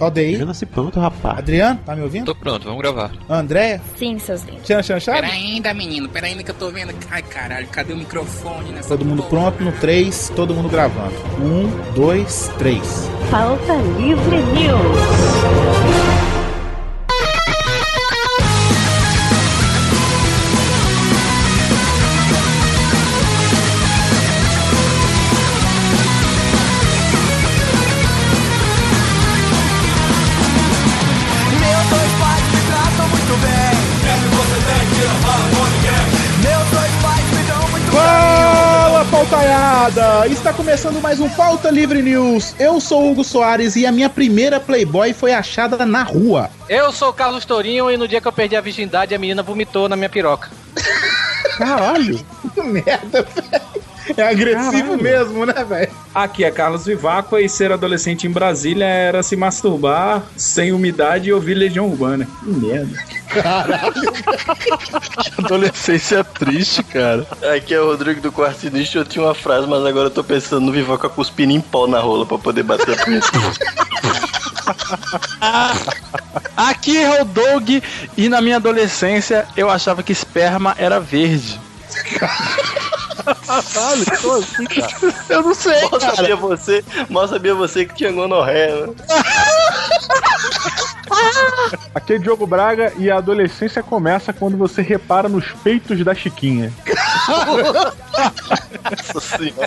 Aldeir, 0.00 0.44
nasci 0.44 0.66
pronto, 0.66 0.98
rapaz. 0.98 1.38
Adriano, 1.38 1.78
tá 1.84 1.94
me 1.94 2.02
ouvindo? 2.02 2.26
Tô 2.26 2.34
pronto, 2.34 2.64
vamos 2.64 2.80
gravar. 2.80 3.12
Andréia, 3.28 3.80
Sim, 3.96 4.18
seus 4.18 4.42
lindos. 4.42 4.62
Tchan 4.64 4.82
Chan 4.82 4.98
Chave? 5.00 5.20
Pera 5.20 5.32
ainda, 5.32 5.72
menino, 5.74 6.08
pera 6.08 6.26
ainda 6.26 6.42
que 6.42 6.50
eu 6.50 6.54
tô 6.54 6.70
vendo. 6.70 6.92
Ai, 7.10 7.22
caralho, 7.22 7.66
cadê 7.68 7.92
o 7.92 7.96
microfone 7.96 8.72
nessa 8.72 8.88
Todo 8.88 9.04
mundo 9.04 9.22
porra? 9.22 9.52
pronto 9.52 9.62
no 9.64 9.72
3, 9.72 10.32
todo 10.34 10.54
mundo 10.54 10.68
gravando. 10.68 11.14
1, 11.40 11.92
2, 11.94 12.50
3. 12.58 13.10
Pauta 13.30 13.74
Livre 13.96 14.36
News. 14.52 16.11
Pautaiada! 39.92 40.26
Está 40.28 40.52
começando 40.52 41.00
mais 41.00 41.20
um 41.20 41.28
Pauta 41.28 41.70
Livre 41.70 42.02
News. 42.02 42.54
Eu 42.58 42.80
sou 42.80 43.10
Hugo 43.10 43.22
Soares 43.22 43.76
e 43.76 43.86
a 43.86 43.92
minha 43.92 44.08
primeira 44.08 44.58
Playboy 44.58 45.12
foi 45.12 45.32
achada 45.32 45.84
na 45.84 46.02
rua. 46.02 46.50
Eu 46.68 46.92
sou 46.92 47.10
o 47.10 47.12
Carlos 47.12 47.44
Tourinho 47.44 47.90
e 47.90 47.96
no 47.96 48.08
dia 48.08 48.20
que 48.20 48.28
eu 48.28 48.32
perdi 48.32 48.56
a 48.56 48.60
virgindade, 48.60 49.14
a 49.14 49.18
menina 49.18 49.42
vomitou 49.42 49.88
na 49.88 49.96
minha 49.96 50.08
piroca. 50.08 50.50
Caralho! 51.56 52.24
Que 52.54 52.62
merda, 52.62 53.22
velho! 53.22 53.71
É 54.16 54.28
agressivo 54.28 54.96
mesmo, 54.96 55.46
né, 55.46 55.64
velho? 55.64 55.90
Aqui 56.14 56.44
é 56.44 56.50
Carlos 56.50 56.84
Vivaco 56.84 57.38
e 57.38 57.48
ser 57.48 57.72
adolescente 57.72 58.26
em 58.26 58.30
Brasília 58.30 58.84
era 58.84 59.22
se 59.22 59.36
masturbar 59.36 60.22
sem 60.36 60.72
umidade 60.72 61.28
e 61.28 61.32
ouvir 61.32 61.54
Legião 61.54 61.88
Urbana. 61.88 62.28
Que 62.42 62.50
merda. 62.50 62.98
Adolescência 65.38 66.22
triste, 66.22 66.82
cara. 66.82 67.26
Aqui 67.54 67.74
é 67.74 67.80
o 67.80 67.86
Rodrigo 67.86 68.20
do 68.20 68.30
Quarto 68.30 68.60
Sinistro. 68.60 69.00
Eu 69.00 69.04
tinha 69.04 69.24
uma 69.24 69.34
frase, 69.34 69.66
mas 69.66 69.84
agora 69.86 70.08
eu 70.08 70.10
tô 70.10 70.22
pensando 70.22 70.66
no 70.66 70.72
Vivaco 70.72 71.08
cuspindo 71.08 71.52
em 71.52 71.60
pó 71.60 71.86
na 71.86 72.00
rola 72.00 72.26
pra 72.26 72.38
poder 72.38 72.62
bater 72.62 72.98
a 72.98 73.04
punheta. 73.04 73.28
Aqui 76.56 76.96
é 76.96 77.22
o 77.22 77.24
Doug 77.24 77.68
e 78.16 78.28
na 78.28 78.40
minha 78.40 78.56
adolescência 78.56 79.46
eu 79.56 79.70
achava 79.70 80.02
que 80.02 80.12
esperma 80.12 80.74
era 80.78 81.00
verde. 81.00 81.60
Caralho, 83.46 84.04
como 84.20 84.34
assim, 84.34 84.64
cara? 84.64 85.14
Eu 85.28 85.42
não 85.42 85.54
sei, 85.54 85.80
Mal 85.90 86.00
sabia 86.00 86.36
você, 86.36 86.84
mal 87.08 87.28
sabia 87.28 87.54
você 87.54 87.84
que 87.84 87.94
tinha 87.94 88.12
gonorreia, 88.12 88.86
né? 88.86 88.94
Aqui 91.94 92.14
é 92.14 92.18
Diogo 92.18 92.46
Braga 92.46 92.92
e 92.96 93.10
a 93.10 93.18
adolescência 93.18 93.82
começa 93.82 94.32
quando 94.32 94.56
você 94.56 94.80
repara 94.82 95.28
nos 95.28 95.50
peitos 95.62 96.02
da 96.04 96.14
Chiquinha. 96.14 96.72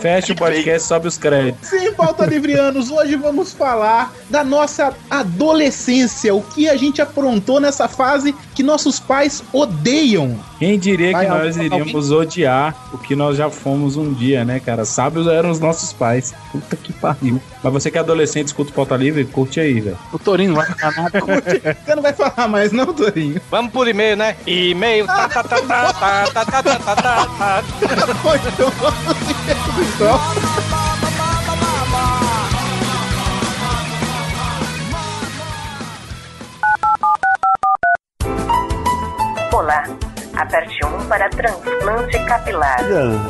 Fecha 0.02 0.34
o 0.34 0.36
podcast, 0.36 0.88
sobe 0.88 1.08
os 1.08 1.18
créditos. 1.18 1.70
Sim, 1.70 1.92
Pauta 1.94 2.26
Livrianos, 2.26 2.92
hoje 2.92 3.16
vamos 3.16 3.54
falar 3.54 4.14
da 4.30 4.44
nossa 4.44 4.94
adolescência, 5.10 6.34
o 6.36 6.42
que 6.42 6.70
a 6.70 6.76
gente 6.76 7.02
aprontou 7.02 7.60
nessa 7.60 7.88
fase 7.88 8.36
que 8.54 8.62
nossos 8.64 9.00
pais 9.00 9.44
odeiam. 9.54 10.38
Quem 10.60 10.78
diria 10.80 11.12
Vai, 11.12 11.26
que 11.26 11.32
alguém- 11.32 11.46
nós 11.48 11.58
iríamos 11.58 12.12
odiar 12.12 12.76
o 12.94 12.98
que 12.98 13.16
nós 13.16 13.36
já 13.38 13.50
fomos 13.50 13.96
um 13.98 14.14
dia, 14.14 14.46
né, 14.46 14.60
cara? 14.60 14.86
Sábios 14.86 15.28
eram 15.28 15.52
os 15.52 15.60
nossos 15.60 15.92
pais. 15.92 16.34
Puta 16.52 16.76
que 16.76 16.94
pariu. 16.94 17.42
Mas 17.62 17.74
você 17.74 17.92
que 17.92 17.98
é 17.98 18.02
adolescente, 18.02 18.48
escuta 18.48 18.72
o 18.72 18.74
Pauta 18.74 18.96
Livre, 18.96 19.26
curte 19.26 19.60
aí, 19.60 19.82
velho. 19.82 19.98
O 20.14 20.20
Torinho 20.20 20.54
não 20.54 20.58
vai 20.58 20.68
falar 20.68 20.94
nada. 20.96 21.20
Você 21.86 21.96
não 21.96 22.02
vai 22.04 22.14
falar 22.14 22.48
mais, 22.48 22.72
não, 22.72 22.94
Torinho? 22.94 23.42
Vamos 23.52 23.72
por 23.72 23.88
e-mail, 23.88 24.16
né? 24.16 24.38
E-mail. 24.48 25.06
Tá, 25.08 25.28
tá, 25.28 25.44
tá, 25.44 25.62
tá, 25.62 25.94
tá, 25.94 26.26
tá, 26.34 26.46
tá, 26.46 26.64
tá, 26.64 26.96
tá, 26.96 27.26
tá. 27.46 27.64
Foi, 28.24 28.38
então 28.38 28.70
vamos 28.72 29.18
então. 29.96 30.20
Olá, 39.54 39.84
aperte 40.36 40.86
1 40.86 41.08
para 41.08 41.30
transplante 41.30 42.20
capilar. 42.26 42.78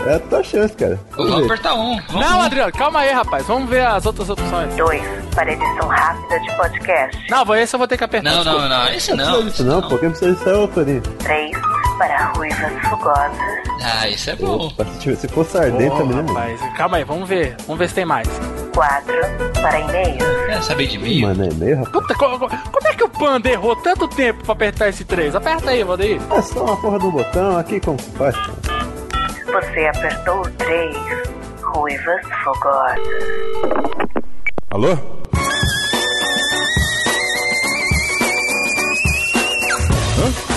É 0.08 0.16
a 0.16 0.20
tua 0.20 0.44
chance, 0.44 0.74
cara. 0.76 1.00
Vamos 1.12 1.46
apertar 1.46 1.74
um. 1.76 2.02
Vamos 2.08 2.26
Não, 2.26 2.42
Adriano, 2.42 2.72
calma 2.72 3.00
aí, 3.02 3.12
rapaz. 3.12 3.46
Vamos 3.46 3.70
ver 3.70 3.86
as 3.86 4.06
outras 4.06 4.30
opções. 4.30 4.74
2 4.76 5.02
para 5.36 5.52
edição 5.52 5.88
rápida 5.88 6.40
de 6.40 6.58
podcast. 6.58 7.30
Não, 7.30 7.56
esse 7.56 7.76
eu 7.76 7.78
vou 7.78 7.88
ter 7.88 7.98
que 7.98 8.04
apertar. 8.06 8.32
Não, 8.32 8.44
desculpa. 8.44 8.70
não, 8.70 8.86
não, 8.86 8.94
esse 8.94 9.14
Não 9.14 9.18
não. 9.18 9.26
precisa 9.26 9.50
disso 9.52 9.64
não, 9.66 9.82
pô. 9.90 9.98
Quem 9.98 10.10
precisa 10.10 10.34
disso 10.34 10.50
é 10.50 10.56
o 10.56 10.68
Torinho. 10.68 11.02
3 11.02 11.52
para 11.98 12.26
ruivas 12.36 12.74
fogosas. 12.90 13.38
Ah, 13.84 14.08
isso 14.10 14.30
é 14.30 14.36
bom. 14.36 14.68
Opa, 14.68 14.86
se, 15.00 15.90
Pô, 15.90 15.98
também, 15.98 16.16
né? 16.24 16.26
rapaz, 16.28 16.62
calma 16.78 16.98
aí, 16.98 17.04
vamos 17.04 17.28
ver. 17.30 17.56
Vamos 17.68 17.80
ver 17.80 17.90
se 17.90 17.96
tem 17.96 18.06
mais. 18.06 18.28
4 18.74 19.14
para 19.62 19.80
e-mails. 19.80 20.24
Quer 20.48 20.64
saber 20.64 20.88
de 20.88 20.98
mim? 20.98 21.22
Mano, 21.22 21.46
é 21.46 21.54
meio, 21.54 21.78
rapaz. 21.78 21.92
Puta, 21.94 22.16
co- 22.16 22.40
co- 22.40 22.50
como 22.50 22.88
é 22.88 22.94
que 22.94 23.04
o 23.04 23.10
Panda 23.10 23.50
errou 23.50 23.76
tanto 23.78 24.08
tempo 24.08 24.44
pra 24.44 24.54
apertar 24.54 24.90
esse 24.90 25.06
3? 25.06 25.36
Aperta 25.36 25.70
aí, 25.72 25.84
Valdeir. 25.84 26.20
É 26.32 26.42
só 26.42 26.64
uma 26.66 26.78
porra 26.78 27.00
do 27.00 27.12
botão 27.12 27.58
aqui, 27.58 27.80
como 27.80 28.00
se 28.00 28.10
faz? 28.12 28.36
Você 29.46 29.88
apertou 29.88 30.42
o 30.42 30.50
3. 30.52 30.96
Ruivas 31.64 32.22
fogosas. 32.44 33.00
Alô? 34.72 34.98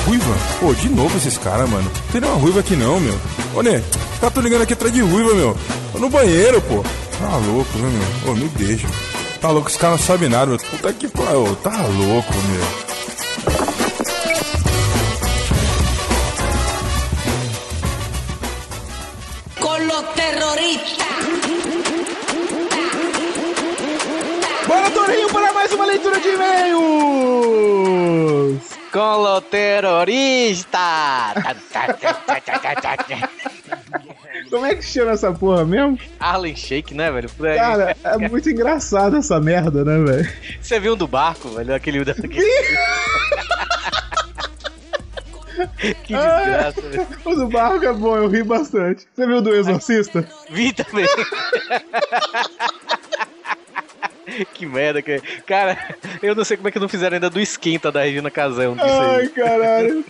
Ruiva? 0.09 0.35
Pô, 0.59 0.73
de 0.73 0.89
novo 0.89 1.15
esses 1.19 1.37
caras, 1.37 1.69
mano. 1.69 1.85
Não 1.85 2.13
tem 2.13 2.23
nenhuma 2.23 2.41
ruiva 2.41 2.61
aqui 2.61 2.75
não, 2.75 2.99
meu. 2.99 3.15
Ô, 3.55 3.61
Né, 3.63 3.83
os 4.15 4.19
caras 4.19 4.33
tão 4.33 4.43
ligando 4.43 4.63
aqui 4.63 4.73
atrás 4.73 4.91
de 4.95 5.03
ruiva, 5.03 5.35
meu. 5.35 5.55
Tô 5.93 5.99
no 5.99 6.09
banheiro, 6.09 6.63
pô. 6.63 6.83
Tá 7.21 7.37
louco, 7.37 7.77
né, 7.77 7.91
meu? 8.25 8.33
Ô, 8.33 8.35
me 8.35 8.49
deixa. 8.49 8.89
Tá 9.39 9.51
louco, 9.51 9.69
os 9.69 9.77
caras 9.77 10.01
não 10.01 10.07
sabem 10.07 10.31
nada, 10.31 10.47
meu. 10.47 10.57
Puta 10.59 10.95
que 10.95 11.09
pariu. 11.09 11.55
Tá 11.63 11.77
louco, 11.83 12.33
meu. 12.33 12.89
Bora, 24.67 24.91
Torinho, 24.91 25.29
para 25.29 25.53
mais 25.53 25.71
uma 25.73 25.85
leitura 25.85 26.19
de 26.19 26.29
e-mails! 26.29 26.79
Colo 28.99 29.41
terrorista! 29.43 31.33
Como 34.51 34.67
é 34.67 34.75
que 34.75 34.83
chama 34.83 35.13
essa 35.13 35.33
porra 35.33 35.65
mesmo? 35.65 35.97
Harlem 36.19 36.57
Shake, 36.57 36.95
né, 36.95 37.09
velho? 37.09 37.31
Cara, 37.31 37.97
é 38.03 38.19
muito 38.19 38.51
engraçado 38.51 39.17
essa 39.17 39.39
merda, 39.41 39.85
né, 39.85 40.05
velho? 40.05 40.29
Você 40.61 40.81
viu 40.81 40.95
um 40.95 40.97
do 40.97 41.07
barco, 41.07 41.49
velho? 41.51 41.73
Aquele. 41.73 42.05
que 46.03 46.13
desgraça, 46.13 46.81
velho. 46.81 47.07
O 47.25 47.35
do 47.37 47.47
barco 47.47 47.85
é 47.85 47.93
bom, 47.93 48.17
eu 48.17 48.27
ri 48.27 48.43
bastante. 48.43 49.07
Você 49.15 49.27
viu 49.29 49.37
o 49.37 49.41
do 49.41 49.55
Exorcista? 49.55 50.29
Vi 50.51 50.73
também. 50.73 51.07
que 54.55 54.67
merda, 54.67 55.03
que... 55.03 55.21
cara, 55.47 55.79
eu 56.23 56.35
não 56.35 56.45
sei 56.45 56.57
como 56.57 56.69
é 56.69 56.73
que 56.73 56.79
não 56.79 56.89
fizeram 56.89 57.15
ainda 57.15 57.31
do 57.31 57.41
esquenta 57.41 57.91
da 57.91 58.03
Regina 58.03 58.31
Casão 58.31 58.77
Ai, 58.79 59.21
aí. 59.21 59.29
caralho. 59.29 60.05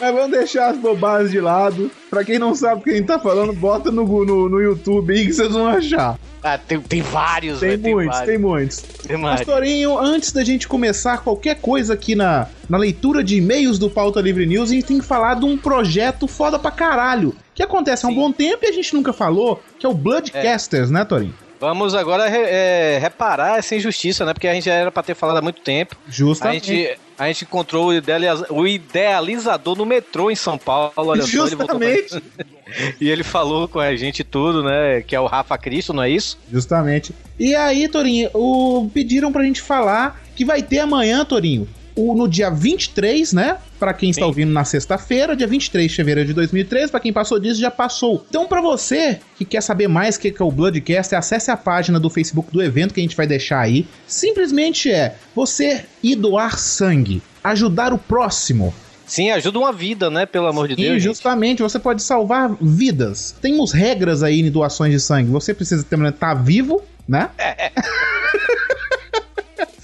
Mas 0.00 0.14
vamos 0.14 0.30
deixar 0.30 0.70
as 0.70 0.78
bobagens 0.78 1.30
de 1.30 1.40
lado. 1.40 1.90
Pra 2.08 2.24
quem 2.24 2.38
não 2.38 2.54
sabe 2.54 2.80
o 2.80 2.84
que 2.84 2.90
a 2.90 2.94
gente 2.94 3.06
tá 3.06 3.18
falando, 3.18 3.52
bota 3.52 3.90
no, 3.90 4.04
no, 4.24 4.48
no 4.48 4.60
YouTube 4.60 5.12
aí 5.12 5.26
que 5.26 5.32
vocês 5.32 5.52
vão 5.52 5.66
achar. 5.68 6.18
Ah, 6.42 6.56
tem, 6.56 6.80
tem 6.80 7.02
vários, 7.02 7.60
Tem 7.60 7.76
velho, 7.76 7.96
muitos, 7.96 8.20
tem 8.20 8.38
muitos. 8.38 8.78
Tem 8.78 9.16
mais. 9.16 9.40
Pastorinho, 9.40 9.98
antes 9.98 10.32
da 10.32 10.42
gente 10.42 10.66
começar 10.66 11.18
qualquer 11.18 11.60
coisa 11.60 11.92
aqui 11.92 12.14
na, 12.14 12.48
na 12.68 12.78
leitura 12.78 13.22
de 13.22 13.36
e-mails 13.36 13.78
do 13.78 13.90
Pauta 13.90 14.20
Livre 14.20 14.46
News, 14.46 14.70
a 14.70 14.74
gente 14.74 14.86
tem 14.86 14.98
que 14.98 15.04
falar 15.04 15.34
de 15.34 15.44
um 15.44 15.58
projeto 15.58 16.26
foda 16.26 16.58
pra 16.58 16.70
caralho. 16.70 17.34
Que 17.54 17.62
acontece 17.62 18.06
há 18.06 18.08
um 18.08 18.12
Sim. 18.12 18.18
bom 18.18 18.32
tempo 18.32 18.64
e 18.64 18.68
a 18.68 18.72
gente 18.72 18.94
nunca 18.94 19.12
falou, 19.12 19.62
que 19.78 19.84
é 19.84 19.88
o 19.88 19.92
Bloodcasters, 19.92 20.90
né, 20.90 21.04
Torinho? 21.04 21.34
Vamos 21.60 21.94
agora 21.94 22.24
é, 22.26 22.98
reparar 22.98 23.58
essa 23.58 23.76
injustiça, 23.76 24.24
né? 24.24 24.32
Porque 24.32 24.48
a 24.48 24.54
gente 24.54 24.64
já 24.64 24.72
era 24.72 24.90
pra 24.90 25.02
ter 25.02 25.14
falado 25.14 25.36
há 25.36 25.42
muito 25.42 25.60
tempo. 25.60 25.94
A 26.08 26.10
Justamente. 26.10 26.66
gente, 26.74 26.98
a 27.18 27.26
gente 27.26 27.44
encontrou 27.44 27.88
o, 27.88 27.92
idealiza- 27.94 28.46
o 28.48 28.66
idealizador 28.66 29.76
no 29.76 29.84
metrô 29.84 30.30
em 30.30 30.34
São 30.34 30.56
Paulo. 30.56 30.92
Olha 30.96 31.22
só, 31.22 31.46
ele 31.46 31.50
Justamente. 31.56 32.22
E 33.00 33.10
ele 33.10 33.24
falou 33.24 33.66
com 33.66 33.80
a 33.80 33.96
gente 33.96 34.22
tudo, 34.22 34.62
né? 34.62 35.02
Que 35.02 35.16
é 35.16 35.20
o 35.20 35.26
Rafa 35.26 35.58
Cristo, 35.58 35.92
não 35.92 36.04
é 36.04 36.08
isso? 36.10 36.38
Justamente. 36.52 37.12
E 37.36 37.52
aí, 37.52 37.88
Torinho, 37.88 38.30
o, 38.32 38.88
pediram 38.94 39.32
pra 39.32 39.42
gente 39.42 39.60
falar 39.60 40.22
que 40.36 40.44
vai 40.44 40.62
ter 40.62 40.78
amanhã, 40.78 41.24
Torinho, 41.24 41.68
o, 41.94 42.14
no 42.14 42.28
dia 42.28 42.50
23, 42.50 43.32
né? 43.32 43.58
Pra 43.78 43.92
quem 43.94 44.10
está 44.10 44.26
ouvindo 44.26 44.52
na 44.52 44.64
sexta-feira, 44.64 45.34
dia 45.34 45.46
23 45.46 45.90
de 45.90 45.96
fevereiro 45.96 46.28
de 46.28 46.34
2013, 46.34 46.90
pra 46.90 47.00
quem 47.00 47.12
passou 47.12 47.38
disso, 47.38 47.60
já 47.60 47.70
passou. 47.70 48.24
Então, 48.28 48.46
pra 48.46 48.60
você 48.60 49.20
que 49.36 49.44
quer 49.44 49.62
saber 49.62 49.88
mais 49.88 50.16
o 50.16 50.20
que 50.20 50.34
é 50.38 50.44
o 50.44 50.50
Bloodcast, 50.50 51.14
acesse 51.14 51.50
a 51.50 51.56
página 51.56 51.98
do 51.98 52.10
Facebook 52.10 52.52
do 52.52 52.62
evento 52.62 52.92
que 52.92 53.00
a 53.00 53.02
gente 53.02 53.16
vai 53.16 53.26
deixar 53.26 53.60
aí. 53.60 53.86
Simplesmente 54.06 54.90
é 54.90 55.16
você 55.34 55.84
ir 56.02 56.16
doar 56.16 56.58
sangue, 56.58 57.22
ajudar 57.42 57.92
o 57.92 57.98
próximo. 57.98 58.74
Sim, 59.06 59.30
ajuda 59.30 59.58
uma 59.58 59.72
vida, 59.72 60.08
né? 60.08 60.24
Pelo 60.24 60.46
amor 60.46 60.68
de 60.68 60.74
E 60.74 60.76
Deus. 60.76 60.94
gente. 60.94 61.02
justamente 61.02 61.62
você 61.62 61.80
pode 61.80 62.00
salvar 62.00 62.56
vidas. 62.60 63.34
Temos 63.42 63.72
regras 63.72 64.22
aí 64.22 64.40
em 64.40 64.50
doações 64.50 64.92
de 64.92 65.00
sangue. 65.00 65.30
Você 65.30 65.52
precisa 65.52 65.82
estar 65.82 66.12
tá 66.12 66.32
vivo, 66.32 66.80
né? 67.08 67.28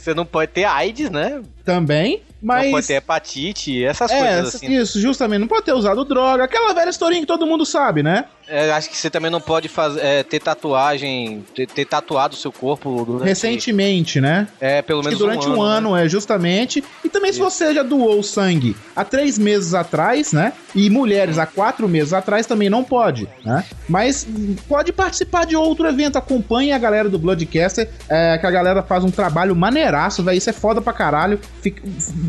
Você 0.07 0.15
não 0.15 0.25
pode 0.25 0.53
ter 0.53 0.63
AIDS, 0.63 1.11
né? 1.11 1.43
Também. 1.65 2.23
Mas. 2.41 2.67
Não 2.67 2.71
pode 2.71 2.87
ter 2.87 2.95
hepatite, 2.95 3.85
essas 3.85 4.09
é, 4.09 4.19
coisas 4.21 4.55
assim. 4.55 4.73
isso, 4.73 5.01
justamente. 5.01 5.41
Não 5.41 5.49
pode 5.49 5.65
ter 5.65 5.73
usado 5.73 6.05
droga. 6.05 6.45
Aquela 6.45 6.73
velha 6.73 6.91
historinha 6.91 7.21
que 7.23 7.27
todo 7.27 7.45
mundo 7.45 7.67
sabe, 7.67 8.05
né? 8.05 8.27
É, 8.49 8.71
acho 8.73 8.89
que 8.89 8.97
você 8.97 9.11
também 9.11 9.31
não 9.31 9.41
pode 9.41 9.69
fazer, 9.69 10.01
é, 10.01 10.23
ter 10.23 10.41
tatuagem, 10.41 11.45
ter, 11.55 11.67
ter 11.67 11.85
tatuado 11.85 12.35
o 12.35 12.39
seu 12.39 12.53
corpo 12.53 13.05
durante, 13.05 13.29
Recentemente, 13.29 14.21
né? 14.21 14.47
É, 14.61 14.83
pelo 14.83 15.01
Acho 15.01 15.09
que 15.11 15.15
menos 15.17 15.41
durante 15.41 15.49
um 15.49 15.61
ano, 15.63 15.95
né? 15.95 16.05
é, 16.05 16.09
justamente. 16.09 16.83
E 17.05 17.09
também 17.09 17.33
se 17.33 17.39
você 17.39 17.75
já 17.75 17.83
doou 17.83 18.23
sangue 18.23 18.77
há 18.95 19.05
três 19.05 19.39
meses 19.39 19.75
atrás, 19.75 20.33
né? 20.33 20.53
E 20.75 20.89
mulheres 20.91 21.39
há 21.39 21.47
quatro 21.47 21.89
meses 21.89 22.13
atrás 22.13 22.47
também 22.47 22.71
não 22.71 22.85
pode, 22.85 23.29
né? 23.45 23.65
Mas 23.89 24.27
pode 24.69 24.93
participar 24.93 25.45
de 25.47 25.57
outro 25.57 25.87
evento. 25.89 26.17
Acompanhe 26.17 26.73
a 26.73 26.79
galera 26.79 27.09
do 27.09 27.19
Bloodcaster, 27.19 27.89
é, 28.09 28.39
que 28.39 28.47
a 28.47 28.51
galera 28.51 28.83
faz 28.83 29.03
um 29.05 29.11
trabalho 29.11 29.57
maneiraço, 29.57 30.23
velho. 30.23 30.37
Isso 30.39 30.51
é 30.51 30.53
foda 30.53 30.81
pra 30.81 30.93
caralho. 30.93 31.41
Fica- 31.63 31.83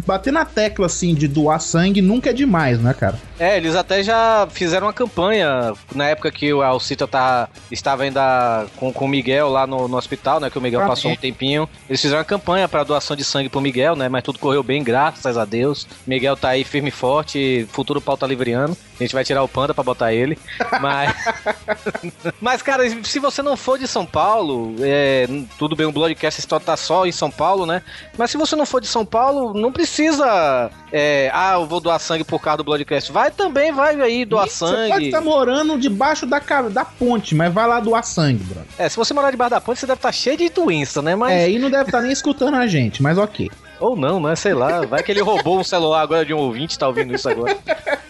bater 0.05 0.31
na 0.33 0.45
tecla, 0.45 0.85
assim, 0.87 1.13
de 1.13 1.27
doar 1.27 1.59
sangue 1.59 2.01
nunca 2.01 2.29
é 2.29 2.33
demais, 2.33 2.79
né, 2.79 2.93
cara? 2.93 3.19
É, 3.39 3.57
eles 3.57 3.75
até 3.75 4.01
já 4.01 4.47
fizeram 4.51 4.87
uma 4.87 4.93
campanha 4.93 5.73
na 6.07 6.11
época 6.11 6.31
que 6.31 6.53
o 6.53 6.61
Alcita 6.61 7.05
tá, 7.07 7.49
estava 7.69 8.03
ainda 8.03 8.65
com, 8.77 8.91
com 8.93 9.05
o 9.05 9.07
Miguel 9.07 9.49
lá 9.49 9.67
no, 9.67 9.87
no 9.87 9.97
hospital, 9.97 10.39
né? 10.39 10.49
Que 10.49 10.57
o 10.57 10.61
Miguel 10.61 10.81
Ah, 10.81 10.87
passou 10.87 11.11
é. 11.11 11.13
um 11.13 11.17
tempinho. 11.17 11.67
Eles 11.89 12.01
fizeram 12.01 12.19
uma 12.19 12.25
campanha 12.25 12.67
para 12.67 12.83
doação 12.83 13.15
de 13.15 13.23
sangue 13.23 13.49
pro 13.49 13.59
Miguel, 13.59 13.95
né? 13.95 14.07
Mas 14.07 14.23
tudo 14.23 14.39
correu 14.39 14.63
bem, 14.63 14.81
graças 14.83 15.37
a 15.37 15.43
Deus. 15.43 15.85
Miguel 16.05 16.37
tá 16.37 16.49
aí 16.49 16.63
firme 16.63 16.87
e 16.89 16.91
forte, 16.91 17.67
futuro 17.71 17.99
pauta 17.99 18.25
livriano. 18.25 18.75
A 18.99 19.03
gente 19.03 19.13
vai 19.13 19.23
tirar 19.23 19.43
o 19.43 19.47
panda 19.47 19.73
pra 19.73 19.83
botar 19.83 20.13
ele. 20.13 20.37
Mas. 20.81 21.13
Mas, 22.41 22.61
cara, 22.61 22.83
se 23.03 23.19
você 23.19 23.41
não 23.41 23.57
for 23.57 23.77
de 23.77 23.87
São 23.87 24.05
Paulo, 24.05 24.75
é, 24.79 25.27
tudo 25.59 25.75
bem, 25.75 25.85
o 25.85 25.91
Bloodcast 25.91 26.47
tá 26.47 26.77
só 26.77 27.05
em 27.05 27.11
São 27.11 27.29
Paulo, 27.29 27.65
né? 27.65 27.81
Mas 28.17 28.31
se 28.31 28.37
você 28.37 28.55
não 28.55 28.65
for 28.65 28.79
de 28.81 28.87
São 28.87 29.05
Paulo, 29.05 29.53
não 29.53 29.71
precisa. 29.71 30.69
é, 30.91 31.29
ah, 31.33 31.53
eu 31.55 31.65
vou 31.65 31.79
doar 31.79 31.99
sangue 31.99 32.23
por 32.23 32.39
causa 32.41 32.57
do 32.57 32.63
Bloodcast. 32.63 33.11
Vai 33.11 33.29
também, 33.31 33.71
vai 33.71 33.99
aí 34.01 34.25
doar 34.25 34.47
Você 34.47 34.65
pode 34.65 34.89
sangue. 34.89 35.05
estar 35.07 35.21
morando 35.21 35.77
debaixo 35.97 36.27
da, 36.27 36.39
da 36.69 36.85
ponte, 36.85 37.33
mas 37.33 37.51
vai 37.51 37.67
lá 37.67 37.79
doar 37.79 38.03
sangue, 38.03 38.43
brother. 38.43 38.67
É, 38.77 38.87
se 38.87 38.95
você 38.95 39.15
morar 39.15 39.31
debaixo 39.31 39.49
da 39.49 39.59
ponte, 39.59 39.79
você 39.79 39.87
deve 39.87 39.97
estar 39.97 40.11
cheio 40.11 40.37
de 40.37 40.49
doença, 40.49 41.01
né? 41.01 41.15
Mas... 41.15 41.31
É, 41.33 41.49
e 41.49 41.57
não 41.57 41.71
deve 41.71 41.85
estar 41.85 42.01
nem 42.01 42.11
escutando 42.11 42.55
a 42.55 42.67
gente, 42.67 43.01
mas 43.01 43.17
ok. 43.17 43.49
Ou 43.79 43.95
não, 43.95 44.19
né? 44.19 44.35
Sei 44.35 44.53
lá. 44.53 44.81
Vai 44.85 45.03
que 45.03 45.11
ele 45.11 45.21
roubou 45.21 45.59
um 45.59 45.63
celular 45.63 46.01
agora 46.01 46.25
de 46.25 46.33
um 46.33 46.37
ouvinte, 46.37 46.77
tá 46.77 46.87
ouvindo 46.87 47.13
isso 47.13 47.29
agora. 47.29 47.55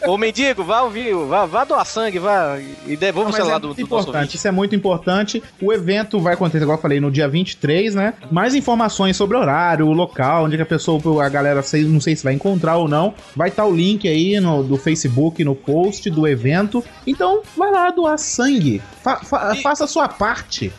Ô, 0.05 0.17
mendigo, 0.17 0.63
vá 0.63 0.81
ouvir, 0.83 1.13
vá, 1.13 1.45
vá 1.45 1.65
doar 1.65 1.85
sangue, 1.85 2.17
vá 2.17 2.57
e 2.85 2.95
devolva 2.95 3.29
o 3.29 3.33
celular 3.33 3.57
é 3.57 3.59
do, 3.59 3.67
muito 3.67 3.77
do 3.77 3.83
importante, 3.83 4.35
isso 4.35 4.47
é 4.47 4.51
muito 4.51 4.73
importante. 4.75 5.43
O 5.61 5.73
evento 5.73 6.17
vai 6.19 6.33
acontecer, 6.35 6.63
igual 6.63 6.77
eu 6.77 6.81
falei, 6.81 7.01
no 7.01 7.11
dia 7.11 7.27
23, 7.27 7.93
né? 7.93 8.13
Mais 8.31 8.55
informações 8.55 9.17
sobre 9.17 9.35
o 9.35 9.39
horário, 9.41 9.85
o 9.85 9.91
local, 9.91 10.45
onde 10.45 10.55
que 10.55 10.61
a 10.61 10.65
pessoa, 10.65 11.25
a 11.25 11.27
galera, 11.29 11.61
não 11.87 11.99
sei 11.99 12.15
se 12.15 12.23
vai 12.23 12.33
encontrar 12.33 12.77
ou 12.77 12.87
não. 12.87 13.13
Vai 13.35 13.49
estar 13.49 13.65
o 13.65 13.75
link 13.75 14.07
aí 14.07 14.39
no, 14.39 14.63
do 14.63 14.77
Facebook, 14.77 15.43
no 15.43 15.53
post 15.55 16.09
do 16.09 16.25
evento. 16.25 16.81
Então, 17.05 17.41
vai 17.57 17.69
lá 17.69 17.89
doar 17.91 18.17
sangue. 18.17 18.81
Fa- 19.03 19.17
fa- 19.17 19.55
Faça 19.61 19.83
a 19.83 19.87
sua 19.87 20.07
parte. 20.07 20.71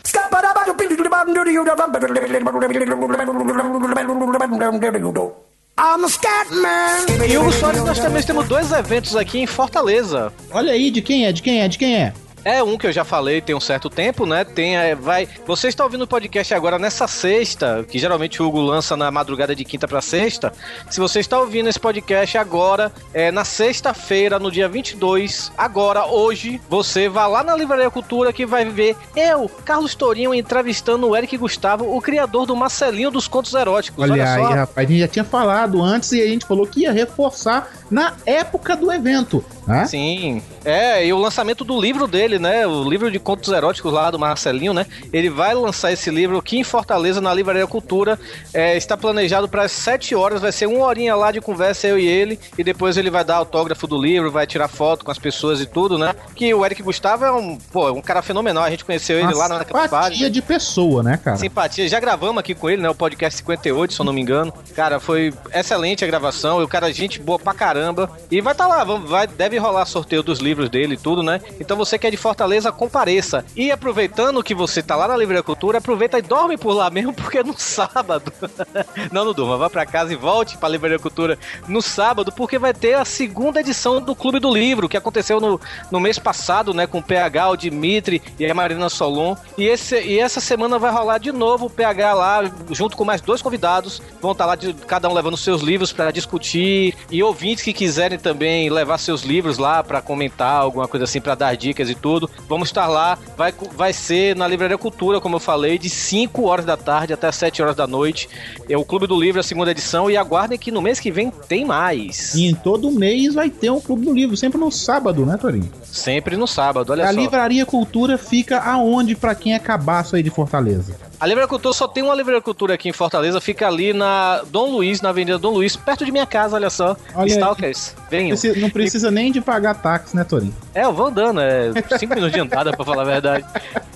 I'm 5.79 6.03
a 6.03 6.09
scat 6.09 6.51
man. 6.51 7.25
E 7.25 7.37
Hugo 7.37 7.51
Soares, 7.51 7.83
nós 7.83 7.99
também 7.99 8.23
temos 8.23 8.47
dois 8.47 8.71
eventos 8.71 9.15
aqui 9.15 9.39
em 9.39 9.47
Fortaleza. 9.47 10.31
Olha 10.51 10.73
aí, 10.73 10.91
de 10.91 11.01
quem 11.01 11.25
é, 11.25 11.31
de 11.31 11.41
quem 11.41 11.61
é, 11.61 11.67
de 11.67 11.77
quem 11.77 11.95
é? 11.95 12.13
É 12.43 12.63
um 12.63 12.77
que 12.77 12.87
eu 12.87 12.91
já 12.91 13.03
falei 13.03 13.41
tem 13.41 13.55
um 13.55 13.59
certo 13.59 13.89
tempo, 13.89 14.25
né? 14.25 14.43
Tem, 14.43 14.77
é, 14.77 14.95
vai. 14.95 15.27
Você 15.45 15.67
está 15.67 15.83
ouvindo 15.83 16.03
o 16.03 16.07
podcast 16.07 16.53
agora 16.53 16.79
nessa 16.79 17.07
sexta, 17.07 17.85
que 17.87 17.99
geralmente 17.99 18.41
o 18.41 18.47
Hugo 18.47 18.61
lança 18.61 18.95
na 18.95 19.11
madrugada 19.11 19.55
de 19.55 19.65
quinta 19.65 19.87
para 19.87 20.01
sexta. 20.01 20.53
Se 20.89 20.99
você 20.99 21.19
está 21.19 21.39
ouvindo 21.39 21.69
esse 21.69 21.79
podcast 21.79 22.37
agora, 22.37 22.91
é 23.13 23.31
na 23.31 23.43
sexta-feira, 23.43 24.39
no 24.39 24.51
dia 24.51 24.67
22, 24.67 25.51
agora, 25.57 26.05
hoje, 26.05 26.61
você 26.69 27.09
vai 27.09 27.27
lá 27.29 27.43
na 27.43 27.55
Livraria 27.55 27.89
Cultura 27.89 28.31
que 28.31 28.45
vai 28.45 28.65
ver 28.65 28.95
eu, 29.15 29.49
Carlos 29.65 29.95
Tourinho, 29.95 30.33
entrevistando 30.33 31.07
o 31.07 31.15
Eric 31.15 31.35
Gustavo, 31.37 31.95
o 31.95 32.01
criador 32.01 32.45
do 32.45 32.55
Marcelinho 32.55 33.11
dos 33.11 33.27
Contos 33.27 33.53
Eróticos. 33.53 34.03
Olha, 34.03 34.13
Olha, 34.13 34.33
aí, 34.33 34.53
rapaz, 34.53 34.87
a 34.87 34.91
gente 34.91 34.99
já 34.99 35.07
tinha 35.07 35.25
falado 35.25 35.81
antes 35.81 36.11
e 36.11 36.21
a 36.21 36.27
gente 36.27 36.45
falou 36.45 36.65
que 36.65 36.81
ia 36.81 36.91
reforçar 36.91 37.71
na 37.89 38.13
época 38.25 38.75
do 38.75 38.91
evento, 38.91 39.43
né? 39.65 39.85
Sim. 39.85 40.41
É, 40.63 41.05
e 41.05 41.11
o 41.13 41.17
lançamento 41.17 41.63
do 41.63 41.79
livro 41.79 42.07
dele, 42.07 42.28
né? 42.37 42.67
O 42.67 42.83
livro 42.87 43.09
de 43.09 43.17
contos 43.17 43.51
eróticos 43.51 43.91
lá 43.91 44.11
do 44.11 44.19
Marcelinho, 44.19 44.73
né? 44.73 44.85
Ele 45.11 45.29
vai 45.29 45.53
lançar 45.55 45.91
esse 45.91 46.09
livro 46.09 46.37
aqui 46.37 46.57
em 46.57 46.63
Fortaleza, 46.63 47.21
na 47.21 47.33
Livraria 47.33 47.65
Cultura. 47.65 48.19
É, 48.53 48.75
está 48.77 48.95
planejado 48.97 49.47
para 49.47 49.63
as 49.63 49.71
7 49.71 50.13
horas, 50.13 50.41
vai 50.41 50.51
ser 50.51 50.67
uma 50.67 50.85
horinha 50.85 51.15
lá 51.15 51.31
de 51.31 51.41
conversa, 51.41 51.87
eu 51.87 51.97
e 51.97 52.07
ele. 52.07 52.39
E 52.57 52.63
depois 52.63 52.97
ele 52.97 53.09
vai 53.09 53.23
dar 53.23 53.37
autógrafo 53.37 53.87
do 53.87 53.99
livro, 53.99 54.31
vai 54.31 54.45
tirar 54.45 54.67
foto 54.67 55.05
com 55.05 55.11
as 55.11 55.17
pessoas 55.17 55.61
e 55.61 55.65
tudo, 55.65 55.97
né? 55.97 56.13
Que 56.35 56.53
o 56.53 56.65
Eric 56.65 56.83
Gustavo 56.83 57.25
é 57.25 57.31
um, 57.31 57.57
pô, 57.57 57.87
é 57.87 57.91
um 57.91 58.01
cara 58.01 58.21
fenomenal. 58.21 58.63
A 58.63 58.69
gente 58.69 58.85
conheceu 58.85 59.17
ele 59.17 59.33
lá 59.33 59.47
na. 59.47 59.59
Simpatia 59.59 60.29
de 60.29 60.41
pessoa, 60.41 61.01
né, 61.01 61.17
cara? 61.17 61.37
Simpatia, 61.37 61.87
já 61.87 61.99
gravamos 61.99 62.39
aqui 62.39 62.53
com 62.53 62.69
ele, 62.69 62.81
né? 62.81 62.89
O 62.89 62.95
podcast 62.95 63.37
58, 63.37 63.93
se 63.93 63.99
eu 63.99 64.05
não 64.05 64.13
me 64.13 64.21
engano. 64.21 64.53
Cara, 64.75 64.99
foi 64.99 65.33
excelente 65.53 66.03
a 66.03 66.07
gravação. 66.07 66.61
E 66.61 66.63
o 66.63 66.67
cara, 66.67 66.91
gente 66.91 67.19
boa 67.19 67.39
pra 67.39 67.53
caramba. 67.53 68.09
E 68.29 68.41
vai 68.41 68.53
estar 68.53 68.67
lá, 68.67 68.83
vamos, 68.83 69.09
vai, 69.09 69.27
deve 69.27 69.57
rolar 69.57 69.85
sorteio 69.85 70.23
dos 70.23 70.39
livros 70.39 70.69
dele 70.69 70.95
e 70.95 70.97
tudo, 70.97 71.23
né? 71.23 71.41
Então 71.59 71.77
você 71.77 71.97
que 71.97 72.07
é 72.07 72.11
de 72.11 72.17
Fortaleza, 72.19 72.71
compareça. 72.71 73.45
E 73.55 73.71
aproveitando 73.71 74.43
que 74.43 74.53
você 74.53 74.83
tá 74.83 74.95
lá 74.95 75.07
na 75.07 75.17
Livraria 75.17 75.43
Cultura, 75.43 75.77
aproveita 75.77 76.19
e 76.19 76.21
dorme 76.21 76.57
por 76.57 76.73
lá 76.73 76.89
mesmo, 76.89 77.13
porque 77.13 77.41
no 77.41 77.57
sábado. 77.57 78.31
não, 79.11 79.25
não 79.25 79.33
durma, 79.33 79.57
vá 79.57 79.69
pra 79.69 79.85
casa 79.85 80.13
e 80.13 80.15
volte 80.15 80.57
pra 80.57 80.69
Livraria 80.69 80.99
Cultura 80.99 81.37
no 81.67 81.81
sábado, 81.81 82.31
porque 82.31 82.59
vai 82.59 82.73
ter 82.73 82.93
a 82.93 83.05
segunda 83.05 83.59
edição 83.59 84.01
do 84.01 84.15
Clube 84.15 84.39
do 84.39 84.53
Livro, 84.53 84.89
que 84.89 84.97
aconteceu 84.97 85.39
no, 85.39 85.59
no 85.89 85.99
mês 85.99 86.19
passado, 86.19 86.73
né? 86.73 86.85
Com 86.85 86.99
o 86.99 87.03
PH, 87.03 87.49
o 87.49 87.57
Dimitri 87.57 88.21
e 88.37 88.45
a 88.45 88.53
Marina 88.53 88.89
Solon. 88.89 89.35
E, 89.57 89.65
esse, 89.65 89.99
e 90.01 90.19
essa 90.19 90.39
semana 90.39 90.77
vai 90.77 90.91
rolar 90.91 91.17
de 91.17 91.31
novo 91.31 91.67
o 91.67 91.69
PH 91.69 92.13
lá, 92.13 92.51
junto 92.71 92.97
com 92.97 93.05
mais 93.05 93.21
dois 93.21 93.41
convidados. 93.41 94.01
Vão 94.21 94.33
estar 94.33 94.45
lá, 94.45 94.55
de, 94.55 94.73
cada 94.73 95.07
um 95.09 95.13
levando 95.13 95.37
seus 95.37 95.61
livros 95.61 95.93
pra 95.93 96.11
discutir. 96.11 96.95
E 97.09 97.23
ouvintes 97.23 97.63
que 97.63 97.73
quiserem 97.73 98.19
também 98.19 98.69
levar 98.69 98.97
seus 98.97 99.23
livros 99.23 99.57
lá 99.57 99.83
pra 99.83 100.01
comentar, 100.01 100.61
alguma 100.61 100.87
coisa 100.87 101.05
assim, 101.05 101.21
pra 101.21 101.35
dar 101.35 101.55
dicas 101.55 101.89
e 101.89 101.95
tudo. 101.95 102.08
Vamos 102.47 102.69
estar 102.69 102.87
lá. 102.87 103.17
Vai, 103.37 103.53
vai 103.75 103.93
ser 103.93 104.35
na 104.35 104.47
Livraria 104.47 104.77
Cultura, 104.77 105.19
como 105.21 105.35
eu 105.35 105.39
falei, 105.39 105.77
de 105.77 105.89
5 105.89 106.43
horas 106.45 106.65
da 106.65 106.75
tarde 106.77 107.13
até 107.13 107.31
7 107.31 107.61
horas 107.61 107.75
da 107.75 107.85
noite. 107.85 108.27
É 108.67 108.77
o 108.77 108.83
Clube 108.85 109.05
do 109.07 109.19
Livro, 109.19 109.39
a 109.39 109.43
segunda 109.43 109.71
edição. 109.71 110.09
E 110.09 110.17
aguardem 110.17 110.57
que 110.57 110.71
no 110.71 110.81
mês 110.81 110.99
que 110.99 111.11
vem 111.11 111.31
tem 111.47 111.65
mais. 111.65 112.33
E 112.35 112.47
em 112.47 112.55
todo 112.55 112.89
mês 112.91 113.33
vai 113.33 113.49
ter 113.49 113.69
um 113.69 113.79
Clube 113.79 114.05
do 114.05 114.13
Livro, 114.13 114.35
sempre 114.37 114.59
no 114.59 114.71
sábado, 114.71 115.25
né, 115.25 115.37
Torinho? 115.37 115.69
Sempre 115.83 116.35
no 116.37 116.47
sábado, 116.47 116.91
olha 116.91 117.03
a 117.05 117.13
só. 117.13 117.19
Livraria 117.19 117.65
Cultura 117.65 118.17
fica 118.17 118.59
aonde 118.59 119.15
pra 119.15 119.33
quem 119.35 119.53
é 119.53 119.59
cabaço 119.59 120.15
aí 120.15 120.23
de 120.23 120.29
Fortaleza? 120.29 120.95
A 121.19 121.25
Livraria 121.25 121.47
Cultura 121.49 121.73
só 121.73 121.87
tem 121.87 122.01
uma 122.03 122.15
Livraria 122.15 122.41
Cultura 122.41 122.75
aqui 122.75 122.87
em 122.87 122.93
Fortaleza, 122.93 123.41
fica 123.41 123.67
ali 123.67 123.91
na 123.91 124.41
Dom 124.49 124.71
Luiz, 124.71 125.01
na 125.01 125.09
Avenida 125.09 125.37
Dom 125.37 125.51
Luiz, 125.51 125.75
perto 125.75 126.05
de 126.05 126.11
minha 126.11 126.25
casa, 126.25 126.55
olha 126.55 126.69
só. 126.69 126.95
Olha. 127.13 127.27
Stalkers, 127.27 127.93
venham. 128.09 128.37
Preci- 128.37 128.59
Não 128.59 128.69
precisa 128.69 129.11
nem 129.11 129.31
de 129.31 129.41
pagar 129.41 129.73
táxi, 129.75 130.15
né, 130.15 130.23
Torinho? 130.23 130.55
É, 130.73 130.85
eu 130.85 130.93
vou 130.93 131.07
andando, 131.07 131.41
é 131.41 131.71
5 131.99 132.15
minutos 132.15 132.33
de 132.33 132.39
andada, 132.39 132.71
pra 132.71 132.85
falar 132.85 133.03
a 133.03 133.05
verdade. 133.05 133.45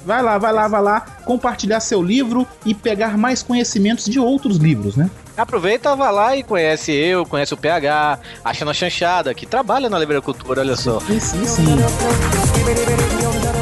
Vai 0.05 0.21
lá, 0.21 0.37
vai 0.37 0.51
lá, 0.51 0.67
vai 0.67 0.81
lá, 0.81 0.99
compartilhar 1.23 1.79
seu 1.79 2.01
livro 2.01 2.45
e 2.65 2.73
pegar 2.73 3.17
mais 3.17 3.41
conhecimentos 3.41 4.05
de 4.05 4.19
outros 4.19 4.57
livros, 4.57 4.95
né? 4.95 5.09
Aproveita, 5.35 5.95
vai 5.95 6.11
lá 6.11 6.37
e 6.37 6.43
conhece 6.43 6.91
eu, 6.91 7.25
conhece 7.25 7.53
o 7.53 7.57
PH, 7.57 8.19
acha 8.43 8.65
na 8.65 8.73
chanchada, 8.73 9.33
que 9.33 9.45
trabalha 9.45 9.89
na 9.89 9.97
Livraria 9.97 10.21
Cultura, 10.21 10.61
olha 10.61 10.75
só. 10.75 10.99
Sim, 10.99 11.19
sim, 11.19 11.45
sim. 11.45 11.65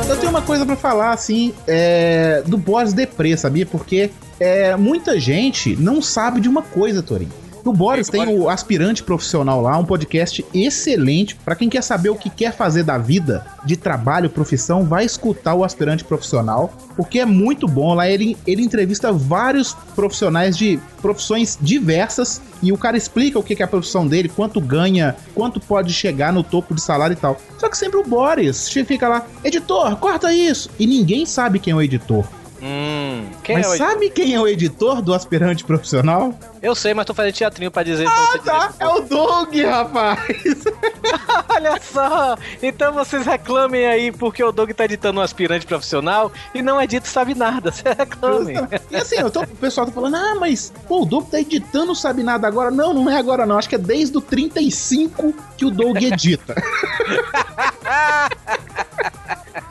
Eu 0.10 0.18
tenho 0.18 0.32
uma 0.32 0.42
coisa 0.42 0.66
pra 0.66 0.76
falar, 0.76 1.12
assim, 1.12 1.54
é, 1.68 2.44
do 2.46 2.58
Boss 2.58 2.92
Deprê, 2.92 3.38
sabia? 3.38 3.66
Porque 3.66 4.12
é, 4.40 4.76
muita 4.76 5.20
gente 5.20 5.76
não 5.78 6.02
sabe 6.02 6.42
de 6.42 6.50
uma 6.50 6.62
coisa, 6.62 7.02
Torinho. 7.02 7.41
O 7.64 7.72
Boris 7.72 8.10
tem 8.10 8.28
o 8.28 8.50
Aspirante 8.50 9.04
Profissional 9.04 9.62
lá, 9.62 9.78
um 9.78 9.86
podcast 9.86 10.44
excelente. 10.54 11.36
Pra 11.36 11.56
quem 11.56 11.70
quer 11.70 11.84
saber 11.84 12.10
o 12.10 12.16
que 12.16 12.30
quer 12.30 12.54
fazer 12.54 12.84
da 12.84 12.98
vida, 12.98 13.46
de 13.64 13.78
trabalho, 13.78 14.30
profissão, 14.30 14.84
vai 14.84 15.06
escutar 15.06 15.54
o 15.54 15.64
Aspirante 15.64 16.04
Profissional, 16.04 16.74
porque 16.96 17.20
é 17.20 17.26
muito 17.26 17.68
bom. 17.68 17.94
Lá 17.94 18.10
ele, 18.10 18.36
ele 18.48 18.64
entrevista 18.64 19.12
vários 19.12 19.74
profissionais 19.96 20.58
de 20.58 20.80
profissões 21.02 21.58
diversas 21.62 22.42
e 22.64 22.72
o 22.72 22.78
cara 22.78 22.98
explica 22.98 23.38
o 23.38 23.44
que 23.44 23.56
que 23.56 23.62
é 23.62 23.66
a 23.66 23.68
profissão 23.68 24.08
dele, 24.08 24.30
quanto 24.30 24.60
ganha, 24.60 25.16
quanto 25.36 25.60
pode 25.60 25.94
chegar 25.94 26.34
no 26.34 26.44
topo 26.44 26.74
de 26.74 26.82
salário 26.82 27.14
e 27.14 27.18
tal. 27.18 27.40
Só 27.60 27.70
que 27.70 27.78
sempre 27.78 28.00
o 28.00 28.04
Boris 28.04 28.70
fica 28.70 29.08
lá, 29.08 29.26
editor, 29.44 29.96
corta 29.98 30.34
isso! 30.34 30.70
E 30.80 30.88
ninguém 30.88 31.26
sabe 31.26 31.60
quem 31.60 31.74
é 31.74 31.76
o 31.76 31.82
editor. 31.82 32.26
Hum, 32.62 33.26
quem 33.44 33.56
mas 33.56 33.66
é 33.66 33.70
o 33.70 33.78
sabe 33.78 34.12
quem 34.12 34.36
é 34.36 34.40
o 34.40 34.48
editor 34.48 35.02
do 35.02 35.16
aspirante 35.16 35.64
profissional? 35.64 36.32
Eu 36.62 36.76
sei, 36.76 36.94
mas 36.94 37.08
tô 37.08 37.14
fazendo 37.14 37.34
teatrinho 37.34 37.72
pra 37.72 37.82
dizer 37.82 38.08
Ah, 38.08 38.38
tá. 38.46 38.72
É 38.80 38.88
o 38.88 39.02
Doug, 39.02 39.56
rapaz. 39.66 40.20
Olha 41.50 41.82
só! 41.82 42.38
Então 42.62 42.94
vocês 42.94 43.26
reclamem 43.26 43.88
aí 43.88 44.12
porque 44.12 44.44
o 44.44 44.52
Doug 44.52 44.70
tá 44.72 44.86
editando 44.86 45.20
um 45.20 45.24
aspirante 45.24 45.66
profissional 45.66 46.32
e 46.54 46.62
não 46.62 46.80
edita 46.80 47.08
sabe 47.08 47.34
nada. 47.34 47.72
Você 47.82 47.90
reclamem. 47.98 48.56
E 48.92 48.96
assim, 48.96 49.16
eu 49.16 49.32
tô, 49.32 49.42
o 49.42 49.48
pessoal 49.48 49.88
tá 49.88 49.92
falando, 49.92 50.18
ah, 50.18 50.36
mas 50.40 50.72
pô, 50.88 51.02
o 51.02 51.06
Doug 51.06 51.30
tá 51.30 51.40
editando 51.40 51.96
sabe 51.96 52.22
nada 52.22 52.48
agora. 52.48 52.70
Não, 52.70 52.94
não 52.94 53.10
é 53.10 53.18
agora 53.18 53.44
não. 53.44 53.58
Acho 53.58 53.70
que 53.70 53.76
é 53.76 53.80
desde 53.80 54.16
o 54.16 54.22
35 54.22 55.34
que 55.58 55.66
o 55.66 55.72
Doug 55.72 55.98
edita. 55.98 56.54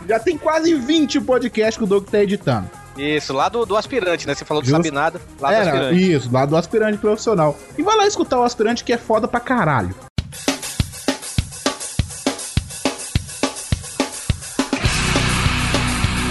Já 0.09 0.19
tem 0.19 0.37
quase 0.37 0.75
20 0.75 1.21
podcasts 1.21 1.77
que 1.77 1.85
o 1.85 1.87
Doug 1.87 2.05
tá 2.09 2.21
editando. 2.21 2.80
Isso, 3.01 3.33
lá 3.33 3.49
do, 3.49 3.65
do 3.65 3.77
aspirante, 3.79 4.27
né? 4.27 4.35
Você 4.35 4.45
falou 4.45 4.63
que 4.63 4.69
Justo. 4.69 4.83
sabe 4.83 4.95
nada, 4.95 5.21
lá 5.41 5.49
do 5.49 5.55
Era, 5.55 5.65
aspirante. 5.71 6.13
isso, 6.13 6.31
lá 6.31 6.45
do 6.45 6.55
aspirante 6.57 6.99
profissional. 6.99 7.57
E 7.79 7.83
vai 7.83 7.97
lá 7.97 8.07
escutar 8.07 8.39
o 8.39 8.43
aspirante 8.43 8.85
que 8.85 8.93
é 8.93 8.99
foda 8.99 9.27
pra 9.27 9.41
caralho. 9.41 9.95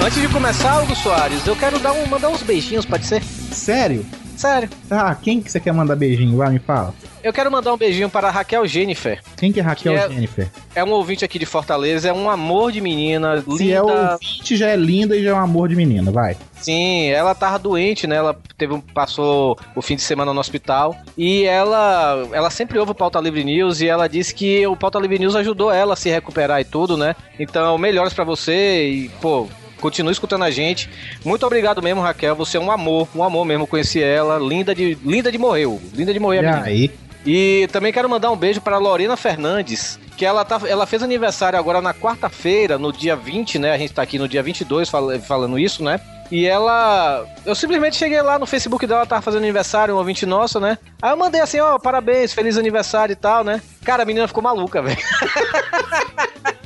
Antes 0.05 0.21
de 0.21 0.27
começar, 0.29 0.81
Hugo 0.81 0.95
Soares, 0.95 1.45
eu 1.45 1.55
quero 1.55 1.77
dar 1.79 1.91
um, 1.93 2.05
mandar 2.07 2.29
uns 2.29 2.41
beijinhos, 2.41 2.85
pode 2.85 3.05
ser? 3.05 3.21
Sério? 3.23 4.05
Sério. 4.37 4.69
Ah, 4.89 5.13
quem 5.13 5.41
que 5.41 5.51
você 5.51 5.59
quer 5.59 5.73
mandar 5.73 5.95
beijinho? 5.95 6.37
Vai, 6.37 6.49
me 6.51 6.59
fala. 6.59 6.93
Eu 7.21 7.33
quero 7.33 7.51
mandar 7.51 7.73
um 7.73 7.77
beijinho 7.77 8.09
para 8.09 8.29
a 8.29 8.31
Raquel 8.31 8.65
Jennifer. 8.65 9.19
Quem 9.35 9.51
que 9.51 9.59
é 9.59 9.63
Raquel 9.63 9.93
Que 9.93 9.99
é- 9.99 10.09
Jennifer? 10.09 10.47
É 10.73 10.83
um 10.83 10.91
ouvinte 10.91 11.25
aqui 11.25 11.37
de 11.37 11.45
Fortaleza, 11.45 12.07
é 12.07 12.13
um 12.13 12.29
amor 12.29 12.71
de 12.71 12.79
menina, 12.79 13.41
Se 13.41 13.71
é 13.73 13.79
linda. 13.79 14.11
ouvinte, 14.13 14.55
já 14.55 14.69
é 14.69 14.75
linda 14.75 15.17
e 15.17 15.23
já 15.23 15.31
é 15.31 15.33
um 15.33 15.39
amor 15.39 15.67
de 15.67 15.75
menina, 15.75 16.11
vai. 16.11 16.37
Sim, 16.61 17.07
ela 17.09 17.35
tava 17.35 17.59
doente, 17.59 18.07
né? 18.07 18.15
Ela 18.17 18.37
teve 18.57 18.73
um, 18.73 18.79
passou 18.79 19.57
o 19.75 19.81
fim 19.81 19.95
de 19.95 20.01
semana 20.01 20.33
no 20.33 20.39
hospital 20.39 20.95
e 21.17 21.43
ela 21.43 22.25
ela 22.31 22.49
sempre 22.49 22.79
ouve 22.79 22.91
o 22.91 22.95
Pauta 22.95 23.19
Livre 23.19 23.43
News 23.43 23.81
e 23.81 23.87
ela 23.87 24.07
disse 24.07 24.33
que 24.33 24.65
o 24.67 24.75
Pauta 24.75 24.97
Livre 24.99 25.19
News 25.19 25.35
ajudou 25.35 25.71
ela 25.71 25.93
a 25.93 25.97
se 25.97 26.09
recuperar 26.09 26.59
e 26.61 26.65
tudo, 26.65 26.95
né? 26.97 27.15
Então, 27.39 27.77
melhoras 27.77 28.13
pra 28.13 28.23
você 28.23 28.87
e, 28.89 29.09
pô, 29.21 29.47
continue 29.81 30.11
escutando 30.11 30.43
a 30.43 30.51
gente. 30.51 30.89
Muito 31.25 31.45
obrigado 31.45 31.81
mesmo, 31.81 32.01
Raquel. 32.01 32.35
Você 32.35 32.57
é 32.57 32.59
um 32.59 32.71
amor, 32.71 33.07
um 33.15 33.23
amor 33.23 33.45
mesmo. 33.45 33.65
Conheci 33.67 34.01
ela, 34.01 34.37
linda 34.37 34.73
de 34.75 34.97
linda 35.03 35.31
de 35.31 35.37
morrer, 35.37 35.65
Hugo. 35.65 35.81
linda 35.93 36.13
de 36.13 36.19
morrer 36.19 36.39
a 36.39 36.41
E 36.41 36.45
menina. 36.45 36.65
aí? 36.65 36.91
E 37.31 37.67
também 37.71 37.93
quero 37.93 38.09
mandar 38.09 38.31
um 38.31 38.35
beijo 38.35 38.59
para 38.59 38.79
Lorena 38.79 39.15
Fernandes, 39.15 39.99
que 40.17 40.25
ela, 40.25 40.43
tá, 40.43 40.59
ela 40.67 40.87
fez 40.87 41.03
aniversário 41.03 41.59
agora 41.59 41.79
na 41.79 41.93
quarta-feira, 41.93 42.79
no 42.79 42.91
dia 42.91 43.15
20, 43.15 43.59
né? 43.59 43.71
A 43.71 43.77
gente 43.77 43.93
tá 43.93 44.01
aqui 44.01 44.17
no 44.17 44.27
dia 44.27 44.41
22 44.41 44.89
fal 44.89 45.07
falando 45.19 45.59
isso, 45.59 45.83
né? 45.83 46.01
E 46.31 46.47
ela. 46.47 47.23
Eu 47.45 47.53
simplesmente 47.53 47.97
cheguei 47.97 48.19
lá 48.19 48.39
no 48.39 48.47
Facebook 48.47 48.87
dela, 48.87 49.01
ela 49.01 49.07
tava 49.07 49.21
fazendo 49.21 49.43
aniversário, 49.43 49.93
um 49.93 49.99
ouvinte 49.99 50.25
nosso, 50.25 50.59
né? 50.59 50.79
Aí 50.99 51.11
eu 51.11 51.17
mandei 51.17 51.39
assim, 51.39 51.59
ó, 51.59 51.77
parabéns, 51.77 52.33
feliz 52.33 52.57
aniversário 52.57 53.13
e 53.13 53.15
tal, 53.15 53.43
né? 53.43 53.61
Cara, 53.85 54.01
a 54.01 54.05
menina 54.07 54.27
ficou 54.27 54.41
maluca, 54.41 54.81
velho. 54.81 54.97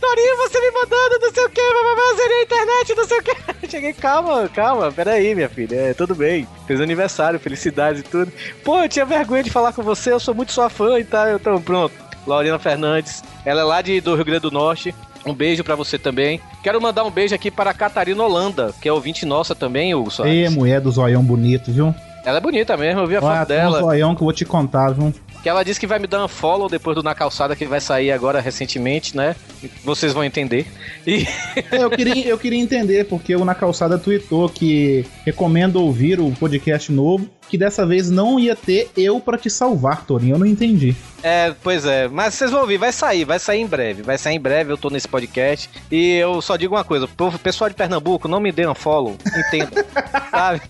Torinho, 0.00 0.36
você 0.38 0.60
me 0.60 0.70
mandando, 0.72 1.18
não 1.20 1.32
sei 1.32 1.44
o 1.44 1.50
que, 1.50 1.60
vai 1.60 2.16
zerei 2.16 2.38
a 2.38 2.42
internet, 2.42 2.94
não 2.96 3.06
sei 3.06 3.18
o 3.18 3.22
que. 3.22 3.36
Cheguei, 3.70 3.92
calma, 3.92 4.48
calma, 4.48 4.90
peraí, 4.90 5.34
minha 5.34 5.48
filha, 5.48 5.76
é, 5.76 5.94
tudo 5.94 6.14
bem. 6.14 6.46
Fez 6.66 6.80
aniversário, 6.80 7.38
felicidades 7.38 8.00
e 8.00 8.04
tudo. 8.04 8.32
Pô, 8.64 8.82
eu 8.82 8.88
tinha 8.88 9.04
vergonha 9.04 9.42
de 9.42 9.50
falar 9.50 9.72
com 9.72 9.82
você, 9.82 10.12
eu 10.12 10.20
sou 10.20 10.34
muito 10.34 10.52
sua 10.52 10.70
fã 10.70 10.98
e 10.98 11.04
tal, 11.04 11.28
então 11.34 11.60
pronto. 11.60 11.94
Laurina 12.26 12.58
Fernandes, 12.58 13.22
ela 13.44 13.60
é 13.60 13.64
lá 13.64 13.82
de, 13.82 14.00
do 14.00 14.14
Rio 14.14 14.24
Grande 14.24 14.40
do 14.42 14.50
Norte. 14.50 14.94
Um 15.24 15.34
beijo 15.34 15.62
pra 15.62 15.74
você 15.74 15.98
também. 15.98 16.40
Quero 16.62 16.80
mandar 16.80 17.04
um 17.04 17.10
beijo 17.10 17.34
aqui 17.34 17.50
para 17.50 17.70
a 17.70 17.74
Catarina 17.74 18.22
Holanda, 18.22 18.74
que 18.80 18.88
é 18.88 18.92
ouvinte 18.92 19.26
nossa 19.26 19.54
também, 19.54 19.94
Hugo 19.94 20.10
Soares. 20.10 20.34
Ê, 20.34 20.48
mulher 20.48 20.80
do 20.80 20.90
zoião 20.90 21.22
bonito, 21.22 21.70
viu? 21.70 21.94
Ela 22.24 22.38
é 22.38 22.40
bonita 22.40 22.76
mesmo, 22.76 23.00
eu 23.02 23.06
vi 23.06 23.16
a 23.16 23.20
Olha, 23.22 23.38
foto 23.38 23.48
tem 23.48 23.56
um 23.56 23.60
dela. 23.60 23.80
zoião 23.80 24.14
que 24.14 24.22
eu 24.22 24.24
vou 24.26 24.32
te 24.32 24.44
contar, 24.44 24.92
viu? 24.92 25.12
Que 25.42 25.48
ela 25.48 25.62
disse 25.62 25.80
que 25.80 25.86
vai 25.86 25.98
me 25.98 26.06
dar 26.06 26.24
um 26.24 26.28
follow 26.28 26.68
depois 26.68 26.94
do 26.94 27.02
Na 27.02 27.14
Calçada, 27.14 27.56
que 27.56 27.64
vai 27.64 27.80
sair 27.80 28.12
agora 28.12 28.40
recentemente, 28.40 29.16
né? 29.16 29.34
Vocês 29.82 30.12
vão 30.12 30.22
entender. 30.22 30.66
E 31.06 31.26
É, 31.70 31.82
eu, 31.82 31.90
queria, 31.90 32.26
eu 32.26 32.38
queria 32.38 32.58
entender, 32.60 33.06
porque 33.06 33.34
o 33.34 33.44
Na 33.44 33.54
Calçada 33.54 33.98
tweetou 33.98 34.48
que 34.48 35.04
recomenda 35.24 35.78
ouvir 35.78 36.20
o 36.20 36.30
podcast 36.32 36.92
novo, 36.92 37.28
que 37.50 37.58
dessa 37.58 37.84
vez 37.84 38.08
não 38.10 38.38
ia 38.38 38.54
ter 38.54 38.90
eu 38.96 39.18
pra 39.20 39.36
te 39.36 39.50
salvar, 39.50 40.04
Torinho. 40.06 40.34
Eu 40.34 40.38
não 40.38 40.46
entendi. 40.46 40.94
É, 41.22 41.52
pois 41.62 41.84
é, 41.84 42.08
mas 42.08 42.32
vocês 42.34 42.50
vão 42.50 42.60
ouvir, 42.62 42.78
vai 42.78 42.92
sair, 42.92 43.24
vai 43.24 43.38
sair 43.38 43.60
em 43.60 43.66
breve, 43.66 44.02
vai 44.02 44.16
sair 44.16 44.36
em 44.36 44.40
breve, 44.40 44.72
eu 44.72 44.78
tô 44.78 44.88
nesse 44.88 45.06
podcast. 45.08 45.68
E 45.90 46.14
eu 46.16 46.40
só 46.40 46.56
digo 46.56 46.74
uma 46.76 46.84
coisa, 46.84 47.08
pessoal 47.42 47.68
de 47.68 47.76
Pernambuco, 47.76 48.26
não 48.28 48.40
me 48.40 48.50
dê 48.52 48.66
um 48.66 48.74
follow, 48.74 49.16
entenda, 49.36 49.84
sabe? 50.30 50.62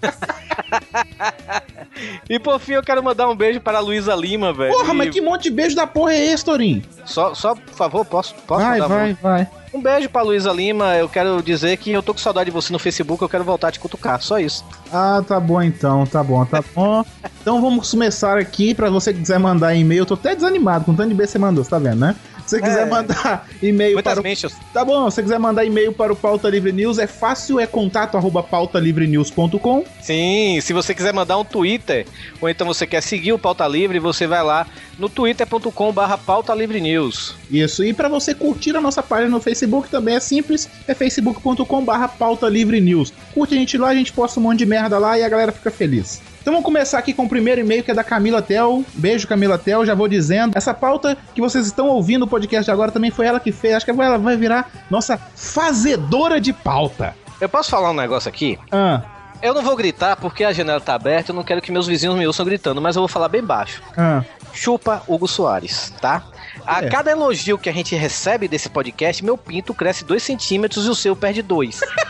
e 2.29 2.39
por 2.39 2.59
fim 2.59 2.73
eu 2.73 2.83
quero 2.83 3.03
mandar 3.03 3.29
um 3.29 3.37
beijo 3.37 3.61
para 3.61 3.79
a 3.79 3.81
Luísa 3.81 4.15
Lima, 4.15 4.53
velho. 4.53 4.73
Porra, 4.73 4.93
E 4.93 4.97
mas 4.97 5.11
que 5.11 5.21
monte 5.21 5.45
de 5.45 5.51
beijo 5.51 5.77
da 5.77 5.87
porra 5.87 6.15
é 6.15 6.33
esse, 6.33 6.45
Torinho? 6.45 6.83
Só, 7.05 7.35
só, 7.35 7.55
por 7.55 7.75
favor, 7.75 8.05
posso, 8.05 8.35
posso 8.47 8.65
Vai, 8.65 8.79
mandar 8.81 8.89
vai, 8.95 9.13
um- 9.13 9.17
vai. 9.23 9.49
Um 9.73 9.81
beijo 9.81 10.09
pra 10.11 10.23
Luísa 10.23 10.53
Lima, 10.53 10.97
eu 10.97 11.09
quero 11.09 11.41
dizer 11.43 11.77
que 11.77 11.93
eu 11.93 12.03
tô 12.03 12.13
com 12.13 12.19
saudade 12.19 12.47
de 12.47 12.51
você 12.51 12.73
no 12.73 12.79
Facebook, 12.79 13.23
eu 13.23 13.29
quero 13.29 13.45
voltar 13.45 13.69
a 13.69 13.71
te 13.71 13.79
cutucar, 13.79 14.21
só 14.21 14.39
isso. 14.41 14.65
Ah, 14.93 15.23
tá 15.27 15.39
bom 15.39 15.63
então, 15.63 16.05
tá 16.05 16.25
bom, 16.25 16.45
tá 16.45 16.63
bom. 16.75 17.05
Então 17.41 17.63
vamos 17.63 17.89
começar 17.89 18.37
aqui, 18.37 18.75
pra 18.75 18.91
você 18.91 19.13
que 19.13 19.21
quiser 19.21 19.39
mandar 19.39 19.75
e-mail. 19.75 20.01
Eu 20.01 20.07
tô 20.07 20.15
até 20.15 20.35
desanimado 20.35 20.85
com 20.85 20.93
o 20.93 20.97
tanto 20.97 21.11
de 21.11 21.15
B 21.15 21.25
que 21.25 21.31
você 21.31 21.39
mandou, 21.39 21.63
você 21.63 21.71
tá 21.71 21.79
vendo, 21.79 22.01
né? 22.01 22.17
Se 22.51 22.57
você 22.57 22.63
quiser 22.63 22.83
É. 22.83 22.91
mandar 22.91 23.49
e-mail 23.63 23.95
Muitas 23.95 24.13
para 24.15 24.21
o... 24.21 24.25
mentions. 24.25 24.53
Tá 24.73 24.85
bom, 24.85 25.09
se 25.09 25.15
você 25.17 25.23
quiser 25.23 25.39
mandar 25.39 25.65
e-mail 25.65 25.93
para 25.93 26.13
o 26.13 26.17
Pauta 26.17 26.49
Livre 26.49 26.73
News, 26.73 26.99
é 26.99 27.07
fácil, 27.07 27.61
é 27.61 27.67
contato 27.67 28.17
arroba 28.17 28.43
pautalivrenews.com. 28.43 29.85
Sim, 30.01 30.59
se 30.61 30.73
você 30.73 30.95
quiser 30.95 31.13
mandar 31.15 31.39
um 31.39 31.45
Twitter, 31.45 32.07
ou 32.41 32.49
então 32.49 32.67
você 32.67 32.87
quer 32.87 33.01
seguir 33.03 33.33
o 33.33 33.39
Pauta 33.39 33.67
Livre, 33.69 33.99
você 33.99 34.27
vai 34.27 34.43
lá 34.43 34.67
no 34.99 35.09
twitter.com 35.09 35.93
barra 35.93 36.19
Pauta 36.19 36.55
Livre 36.55 36.81
News. 36.81 37.35
Isso, 37.51 37.85
e 37.85 37.93
para 37.93 38.09
você 38.09 38.35
curtir 38.35 38.77
a 38.77 38.81
nossa 38.81 39.03
página 39.03 39.31
no 39.31 39.41
Facebook 39.41 39.89
também 39.89 40.17
é 40.17 40.21
simples, 40.21 40.69
é 40.87 40.95
facebook.com 40.95 41.85
barra 41.85 42.09
pauta 42.09 42.49
livre 42.49 42.81
news. 42.81 43.13
Curte 43.33 43.55
a 43.55 43.57
gente 43.59 43.79
lá, 43.79 43.89
a 43.89 43.95
gente 43.95 44.13
posta 44.13 44.39
um 44.39 44.43
monte 44.43 44.59
de 44.59 44.67
merda 44.67 44.99
lá 44.99 45.19
e 45.19 45.23
a 45.23 45.29
galera 45.29 45.53
fica 45.53 45.71
feliz. 45.71 46.21
Então 46.41 46.53
vamos 46.55 46.65
começar 46.65 46.99
aqui 46.99 47.13
com 47.13 47.25
o 47.25 47.29
primeiro 47.29 47.61
e-mail 47.61 47.83
que 47.85 47.91
é 47.91 47.95
da 47.95 48.03
Camila 48.03 48.41
Tel. 48.41 48.83
Beijo, 48.95 49.29
Camila 49.29 49.59
Tel, 49.59 49.85
já 49.85 49.95
vou 49.95 50.09
dizendo. 50.09 50.57
Essa 50.57 50.73
pauta 50.73 51.17
que 51.35 51.41
vocês 51.41 51.67
estão 51.67 51.87
ouvindo 51.89 52.23
o 52.25 52.27
podcast 52.27 52.65
de 52.65 52.71
agora 52.71 52.91
também 52.91 53.11
foi 53.11 53.27
ela 53.27 53.39
que 53.39 53.53
fez. 53.53 53.75
Acho 53.75 53.85
que 53.85 53.91
ela 53.91 54.17
vai 54.19 54.37
virar 54.37 54.71
nossa 54.91 55.19
fazedora 55.37 56.41
de 56.41 56.53
pauta. 56.53 57.15
Eu 57.41 57.49
posso 57.49 57.71
falar 57.71 57.91
um 57.91 57.95
negócio 57.95 58.29
aqui? 58.29 58.59
Ah, 58.73 59.03
Eu 59.43 59.55
não 59.55 59.63
vou 59.63 59.75
gritar 59.77 60.17
porque 60.17 60.45
a 60.45 60.53
janela 60.53 60.81
tá 60.81 60.95
aberta, 60.95 61.31
eu 61.31 61.35
não 61.35 61.43
quero 61.43 61.63
que 61.63 61.73
meus 61.73 61.87
vizinhos 61.87 62.15
me 62.17 62.27
ouçam 62.27 62.45
gritando, 62.45 62.81
mas 62.81 62.97
eu 62.97 63.01
vou 63.01 63.09
falar 63.09 63.29
bem 63.29 63.43
baixo. 63.43 63.83
ah. 63.97 64.23
Chupa 64.53 65.01
Hugo 65.07 65.29
Soares, 65.29 65.93
tá? 66.01 66.25
A 66.67 66.83
É. 66.85 66.89
cada 66.89 67.11
elogio 67.13 67.57
que 67.57 67.71
a 67.71 67.73
gente 67.73 67.95
recebe 67.95 68.49
desse 68.49 68.69
podcast, 68.69 69.25
meu 69.25 69.39
pinto 69.39 69.73
cresce 69.73 70.05
2 70.05 70.21
centímetros 70.23 70.87
e 70.87 70.89
o 70.91 70.95
seu 70.95 71.15
perde 71.15 71.41
2. 71.41 71.81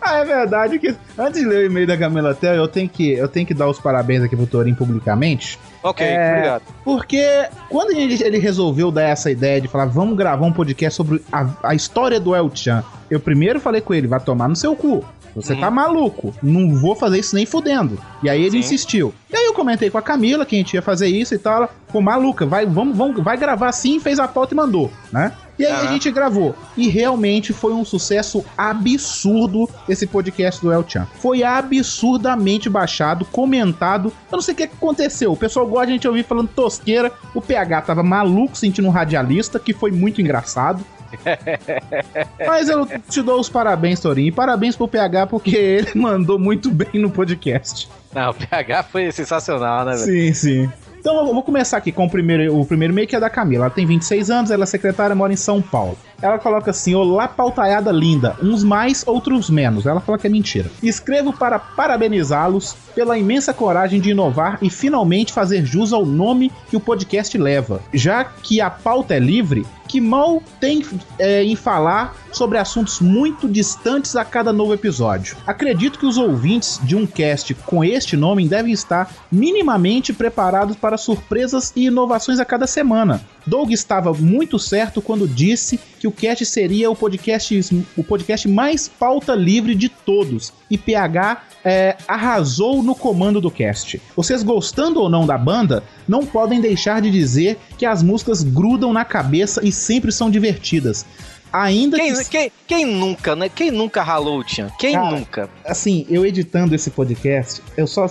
Ah, 0.00 0.18
é 0.18 0.24
verdade 0.24 0.78
que 0.78 0.94
antes 1.18 1.40
de 1.40 1.46
ler 1.46 1.58
o 1.64 1.66
e-mail 1.66 1.86
da 1.86 1.96
Camila 1.96 2.34
Tel, 2.34 2.54
eu 2.54 2.68
tenho 2.68 2.88
que, 2.88 3.12
eu 3.12 3.28
tenho 3.28 3.46
que 3.46 3.54
dar 3.54 3.68
os 3.68 3.78
parabéns 3.80 4.22
aqui 4.22 4.36
pro 4.36 4.46
Torinho 4.46 4.76
publicamente. 4.76 5.58
ok, 5.82 6.06
É, 6.06 6.30
obrigado. 6.32 6.62
Porque 6.84 7.46
quando 7.68 7.90
ele, 7.92 8.22
ele 8.22 8.38
resolveu 8.38 8.90
dar 8.90 9.02
essa 9.02 9.30
ideia 9.30 9.60
de 9.60 9.68
falar, 9.68 9.86
vamos 9.86 10.16
gravar 10.16 10.44
um 10.46 10.52
podcast 10.52 10.96
sobre 10.96 11.22
a, 11.32 11.46
a 11.62 11.74
história 11.74 12.18
do 12.20 12.34
El 12.34 12.50
Chan, 12.54 12.82
eu 13.10 13.20
primeiro 13.20 13.60
falei 13.60 13.80
com 13.80 13.94
ele, 13.94 14.06
vai 14.06 14.20
tomar 14.20 14.48
no 14.48 14.56
seu 14.56 14.74
cu. 14.76 15.04
Você 15.34 15.52
Uhum. 15.52 15.60
tá 15.60 15.70
maluco, 15.70 16.34
não 16.42 16.74
vou 16.74 16.96
fazer 16.96 17.18
isso 17.18 17.36
nem 17.36 17.46
fudendo. 17.46 17.98
E 18.22 18.28
aí 18.30 18.40
ele 18.40 18.52
Sim. 18.52 18.58
insistiu. 18.58 19.14
E 19.30 19.36
aí 19.36 19.44
eu 19.46 19.54
comentei 19.54 19.88
com 19.88 19.98
a 19.98 20.02
Camila 20.02 20.44
que 20.44 20.56
a 20.56 20.58
gente 20.58 20.74
ia 20.74 20.82
fazer 20.82 21.06
isso 21.06 21.34
e 21.34 21.38
tal. 21.38 21.56
Ela 21.58 21.70
ficou 21.86 22.00
maluca, 22.00 22.44
vai, 22.44 22.66
vamos, 22.66 22.96
vamos, 22.96 23.22
vai 23.22 23.36
gravar 23.36 23.70
sim, 23.72 24.00
fez 24.00 24.18
a 24.18 24.26
pauta 24.26 24.54
e 24.54 24.56
mandou, 24.56 24.90
né? 25.12 25.30
E 25.58 25.66
aí 25.66 25.86
a 25.86 25.90
gente 25.90 26.10
gravou. 26.10 26.54
E 26.76 26.88
realmente 26.88 27.52
foi 27.52 27.72
um 27.72 27.84
sucesso 27.84 28.44
absurdo 28.56 29.68
esse 29.88 30.06
podcast 30.06 30.60
do 30.60 30.72
El 30.72 30.84
Chan. 30.86 31.06
Foi 31.16 31.42
absurdamente 31.42 32.70
baixado, 32.70 33.24
comentado. 33.24 34.12
Eu 34.30 34.36
não 34.36 34.42
sei 34.42 34.54
o 34.54 34.56
que 34.56 34.66
que 34.66 34.74
aconteceu. 34.74 35.32
O 35.32 35.36
pessoal 35.36 35.66
gosta 35.66 35.86
de 35.86 35.92
a 35.92 35.94
gente 35.94 36.08
ouvir 36.08 36.24
falando 36.24 36.48
tosqueira. 36.48 37.12
O 37.34 37.40
PH 37.40 37.82
tava 37.82 38.02
maluco 38.02 38.56
sentindo 38.56 38.86
um 38.86 38.90
radialista, 38.90 39.58
que 39.58 39.72
foi 39.72 39.90
muito 39.90 40.20
engraçado. 40.20 40.84
Mas 42.46 42.68
eu 42.68 42.86
te 42.86 43.22
dou 43.22 43.40
os 43.40 43.48
parabéns, 43.48 44.00
Torinho. 44.00 44.28
E 44.28 44.32
parabéns 44.32 44.76
pro 44.76 44.86
PH, 44.86 45.26
porque 45.26 45.56
ele 45.56 45.90
mandou 45.96 46.38
muito 46.38 46.70
bem 46.70 47.00
no 47.00 47.10
podcast. 47.10 47.88
Não, 48.14 48.30
o 48.30 48.34
PH 48.34 48.82
foi 48.84 49.10
sensacional, 49.10 49.84
né, 49.84 49.96
velho? 49.96 50.04
Sim, 50.04 50.34
sim. 50.34 50.72
Então 50.98 51.16
eu 51.16 51.32
vou 51.32 51.42
começar 51.42 51.76
aqui 51.76 51.92
com 51.92 52.06
o 52.06 52.10
primeiro, 52.10 52.58
o 52.58 52.66
primeiro 52.66 52.92
e-mail 52.92 53.06
que 53.06 53.16
é 53.16 53.20
da 53.20 53.30
Camila. 53.30 53.66
Ela 53.66 53.74
tem 53.74 53.86
26 53.86 54.30
anos, 54.30 54.50
ela 54.50 54.64
é 54.64 54.66
secretária, 54.66 55.14
mora 55.14 55.32
em 55.32 55.36
São 55.36 55.62
Paulo. 55.62 55.96
Ela 56.20 56.38
coloca 56.38 56.70
assim: 56.70 56.94
Olá, 56.94 57.28
pautaiada 57.28 57.92
linda. 57.92 58.36
Uns 58.42 58.64
mais, 58.64 59.04
outros 59.06 59.48
menos. 59.48 59.86
Ela 59.86 60.00
fala 60.00 60.18
que 60.18 60.26
é 60.26 60.30
mentira. 60.30 60.70
Escrevo 60.82 61.32
para 61.32 61.58
parabenizá-los 61.58 62.76
pela 62.94 63.16
imensa 63.16 63.54
coragem 63.54 64.00
de 64.00 64.10
inovar 64.10 64.58
e 64.60 64.68
finalmente 64.68 65.32
fazer 65.32 65.64
jus 65.64 65.92
ao 65.92 66.04
nome 66.04 66.50
que 66.68 66.76
o 66.76 66.80
podcast 66.80 67.38
leva. 67.38 67.80
Já 67.94 68.24
que 68.24 68.60
a 68.60 68.68
pauta 68.68 69.14
é 69.14 69.20
livre, 69.20 69.64
que 69.86 70.00
mal 70.00 70.42
tem 70.60 70.84
é, 71.18 71.42
em 71.44 71.54
falar 71.54 72.14
sobre 72.32 72.58
assuntos 72.58 73.00
muito 73.00 73.48
distantes 73.48 74.16
a 74.16 74.24
cada 74.24 74.52
novo 74.52 74.74
episódio. 74.74 75.36
Acredito 75.46 75.98
que 75.98 76.06
os 76.06 76.18
ouvintes 76.18 76.78
de 76.82 76.96
um 76.96 77.06
cast 77.06 77.54
com 77.54 77.82
este 77.84 78.16
nome 78.16 78.48
devem 78.48 78.72
estar 78.72 79.10
minimamente 79.30 80.12
preparados 80.12 80.76
para 80.76 80.98
surpresas 80.98 81.72
e 81.74 81.86
inovações 81.86 82.38
a 82.38 82.44
cada 82.44 82.66
semana. 82.66 83.22
Doug 83.48 83.70
estava 83.70 84.12
muito 84.12 84.58
certo 84.58 85.00
quando 85.00 85.26
disse 85.26 85.80
que 85.98 86.06
o 86.06 86.12
cast 86.12 86.44
seria 86.44 86.90
o 86.90 86.96
podcast, 86.96 87.58
o 87.96 88.04
podcast 88.04 88.46
mais 88.46 88.86
pauta 88.88 89.34
livre 89.34 89.74
de 89.74 89.88
todos. 89.88 90.52
E 90.70 90.76
PH 90.76 91.42
é, 91.64 91.96
arrasou 92.06 92.82
no 92.82 92.94
comando 92.94 93.40
do 93.40 93.50
cast. 93.50 94.00
Vocês 94.14 94.42
gostando 94.42 95.00
ou 95.00 95.08
não 95.08 95.26
da 95.26 95.38
banda, 95.38 95.82
não 96.06 96.24
podem 96.24 96.60
deixar 96.60 97.00
de 97.00 97.10
dizer 97.10 97.58
que 97.76 97.86
as 97.86 98.02
músicas 98.02 98.42
grudam 98.42 98.92
na 98.92 99.04
cabeça 99.04 99.64
e 99.64 99.72
sempre 99.72 100.12
são 100.12 100.30
divertidas. 100.30 101.06
Ainda 101.50 101.96
Quem, 101.96 102.14
que. 102.14 102.24
quem, 102.24 102.52
quem 102.66 102.84
nunca, 102.84 103.34
né? 103.34 103.48
Quem 103.48 103.70
nunca 103.70 104.02
ralou 104.02 104.40
o 104.40 104.44
Tchan? 104.44 104.70
Quem 104.78 104.92
Cara, 104.92 105.10
nunca? 105.10 105.50
Assim, 105.64 106.06
eu 106.10 106.26
editando 106.26 106.74
esse 106.74 106.90
podcast, 106.90 107.62
eu 107.74 107.86
só, 107.86 108.06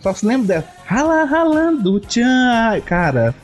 só 0.00 0.14
se 0.14 0.24
lembro 0.24 0.46
dela. 0.46 0.64
Rala, 0.84 1.24
ralando, 1.24 1.98
tchan. 1.98 2.80
Cara, 2.84 3.34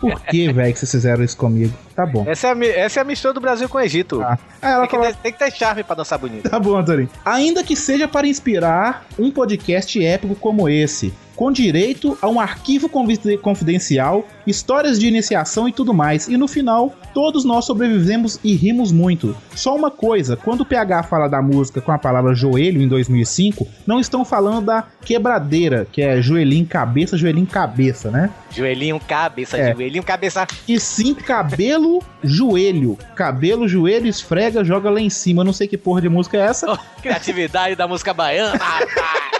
por 0.00 0.20
que, 0.22 0.50
velho, 0.52 0.72
que 0.72 0.78
vocês 0.78 0.90
fizeram 0.90 1.22
isso 1.22 1.36
comigo? 1.36 1.72
Tá 1.94 2.06
bom. 2.06 2.24
Essa 2.26 2.48
é, 2.48 2.52
a, 2.52 2.66
essa 2.66 3.00
é 3.00 3.02
a 3.02 3.04
mistura 3.04 3.34
do 3.34 3.40
Brasil 3.40 3.68
com 3.68 3.76
o 3.76 3.80
Egito. 3.80 4.22
Ah, 4.22 4.38
ela 4.62 4.86
tem, 4.86 5.00
que 5.00 5.16
tem 5.18 5.32
que 5.32 5.38
ter 5.38 5.52
charme 5.52 5.84
pra 5.84 5.94
dançar 5.94 6.18
bonito. 6.18 6.48
Tá 6.48 6.58
bom, 6.58 6.76
Antoninho. 6.76 7.10
Ainda 7.24 7.62
que 7.62 7.76
seja 7.76 8.08
para 8.08 8.26
inspirar 8.26 9.06
um 9.18 9.30
podcast 9.30 10.02
épico 10.02 10.34
como 10.34 10.68
esse, 10.68 11.12
com 11.40 11.50
direito 11.50 12.18
a 12.20 12.28
um 12.28 12.38
arquivo 12.38 12.86
confi- 12.86 13.38
confidencial, 13.38 14.28
histórias 14.46 14.98
de 15.00 15.08
iniciação 15.08 15.66
e 15.66 15.72
tudo 15.72 15.94
mais. 15.94 16.28
E 16.28 16.36
no 16.36 16.46
final, 16.46 16.94
todos 17.14 17.46
nós 17.46 17.64
sobrevivemos 17.64 18.38
e 18.44 18.54
rimos 18.54 18.92
muito. 18.92 19.34
Só 19.56 19.74
uma 19.74 19.90
coisa, 19.90 20.36
quando 20.36 20.60
o 20.60 20.66
PH 20.66 21.04
fala 21.04 21.28
da 21.28 21.40
música 21.40 21.80
com 21.80 21.92
a 21.92 21.96
palavra 21.96 22.34
joelho 22.34 22.82
em 22.82 22.86
2005, 22.86 23.66
não 23.86 23.98
estão 23.98 24.22
falando 24.22 24.66
da 24.66 24.84
quebradeira, 25.02 25.86
que 25.90 26.02
é 26.02 26.20
joelhinho 26.20 26.66
cabeça, 26.66 27.16
joelhinho 27.16 27.46
cabeça, 27.46 28.10
né? 28.10 28.28
Joelhinho, 28.54 29.00
cabeça, 29.00 29.56
É. 29.56 29.72
joelhinho, 29.72 30.02
cabeça. 30.02 30.46
E 30.68 30.78
sim 30.78 31.14
cabelo, 31.14 32.02
joelho. 32.22 32.98
Cabelo, 33.16 33.66
joelho, 33.66 34.06
esfrega, 34.06 34.62
joga 34.62 34.90
lá 34.90 35.00
em 35.00 35.08
cima. 35.08 35.40
Eu 35.40 35.46
não 35.46 35.54
sei 35.54 35.66
que 35.66 35.78
porra 35.78 36.02
de 36.02 36.08
música 36.10 36.36
é 36.36 36.40
essa. 36.42 36.78
Criatividade 37.00 37.76
da 37.76 37.88
música 37.88 38.12
baiana, 38.12 38.58
rapaz. 38.60 39.39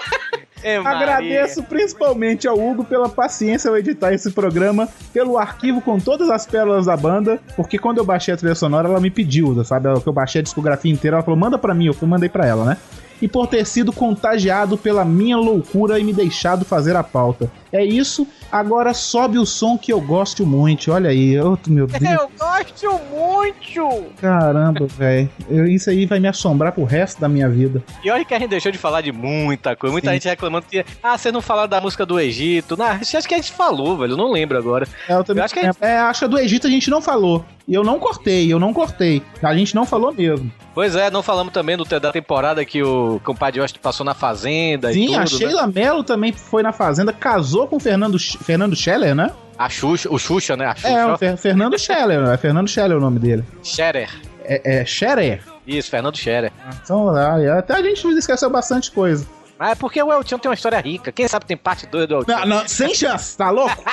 Maria. 0.63 0.99
Agradeço 0.99 1.63
principalmente 1.63 2.47
ao 2.47 2.59
Hugo 2.59 2.85
pela 2.85 3.09
paciência 3.09 3.71
ao 3.71 3.77
editar 3.77 4.13
esse 4.13 4.31
programa, 4.31 4.89
pelo 5.13 5.39
arquivo 5.39 5.81
com 5.81 5.99
todas 5.99 6.31
as 6.31 6.47
pérolas 6.47 6.87
da 6.87 6.97
banda, 6.97 7.41
porque 7.57 7.79
quando 7.79 7.99
eu 7.99 8.05
baixei 8.05 8.35
a 8.35 8.37
trilha 8.37 8.55
sonora, 8.55 8.89
ela 8.89 9.01
me 9.01 9.11
pediu, 9.11 9.65
sabe? 9.65 9.89
Eu 9.89 10.13
baixei 10.13 10.41
a 10.41 10.43
discografia 10.43 10.93
inteira, 10.93 11.17
ela 11.17 11.25
falou, 11.25 11.39
manda 11.39 11.59
pra 11.59 11.75
mim, 11.75 11.87
eu 11.87 11.97
mandei 12.07 12.29
pra 12.29 12.47
ela, 12.47 12.65
né? 12.65 12.77
E 13.23 13.29
por 13.29 13.47
ter 13.47 13.67
sido 13.67 13.93
contagiado 13.93 14.79
pela 14.79 15.05
minha 15.05 15.37
loucura 15.37 15.99
e 15.99 16.05
me 16.05 16.13
deixado 16.13 16.65
fazer 16.65 16.97
a 16.97 17.03
pauta. 17.03 17.51
É 17.73 17.85
isso, 17.85 18.27
agora 18.51 18.93
sobe 18.93 19.39
o 19.39 19.47
som 19.47 19.79
que 19.79 19.93
eu 19.93 20.01
gosto 20.01 20.45
muito. 20.45 20.91
Olha 20.93 21.11
aí, 21.11 21.41
oh, 21.41 21.57
meu 21.69 21.87
Deus. 21.89 22.03
Eu 22.03 22.31
gosto 22.39 23.01
muito! 23.11 24.05
Caramba, 24.21 24.87
velho. 24.87 25.29
Isso 25.69 25.91
aí 25.91 26.07
vai 26.07 26.19
me 26.21 26.29
assombrar 26.29 26.73
pro 26.73 26.85
resto 26.85 27.21
da 27.21 27.29
minha 27.29 27.49
vida. 27.49 27.83
E 28.05 28.11
olha 28.11 28.25
que 28.25 28.35
a 28.35 28.39
gente 28.39 28.51
deixou 28.51 28.73
de 28.73 28.79
falar 28.79 29.01
de 29.01 29.13
muita 29.13 29.77
coisa. 29.77 29.93
Muita 29.93 30.09
Sim. 30.09 30.15
gente 30.15 30.29
reclamando 30.29 30.67
que. 30.69 30.85
Ah, 31.03 31.17
vocês 31.17 31.33
não 31.33 31.41
falaram 31.41 31.69
da 31.69 31.81
música 31.81 32.05
do 32.05 32.19
Egito. 32.19 32.77
Não, 32.77 32.87
acho 32.87 33.29
que 33.29 33.35
a 33.35 33.39
gente 33.39 33.53
falou, 33.53 33.97
velho. 33.97 34.13
Eu 34.13 34.17
não 34.17 34.31
lembro 34.33 34.59
agora. 34.59 34.87
É, 35.09 35.15
eu 35.15 35.25
também 35.25 35.41
Eu 35.41 35.45
acho 35.45 35.55
que 35.55 35.61
a 35.61 35.65
gente- 35.65 35.79
é, 35.81 35.99
acho 35.99 36.21
que 36.21 36.29
do 36.29 36.39
Egito 36.39 36.67
a 36.67 36.71
gente 36.71 36.91
não 36.91 37.01
falou. 37.01 37.45
E 37.69 37.75
eu 37.75 37.85
não 37.85 38.01
cortei, 38.01 38.53
eu 38.53 38.59
não 38.59 38.73
cortei. 38.73 39.23
A 39.43 39.55
gente 39.55 39.75
não 39.77 39.87
falou 39.87 40.13
mesmo. 40.13 40.51
Pois 40.75 40.97
é, 40.97 41.09
não 41.11 41.23
falamos 41.23 41.53
também 41.53 41.77
do, 41.77 41.85
da 41.85 42.11
temporada 42.11 42.65
que 42.65 42.83
o 42.83 43.21
compadre 43.23 43.61
Washington 43.61 43.81
passou 43.83 44.05
na 44.05 44.15
Fazenda 44.15 44.91
e 44.91 44.95
Sim, 44.95 45.07
tudo. 45.07 45.17
a 45.17 45.21
né? 45.21 45.27
Sheila 45.27 45.67
Mello 45.67 46.03
também 46.03 46.33
foi 46.33 46.63
na 46.63 46.73
Fazenda, 46.73 47.13
casou 47.13 47.60
com 47.67 47.77
o 47.77 47.81
Fernando, 47.81 48.19
Fernando 48.19 48.77
Scheller, 48.77 49.15
né? 49.15 49.31
A 49.59 49.69
Xuxa, 49.69 50.09
o 50.11 50.19
Xuxa, 50.19 50.57
né? 50.57 50.67
A 50.67 50.75
Xuxa. 50.75 50.89
É, 50.89 51.07
o 51.07 51.19
Fer- 51.19 51.37
Fernando 51.37 51.79
Scheller, 51.79 52.21
é 52.29 52.37
Fernando 52.37 52.69
Scheller 52.69 52.97
o 52.97 53.01
nome 53.01 53.19
dele. 53.19 53.45
Scherer. 53.63 54.11
É, 54.45 54.81
é 54.81 54.85
Scherer. 54.85 55.43
Isso, 55.67 55.91
Fernando 55.91 56.17
Scherer. 56.17 56.53
Então, 56.83 57.11
ah, 57.11 57.59
até 57.59 57.75
a 57.75 57.83
gente 57.83 58.07
esqueceu 58.09 58.51
bastante 58.51 58.91
coisa. 58.91 59.27
Mas 59.59 59.73
é 59.73 59.75
porque 59.75 60.03
o 60.03 60.11
Elton 60.11 60.39
tem 60.39 60.49
uma 60.51 60.55
história 60.55 60.81
rica. 60.81 61.13
Quem 61.13 61.29
sabe 61.29 61.45
tem 61.45 61.57
parte 61.57 61.87
2 61.87 62.09
do 62.09 62.15
Elton. 62.15 62.33
Não, 62.33 62.47
não, 62.47 62.69
sem 62.69 62.95
chance, 62.95 63.37
tá 63.37 63.51
louco? 63.51 63.77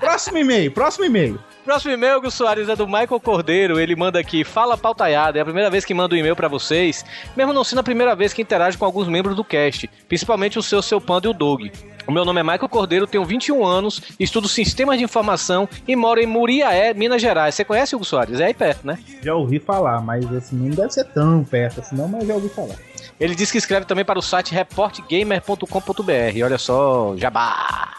próximo 0.00 0.38
e-mail, 0.38 0.72
próximo 0.72 1.04
e-mail. 1.04 1.38
Próximo 1.68 1.92
e-mail, 1.92 2.18
Gus 2.18 2.32
Soares, 2.32 2.66
é 2.70 2.74
do 2.74 2.86
Michael 2.86 3.20
Cordeiro. 3.20 3.78
Ele 3.78 3.94
manda 3.94 4.18
aqui: 4.18 4.42
Fala 4.42 4.74
pautaiada. 4.74 5.38
É 5.38 5.42
a 5.42 5.44
primeira 5.44 5.68
vez 5.68 5.84
que 5.84 5.92
mando 5.92 6.14
um 6.14 6.18
e-mail 6.18 6.34
pra 6.34 6.48
vocês, 6.48 7.04
mesmo 7.36 7.52
não 7.52 7.62
sendo 7.62 7.80
a 7.80 7.82
primeira 7.82 8.16
vez 8.16 8.32
que 8.32 8.40
interage 8.40 8.78
com 8.78 8.86
alguns 8.86 9.06
membros 9.06 9.36
do 9.36 9.44
cast, 9.44 9.86
principalmente 10.08 10.58
o 10.58 10.62
seu, 10.62 10.80
seu 10.80 10.98
Panda 10.98 11.26
e 11.26 11.30
o 11.30 11.34
Doug. 11.34 11.66
O 12.06 12.10
meu 12.10 12.24
nome 12.24 12.40
é 12.40 12.42
Michael 12.42 12.70
Cordeiro, 12.70 13.06
tenho 13.06 13.22
21 13.22 13.66
anos, 13.66 14.00
estudo 14.18 14.48
sistemas 14.48 14.96
de 14.96 15.04
informação 15.04 15.68
e 15.86 15.94
moro 15.94 16.18
em 16.18 16.26
Muriaé, 16.26 16.94
Minas 16.94 17.20
Gerais. 17.20 17.54
Você 17.54 17.66
conhece 17.66 17.94
o 17.94 18.02
Soares? 18.02 18.40
É 18.40 18.46
aí 18.46 18.54
perto, 18.54 18.86
né? 18.86 18.98
Já 19.22 19.34
ouvi 19.34 19.58
falar, 19.58 20.00
mas 20.00 20.24
assim, 20.34 20.56
não 20.56 20.70
deve 20.70 20.90
ser 20.90 21.04
tão 21.04 21.44
perto 21.44 21.80
assim, 21.80 21.96
não, 21.96 22.08
mas 22.08 22.26
já 22.26 22.32
ouvi 22.32 22.48
falar. 22.48 22.76
Ele 23.20 23.34
diz 23.34 23.50
que 23.50 23.58
escreve 23.58 23.84
também 23.84 24.04
para 24.04 24.18
o 24.18 24.22
site 24.22 24.54
reportgamer.com.br. 24.54 26.44
Olha 26.44 26.58
só, 26.58 27.16
jabá! 27.16 27.94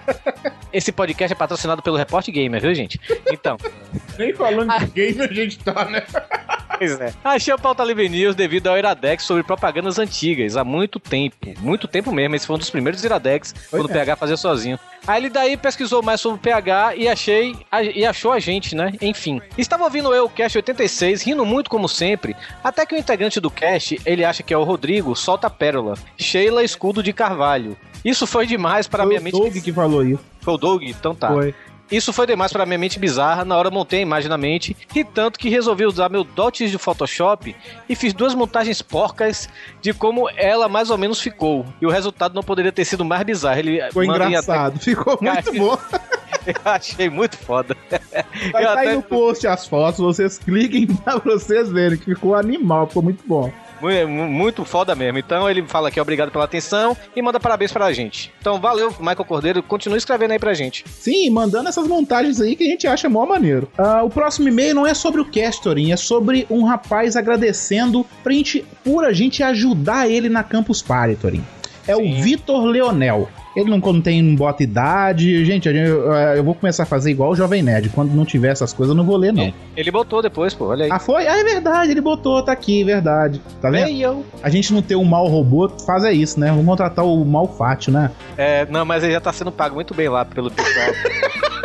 Esse 0.72 0.90
podcast 0.90 1.32
é 1.32 1.36
patrocinado 1.36 1.80
pelo 1.80 1.96
Report 1.96 2.28
Gamer, 2.28 2.60
viu, 2.60 2.74
gente? 2.74 3.00
Então. 3.30 3.56
Nem 4.18 4.34
falando 4.34 4.76
de 4.78 4.86
game 4.86 5.22
a 5.22 5.32
gente 5.32 5.58
tá, 5.60 5.84
né? 5.84 6.04
Pois 6.78 7.00
é. 7.00 7.12
Achei 7.24 7.52
o 7.52 7.58
Pauta 7.58 7.84
Livre 7.84 8.08
News 8.08 8.34
devido 8.34 8.68
ao 8.68 8.78
Iradex 8.78 9.24
sobre 9.24 9.42
propagandas 9.42 9.98
antigas, 9.98 10.56
há 10.56 10.64
muito 10.64 11.00
tempo. 11.00 11.36
Muito 11.60 11.88
tempo 11.88 12.12
mesmo. 12.12 12.36
Esse 12.36 12.46
foi 12.46 12.56
um 12.56 12.58
dos 12.58 12.70
primeiros 12.70 13.02
Iradex, 13.04 13.54
quando 13.70 13.86
o 13.86 13.90
é. 13.90 13.92
PH 13.94 14.16
fazia 14.16 14.36
sozinho. 14.36 14.78
Aí 15.06 15.22
ele 15.22 15.30
daí 15.30 15.56
pesquisou 15.56 16.02
mais 16.02 16.20
sobre 16.20 16.38
o 16.38 16.42
PH 16.42 16.96
e 16.96 17.08
achei 17.08 17.56
e 17.94 18.04
achou 18.04 18.32
a 18.32 18.38
gente, 18.38 18.74
né? 18.74 18.92
Enfim. 19.00 19.40
Estava 19.56 19.84
ouvindo 19.84 20.14
eu 20.14 20.26
o 20.26 20.30
Cast 20.30 20.58
86, 20.58 21.22
rindo 21.22 21.44
muito 21.44 21.70
como 21.70 21.88
sempre, 21.88 22.36
até 22.62 22.84
que 22.84 22.94
o 22.94 22.98
integrante 22.98 23.40
do 23.40 23.50
Cast, 23.50 24.00
ele 24.04 24.24
acha 24.24 24.42
que 24.42 24.52
é 24.52 24.58
o 24.58 24.64
Rodrigo, 24.64 25.16
solta 25.16 25.46
a 25.46 25.50
pérola. 25.50 25.94
Sheila 26.16 26.62
Escudo 26.62 27.02
de 27.02 27.12
Carvalho. 27.12 27.76
Isso 28.04 28.26
foi 28.26 28.46
demais 28.46 28.86
para 28.86 29.02
Foi 29.02 29.08
minha 29.08 29.20
o 29.20 29.24
mente. 29.24 29.38
Doug 29.38 29.56
que 29.56 29.72
falou 29.72 30.04
isso. 30.04 30.22
Foi 30.40 30.54
o 30.54 30.58
Doug? 30.58 30.82
Então 30.82 31.14
tá. 31.14 31.28
Foi. 31.28 31.54
Isso 31.90 32.12
foi 32.12 32.26
demais 32.26 32.52
para 32.52 32.66
minha 32.66 32.78
mente 32.78 32.98
bizarra, 32.98 33.44
na 33.44 33.56
hora 33.56 33.70
montei 33.70 34.00
a 34.00 34.02
imagem 34.02 34.28
na 34.28 34.36
mente, 34.36 34.76
e 34.94 35.04
tanto 35.04 35.38
que 35.38 35.48
resolvi 35.48 35.86
usar 35.86 36.08
meu 36.10 36.22
dotes 36.22 36.70
de 36.70 36.76
Photoshop 36.78 37.56
e 37.88 37.94
fiz 37.96 38.12
duas 38.12 38.34
montagens 38.34 38.82
porcas 38.82 39.48
de 39.80 39.94
como 39.94 40.28
ela 40.36 40.68
mais 40.68 40.90
ou 40.90 40.98
menos 40.98 41.20
ficou. 41.20 41.64
E 41.80 41.86
o 41.86 41.90
resultado 41.90 42.34
não 42.34 42.42
poderia 42.42 42.72
ter 42.72 42.84
sido 42.84 43.04
mais 43.04 43.22
bizarro. 43.22 43.58
Ele 43.58 43.80
em 43.80 44.04
engraçado, 44.04 44.78
ficou 44.84 45.18
muito 45.20 45.44
Cara, 45.44 45.52
bom. 45.58 45.78
Eu 46.46 46.54
achei 46.72 47.10
muito 47.10 47.36
foda. 47.36 47.76
Vai 48.52 48.62
Eu 48.64 48.68
estar 48.68 48.78
aí 48.78 48.86
até- 48.88 48.94
no 48.96 49.02
post 49.02 49.46
as 49.46 49.66
fotos, 49.66 50.00
vocês 50.00 50.38
cliquem 50.38 50.86
pra 51.04 51.16
vocês 51.18 51.68
verem 51.70 51.98
que 51.98 52.04
ficou 52.06 52.34
animal, 52.34 52.86
ficou 52.86 53.02
muito 53.02 53.22
bom. 53.26 53.52
Mu- 53.80 54.08
mu- 54.08 54.28
Muito 54.28 54.64
foda 54.64 54.94
mesmo. 54.94 55.18
Então 55.18 55.48
ele 55.48 55.62
fala 55.66 55.88
aqui 55.88 56.00
obrigado 56.00 56.30
pela 56.30 56.44
atenção 56.44 56.96
e 57.14 57.22
manda 57.22 57.38
parabéns 57.40 57.72
pra 57.72 57.92
gente. 57.92 58.32
Então 58.40 58.60
valeu, 58.60 58.90
Michael 58.98 59.24
Cordeiro. 59.24 59.62
Continue 59.62 59.98
escrevendo 59.98 60.32
aí 60.32 60.38
pra 60.38 60.54
gente. 60.54 60.84
Sim, 60.88 61.30
mandando 61.30 61.68
essas 61.68 61.86
montagens 61.86 62.40
aí 62.40 62.56
que 62.56 62.64
a 62.64 62.68
gente 62.70 62.86
acha 62.86 63.08
mó 63.08 63.24
maneiro. 63.26 63.68
Ah, 63.78 64.02
o 64.02 64.10
próximo 64.10 64.48
e-mail 64.48 64.74
não 64.74 64.86
é 64.86 64.94
sobre 64.94 65.20
o 65.20 65.24
Castorin, 65.24 65.92
é 65.92 65.96
sobre 65.96 66.46
um 66.50 66.64
rapaz 66.64 67.16
agradecendo 67.16 68.04
pra 68.22 68.32
gente, 68.32 68.64
por 68.84 69.04
a 69.04 69.12
gente 69.12 69.42
ajudar 69.42 70.08
ele 70.10 70.28
na 70.28 70.42
Campus 70.42 70.82
Party, 70.82 71.16
Torin. 71.16 71.44
É 71.86 71.96
o 71.96 72.00
Vitor 72.20 72.64
Leonel. 72.64 73.28
Ele 73.58 73.70
não, 73.70 73.78
não 73.78 74.34
bota 74.36 74.62
idade. 74.62 75.44
Gente, 75.44 75.68
eu, 75.68 76.12
eu 76.12 76.44
vou 76.44 76.54
começar 76.54 76.84
a 76.84 76.86
fazer 76.86 77.10
igual 77.10 77.32
o 77.32 77.34
Jovem 77.34 77.60
Nerd. 77.60 77.88
Quando 77.88 78.14
não 78.14 78.24
tiver 78.24 78.52
essas 78.52 78.72
coisas, 78.72 78.94
eu 78.94 78.96
não 78.96 79.04
vou 79.04 79.16
ler, 79.16 79.32
não. 79.32 79.52
Ele 79.76 79.90
botou 79.90 80.22
depois, 80.22 80.54
pô. 80.54 80.66
Olha 80.66 80.84
aí. 80.84 80.90
Ah, 80.92 81.00
foi? 81.00 81.26
Ah, 81.26 81.40
é 81.40 81.42
verdade, 81.42 81.90
ele 81.90 82.00
botou, 82.00 82.40
tá 82.40 82.52
aqui, 82.52 82.84
verdade. 82.84 83.40
Tá 83.60 83.68
vendo? 83.68 83.88
Ei, 83.88 84.04
eu. 84.04 84.24
A 84.42 84.48
gente 84.48 84.72
não 84.72 84.80
ter 84.80 84.94
um 84.94 85.04
mal 85.04 85.26
robô, 85.26 85.68
faz 85.84 86.04
é 86.04 86.12
isso, 86.12 86.38
né? 86.38 86.50
Vamos 86.50 86.66
contratar 86.66 87.04
o 87.04 87.24
mal 87.24 87.48
fátio, 87.48 87.92
né? 87.92 88.12
É, 88.36 88.64
não, 88.66 88.84
mas 88.84 89.02
ele 89.02 89.12
já 89.12 89.20
tá 89.20 89.32
sendo 89.32 89.50
pago 89.50 89.74
muito 89.74 89.92
bem 89.92 90.08
lá 90.08 90.24
pelo 90.24 90.50
pessoal. 90.50 90.92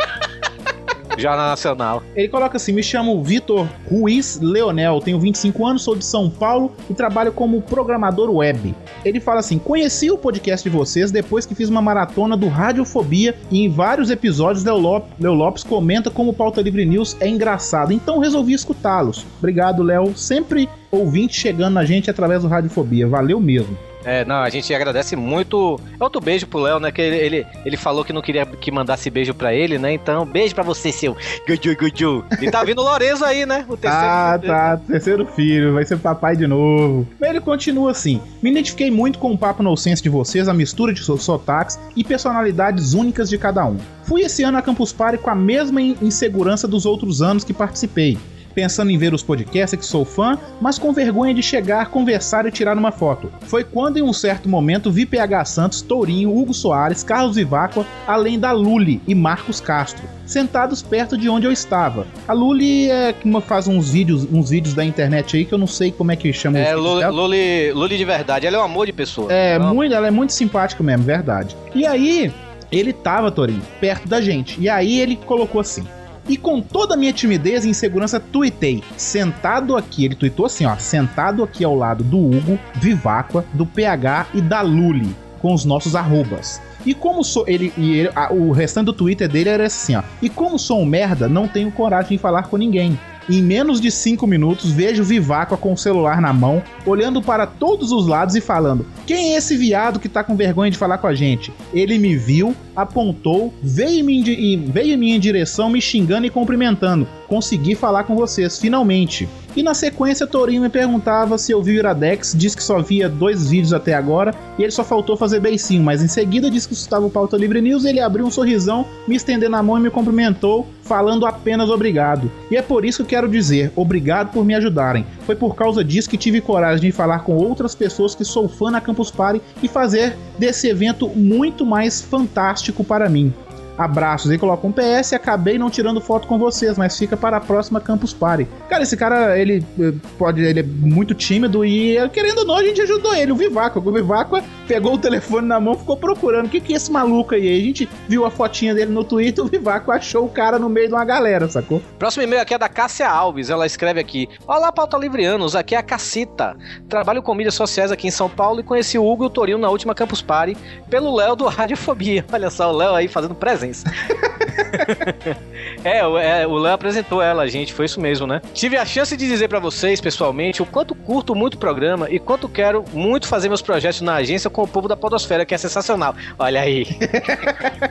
Jornal 1.18 1.48
Nacional. 1.48 2.02
Ele 2.14 2.28
coloca 2.28 2.56
assim: 2.56 2.72
me 2.72 2.82
chamo 2.82 3.22
Vitor 3.22 3.66
Ruiz 3.90 4.38
Leonel, 4.40 5.00
tenho 5.00 5.18
25 5.18 5.66
anos, 5.66 5.82
sou 5.82 5.94
de 5.96 6.04
São 6.04 6.28
Paulo 6.30 6.72
e 6.90 6.94
trabalho 6.94 7.32
como 7.32 7.60
programador 7.62 8.30
web. 8.30 8.74
Ele 9.04 9.20
fala 9.20 9.40
assim: 9.40 9.58
conheci 9.58 10.10
o 10.10 10.18
podcast 10.18 10.68
de 10.68 10.74
vocês 10.74 11.10
depois 11.10 11.46
que 11.46 11.54
fiz 11.54 11.68
uma 11.68 11.82
maratona 11.82 12.36
do 12.36 12.48
Radiofobia 12.48 13.34
e 13.50 13.64
em 13.64 13.68
vários 13.68 14.10
episódios 14.10 14.64
Leo 14.64 14.78
Lop- 14.78 15.08
Leo 15.20 15.34
Lopes 15.34 15.64
comenta 15.64 16.10
como 16.10 16.30
o 16.30 16.34
Pauta 16.34 16.60
Livre 16.60 16.84
News 16.84 17.16
é 17.20 17.28
engraçado, 17.28 17.92
então 17.92 18.18
resolvi 18.18 18.52
escutá-los. 18.52 19.24
Obrigado, 19.38 19.82
Léo. 19.82 20.16
Sempre 20.16 20.68
ouvinte 20.90 21.34
chegando 21.40 21.74
na 21.74 21.84
gente 21.84 22.10
através 22.10 22.42
do 22.42 22.48
Radiofobia. 22.48 23.06
Valeu 23.08 23.40
mesmo. 23.40 23.76
É, 24.04 24.24
não, 24.24 24.36
a 24.36 24.50
gente 24.50 24.72
agradece 24.74 25.16
muito. 25.16 25.80
É 25.98 26.04
outro 26.04 26.20
beijo 26.20 26.46
pro 26.46 26.60
Léo, 26.60 26.78
né? 26.78 26.92
Que 26.92 27.00
ele, 27.00 27.16
ele, 27.16 27.46
ele 27.64 27.76
falou 27.76 28.04
que 28.04 28.12
não 28.12 28.20
queria 28.22 28.44
que 28.44 28.70
mandasse 28.70 29.08
beijo 29.10 29.32
pra 29.34 29.54
ele, 29.54 29.78
né? 29.78 29.92
Então, 29.92 30.26
beijo 30.26 30.54
pra 30.54 30.62
você, 30.62 30.92
seu 30.92 31.16
Guju 31.48 31.76
Guju. 31.76 32.24
E 32.40 32.50
tá 32.50 32.62
vindo 32.64 32.80
o 32.80 32.84
Lorenzo 32.84 33.24
aí, 33.24 33.46
né? 33.46 33.64
O 33.68 33.76
terceiro. 33.76 34.06
Ah, 34.06 34.38
tá. 34.44 34.76
Terceiro 34.86 35.26
filho, 35.26 35.74
vai 35.74 35.84
ser 35.84 35.98
papai 35.98 36.36
de 36.36 36.46
novo. 36.46 37.06
Mas 37.20 37.30
ele 37.30 37.40
continua 37.40 37.90
assim: 37.92 38.20
Me 38.42 38.50
identifiquei 38.50 38.90
muito 38.90 39.18
com 39.18 39.32
o 39.32 39.38
papo 39.38 39.62
no 39.62 39.76
senso 39.76 40.02
de 40.02 40.08
vocês, 40.08 40.48
a 40.48 40.54
mistura 40.54 40.92
de 40.92 41.00
so- 41.02 41.16
sotaques 41.18 41.78
e 41.96 42.04
personalidades 42.04 42.94
únicas 42.94 43.28
de 43.30 43.38
cada 43.38 43.64
um. 43.66 43.78
Fui 44.04 44.20
esse 44.22 44.42
ano 44.42 44.58
a 44.58 44.62
Campus 44.62 44.92
Party 44.92 45.18
com 45.18 45.30
a 45.30 45.34
mesma 45.34 45.80
in- 45.80 45.96
insegurança 46.02 46.68
dos 46.68 46.84
outros 46.84 47.22
anos 47.22 47.42
que 47.44 47.52
participei. 47.54 48.18
Pensando 48.54 48.90
em 48.90 48.98
ver 48.98 49.12
os 49.12 49.22
podcasts 49.22 49.78
que 49.78 49.84
sou 49.84 50.04
fã, 50.04 50.38
mas 50.60 50.78
com 50.78 50.92
vergonha 50.92 51.34
de 51.34 51.42
chegar, 51.42 51.90
conversar 51.90 52.46
e 52.46 52.50
tirar 52.50 52.76
uma 52.76 52.92
foto. 52.92 53.32
Foi 53.42 53.64
quando, 53.64 53.96
em 53.96 54.02
um 54.02 54.12
certo 54.12 54.48
momento, 54.48 54.90
vi 54.90 55.04
PH 55.04 55.44
Santos, 55.46 55.82
Tourinho, 55.82 56.36
Hugo 56.36 56.54
Soares, 56.54 57.02
Carlos 57.02 57.36
Viváqua, 57.36 57.84
além 58.06 58.38
da 58.38 58.52
Luli 58.52 59.00
e 59.06 59.14
Marcos 59.14 59.60
Castro, 59.60 60.04
sentados 60.24 60.82
perto 60.82 61.16
de 61.16 61.28
onde 61.28 61.46
eu 61.46 61.52
estava. 61.52 62.06
A 62.28 62.32
Luli 62.32 62.90
é 62.90 63.12
que 63.12 63.28
faz 63.40 63.66
uns 63.66 63.90
vídeos, 63.90 64.26
uns 64.32 64.50
vídeos 64.50 64.74
da 64.74 64.84
internet 64.84 65.36
aí 65.36 65.44
que 65.44 65.52
eu 65.52 65.58
não 65.58 65.66
sei 65.66 65.90
como 65.90 66.12
é 66.12 66.16
que 66.16 66.32
chama. 66.32 66.58
É, 66.58 66.74
Luli. 66.74 67.04
Luli, 67.06 67.72
Luli 67.72 67.98
de 67.98 68.04
verdade. 68.04 68.46
Ela 68.46 68.56
é 68.56 68.60
um 68.60 68.64
amor 68.64 68.86
de 68.86 68.92
pessoa. 68.92 69.32
É, 69.32 69.58
Não. 69.58 69.74
muito, 69.74 69.94
ela 69.94 70.06
é 70.06 70.10
muito 70.10 70.32
simpática 70.32 70.82
mesmo, 70.82 71.04
verdade. 71.04 71.56
E 71.74 71.86
aí, 71.86 72.32
ele 72.70 72.92
tava, 72.92 73.30
Torinho, 73.30 73.62
perto 73.80 74.08
da 74.08 74.20
gente. 74.20 74.60
E 74.60 74.68
aí 74.68 75.00
ele 75.00 75.16
colocou 75.16 75.60
assim. 75.60 75.84
E 76.28 76.36
com 76.36 76.60
toda 76.60 76.94
a 76.94 76.96
minha 76.96 77.12
timidez 77.12 77.64
e 77.64 77.68
insegurança, 77.68 78.18
tuitei. 78.18 78.82
Sentado 78.96 79.76
aqui, 79.76 80.04
ele 80.04 80.14
tuitou 80.14 80.46
assim, 80.46 80.64
ó. 80.64 80.76
Sentado 80.76 81.42
aqui 81.42 81.64
ao 81.64 81.74
lado 81.74 82.02
do 82.02 82.18
Hugo, 82.18 82.58
Viváqua, 82.76 83.44
do 83.52 83.66
PH 83.66 84.26
e 84.34 84.40
da 84.40 84.62
Luli, 84.62 85.14
com 85.40 85.52
os 85.52 85.64
nossos 85.64 85.94
arrobas. 85.94 86.60
E 86.86 86.92
como 86.94 87.22
sou. 87.24 87.44
Ele, 87.46 87.72
e 87.76 87.98
ele- 87.98 88.10
a- 88.14 88.32
o 88.32 88.52
restante 88.52 88.86
do 88.86 88.92
Twitter 88.92 89.28
dele 89.28 89.48
era 89.48 89.66
assim, 89.66 89.96
ó. 89.96 90.02
E 90.20 90.28
como 90.28 90.58
sou 90.58 90.80
um 90.80 90.84
merda, 90.86 91.28
não 91.28 91.46
tenho 91.48 91.70
coragem 91.70 92.16
de 92.16 92.18
falar 92.18 92.44
com 92.44 92.56
ninguém. 92.56 92.98
Em 93.28 93.42
menos 93.42 93.80
de 93.80 93.90
5 93.90 94.26
minutos, 94.26 94.70
vejo 94.70 95.02
Viváqua 95.02 95.56
com 95.56 95.72
o 95.72 95.78
celular 95.78 96.20
na 96.20 96.32
mão, 96.32 96.62
olhando 96.84 97.22
para 97.22 97.46
todos 97.46 97.90
os 97.90 98.06
lados 98.06 98.34
e 98.34 98.40
falando: 98.40 98.84
Quem 99.06 99.32
é 99.32 99.36
esse 99.36 99.56
viado 99.56 99.98
que 99.98 100.08
tá 100.08 100.22
com 100.22 100.36
vergonha 100.36 100.70
de 100.70 100.76
falar 100.76 100.98
com 100.98 101.06
a 101.06 101.14
gente? 101.14 101.52
Ele 101.72 101.98
me 101.98 102.16
viu, 102.16 102.54
apontou, 102.76 103.52
veio 103.62 104.10
em 104.10 104.70
veio 104.70 104.94
em 104.94 104.96
minha 104.96 105.18
direção 105.18 105.70
me 105.70 105.80
xingando 105.80 106.26
e 106.26 106.30
cumprimentando. 106.30 107.08
Consegui 107.26 107.74
falar 107.74 108.04
com 108.04 108.14
vocês, 108.14 108.58
finalmente. 108.58 109.28
E 109.56 109.62
na 109.62 109.72
sequência, 109.72 110.26
Torinho 110.26 110.62
me 110.62 110.68
perguntava 110.68 111.38
se 111.38 111.52
eu 111.52 111.62
vi 111.62 111.72
o 111.72 111.74
Iradex, 111.78 112.34
disse 112.36 112.56
que 112.56 112.62
só 112.62 112.82
via 112.82 113.08
dois 113.08 113.48
vídeos 113.48 113.72
até 113.72 113.94
agora 113.94 114.34
e 114.58 114.62
ele 114.62 114.72
só 114.72 114.82
faltou 114.82 115.16
fazer 115.16 115.38
beicinho, 115.38 115.82
mas 115.82 116.02
em 116.02 116.08
seguida 116.08 116.50
disse 116.50 116.66
que 116.66 116.74
estava 116.74 117.06
o 117.06 117.10
Pauta 117.10 117.36
Livre 117.36 117.60
News 117.60 117.84
ele 117.84 118.00
abriu 118.00 118.26
um 118.26 118.30
sorrisão, 118.30 118.84
me 119.06 119.14
estendendo 119.14 119.54
a 119.54 119.62
mão 119.62 119.78
e 119.78 119.82
me 119.82 119.90
cumprimentou, 119.90 120.66
falando 120.82 121.24
apenas 121.24 121.70
obrigado. 121.70 122.30
E 122.50 122.56
é 122.56 122.62
por 122.62 122.84
isso 122.84 123.04
que 123.04 123.10
quero 123.10 123.28
dizer, 123.28 123.72
obrigado 123.76 124.32
por 124.32 124.44
me 124.44 124.54
ajudarem. 124.54 125.06
Foi 125.24 125.36
por 125.36 125.54
causa 125.54 125.84
disso 125.84 126.10
que 126.10 126.16
tive 126.16 126.40
coragem 126.40 126.90
de 126.90 126.92
falar 126.92 127.20
com 127.20 127.36
outras 127.36 127.76
pessoas 127.76 128.14
que 128.14 128.24
sou 128.24 128.48
fã 128.48 128.72
na 128.72 128.80
Campus 128.80 129.10
Party 129.10 129.40
e 129.62 129.68
fazer 129.68 130.16
desse 130.36 130.68
evento 130.68 131.08
muito 131.08 131.64
mais 131.64 132.02
fantástico 132.02 132.82
para 132.82 133.08
mim. 133.08 133.32
Abraços. 133.76 134.30
Ele 134.30 134.38
coloca 134.38 134.66
um 134.66 134.72
PS, 134.72 135.12
acabei 135.14 135.58
não 135.58 135.70
tirando 135.70 136.00
foto 136.00 136.26
com 136.28 136.38
vocês, 136.38 136.78
mas 136.78 136.96
fica 136.96 137.16
para 137.16 137.36
a 137.36 137.40
próxima 137.40 137.80
Campus 137.80 138.12
Party. 138.12 138.46
Cara, 138.68 138.82
esse 138.82 138.96
cara, 138.96 139.38
ele 139.38 139.64
eh, 139.80 139.92
pode, 140.18 140.42
ele 140.42 140.60
é 140.60 140.62
muito 140.62 141.14
tímido 141.14 141.64
e 141.64 141.96
eh, 141.96 142.08
querendo 142.08 142.38
ou 142.38 142.46
não, 142.46 142.56
a 142.56 142.62
gente 142.62 142.80
ajudou 142.80 143.14
ele, 143.14 143.32
o 143.32 143.36
Vivaco. 143.36 143.80
O 143.80 143.92
Vivaco 143.92 144.40
pegou 144.66 144.94
o 144.94 144.98
telefone 144.98 145.46
na 145.46 145.60
mão, 145.60 145.74
ficou 145.78 145.96
procurando. 145.96 146.46
O 146.46 146.48
que, 146.48 146.60
que 146.60 146.72
é 146.72 146.76
esse 146.76 146.90
maluco 146.90 147.34
aí? 147.34 147.48
A 147.60 147.60
gente 147.64 147.88
viu 148.08 148.24
a 148.24 148.30
fotinha 148.30 148.74
dele 148.74 148.90
no 148.92 149.04
Twitter, 149.04 149.44
o 149.44 149.48
Vivaco 149.48 149.90
achou 149.92 150.24
o 150.24 150.28
cara 150.28 150.58
no 150.58 150.68
meio 150.68 150.88
de 150.88 150.94
uma 150.94 151.04
galera, 151.04 151.48
sacou? 151.48 151.80
Próximo 151.98 152.22
e-mail 152.24 152.42
aqui 152.42 152.54
é 152.54 152.58
da 152.58 152.68
Cássia 152.68 153.08
Alves. 153.08 153.50
Ela 153.50 153.66
escreve 153.66 154.00
aqui: 154.00 154.28
Olá, 154.46 154.70
pauta 154.72 154.96
livrianos. 154.96 155.54
Aqui 155.56 155.74
é 155.74 155.78
a 155.78 155.82
Cacita. 155.82 156.56
Trabalho 156.88 157.22
com 157.22 157.34
mídias 157.34 157.54
sociais 157.54 157.92
aqui 157.92 158.08
em 158.08 158.10
São 158.10 158.28
Paulo 158.28 158.60
e 158.60 158.62
conheci 158.62 158.98
o 158.98 159.04
Hugo 159.06 159.24
e 159.24 159.26
o 159.26 159.30
Torino 159.30 159.58
na 159.58 159.68
última 159.70 159.94
Campus 159.94 160.22
Party 160.22 160.56
pelo 160.88 161.14
Léo 161.14 161.36
do 161.36 161.44
Radiofobia. 161.48 162.24
Olha 162.32 162.50
só, 162.50 162.72
o 162.72 162.76
Léo 162.76 162.94
aí 162.94 163.08
fazendo 163.08 163.34
presença. 163.34 163.84
é, 165.84 166.06
o- 166.06 166.18
é, 166.18 166.46
o 166.46 166.56
Léo 166.56 166.72
apresentou 166.74 167.22
ela, 167.22 167.46
gente. 167.48 167.72
Foi 167.72 167.84
isso 167.86 168.00
mesmo, 168.00 168.26
né? 168.26 168.40
Tive 168.52 168.76
a 168.76 168.84
chance 168.84 169.16
de 169.16 169.26
dizer 169.26 169.48
pra 169.48 169.58
vocês, 169.58 170.00
pessoalmente, 170.00 170.62
o 170.62 170.66
quanto 170.66 170.94
curto 170.94 171.34
muito 171.34 171.54
o 171.54 171.58
programa 171.58 172.08
e 172.10 172.18
quanto 172.18 172.48
quero 172.48 172.84
muito 172.92 173.26
fazer 173.28 173.48
meus 173.48 173.62
projetos 173.62 174.00
na 174.00 174.14
agência 174.16 174.50
com 174.54 174.62
o 174.62 174.68
povo 174.68 174.86
da 174.86 174.96
Podosfera, 174.96 175.44
que 175.44 175.54
é 175.54 175.58
sensacional. 175.58 176.14
Olha 176.38 176.60
aí. 176.60 176.86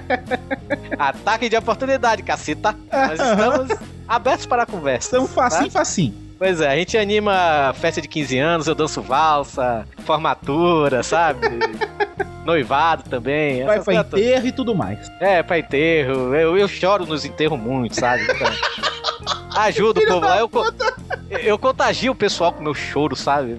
Ataque 0.98 1.50
de 1.50 1.58
oportunidade, 1.58 2.24
caceta. 2.24 2.74
Nós 2.92 3.20
estamos 3.20 3.80
abertos 4.08 4.46
para 4.46 4.64
a 4.64 4.66
conversa. 4.66 5.08
Estamos 5.08 5.32
facinho, 5.32 5.66
tá? 5.66 5.80
facinho. 5.80 6.24
Pois 6.40 6.62
é, 6.62 6.70
a 6.70 6.76
gente 6.76 6.98
anima 6.98 7.74
festa 7.76 8.02
de 8.02 8.08
15 8.08 8.38
anos, 8.38 8.68
eu 8.68 8.76
danço 8.76 9.02
valsa, 9.02 9.86
formatura, 10.06 11.04
sabe? 11.04 11.48
Noivado 12.44 13.04
também. 13.10 13.64
Vai 13.64 13.82
pra 13.82 13.96
enterro 13.96 14.48
e 14.48 14.52
tudo 14.52 14.74
mais. 14.74 15.10
É, 15.20 15.44
pra 15.44 15.60
enterro. 15.60 16.34
Eu, 16.34 16.58
eu 16.58 16.68
choro 16.68 17.06
nos 17.06 17.24
enterros 17.24 17.60
muito, 17.60 17.96
sabe? 17.96 18.24
Então, 18.24 18.48
ajuda 19.56 20.00
o 20.00 20.08
povo 20.08 20.20
lá. 20.20 20.40
Eu, 20.40 20.50
eu 21.42 21.58
contagio 21.58 22.12
o 22.12 22.16
pessoal 22.16 22.52
com 22.52 22.64
meu 22.64 22.74
choro, 22.74 23.16
sabe? 23.16 23.58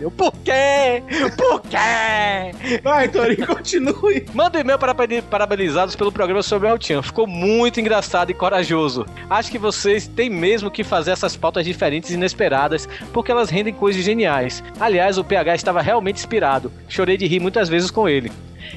Eu, 0.00 0.10
por 0.10 0.32
quê? 0.44 1.02
Por 1.36 1.60
quê? 1.62 2.80
Vai, 2.82 3.08
Torinho, 3.08 3.46
continue. 3.46 4.26
Manda 4.34 4.58
um 4.58 4.60
e-mail 4.60 4.78
para 4.78 4.94
parabenizados 5.30 5.96
pelo 5.96 6.12
programa 6.12 6.42
sobre 6.42 6.68
o 6.68 6.70
Altian. 6.72 7.02
Ficou 7.02 7.26
muito 7.26 7.80
engraçado 7.80 8.30
e 8.30 8.34
corajoso. 8.34 9.06
Acho 9.28 9.50
que 9.50 9.58
vocês 9.58 10.06
têm 10.06 10.30
mesmo 10.30 10.70
que 10.70 10.84
fazer 10.84 11.12
essas 11.12 11.36
pautas 11.36 11.64
diferentes 11.64 12.10
e 12.10 12.14
inesperadas, 12.14 12.88
porque 13.12 13.30
elas 13.30 13.50
rendem 13.50 13.74
coisas 13.74 14.04
geniais. 14.04 14.62
Aliás, 14.78 15.18
o 15.18 15.24
PH 15.24 15.54
estava 15.54 15.80
realmente 15.80 16.16
inspirado. 16.18 16.72
Chorei 16.88 17.16
de 17.16 17.26
rir 17.26 17.40
muitas 17.40 17.68
vezes 17.68 17.90
com 17.90 18.08
ele. 18.08 18.30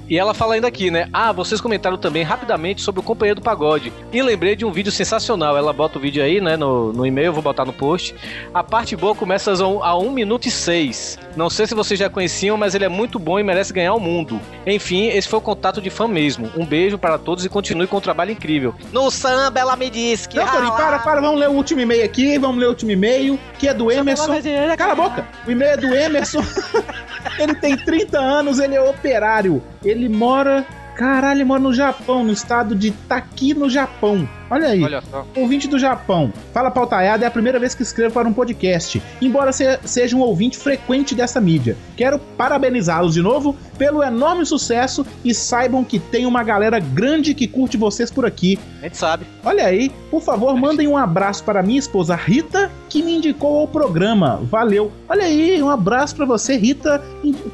E 0.09 0.17
ela 0.17 0.33
fala 0.33 0.55
ainda 0.55 0.67
aqui, 0.67 0.89
né? 0.89 1.07
Ah, 1.13 1.31
vocês 1.31 1.61
comentaram 1.61 1.97
também 1.97 2.23
rapidamente 2.23 2.81
sobre 2.81 2.99
o 2.99 3.03
companheiro 3.03 3.39
do 3.39 3.43
pagode. 3.43 3.93
E 4.11 4.21
lembrei 4.21 4.55
de 4.55 4.65
um 4.65 4.71
vídeo 4.71 4.91
sensacional. 4.91 5.57
Ela 5.57 5.71
bota 5.71 5.97
o 5.97 6.01
vídeo 6.01 6.23
aí, 6.23 6.41
né? 6.41 6.57
No, 6.57 6.91
no 6.91 7.05
e-mail, 7.05 7.27
eu 7.27 7.33
vou 7.33 7.43
botar 7.43 7.65
no 7.65 7.73
post. 7.73 8.15
A 8.53 8.63
parte 8.63 8.95
boa 8.95 9.15
começa 9.15 9.51
a 9.51 9.67
1 9.67 9.83
a 9.83 9.97
1 9.97 10.11
minuto 10.11 10.47
e 10.47 10.51
6. 10.51 11.17
Não 11.35 11.49
sei 11.49 11.67
se 11.67 11.75
vocês 11.75 11.99
já 11.99 12.09
conheciam, 12.09 12.57
mas 12.57 12.75
ele 12.75 12.85
é 12.85 12.89
muito 12.89 13.19
bom 13.19 13.39
e 13.39 13.43
merece 13.43 13.71
ganhar 13.71 13.93
o 13.93 13.99
mundo. 13.99 14.39
Enfim, 14.65 15.07
esse 15.07 15.27
foi 15.27 15.39
o 15.39 15.41
contato 15.41 15.81
de 15.81 15.89
fã 15.89 16.07
mesmo. 16.07 16.49
Um 16.57 16.65
beijo 16.65 16.97
para 16.97 17.17
todos 17.17 17.45
e 17.45 17.49
continue 17.49 17.87
com 17.87 17.97
o 17.97 18.01
trabalho 18.01 18.31
incrível. 18.31 18.73
No 18.91 19.09
samba, 19.11 19.59
ela 19.59 19.75
me 19.75 19.89
disse 19.89 20.27
que. 20.27 20.37
Não, 20.37 20.47
Torinho, 20.47 20.71
para, 20.73 20.99
para, 20.99 21.21
vamos 21.21 21.39
ler 21.39 21.49
o 21.49 21.53
último 21.53 21.81
e-mail 21.81 22.03
aqui, 22.03 22.37
vamos 22.37 22.57
ler 22.57 22.65
o 22.65 22.69
último 22.69 22.91
e-mail, 22.91 23.39
que 23.57 23.67
é 23.67 23.73
do 23.73 23.91
Emerson. 23.91 24.33
Cala 24.77 24.93
a 24.93 24.95
boca! 24.95 25.27
O 25.47 25.51
e-mail 25.51 25.71
é 25.71 25.77
do 25.77 25.93
Emerson. 25.93 26.43
ele 27.37 27.55
tem 27.55 27.77
30 27.77 28.19
anos, 28.19 28.59
ele 28.59 28.75
é 28.75 28.81
operário. 28.81 29.61
Ele 29.83 30.09
mora. 30.09 30.65
Caralho, 30.95 31.37
ele 31.37 31.45
mora 31.45 31.61
no 31.61 31.73
Japão, 31.73 32.23
no 32.23 32.31
estado 32.31 32.75
de 32.75 32.91
Taki, 32.91 33.53
no 33.53 33.69
Japão. 33.69 34.27
Olha 34.49 34.67
aí. 34.69 34.83
Olha 34.83 35.01
só. 35.09 35.25
Ouvinte 35.35 35.67
do 35.67 35.77
Japão. 35.77 36.33
Fala 36.53 36.71
Pautaiada, 36.71 37.23
é 37.23 37.27
a 37.27 37.31
primeira 37.31 37.59
vez 37.59 37.75
que 37.75 37.83
escrevo 37.83 38.13
para 38.13 38.27
um 38.27 38.33
podcast. 38.33 39.01
Embora 39.21 39.51
se- 39.51 39.79
seja 39.85 40.15
um 40.15 40.21
ouvinte 40.21 40.57
frequente 40.57 41.13
dessa 41.13 41.39
mídia. 41.39 41.77
Quero 41.95 42.17
parabenizá-los 42.19 43.13
de 43.13 43.21
novo 43.21 43.55
pelo 43.77 44.03
enorme 44.03 44.45
sucesso 44.45 45.05
e 45.23 45.33
saibam 45.33 45.83
que 45.83 45.99
tem 45.99 46.25
uma 46.25 46.43
galera 46.43 46.79
grande 46.79 47.33
que 47.33 47.47
curte 47.47 47.77
vocês 47.77 48.09
por 48.11 48.25
aqui. 48.25 48.57
A 48.79 48.83
gente 48.83 48.97
sabe. 48.97 49.25
Olha 49.43 49.65
aí, 49.65 49.89
por 50.09 50.21
favor, 50.21 50.55
mandem 50.57 50.87
um 50.87 50.97
abraço 50.97 51.43
para 51.43 51.61
minha 51.63 51.79
esposa 51.79 52.15
Rita, 52.15 52.69
que 52.89 53.01
me 53.03 53.15
indicou 53.17 53.59
ao 53.59 53.67
programa. 53.67 54.39
Valeu. 54.43 54.91
Olha 55.07 55.23
aí, 55.25 55.61
um 55.61 55.69
abraço 55.69 56.15
para 56.15 56.25
você, 56.25 56.57
Rita. 56.57 57.01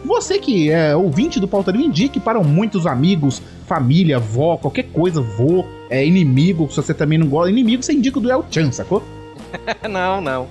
Você 0.06 0.40
que 0.40 0.70
é 0.72 0.96
ouvinte 0.96 1.40
do 1.40 1.48
Pauta 1.48 1.72
Livre, 1.72 1.88
indique 1.88 2.20
para 2.20 2.40
muitos 2.42 2.88
amigos, 2.88 3.42
família, 3.68 4.18
avó, 4.18 4.58
qualquer 4.58 4.84
coisa, 4.84 5.22
vô, 5.22 5.66
é, 5.90 6.06
inimigo, 6.06 6.70
se 6.70 6.78
você 6.78 6.94
também 6.94 7.18
não 7.18 7.28
gosta. 7.28 7.50
Inimigo 7.50 7.84
você 7.84 7.94
indica 7.94 8.18
o 8.18 8.22
do 8.22 8.32
El 8.32 8.46
Chan, 8.50 8.72
sacou? 8.72 9.04
não, 9.90 10.22
não. 10.22 10.48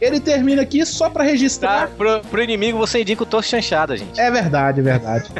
Ele 0.00 0.20
termina 0.20 0.62
aqui 0.62 0.84
só 0.84 1.08
para 1.08 1.24
registrar. 1.24 1.88
Tá, 1.88 1.94
pro, 1.96 2.20
pro 2.20 2.42
inimigo 2.42 2.78
você 2.78 3.02
indica 3.02 3.22
o 3.22 3.26
torto 3.26 3.48
chanchada, 3.48 3.96
gente. 3.96 4.20
É 4.20 4.30
verdade, 4.30 4.80
é 4.80 4.82
verdade. 4.82 5.30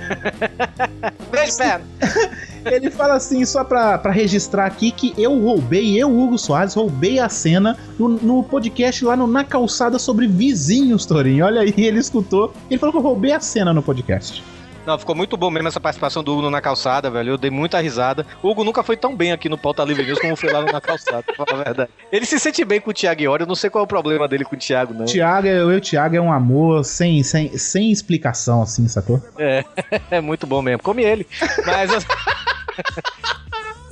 Beijo, 1.30 1.56
pé. 1.58 1.80
Ele 2.64 2.90
fala 2.90 3.14
assim, 3.14 3.44
só 3.44 3.62
pra, 3.62 3.98
pra 3.98 4.10
registrar 4.10 4.64
aqui, 4.64 4.90
que 4.90 5.12
eu 5.18 5.38
roubei, 5.38 6.00
eu, 6.00 6.10
Hugo 6.10 6.38
Soares, 6.38 6.72
roubei 6.72 7.18
a 7.18 7.28
cena 7.28 7.76
no, 7.98 8.08
no 8.08 8.42
podcast 8.42 9.04
lá 9.04 9.14
no 9.14 9.26
Na 9.26 9.44
Calçada 9.44 9.98
sobre 9.98 10.26
vizinhos, 10.26 11.04
Torinho. 11.04 11.44
Olha 11.44 11.60
aí, 11.60 11.74
ele 11.76 11.98
escutou. 11.98 12.54
Ele 12.70 12.78
falou 12.78 12.92
que 12.92 12.98
eu 12.98 13.02
roubei 13.02 13.32
a 13.32 13.40
cena 13.40 13.74
no 13.74 13.82
podcast. 13.82 14.42
Não, 14.86 14.98
ficou 14.98 15.14
muito 15.14 15.36
bom 15.36 15.50
mesmo 15.50 15.68
essa 15.68 15.80
participação 15.80 16.22
do 16.22 16.36
Hugo 16.36 16.50
na 16.50 16.60
calçada, 16.60 17.10
velho. 17.10 17.30
Eu 17.30 17.38
dei 17.38 17.50
muita 17.50 17.80
risada. 17.80 18.26
O 18.42 18.50
Hugo 18.50 18.64
nunca 18.64 18.82
foi 18.82 18.96
tão 18.96 19.16
bem 19.16 19.32
aqui 19.32 19.48
no 19.48 19.56
Pauta 19.56 19.82
Livre 19.82 20.04
News 20.04 20.18
como 20.18 20.36
foi 20.36 20.50
lá 20.50 20.60
na 20.60 20.80
calçada, 20.80 21.22
pra 21.22 21.34
falar 21.34 21.60
a 21.60 21.64
verdade. 21.64 21.90
Ele 22.12 22.26
se 22.26 22.38
sente 22.38 22.64
bem 22.64 22.80
com 22.80 22.90
o 22.90 22.94
Thiago 22.94 23.22
Iori, 23.22 23.42
eu 23.42 23.46
não 23.46 23.54
sei 23.54 23.70
qual 23.70 23.82
é 23.82 23.84
o 23.84 23.88
problema 23.88 24.28
dele 24.28 24.44
com 24.44 24.54
o 24.54 24.58
Thiago, 24.58 24.92
não. 24.92 25.06
Thiago, 25.06 25.46
eu 25.46 25.72
e 25.72 25.76
o 25.76 25.80
Thiago 25.80 26.16
é 26.16 26.20
um 26.20 26.32
amor 26.32 26.84
sem, 26.84 27.22
sem, 27.22 27.56
sem 27.56 27.90
explicação, 27.90 28.62
assim, 28.62 28.86
sacou? 28.86 29.22
É, 29.38 29.64
é 30.10 30.20
muito 30.20 30.46
bom 30.46 30.60
mesmo. 30.60 30.82
Come 30.82 31.02
ele. 31.02 31.26
Mas. 31.64 31.90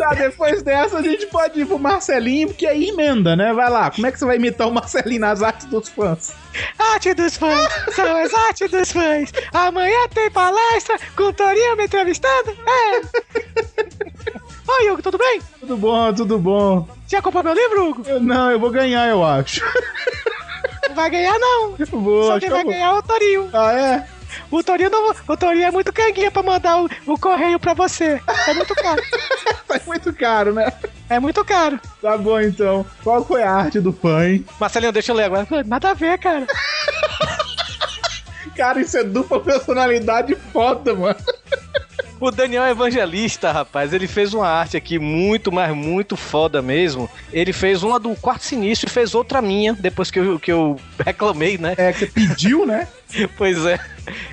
Tá, 0.02 0.14
depois 0.14 0.64
dessa 0.64 0.98
a 0.98 1.02
gente 1.02 1.28
pode 1.28 1.60
ir 1.60 1.64
pro 1.64 1.78
Marcelinho, 1.78 2.48
porque 2.48 2.66
aí 2.66 2.88
emenda, 2.88 3.36
né? 3.36 3.52
Vai 3.52 3.70
lá, 3.70 3.88
como 3.88 4.04
é 4.04 4.10
que 4.10 4.18
você 4.18 4.24
vai 4.24 4.34
imitar 4.34 4.66
o 4.66 4.72
Marcelinho 4.72 5.20
nas 5.20 5.44
artes 5.44 5.66
dos 5.66 5.88
fãs? 5.88 6.34
Arte 6.76 7.14
dos 7.14 7.36
fãs, 7.36 7.68
são 7.94 8.16
as 8.16 8.34
artes 8.34 8.68
dos 8.68 8.90
fãs. 8.90 9.32
Amanhã 9.52 10.08
tem 10.12 10.28
palestra 10.28 10.98
com 11.14 11.22
o 11.22 11.32
Torinho 11.32 11.76
me 11.76 11.84
entrevistando? 11.84 12.50
É. 12.66 13.00
Oi, 14.66 14.90
Hugo, 14.90 15.02
tudo 15.02 15.18
bem? 15.18 15.40
Tudo 15.60 15.76
bom, 15.76 16.12
tudo 16.12 16.36
bom. 16.36 16.88
Já 17.06 17.22
comprou 17.22 17.44
meu 17.44 17.54
livro, 17.54 17.90
Hugo? 17.90 18.02
Eu, 18.04 18.20
não, 18.20 18.50
eu 18.50 18.58
vou 18.58 18.72
ganhar, 18.72 19.08
eu 19.08 19.24
acho. 19.24 19.64
Não 20.88 20.96
vai 20.96 21.10
ganhar, 21.10 21.38
não. 21.38 21.76
Vou, 21.92 22.24
Só 22.24 22.40
quem 22.40 22.48
que 22.48 22.54
vai 22.54 22.64
ganhar 22.64 22.88
é 22.88 22.98
o 22.98 23.02
Torinho. 23.02 23.50
Ah, 23.52 23.72
é? 23.72 24.08
O 24.52 24.62
Torinho, 24.62 24.90
não, 24.90 25.14
o 25.26 25.36
Torinho 25.36 25.64
é 25.64 25.70
muito 25.70 25.90
canguinha 25.92 26.30
pra 26.30 26.42
mandar 26.42 26.82
o, 26.82 26.88
o 27.06 27.18
correio 27.18 27.58
pra 27.58 27.72
você. 27.72 28.20
É 28.46 28.54
muito 28.54 28.74
caro. 28.74 29.02
É 29.72 29.80
muito 29.86 30.12
caro, 30.12 30.52
né? 30.52 30.70
É 31.08 31.18
muito 31.18 31.42
caro. 31.46 31.80
Tá 32.02 32.18
bom, 32.18 32.38
então. 32.38 32.84
Qual 33.02 33.24
foi 33.24 33.42
a 33.42 33.50
arte 33.50 33.80
do 33.80 33.90
fã, 33.90 34.28
hein? 34.28 34.44
Marcelinho, 34.60 34.92
deixa 34.92 35.12
eu 35.12 35.16
ler 35.16 35.24
agora. 35.24 35.46
Nada 35.64 35.92
a 35.92 35.94
ver, 35.94 36.18
cara. 36.18 36.46
Cara, 38.54 38.82
isso 38.82 38.98
é 38.98 39.02
dupla 39.02 39.40
personalidade 39.40 40.36
foda, 40.52 40.94
mano. 40.94 41.16
O 42.20 42.30
Daniel 42.30 42.64
é 42.64 42.70
Evangelista, 42.70 43.50
rapaz, 43.50 43.92
ele 43.92 44.06
fez 44.06 44.32
uma 44.32 44.46
arte 44.46 44.76
aqui 44.76 44.98
muito, 44.98 45.50
mas 45.50 45.74
muito 45.74 46.16
foda 46.16 46.62
mesmo. 46.62 47.10
Ele 47.32 47.52
fez 47.52 47.82
uma 47.82 47.98
do 47.98 48.14
Quarto 48.14 48.44
Sinistro 48.44 48.88
e 48.88 48.92
fez 48.92 49.14
outra 49.14 49.42
minha, 49.42 49.72
depois 49.72 50.10
que 50.10 50.20
eu, 50.20 50.38
que 50.38 50.52
eu 50.52 50.78
reclamei, 51.04 51.58
né? 51.58 51.74
É, 51.76 51.92
que 51.92 52.00
você 52.00 52.06
pediu, 52.06 52.64
né? 52.66 52.86
pois 53.36 53.64
é. 53.64 53.78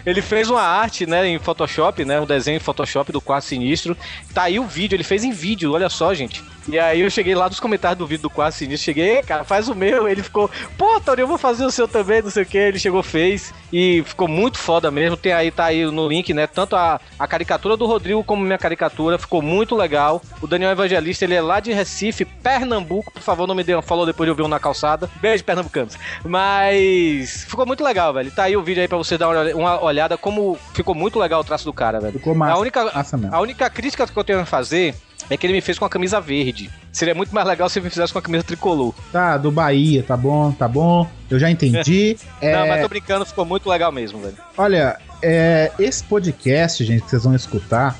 Ele 0.05 0.21
fez 0.21 0.49
uma 0.49 0.61
arte, 0.61 1.05
né, 1.05 1.27
em 1.27 1.37
Photoshop, 1.37 2.03
né, 2.03 2.19
um 2.19 2.25
desenho 2.25 2.57
em 2.57 2.59
Photoshop 2.59 3.11
do 3.11 3.21
Quarto 3.21 3.45
Sinistro. 3.45 3.95
Tá 4.33 4.43
aí 4.43 4.59
o 4.59 4.65
vídeo, 4.65 4.95
ele 4.95 5.03
fez 5.03 5.23
em 5.23 5.31
vídeo, 5.31 5.73
olha 5.73 5.89
só, 5.89 6.13
gente. 6.13 6.43
E 6.67 6.77
aí 6.77 7.01
eu 7.01 7.09
cheguei 7.09 7.33
lá 7.33 7.47
dos 7.47 7.59
comentários 7.59 7.97
do 7.97 8.05
vídeo 8.05 8.23
do 8.23 8.29
Quarto 8.29 8.55
Sinistro, 8.55 8.85
cheguei, 8.85 9.17
"Ei, 9.17 9.23
cara, 9.23 9.43
faz 9.43 9.69
o 9.69 9.75
meu. 9.75 10.07
Ele 10.07 10.21
ficou, 10.21 10.49
pô, 10.77 10.99
Tony, 10.99 11.21
eu 11.21 11.27
vou 11.27 11.37
fazer 11.37 11.65
o 11.65 11.71
seu 11.71 11.87
também, 11.87 12.21
não 12.21 12.29
sei 12.29 12.43
o 12.43 12.45
que. 12.45 12.57
Ele 12.57 12.79
chegou, 12.79 13.01
fez 13.01 13.53
e 13.71 14.03
ficou 14.05 14.27
muito 14.27 14.57
foda 14.57 14.91
mesmo. 14.91 15.17
Tem 15.17 15.33
aí, 15.33 15.51
tá 15.51 15.65
aí 15.65 15.85
no 15.85 16.07
link, 16.07 16.33
né, 16.33 16.47
tanto 16.47 16.75
a, 16.75 16.99
a 17.17 17.27
caricatura 17.27 17.75
do 17.77 17.85
Rodrigo 17.85 18.23
como 18.23 18.43
minha 18.43 18.57
caricatura, 18.57 19.17
ficou 19.17 19.41
muito 19.41 19.75
legal. 19.75 20.21
O 20.41 20.47
Daniel 20.47 20.71
Evangelista, 20.71 21.25
ele 21.25 21.35
é 21.35 21.41
lá 21.41 21.59
de 21.59 21.73
Recife, 21.73 22.25
Pernambuco, 22.25 23.11
por 23.11 23.21
favor, 23.21 23.47
não 23.47 23.55
me 23.55 23.63
dê 23.63 23.75
um 23.75 23.81
falou 23.81 24.05
depois 24.05 24.27
de 24.27 24.31
eu 24.31 24.35
ver 24.35 24.43
um 24.43 24.47
na 24.47 24.59
calçada. 24.59 25.09
Beijo, 25.21 25.43
pernambucanos. 25.43 25.97
Mas 26.23 27.45
ficou 27.47 27.65
muito 27.65 27.83
legal, 27.83 28.13
velho. 28.13 28.31
Tá 28.31 28.43
aí 28.43 28.55
o 28.55 28.61
vídeo 28.69 28.81
aí 28.81 28.87
pra 28.87 28.97
você 28.97 29.17
dar 29.17 29.29
uma 29.55 29.83
olhada- 29.83 30.17
como 30.17 30.57
ficou 30.73 30.93
muito 30.95 31.19
legal 31.19 31.41
o 31.41 31.43
traço 31.43 31.65
do 31.65 31.73
cara, 31.73 31.99
velho. 31.99 32.13
Ficou 32.13 32.33
massa. 32.35 32.53
A 32.53 32.57
única, 32.59 32.85
Massa 32.85 33.17
mesmo. 33.17 33.35
a 33.35 33.39
única 33.39 33.69
crítica 33.69 34.05
que 34.07 34.17
eu 34.17 34.23
tenho 34.23 34.39
a 34.39 34.45
fazer 34.45 34.95
é 35.29 35.35
que 35.37 35.45
ele 35.45 35.53
me 35.53 35.61
fez 35.61 35.77
com 35.77 35.85
a 35.85 35.89
camisa 35.89 36.19
verde. 36.21 36.69
Seria 36.91 37.13
muito 37.13 37.33
mais 37.35 37.45
legal 37.47 37.67
se 37.69 37.77
ele 37.79 37.85
me 37.85 37.89
fizesse 37.89 38.11
com 38.13 38.19
a 38.19 38.21
camisa 38.21 38.43
tricolor. 38.43 38.93
Tá, 39.11 39.37
do 39.37 39.51
Bahia, 39.51 40.01
tá 40.03 40.15
bom, 40.17 40.51
tá 40.51 40.67
bom. 40.67 41.07
Eu 41.29 41.39
já 41.39 41.49
entendi. 41.49 42.17
É, 42.41 42.53
Não, 42.53 42.67
mas 42.67 42.81
tô 42.81 42.87
brincando, 42.87 43.25
ficou 43.25 43.45
muito 43.45 43.69
legal 43.69 43.91
mesmo, 43.91 44.19
velho. 44.19 44.35
Olha, 44.57 44.97
é, 45.21 45.71
esse 45.77 46.03
podcast, 46.03 46.83
gente, 46.85 47.03
que 47.03 47.09
vocês 47.09 47.23
vão 47.23 47.35
escutar, 47.35 47.95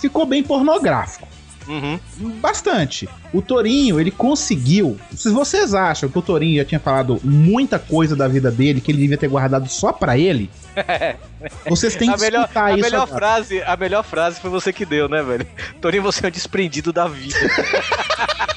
ficou 0.00 0.24
bem 0.26 0.42
pornográfico. 0.42 1.28
Uhum. 1.66 1.98
Bastante. 2.40 3.08
O 3.32 3.40
Torinho, 3.40 4.00
ele 4.00 4.10
conseguiu. 4.10 4.98
Se 5.14 5.30
vocês 5.30 5.74
acham 5.74 6.08
que 6.08 6.18
o 6.18 6.22
Torinho 6.22 6.56
já 6.58 6.64
tinha 6.64 6.80
falado 6.80 7.20
muita 7.22 7.78
coisa 7.78 8.14
da 8.16 8.28
vida 8.28 8.50
dele, 8.50 8.80
que 8.80 8.90
ele 8.90 8.98
devia 8.98 9.16
ter 9.18 9.28
guardado 9.28 9.68
só 9.68 9.92
pra 9.92 10.18
ele, 10.18 10.50
vocês 11.68 11.94
têm 11.94 12.10
a 12.10 12.14
que 12.14 12.20
melhor, 12.20 12.42
escutar 12.42 12.64
a 12.64 12.72
isso. 12.72 12.80
melhor 12.82 13.02
agora. 13.02 13.18
frase, 13.18 13.62
a 13.62 13.76
melhor 13.76 14.02
frase 14.02 14.40
foi 14.40 14.50
você 14.50 14.72
que 14.72 14.84
deu, 14.84 15.08
né, 15.08 15.22
velho? 15.22 15.46
Torinho, 15.80 16.02
você 16.02 16.26
é 16.26 16.28
um 16.28 16.32
desprendido 16.32 16.92
da 16.92 17.06
vida. 17.06 17.36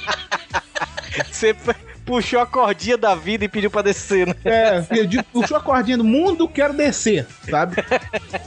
você 1.35 1.55
puxou 2.05 2.39
a 2.39 2.45
cordinha 2.45 2.97
da 2.97 3.15
vida 3.15 3.45
e 3.45 3.47
pediu 3.49 3.69
pra 3.71 3.81
descer, 3.81 4.27
né? 4.27 4.35
É, 4.45 4.85
ele 4.91 5.21
puxou 5.23 5.57
a 5.57 5.59
cordinha 5.59 5.97
do 5.97 6.03
mundo, 6.03 6.47
quero 6.47 6.73
descer, 6.73 7.25
sabe? 7.49 7.77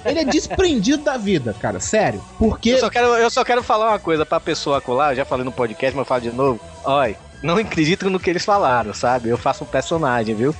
Ele 0.05 0.21
é 0.21 0.25
desprendido 0.25 1.03
da 1.03 1.17
vida, 1.17 1.55
cara, 1.61 1.81
sério. 1.81 2.23
Porque. 2.39 2.71
Eu 2.71 2.79
só 2.79 2.89
quero, 2.91 3.07
eu 3.17 3.31
só 3.31 3.45
quero 3.45 3.63
falar 3.63 3.89
uma 3.91 3.99
coisa 3.99 4.25
pra 4.25 4.39
pessoa 4.41 4.81
colar, 4.81 5.13
eu 5.13 5.17
já 5.17 5.25
falei 5.25 5.45
no 5.45 5.53
podcast, 5.53 5.95
mas 5.97 6.03
eu 6.03 6.09
falo 6.09 6.21
de 6.23 6.31
novo. 6.33 6.61
Olha, 6.85 7.17
não 7.43 7.57
acredito 7.57 8.09
no 8.09 8.21
que 8.21 8.31
eles 8.31 8.45
falaram, 8.45 8.95
sabe? 8.95 9.29
Eu 9.29 9.37
faço 9.39 9.65
um 9.65 9.67
personagem, 9.67 10.35
viu? 10.35 10.55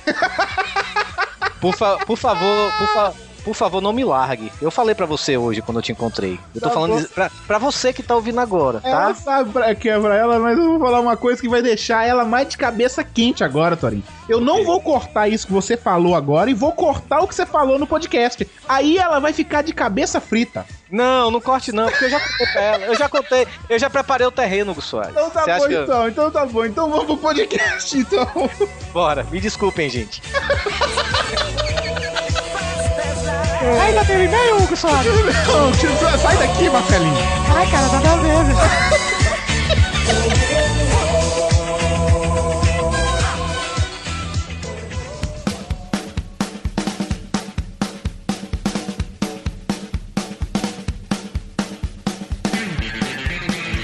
Por, 1.59 1.75
fa- 1.75 1.97
por 2.05 2.17
favor, 2.17 2.71
por, 2.77 2.87
fa- 2.93 3.13
por 3.49 3.55
favor, 3.55 3.81
não 3.81 3.91
me 3.91 4.03
largue. 4.03 4.51
Eu 4.61 4.69
falei 4.69 4.93
pra 4.93 5.07
você 5.07 5.35
hoje 5.35 5.59
quando 5.61 5.77
eu 5.77 5.81
te 5.81 5.91
encontrei. 5.91 6.39
Eu 6.53 6.61
tô 6.61 6.67
Tá 6.67 6.73
falando 6.73 7.01
bom. 7.01 7.07
pra, 7.15 7.31
pra 7.47 7.57
você 7.57 7.91
que 7.91 8.03
tá 8.03 8.13
ouvindo 8.15 8.39
agora, 8.39 8.79
tá? 8.79 8.87
Ela 8.89 9.15
sabe 9.15 9.49
pra, 9.51 9.73
que 9.73 9.89
é 9.89 9.99
pra 9.99 10.15
ela, 10.15 10.37
mas 10.37 10.55
eu 10.55 10.65
vou 10.69 10.79
falar 10.79 10.99
uma 10.99 11.17
coisa 11.17 11.41
que 11.41 11.49
vai 11.49 11.61
deixar 11.63 12.05
ela 12.05 12.23
mais 12.23 12.47
de 12.47 12.57
cabeça 12.59 13.03
quente 13.03 13.43
agora, 13.43 13.75
Torinho. 13.75 14.03
Eu 14.27 14.39
não 14.39 14.63
vou 14.63 14.79
cortar 14.79 15.27
isso 15.27 15.47
que 15.47 15.53
você 15.53 15.75
falou 15.75 16.13
agora 16.15 16.51
e 16.51 16.53
vou 16.53 16.71
cortar 16.71 17.21
o 17.21 17.27
que 17.27 17.33
você 17.33 17.43
falou 17.47 17.79
no 17.79 17.87
podcast. 17.87 18.47
Aí 18.67 18.99
ela 18.99 19.19
vai 19.19 19.33
ficar 19.33 19.63
de 19.63 19.73
cabeça 19.73 20.21
frita. 20.21 20.63
Não, 20.91 21.31
não 21.31 21.41
corte 21.41 21.71
não, 21.71 21.87
porque 21.89 22.05
eu 22.05 22.09
já 22.11 22.19
contei 22.19 22.47
pra 22.47 22.61
ela. 22.61 22.85
Eu 22.85 22.95
já 22.95 23.09
contei, 23.09 23.47
eu 23.67 23.79
já 23.79 23.89
preparei 23.89 24.27
o 24.27 24.31
terreno, 24.31 24.75
Gus 24.75 24.85
Soares. 24.85 25.11
Então 25.11 25.29
tá 25.31 25.41
bom, 25.57 25.67
que 25.67 25.73
eu- 25.73 25.83
então. 25.83 26.07
Então 26.07 26.31
tá 26.31 26.45
bom. 26.45 26.65
Então 26.65 26.89
vamos 26.89 27.05
pro 27.07 27.17
podcast, 27.17 27.97
então. 27.97 28.27
Bora, 28.93 29.23
me 29.31 29.39
desculpem, 29.39 29.89
gente. 29.89 30.21
Ainda 33.61 34.05
tem 34.05 34.23
e-mail, 34.23 34.57
Hugo 34.57 34.75
Soares? 34.75 35.05
Não, 35.47 36.17
sai 36.17 36.37
daqui, 36.37 36.69
Marcelinho. 36.69 37.13
Ai, 37.53 37.67
cara, 37.69 37.87
nada 37.89 38.13
a 38.13 38.15
ver, 38.15 38.29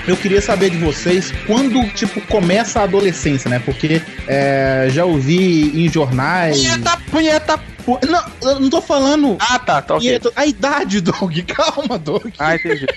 Eu 0.08 0.16
queria 0.16 0.42
saber 0.42 0.70
de 0.70 0.78
vocês 0.78 1.32
quando, 1.48 1.84
tipo, 1.94 2.22
começa 2.28 2.80
a 2.80 2.84
adolescência, 2.84 3.50
né? 3.50 3.60
Porque 3.60 4.02
é, 4.28 4.88
já 4.92 5.04
ouvi 5.06 5.86
em 5.86 5.90
jornais. 5.92 6.58
Punheta, 6.58 6.98
punheta. 7.12 7.58
Pu- 7.86 8.00
Não, 8.08 8.24
eu 8.44 8.60
não 8.60 8.70
tô 8.70 8.82
falando. 8.82 9.36
Ah, 9.40 9.60
tá, 9.60 9.82
tá 9.82 9.96
ok. 9.96 10.20
A 10.36 10.46
idade, 10.46 11.02
Doug. 11.02 11.38
Calma, 11.48 11.98
Doug. 11.98 12.28
Ah, 12.38 12.56
entendi. 12.56 12.88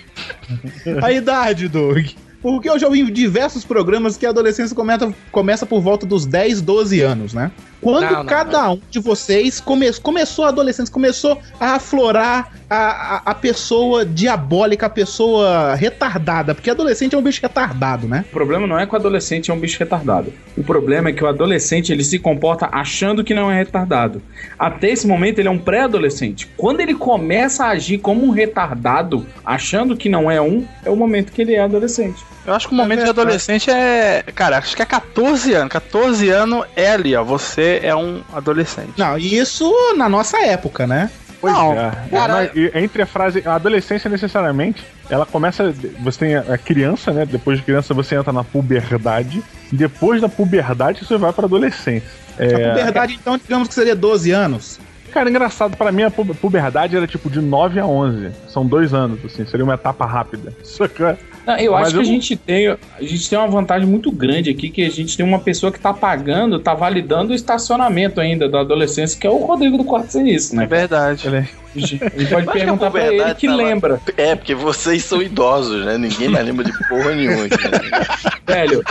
A 1.03 1.13
idade, 1.13 1.69
Doug. 1.69 2.07
Porque 2.41 2.69
eu 2.71 2.79
já 2.79 2.87
ouvi 2.87 3.01
em 3.01 3.13
diversos 3.13 3.65
programas 3.65 4.17
que 4.17 4.25
a 4.25 4.31
adolescência 4.31 4.75
começa, 4.75 5.13
começa 5.33 5.67
por 5.67 5.81
volta 5.81 6.07
dos 6.07 6.25
10, 6.25 6.61
12 6.63 7.01
anos, 7.01 7.35
né? 7.35 7.51
Quando 7.81 8.05
Não, 8.05 8.13
não, 8.19 8.27
cada 8.27 8.71
um 8.71 8.81
de 8.91 9.01
vocês 9.01 9.59
come, 9.61 9.93
começou 9.95 10.45
a 10.45 10.49
adolescência, 10.49 10.93
começou 10.93 11.41
a 11.59 11.75
aflorar 11.75 12.53
a, 12.69 12.77
a, 12.77 13.23
a 13.27 13.35
pessoa 13.35 14.05
diabólica, 14.05 14.87
a 14.87 14.91
pessoa 14.91 15.75
retardada, 15.75 16.55
porque 16.55 16.71
adolescente 16.71 17.15
é 17.15 17.19
um 17.19 17.23
bicho 17.23 17.41
retardado, 17.43 18.07
né? 18.07 18.25
O 18.29 18.33
problema 18.33 18.67
não 18.67 18.79
é 18.79 18.87
que 18.87 18.93
o 18.93 18.97
adolescente 18.97 19.51
é 19.51 19.55
um 19.55 19.59
bicho 19.59 19.79
retardado. 19.79 20.33
O 20.57 20.63
problema 20.63 21.09
é 21.09 21.13
que 21.13 21.25
o 21.25 21.27
adolescente 21.27 21.93
ele 21.93 22.05
se 22.05 22.19
comporta 22.19 22.69
achando 22.71 23.25
que 23.25 23.35
não 23.35 23.51
é 23.51 23.59
retardado. 23.59 24.23
Até 24.59 24.91
esse 24.91 25.07
momento 25.07 25.39
ele 25.39 25.49
é 25.49 25.51
um 25.51 25.59
pré-adolescente. 25.59 26.49
Quando 26.57 26.81
ele 26.81 26.95
começa 26.95 27.65
a 27.65 27.71
agir 27.71 27.99
como 27.99 28.27
um 28.27 28.31
retardado, 28.31 29.27
achando 29.45 29.97
que 29.97 30.09
não 30.09 30.31
é 30.31 30.41
um, 30.41 30.67
é 30.85 30.91
o 30.91 30.97
momento 30.97 31.33
que 31.33 31.43
ele 31.43 31.55
é 31.55 31.61
adolescente. 31.61 32.25
Eu 32.47 32.55
acho 32.55 32.67
que 32.67 32.75
o 32.75 32.77
momento 32.77 33.05
de 33.05 33.11
adolescente 33.11 33.71
é. 33.71 34.25
Cara, 34.35 34.57
acho 34.57 34.75
que 34.75 34.81
é 34.81 34.87
14 34.87 35.53
anos. 35.53 35.71
14 35.71 36.31
anos 36.31 36.65
é 36.75 36.93
ali, 36.93 37.15
ó. 37.15 37.23
Você 37.23 37.79
é 37.83 37.95
um 37.95 38.23
adolescente. 38.33 38.95
Não, 38.97 39.19
e 39.19 39.37
isso 39.37 39.71
na 39.97 40.09
nossa 40.09 40.39
época, 40.39 40.87
né? 40.87 41.11
Pois 41.41 41.53
Não, 41.55 41.73
é. 41.73 41.93
cara- 42.11 42.33
Mas, 42.35 42.51
e 42.57 42.71
entre 42.75 43.03
a 43.03 43.07
frase. 43.07 43.43
A 43.47 43.55
adolescência, 43.55 44.11
necessariamente, 44.11 44.85
ela 45.09 45.25
começa. 45.25 45.73
Você 46.01 46.19
tem 46.19 46.35
a 46.37 46.41
a 46.55 46.59
criança, 46.59 47.13
né? 47.13 47.25
Depois 47.25 47.59
de 47.59 47.65
criança, 47.65 47.95
você 47.95 48.17
entra 48.17 48.33
na 48.33 48.43
puberdade. 48.43 49.43
E 49.73 49.77
depois 49.77 50.21
da 50.21 50.29
puberdade, 50.29 51.05
você 51.05 51.17
vai 51.17 51.33
pra 51.33 51.45
adolescência. 51.45 52.09
A 52.39 52.43
É, 52.43 52.69
puberdade, 52.71 53.19
então, 53.21 53.39
digamos 53.39 53.69
que 53.69 53.75
seria 53.75 53.95
12 53.95 54.31
anos. 54.31 54.81
Cara, 55.13 55.31
engraçado, 55.31 55.77
pra 55.77 55.91
mim 55.91 56.03
a 56.03 56.11
pu- 56.11 56.35
puberdade 56.35 56.97
era 56.97 57.07
tipo 57.07 57.31
de 57.31 57.41
9 57.41 57.81
a 57.81 57.87
11. 57.87 58.31
São 58.49 58.67
dois 58.67 58.93
anos, 58.93 59.25
assim, 59.25 59.47
seria 59.47 59.65
uma 59.65 59.75
etapa 59.75 60.05
rápida. 60.05 60.53
Sacou? 60.63 61.17
Não, 61.49 61.57
eu 61.57 61.73
Mas 61.73 61.87
acho 61.87 61.95
que 61.97 62.01
a 62.03 62.05
gente 62.05 62.37
tem 62.37 62.69
a 62.69 62.77
gente 63.01 63.31
tem 63.31 63.39
uma 63.39 63.49
vantagem 63.49 63.89
muito 63.89 64.13
grande 64.13 64.51
aqui 64.51 64.69
que 64.69 64.85
a 64.85 64.91
gente 64.91 65.17
tem 65.17 65.25
uma 65.25 65.39
pessoa 65.39 65.73
que 65.73 65.81
tá 65.81 65.95
pagando, 65.95 66.59
tá 66.59 66.75
validando 66.75 67.33
o 67.33 67.35
estacionamento 67.35 68.21
ainda 68.21 68.47
da 68.51 68.61
adolescência, 68.61 69.19
que 69.19 69.27
é 69.27 69.31
o 69.31 69.39
Rodrigo 69.39 69.79
do 69.79 69.85
Quarto 69.85 70.13
Sinistro, 70.13 70.59
né? 70.59 70.67
Verdade. 70.67 71.27
A 71.27 71.79
gente 71.81 71.99
pode 71.99 72.33
Eu 72.33 72.39
acho 72.39 72.47
que 72.47 72.51
a 72.51 72.53
perguntar 72.53 72.91
pra 72.91 73.01
ele 73.01 73.11
puberdade 73.13 73.41
que 73.41 73.47
tava- 73.47 73.63
lembra. 73.63 74.01
É, 74.17 74.35
porque 74.37 74.55
vocês 74.55 75.05
são 75.05 75.23
idosos, 75.23 75.87
né? 75.87 75.97
Ninguém 75.97 76.29
mais 76.29 76.45
lembra 76.45 76.65
de 76.65 76.73
porra 76.89 77.15
nenhuma. 77.15 77.47
Velho, 78.47 78.83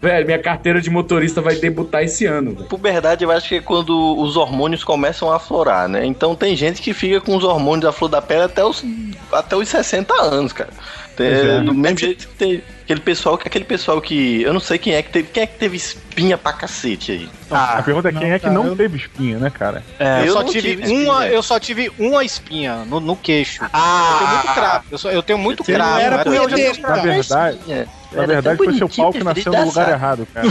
velho, 0.00 0.26
minha 0.26 0.38
carteira 0.38 0.80
de 0.80 0.88
motorista 0.88 1.40
vai 1.40 1.56
debutar 1.56 2.04
esse 2.04 2.24
ano, 2.24 2.52
velho. 2.54 2.66
Puberdade, 2.66 3.24
eu 3.24 3.30
acho 3.32 3.48
que 3.48 3.56
é 3.56 3.60
quando 3.60 4.16
os 4.20 4.36
hormônios 4.36 4.84
começam 4.84 5.30
a 5.30 5.36
aflorar, 5.36 5.88
né? 5.88 6.06
Então 6.06 6.36
tem 6.36 6.54
gente 6.56 6.80
que 6.80 6.92
fica 6.94 7.20
com 7.20 7.36
os 7.36 7.42
hormônios 7.42 7.84
à 7.84 7.92
flor 7.92 8.08
da 8.08 8.22
pele 8.22 8.42
até 8.42 8.64
os, 8.64 8.84
até 9.32 9.56
os 9.56 9.68
60 9.68 10.14
anos, 10.22 10.52
cara. 10.52 10.70
Pois 11.16 11.28
é. 11.28 11.60
Do 11.60 11.74
mesmo 11.74 11.98
jeito 11.98 12.28
que 12.28 12.34
tem 12.34 12.62
aquele 12.84 13.00
pessoal, 13.00 13.34
aquele 13.36 13.64
pessoal 13.64 14.00
que. 14.00 14.42
Eu 14.42 14.52
não 14.52 14.60
sei 14.60 14.78
quem 14.78 14.94
é 14.94 15.02
que 15.02 15.10
teve. 15.10 15.28
Quem 15.28 15.42
é 15.42 15.46
que 15.46 15.58
teve 15.58 15.76
espinha 15.76 16.36
pra 16.38 16.52
cacete 16.52 17.12
aí? 17.12 17.28
a 17.50 17.82
pergunta 17.82 18.08
é 18.08 18.12
quem 18.12 18.28
não, 18.28 18.34
é 18.34 18.38
que 18.38 18.44
cara, 18.46 18.54
não 18.54 18.66
eu- 18.66 18.76
teve 18.76 18.96
espinha, 18.96 19.38
né, 19.38 19.50
cara? 19.50 19.82
eu, 19.98 20.06
Eu 20.26 20.32
só 20.32 20.44
tive, 20.44 20.76
tive 20.76 20.82
uma, 20.92 21.14
espinha. 21.20 21.26
eu 21.36 21.42
só 21.42 21.60
tive 21.60 21.92
uma 21.98 22.24
espinha 22.24 22.76
no, 22.86 22.98
no 23.00 23.14
queixo. 23.16 23.64
Ah! 23.72 24.12
eu 24.12 24.18
tenho 24.18 24.30
muito 24.42 24.54
cravo. 24.54 24.84
Eu, 24.90 24.98
sou- 24.98 25.10
eu 25.10 25.22
tenho 25.22 25.38
muito 25.38 25.64
Você 25.64 25.72
cravo. 25.74 25.98
era 26.00 26.16
né? 26.18 26.24
por 26.24 26.34
Eu 26.34 26.48
já 26.48 26.56
tenho 26.56 26.74
ter- 26.74 26.80
Na 26.82 26.94
verdade, 26.96 27.58
É. 27.68 27.86
na 28.12 28.18
Era 28.22 28.26
verdade 28.26 28.56
foi 28.58 28.74
seu 28.74 28.88
pau 28.88 29.12
que 29.12 29.22
nasceu 29.24 29.52
no 29.52 29.64
lugar 29.66 29.88
errado, 29.90 30.26
cara. 30.32 30.46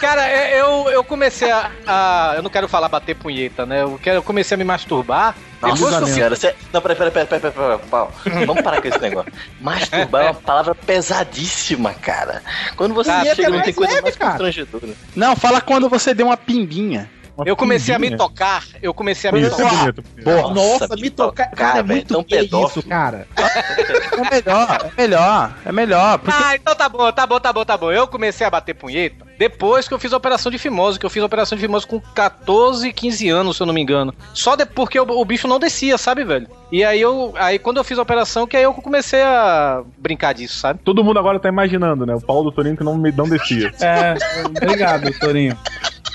Cara, 0.00 0.26
é, 0.28 0.60
eu, 0.60 0.88
eu 0.90 1.04
comecei 1.04 1.50
a, 1.50 1.70
a- 1.86 2.32
Eu 2.36 2.42
não 2.42 2.50
quero 2.50 2.68
falar 2.68 2.88
bater 2.88 3.14
punheta, 3.14 3.64
né? 3.64 3.82
Eu, 3.82 3.98
quero, 4.02 4.16
eu 4.18 4.22
comecei 4.22 4.54
a 4.54 4.58
me 4.58 4.64
masturbar. 4.64 5.34
Depois 5.60 5.78
que 5.78 5.84
eu 5.86 5.90
Nossa 5.90 6.04
fiz- 6.06 6.14
senhora, 6.14 6.36
cê... 6.36 6.54
não, 6.72 6.82
peraí, 6.82 6.96
peraí, 6.96 7.10
peraí, 7.12 7.26
peraí, 7.26 7.52
peraí, 7.52 7.68
peraí, 7.78 7.88
pau. 7.90 8.12
Vamos 8.46 8.62
parar 8.62 8.80
com 8.82 8.88
esse 8.88 8.98
negócio. 9.00 9.32
Masturbar 9.60 10.22
é 10.22 10.26
uma 10.30 10.34
palavra 10.40 10.74
pesadíssima, 10.74 11.94
cara. 11.94 12.42
Quando 12.76 12.94
você 12.94 13.10
Ah, 13.10 13.24
chega, 13.34 13.48
não 13.50 13.62
tem 13.62 13.72
coisa 13.72 13.92
leve, 13.92 14.02
mais 14.02 14.16
cara. 14.16 14.30
constrangedora. 14.32 14.88
Não, 15.14 15.34
fala 15.36 15.60
quando 15.60 15.88
você 15.88 16.12
deu 16.14 16.26
uma 16.26 16.36
pimbinha. 16.36 17.10
Eu 17.44 17.56
comecei 17.56 17.94
a 17.94 17.98
me 17.98 18.16
tocar, 18.16 18.64
eu 18.80 18.94
comecei 18.94 19.28
a 19.28 19.32
me 19.32 19.40
Isso 19.40 19.60
é 19.60 19.64
tocar. 19.64 19.92
bonito. 19.92 20.04
Nossa, 20.24 20.54
Nossa, 20.54 20.96
me 20.96 21.10
tocar. 21.10 21.50
Cara, 21.50 21.78
é 21.80 21.82
velho, 21.82 21.96
muito 21.96 22.14
tão 22.14 22.22
pedófilo. 22.22 22.80
isso, 22.80 22.88
cara. 22.88 23.26
É 23.36 24.30
melhor, 24.30 24.90
é 24.96 25.02
melhor, 25.02 25.54
é 25.66 25.72
melhor. 25.72 26.18
Porque 26.18 26.36
Ah, 26.42 26.54
então 26.56 26.74
tá 26.74 26.88
bom, 26.88 27.12
tá 27.12 27.26
bom, 27.26 27.40
tá 27.40 27.52
bom, 27.52 27.64
tá 27.64 27.76
bom. 27.76 27.92
Eu 27.92 28.06
comecei 28.06 28.46
a 28.46 28.50
bater 28.50 28.74
punheta 28.74 29.26
depois 29.38 29.86
que 29.86 29.92
eu 29.92 29.98
fiz 29.98 30.12
a 30.12 30.16
operação 30.16 30.50
de 30.50 30.58
fimose, 30.58 30.98
que 30.98 31.04
eu 31.04 31.10
fiz 31.10 31.22
a 31.22 31.26
operação 31.26 31.56
de 31.56 31.62
fimose 31.62 31.86
com 31.86 32.00
14, 32.00 32.90
15 32.92 33.28
anos, 33.28 33.56
se 33.56 33.62
eu 33.62 33.66
não 33.66 33.74
me 33.74 33.82
engano. 33.82 34.14
Só 34.32 34.56
depois 34.56 34.76
porque 34.76 35.00
o, 35.00 35.04
o 35.04 35.24
bicho 35.24 35.48
não 35.48 35.58
descia, 35.58 35.98
sabe, 35.98 36.22
velho? 36.22 36.46
E 36.70 36.84
aí 36.84 37.00
eu, 37.00 37.32
aí 37.36 37.58
quando 37.58 37.78
eu 37.78 37.84
fiz 37.84 37.98
a 37.98 38.02
operação, 38.02 38.46
que 38.46 38.56
aí 38.56 38.62
eu 38.62 38.72
comecei 38.74 39.22
a 39.22 39.82
brincar 39.98 40.32
disso, 40.34 40.58
sabe? 40.58 40.80
Todo 40.84 41.02
mundo 41.02 41.18
agora 41.18 41.40
tá 41.40 41.48
imaginando, 41.48 42.04
né? 42.06 42.14
O 42.14 42.20
pau 42.20 42.44
do 42.44 42.52
Torinho 42.52 42.76
que 42.76 42.84
não, 42.84 42.96
me, 42.96 43.10
não 43.10 43.28
descia. 43.28 43.72
É, 43.80 44.14
obrigado, 44.62 45.10
Torinho. 45.18 45.56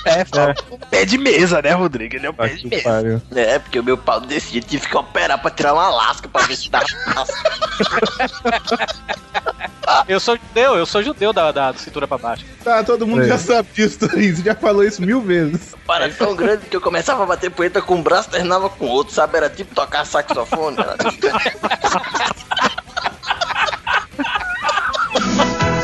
É, 0.04 0.24
fala. 0.24 0.54
Pé 0.90 1.04
de 1.04 1.16
mesa, 1.18 1.60
né, 1.62 1.72
Rodrigo? 1.72 2.16
Ele 2.16 2.26
é 2.26 2.30
o 2.30 2.34
pé 2.34 2.48
de 2.48 2.66
mesa. 2.66 2.82
pariu. 2.82 3.22
É, 3.34 3.58
porque 3.58 3.78
o 3.78 3.84
meu 3.84 3.96
pau 3.98 4.20
descia, 4.20 4.60
tive 4.60 4.86
que 4.88 4.96
operar 4.96 5.40
pra 5.40 5.50
tirar 5.50 5.74
uma 5.74 5.88
lasca 5.88 6.28
pra 6.28 6.42
ver 6.46 6.56
se 6.56 6.68
dava. 6.70 6.84
Eu 10.08 10.18
sou 10.20 10.36
judeu, 10.36 10.76
eu 10.76 10.86
sou 10.86 11.02
judeu 11.02 11.32
da, 11.32 11.50
da 11.52 11.74
cintura 11.74 12.06
pra 12.08 12.16
baixo. 12.16 12.44
Tá, 12.64 12.82
todo 12.82 13.06
mundo 13.06 13.22
É. 13.24 13.28
já 13.28 13.36
sabe 13.38 13.68
disso, 13.74 13.98
Torinho. 13.98 14.34
Você 14.36 14.42
já 14.42 14.54
falou 14.54 14.82
isso 14.84 15.02
mil 15.02 15.20
vezes. 15.20 15.74
Para 15.86 16.08
tão 16.08 16.34
grande 16.34 16.66
que 16.66 16.74
eu 16.76 16.80
começava 16.80 17.22
a 17.22 17.26
bater 17.26 17.50
poeta 17.50 17.82
com 17.82 17.96
um 17.96 18.02
braço, 18.02 18.30
terminava 18.30 18.70
com 18.70 18.86
o 18.86 18.88
outro, 18.88 19.12
sabe? 19.14 19.36
Era 19.36 19.50
tipo 19.50 19.74
tocar 19.74 20.06
saxofone. 20.06 20.76
cara. 20.76 20.96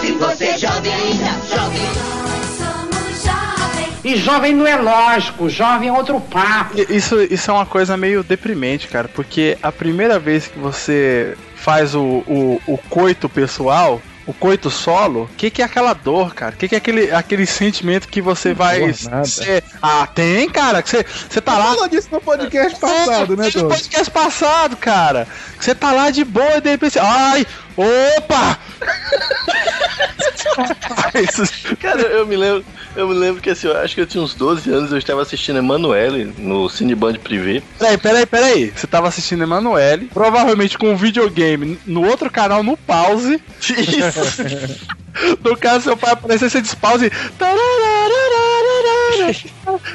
Se 0.01 0.13
você 0.13 0.45
é 0.47 0.59
jovem 0.59 0.93
ainda, 0.95 1.31
jovem. 1.55 2.18
E 4.09 4.17
jovem 4.17 4.55
não 4.55 4.67
é 4.67 4.75
lógico, 4.77 5.51
jovem 5.51 5.91
é 5.91 5.93
outro 5.93 6.19
papo. 6.19 6.75
Isso, 6.91 7.21
isso 7.21 7.51
é 7.51 7.55
uma 7.55 7.67
coisa 7.67 7.95
meio 7.95 8.23
deprimente, 8.23 8.89
cara, 8.89 9.07
porque 9.07 9.59
a 9.63 9.71
primeira 9.71 10.19
vez 10.19 10.47
que 10.47 10.59
você 10.59 11.37
faz 11.55 11.95
o, 11.95 12.25
o, 12.27 12.59
o 12.67 12.79
coito 12.89 13.29
pessoal, 13.29 14.01
o 14.27 14.33
coito 14.33 14.71
solo, 14.71 15.25
o 15.25 15.29
que, 15.37 15.51
que 15.51 15.61
é 15.61 15.65
aquela 15.67 15.93
dor, 15.93 16.35
cara? 16.35 16.55
O 16.55 16.59
que, 16.59 16.69
que 16.69 16.75
é 16.75 16.79
aquele, 16.79 17.11
aquele 17.11 17.45
sentimento 17.45 18.09
que 18.09 18.23
você 18.23 18.55
vai. 18.55 18.81
dor 18.81 18.95
nada. 19.11 19.25
ser- 19.27 19.63
ah, 19.83 20.07
tem, 20.07 20.49
cara, 20.49 20.83
que 20.83 20.89
você, 20.89 21.05
você 21.29 21.41
tá 21.43 21.59
lá. 21.59 21.75
falou 21.75 21.89
disso 21.89 22.09
no 22.11 22.21
podcast 22.21 22.81
passado, 22.81 23.37
né, 23.37 23.51
No 23.55 23.69
podcast 23.69 24.11
passado, 24.11 24.77
cara. 24.77 25.29
Que 25.59 25.65
Você 25.67 25.75
tá 25.75 25.93
lá 25.93 26.11
de 26.11 26.25
boa 26.25 26.57
e 26.57 26.61
de 26.63 26.71
repente. 26.71 26.99
Ai! 26.99 27.47
Opa! 27.77 28.59
Cara, 31.81 32.01
eu 32.03 32.27
me 32.27 32.37
lembro, 32.37 32.65
eu 32.99 33.09
me 33.09 33.15
lembro 33.15 33.41
que 33.41 33.51
assim, 33.51 33.69
eu 33.69 33.77
acho 33.77 33.95
que 33.95 34.01
eu 34.01 34.07
tinha 34.07 34.23
uns 34.23 34.35
12 34.35 34.71
anos, 34.71 34.91
eu 34.91 34.99
estava 34.99 35.23
assistindo 35.23 35.59
Emanuele 35.59 36.35
no 36.37 36.69
Cineband 36.69 37.19
Privé. 37.19 37.63
Peraí, 37.79 37.97
peraí, 37.97 38.27
peraí. 38.27 38.73
Você 38.75 38.87
tava 38.89 39.07
assistindo 39.07 39.45
Emanuele, 39.45 40.11
provavelmente 40.13 40.77
com 40.77 40.91
um 40.91 40.97
videogame 40.97 41.79
no 41.87 42.05
outro 42.05 42.29
canal 42.29 42.63
no 42.63 42.77
pause. 42.77 43.41
No 45.43 45.57
caso, 45.57 45.85
seu 45.85 45.97
pai 45.97 46.13
aparecer, 46.13 46.49
você 46.49 46.61
despause. 46.61 47.11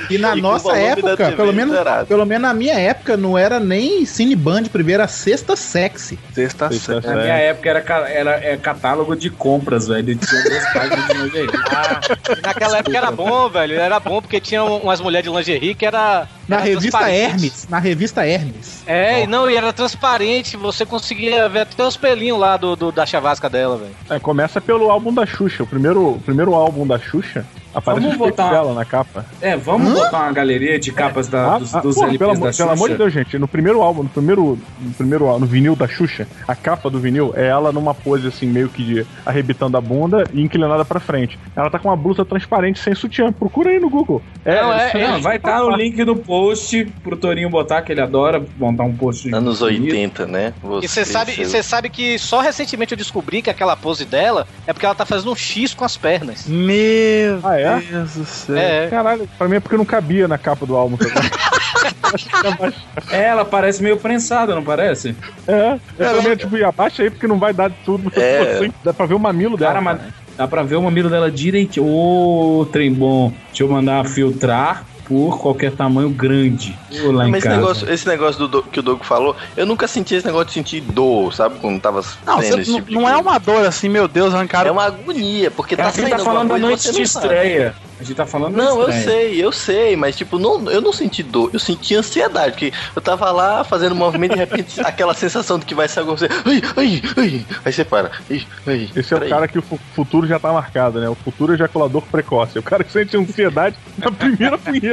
E 0.10 0.18
na 0.18 0.36
E 0.36 0.42
nossa 0.42 0.76
época, 0.78 1.32
pelo 1.32 1.54
menos, 1.54 1.76
zerado. 1.76 2.06
pelo 2.08 2.26
menos 2.26 2.42
na 2.44 2.54
minha 2.54 2.74
época, 2.80 3.16
não 3.18 3.38
era 3.38 3.60
nem 3.60 4.06
Cineband 4.06 4.70
primeiro, 4.70 5.02
era 5.02 5.08
Sexta 5.08 5.56
Sexy. 5.56 6.18
Sexta 6.34 6.70
Sexta 6.72 7.02
Na 7.02 7.22
minha 7.22 7.36
época 7.38 7.70
era, 7.70 7.82
ca- 7.82 8.10
era 8.10 8.32
é, 8.44 8.58
catálogo 8.58 9.16
de 9.16 9.30
compras, 9.30 9.88
velho. 9.88 10.16
Tinha 10.16 10.44
duas 10.44 10.64
páginas 10.74 11.08
de 11.08 11.14
lingerie. 11.14 11.50
Ah, 11.72 12.00
naquela 12.44 12.78
época 12.78 12.98
era 12.98 13.12
bom, 13.12 13.50
velho. 13.50 13.80
Era 13.80 14.00
bom 14.00 14.22
porque 14.22 14.40
tinha 14.40 14.64
um- 14.64 14.78
umas 14.78 15.00
mulheres 15.02 15.30
de 15.30 15.36
lingerie 15.36 15.74
que 15.76 15.86
era. 15.86 16.28
Na 16.48 16.58
era 16.58 16.66
revista. 16.66 17.10
Hermes. 17.12 17.68
Na 17.70 17.80
revista 17.80 18.26
Hermes. 18.28 18.84
É, 18.86 19.24
e 19.24 19.28
não, 19.28 19.50
e 19.50 19.56
era 19.56 19.72
transparente, 19.72 20.58
você 20.58 20.86
conseguia 20.86 21.48
ver 21.48 21.62
até 21.62 21.84
os 21.86 21.96
pelinhos 21.96 22.40
lá 22.40 22.58
do, 22.58 22.76
do- 22.76 22.92
da 22.92 23.06
chavasca 23.06 23.50
dela, 23.50 23.78
velho. 23.78 23.96
É, 24.10 24.20
começa 24.20 24.60
pelo 24.60 24.90
álbum 24.92 25.14
da 25.14 25.26
Xuxa. 25.26 25.64
O 25.64 25.68
primeiro, 25.68 26.10
o 26.16 26.20
primeiro 26.20 26.54
álbum 26.54 26.86
da 26.86 27.00
Xuxa 27.00 27.46
aparece 27.74 28.02
Vamos 28.06 28.18
botar- 28.18 28.50
dela 28.50 28.74
na 28.74 28.86
capa. 28.86 29.26
É, 29.42 29.56
vamos 29.58 29.94
botar 29.94 30.24
uma 30.24 30.32
galeria 30.32 30.80
de 30.80 30.92
capas 30.92 31.28
da, 31.28 31.56
Ah, 31.56 31.60
dos, 31.60 31.76
ah, 31.76 31.80
dos 31.82 31.96
porra, 31.96 32.08
LPs 32.10 32.20
pelo, 32.20 32.32
da 32.32 32.38
amor, 32.38 32.48
Xuxa. 32.52 32.64
pelo 32.64 32.74
amor 32.76 32.90
de 32.90 32.96
Deus, 32.96 33.14
gente, 33.14 33.38
no 33.40 33.48
primeiro 33.48 33.82
álbum, 33.82 34.04
no 34.04 34.10
primeiro, 34.10 34.60
no 34.80 34.92
primeiro 34.94 35.26
álbum, 35.28 35.40
no 35.42 35.46
vinil 35.46 35.76
da 35.76 35.88
Xuxa, 35.88 36.28
a 36.48 36.56
capa 36.56 36.90
do 36.90 37.00
vinil 37.00 37.34
é 37.36 37.48
ela 37.48 37.72
numa 37.72 37.94
pose 37.94 38.28
assim, 38.28 38.46
meio 38.48 38.70
que 38.70 38.84
de 38.84 39.06
arrebitando 39.26 39.78
a 39.78 39.82
bunda 39.82 40.24
e 40.34 40.42
inclinada 40.42 40.84
pra 40.86 41.00
frente. 41.00 41.38
Ela 41.56 41.70
tá 41.70 41.80
com 41.80 41.88
uma 41.90 41.98
blusa 41.98 42.24
transparente 42.26 42.80
sem 42.80 42.94
sutiã. 42.96 43.32
Procura 43.32 43.70
aí 43.70 43.80
no 43.80 43.90
Google. 43.90 44.22
Não, 44.46 44.74
é, 44.74 44.92
é, 44.94 45.08
não, 45.08 45.22
vai 45.22 45.38
estar 45.38 45.64
o 45.64 45.76
link 45.76 46.04
no 46.04 46.16
post 46.16 46.86
pro 47.04 47.16
Torinho 47.16 47.50
botar, 47.50 47.82
que 47.82 47.92
ele 47.92 48.02
adora 48.02 48.44
montar 48.58 48.84
um 48.84 48.94
post. 48.96 49.34
Anos 49.34 49.60
bonito. 49.60 49.84
80, 49.94 50.28
né? 50.28 50.54
E 50.82 50.88
você 50.88 51.06
sabe, 51.06 51.34
e 51.38 51.46
você 51.46 51.62
sabe 51.64 51.90
que 51.90 52.18
só 52.20 52.40
recentemente 52.42 52.94
eu 52.94 52.98
descobri 52.98 53.42
que 53.42 53.50
aquela 53.50 53.76
pose 53.76 54.06
dela 54.06 54.48
é 54.68 54.74
porque 54.74 54.86
ela 54.86 54.96
tá 54.96 55.06
fazendo 55.06 55.32
um 55.32 55.36
X 55.36 55.74
com 55.74 55.84
as 55.86 55.98
pernas. 55.98 56.46
Meu 56.48 57.40
Ah, 57.44 57.60
é? 57.60 57.63
Deus 57.80 58.16
do 58.16 58.26
céu. 58.26 58.58
É. 58.58 58.88
Caralho, 58.88 59.28
pra 59.38 59.48
mim 59.48 59.56
é 59.56 59.60
porque 59.60 59.78
não 59.78 59.86
cabia 59.86 60.28
na 60.28 60.38
capa 60.38 60.66
do 60.66 60.76
álbum. 60.76 60.98
também. 60.98 61.24
É, 63.12 63.24
ela 63.24 63.44
parece 63.44 63.82
meio 63.82 63.98
prensada, 63.98 64.54
não 64.54 64.64
parece? 64.64 65.16
é, 65.48 65.80
eu 65.98 66.18
também, 66.18 66.36
tipo, 66.36 66.56
e 66.56 66.64
abaixa 66.64 67.02
aí 67.02 67.10
porque 67.10 67.26
não 67.26 67.40
vai 67.40 67.54
dar 67.54 67.72
tudo. 67.84 68.12
É. 68.16 68.54
Assim, 68.58 68.72
dá 68.84 68.94
pra 68.94 69.08
ver 69.08 69.16
o 69.16 69.20
mamilo 69.20 69.58
dela. 69.58 69.74
Cara, 69.74 69.82
mas 69.82 70.00
dá 70.38 70.48
pra 70.48 70.62
ver 70.62 70.76
o 70.76 70.82
mamilo 70.84 71.10
dela 71.10 71.32
direitinho. 71.32 71.88
Ô, 71.88 72.68
trem 72.72 72.94
bom. 72.94 73.34
Deixa 73.48 73.64
eu 73.64 73.68
mandar 73.68 74.06
filtrar 74.06 74.86
por 75.06 75.40
qualquer 75.40 75.72
tamanho 75.74 76.10
grande. 76.10 76.78
Lá 76.92 77.28
em 77.28 77.32
Mas 77.32 77.40
esse 77.40 77.48
casa. 77.50 77.56
negócio, 77.62 77.90
esse 77.94 78.08
negócio 78.08 78.40
do, 78.40 78.48
do- 78.48 78.64
que 78.64 78.80
o 78.80 78.84
Doug 78.84 79.02
falou, 79.04 79.36
eu 79.58 79.66
nunca 79.66 79.88
senti 79.88 80.16
esse 80.16 80.26
negócio 80.26 80.48
de 80.48 80.54
sentir 80.54 80.82
dor, 80.82 81.34
sabe? 81.34 81.60
Quando 81.60 81.80
tava 81.82 82.02
Não, 82.26 82.40
tendo 82.40 82.56
você- 82.56 82.62
esse 82.62 82.72
não, 82.72 82.78
tipo 82.80 82.90
de 82.90 82.96
não 82.96 83.10
é 83.10 83.18
uma 83.18 83.38
dor 83.38 83.66
assim, 83.66 83.90
meu 83.90 84.08
Deus, 84.08 84.34
arrancaram. 84.34 84.70
É 84.70 84.72
uma 84.72 84.86
agonia, 84.86 85.52
porque 85.52 85.76
Cara, 85.76 85.90
tá 85.90 85.94
a 85.94 85.98
gente 86.02 86.10
saindo 86.10 86.18
tá 86.20 86.26
falando 86.32 86.50
da 86.50 86.58
noite 86.58 86.92
de 86.92 87.02
estreia. 87.02 87.76
A 88.00 88.04
gente 88.04 88.18
tá 88.18 88.26
falando 88.26 88.56
Não, 88.58 88.82
eu 88.82 88.92
sei, 88.92 89.44
eu 89.46 89.52
sei, 89.52 89.96
mas 89.96 90.18
tipo, 90.18 90.38
não, 90.38 90.70
eu 90.70 90.82
não 90.82 90.92
senti 90.92 91.24
dor, 91.24 91.50
eu 91.54 91.60
senti 91.60 91.96
ansiedade, 91.96 92.52
porque 92.52 92.74
eu 92.96 93.02
tava 93.02 93.32
lá 93.32 93.64
fazendo 93.64 93.94
um 93.94 93.98
movimento 93.98 94.32
e 94.32 94.36
de 94.36 94.40
repente 94.40 94.80
aquela 94.84 95.14
sensação 95.14 95.58
de 95.58 95.66
que 95.66 95.74
vai 95.74 95.88
sair 95.88 96.02
alguma 96.02 96.18
coisa, 96.18 96.34
ai, 96.46 96.62
ai, 96.76 97.02
ai, 97.18 97.46
aí 97.64 97.72
você 97.74 97.86
para, 97.86 98.12
ai, 98.30 98.46
ai, 98.68 98.90
Esse 98.96 99.14
é 99.14 99.18
o 99.18 99.30
cara 99.30 99.48
que 99.48 99.58
o 99.58 99.62
fu- 99.62 99.80
futuro 99.96 100.28
já 100.28 100.38
tá 100.38 100.52
marcado, 100.52 101.00
né? 101.00 101.08
O 101.08 101.16
futuro 101.16 101.54
ejaculador 101.54 102.02
precoce. 102.12 102.60
O 102.60 102.64
cara 102.64 102.84
que 102.84 102.92
sente 102.92 103.16
ansiedade 103.16 103.76
na 103.98 104.12
primeira 104.12 104.58
punheta. 104.58 104.93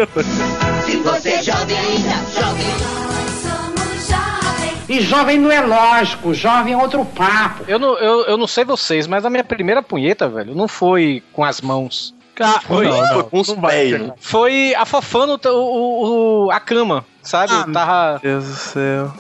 Se 0.85 0.97
você 0.99 1.29
é 1.31 1.43
jovem 1.43 1.77
ainda, 1.79 2.15
jovem. 2.35 2.67
E 4.89 5.01
jovem 5.01 5.39
não 5.39 5.53
é 5.53 5.61
lógico, 5.61 6.35
jovem 6.35 6.73
é 6.73 6.77
outro 6.77 7.05
papo. 7.05 7.63
Eu 7.69 7.79
não, 7.79 7.97
eu, 7.99 8.23
eu 8.27 8.37
não 8.37 8.47
sei 8.49 8.65
vocês, 8.65 9.07
mas 9.07 9.25
a 9.25 9.31
minha 9.31 9.45
primeira 9.45 9.81
punheta, 9.83 10.29
velho, 10.29 10.53
não 10.55 10.67
foi 10.67 11.23
com 11.33 11.45
as 11.45 11.61
mãos. 11.61 12.13
Ah, 12.43 12.59
Foi, 12.67 12.87
não, 12.89 12.97
foi 12.97 13.17
não. 13.19 13.23
com 13.25 13.41
os 13.41 13.53
pés. 13.53 14.01
né? 14.01 14.13
Foi 14.19 14.75
afofando 14.75 15.39
o, 15.45 15.49
o- 15.51 16.47
o- 16.47 16.51
a 16.51 16.59
cama, 16.59 17.05
sabe? 17.23 17.53
Ah, 17.55 17.65
eu 17.67 17.73
tava. 17.73 18.19
Deus 18.23 18.45
do 18.45 18.55
céu. 18.55 19.13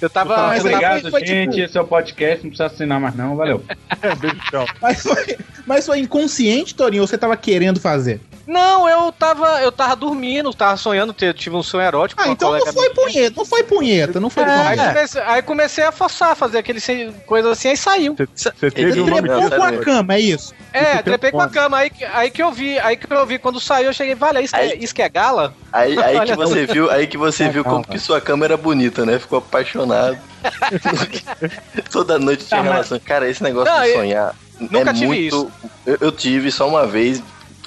Eu 0.00 0.10
tava. 0.10 0.36
Mas 0.48 0.64
eu 0.64 0.70
tava- 0.70 0.76
obrigado, 0.76 1.10
foi, 1.10 1.26
gente. 1.26 1.50
tipo- 1.50 1.62
Esse 1.64 1.78
é 1.78 1.80
o 1.80 1.86
podcast, 1.86 2.42
não 2.44 2.50
precisa 2.50 2.66
assinar 2.66 3.00
mais 3.00 3.14
não, 3.14 3.36
valeu. 3.36 3.62
Mas 4.80 5.02
foi, 5.02 5.36
mas 5.66 5.86
foi 5.86 5.98
inconsciente, 5.98 6.74
Torinho, 6.74 7.02
ou 7.02 7.06
você 7.06 7.18
tava 7.18 7.36
querendo 7.36 7.80
fazer? 7.80 8.20
Não, 8.46 8.88
eu 8.88 9.10
tava. 9.10 9.60
Eu 9.60 9.72
tava 9.72 9.96
dormindo, 9.96 10.54
tava 10.54 10.76
sonhando, 10.76 11.12
tive 11.12 11.56
um 11.56 11.62
sonho 11.64 11.84
erótico. 11.84 12.22
Ah, 12.24 12.28
então 12.28 12.52
não 12.56 12.72
foi 12.72 12.90
punheta, 12.90 13.34
não 13.36 13.44
foi 13.44 13.62
punheta, 13.64 14.20
não 14.20 14.30
foi 14.30 14.44
É, 14.44 14.46
aí, 14.46 14.76
punheta. 14.76 14.88
comecei, 14.94 15.22
aí 15.22 15.42
comecei 15.42 15.84
a 15.84 15.90
forçar, 15.92 16.36
fazer 16.36 16.58
aquele 16.58 16.80
coisa 17.26 17.50
assim, 17.50 17.68
aí 17.68 17.76
saiu. 17.76 18.14
Você 18.34 18.48
um 18.50 19.06
trepou 19.06 19.50
com 19.50 19.62
a 19.64 19.72
cama, 19.78 20.14
é 20.14 20.20
isso? 20.20 20.54
É, 20.72 21.02
trepei 21.02 21.32
com 21.32 21.40
a 21.40 21.48
cama, 21.48 21.78
aí, 21.78 21.90
que- 21.90 22.04
aí 22.04 22.30
que 22.30 22.40
eu 22.42 22.52
vi, 22.52 22.78
aí 22.78 22.96
que 22.96 23.12
eu 23.12 23.26
vi, 23.26 23.38
quando 23.38 23.58
saiu, 23.58 23.86
eu 23.86 23.92
cheguei, 23.92 24.14
vale, 24.14 24.40
isso, 24.42 24.54
que 24.54 24.60
é, 24.60 24.76
isso 24.76 24.94
que 24.94 25.02
é 25.02 25.08
gala? 25.08 25.52
Aí, 25.72 25.98
aí 26.00 26.20
que 26.26 26.36
você 26.36 26.66
viu, 26.66 26.88
aí 26.90 27.06
que 27.08 27.18
você 27.18 27.25
É, 27.28 27.48
viu 27.50 27.64
como 27.64 27.82
calma. 27.82 27.86
que 27.92 27.98
sua 27.98 28.20
câmera 28.20 28.54
era 28.54 28.62
bonita, 28.62 29.04
né? 29.06 29.18
Ficou 29.18 29.38
apaixonado. 29.38 30.18
Toda 31.90 32.18
noite 32.18 32.44
tinha 32.46 32.62
mas- 32.62 32.72
relação. 32.72 33.00
Cara, 33.04 33.28
esse 33.28 33.42
negócio 33.42 33.72
Não, 33.72 33.82
de 33.82 33.88
eu- 33.88 33.96
sonhar 33.96 34.34
nunca 34.60 34.90
é 34.90 34.94
tive 34.94 35.06
muito. 35.06 35.26
isso. 35.26 35.50
Eu, 35.86 35.98
eu 36.00 36.12
tive 36.12 36.50
só 36.50 36.68
uma 36.68 36.86
vez, 36.86 37.22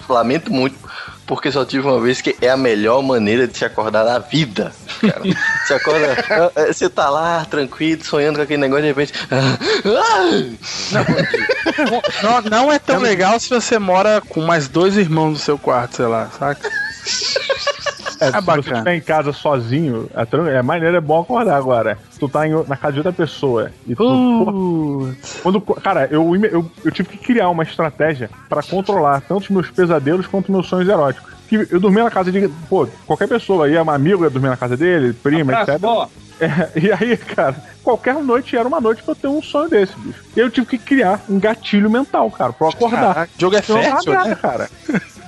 lamento 0.08 0.52
muito, 0.52 0.76
porque 1.28 1.52
só 1.52 1.64
tive 1.64 1.88
uma 1.88 2.00
vez 2.00 2.20
que 2.22 2.36
é 2.42 2.50
a 2.50 2.58
melhor 2.58 3.02
maneira 3.04 3.48
de 3.48 3.56
se 3.58 3.64
acordar 3.66 4.04
na 4.04 4.18
vida. 4.20 4.72
Cara. 5.02 5.22
Você 5.68 5.74
acorda, 5.76 6.52
ah, 6.56 6.74
você 6.74 6.90
tá 6.90 7.10
lá, 7.10 7.46
tranquilo, 7.46 8.04
sonhando 8.04 8.38
com 8.38 8.42
aquele 8.42 8.60
negócio, 8.62 8.82
de 8.84 8.88
repente. 8.88 9.14
ah, 9.32 9.58
Não, 12.24 12.42
não 12.66 12.72
é 12.72 12.80
tão 12.80 13.00
legal 13.00 13.40
se 13.40 13.50
você 13.50 13.78
mora 13.78 14.22
com 14.22 14.42
mais 14.42 14.68
dois 14.68 14.98
irmãos 14.98 15.30
no 15.32 15.38
seu 15.38 15.58
quarto, 15.58 15.98
sei 15.98 16.06
lá, 16.08 16.30
saca? 16.38 16.70
É, 18.20 18.26
É 18.26 18.28
se 18.28 18.34
você 18.34 18.42
bacana. 18.42 18.60
estiver 18.60 18.96
em 18.96 19.02
casa 19.02 19.32
sozinho, 19.34 20.10
é, 20.14 20.58
é 20.58 20.62
maneiro, 20.62 20.98
é 20.98 21.02
bom 21.02 21.22
acordar 21.22 21.56
agora. 21.56 21.98
Se 22.12 22.20
tu 22.20 22.28
tá 22.28 22.48
em 22.48 22.52
na 22.68 22.76
casa 22.76 22.94
de 22.94 23.00
outra 23.00 23.14
pessoa 23.14 23.72
e 23.88 23.96
tu. 23.96 24.04
porra, 24.04 25.16
quando, 25.42 25.62
cara, 25.62 26.08
eu, 26.12 26.36
eu, 26.36 26.72
eu 26.84 26.92
tive 26.92 27.10
que 27.10 27.18
criar 27.18 27.50
uma 27.50 27.64
estratégia 27.64 28.30
pra 28.48 28.62
controlar 28.62 29.22
tanto 29.22 29.44
os 29.44 29.50
meus 29.50 29.70
pesadelos 29.70 30.28
quanto 30.28 30.52
meus 30.52 30.68
sonhos 30.68 30.88
eróticos. 30.90 31.30
Que 31.48 31.68
eu 31.72 31.80
dormia 31.80 32.04
na 32.04 32.12
casa 32.12 32.32
de. 32.32 32.48
Pô, 32.70 32.88
qualquer 33.08 33.28
pessoa 33.28 33.66
aí, 33.66 33.78
um 33.78 33.90
amigo 33.90 34.24
ia 34.24 34.30
dormir 34.30 34.50
na 34.50 34.58
casa 34.58 34.78
dele, 34.78 35.14
prima, 35.14 35.54
Abraço, 35.54 35.72
etc. 35.72 36.10
É, 36.40 36.70
e 36.80 36.90
aí, 36.90 37.18
cara, 37.18 37.54
qualquer 37.84 38.16
noite 38.16 38.56
era 38.56 38.66
uma 38.66 38.80
noite 38.80 39.04
pra 39.04 39.12
eu 39.12 39.16
ter 39.16 39.28
um 39.28 39.42
sonho 39.42 39.70
desse, 39.70 39.94
bicho. 40.00 40.24
E 40.34 40.40
eu 40.40 40.50
tive 40.50 40.68
que 40.68 40.78
criar 40.78 41.20
um 41.28 41.38
gatilho 41.38 41.90
mental, 41.90 42.32
cara, 42.32 42.54
pra 42.54 42.68
eu 42.68 42.72
acordar. 42.72 43.14
Caraca, 43.14 43.32
jogo 43.38 43.58
é 43.58 43.62
fértil, 43.62 44.14
né? 44.14 44.36
cara. 44.42 44.70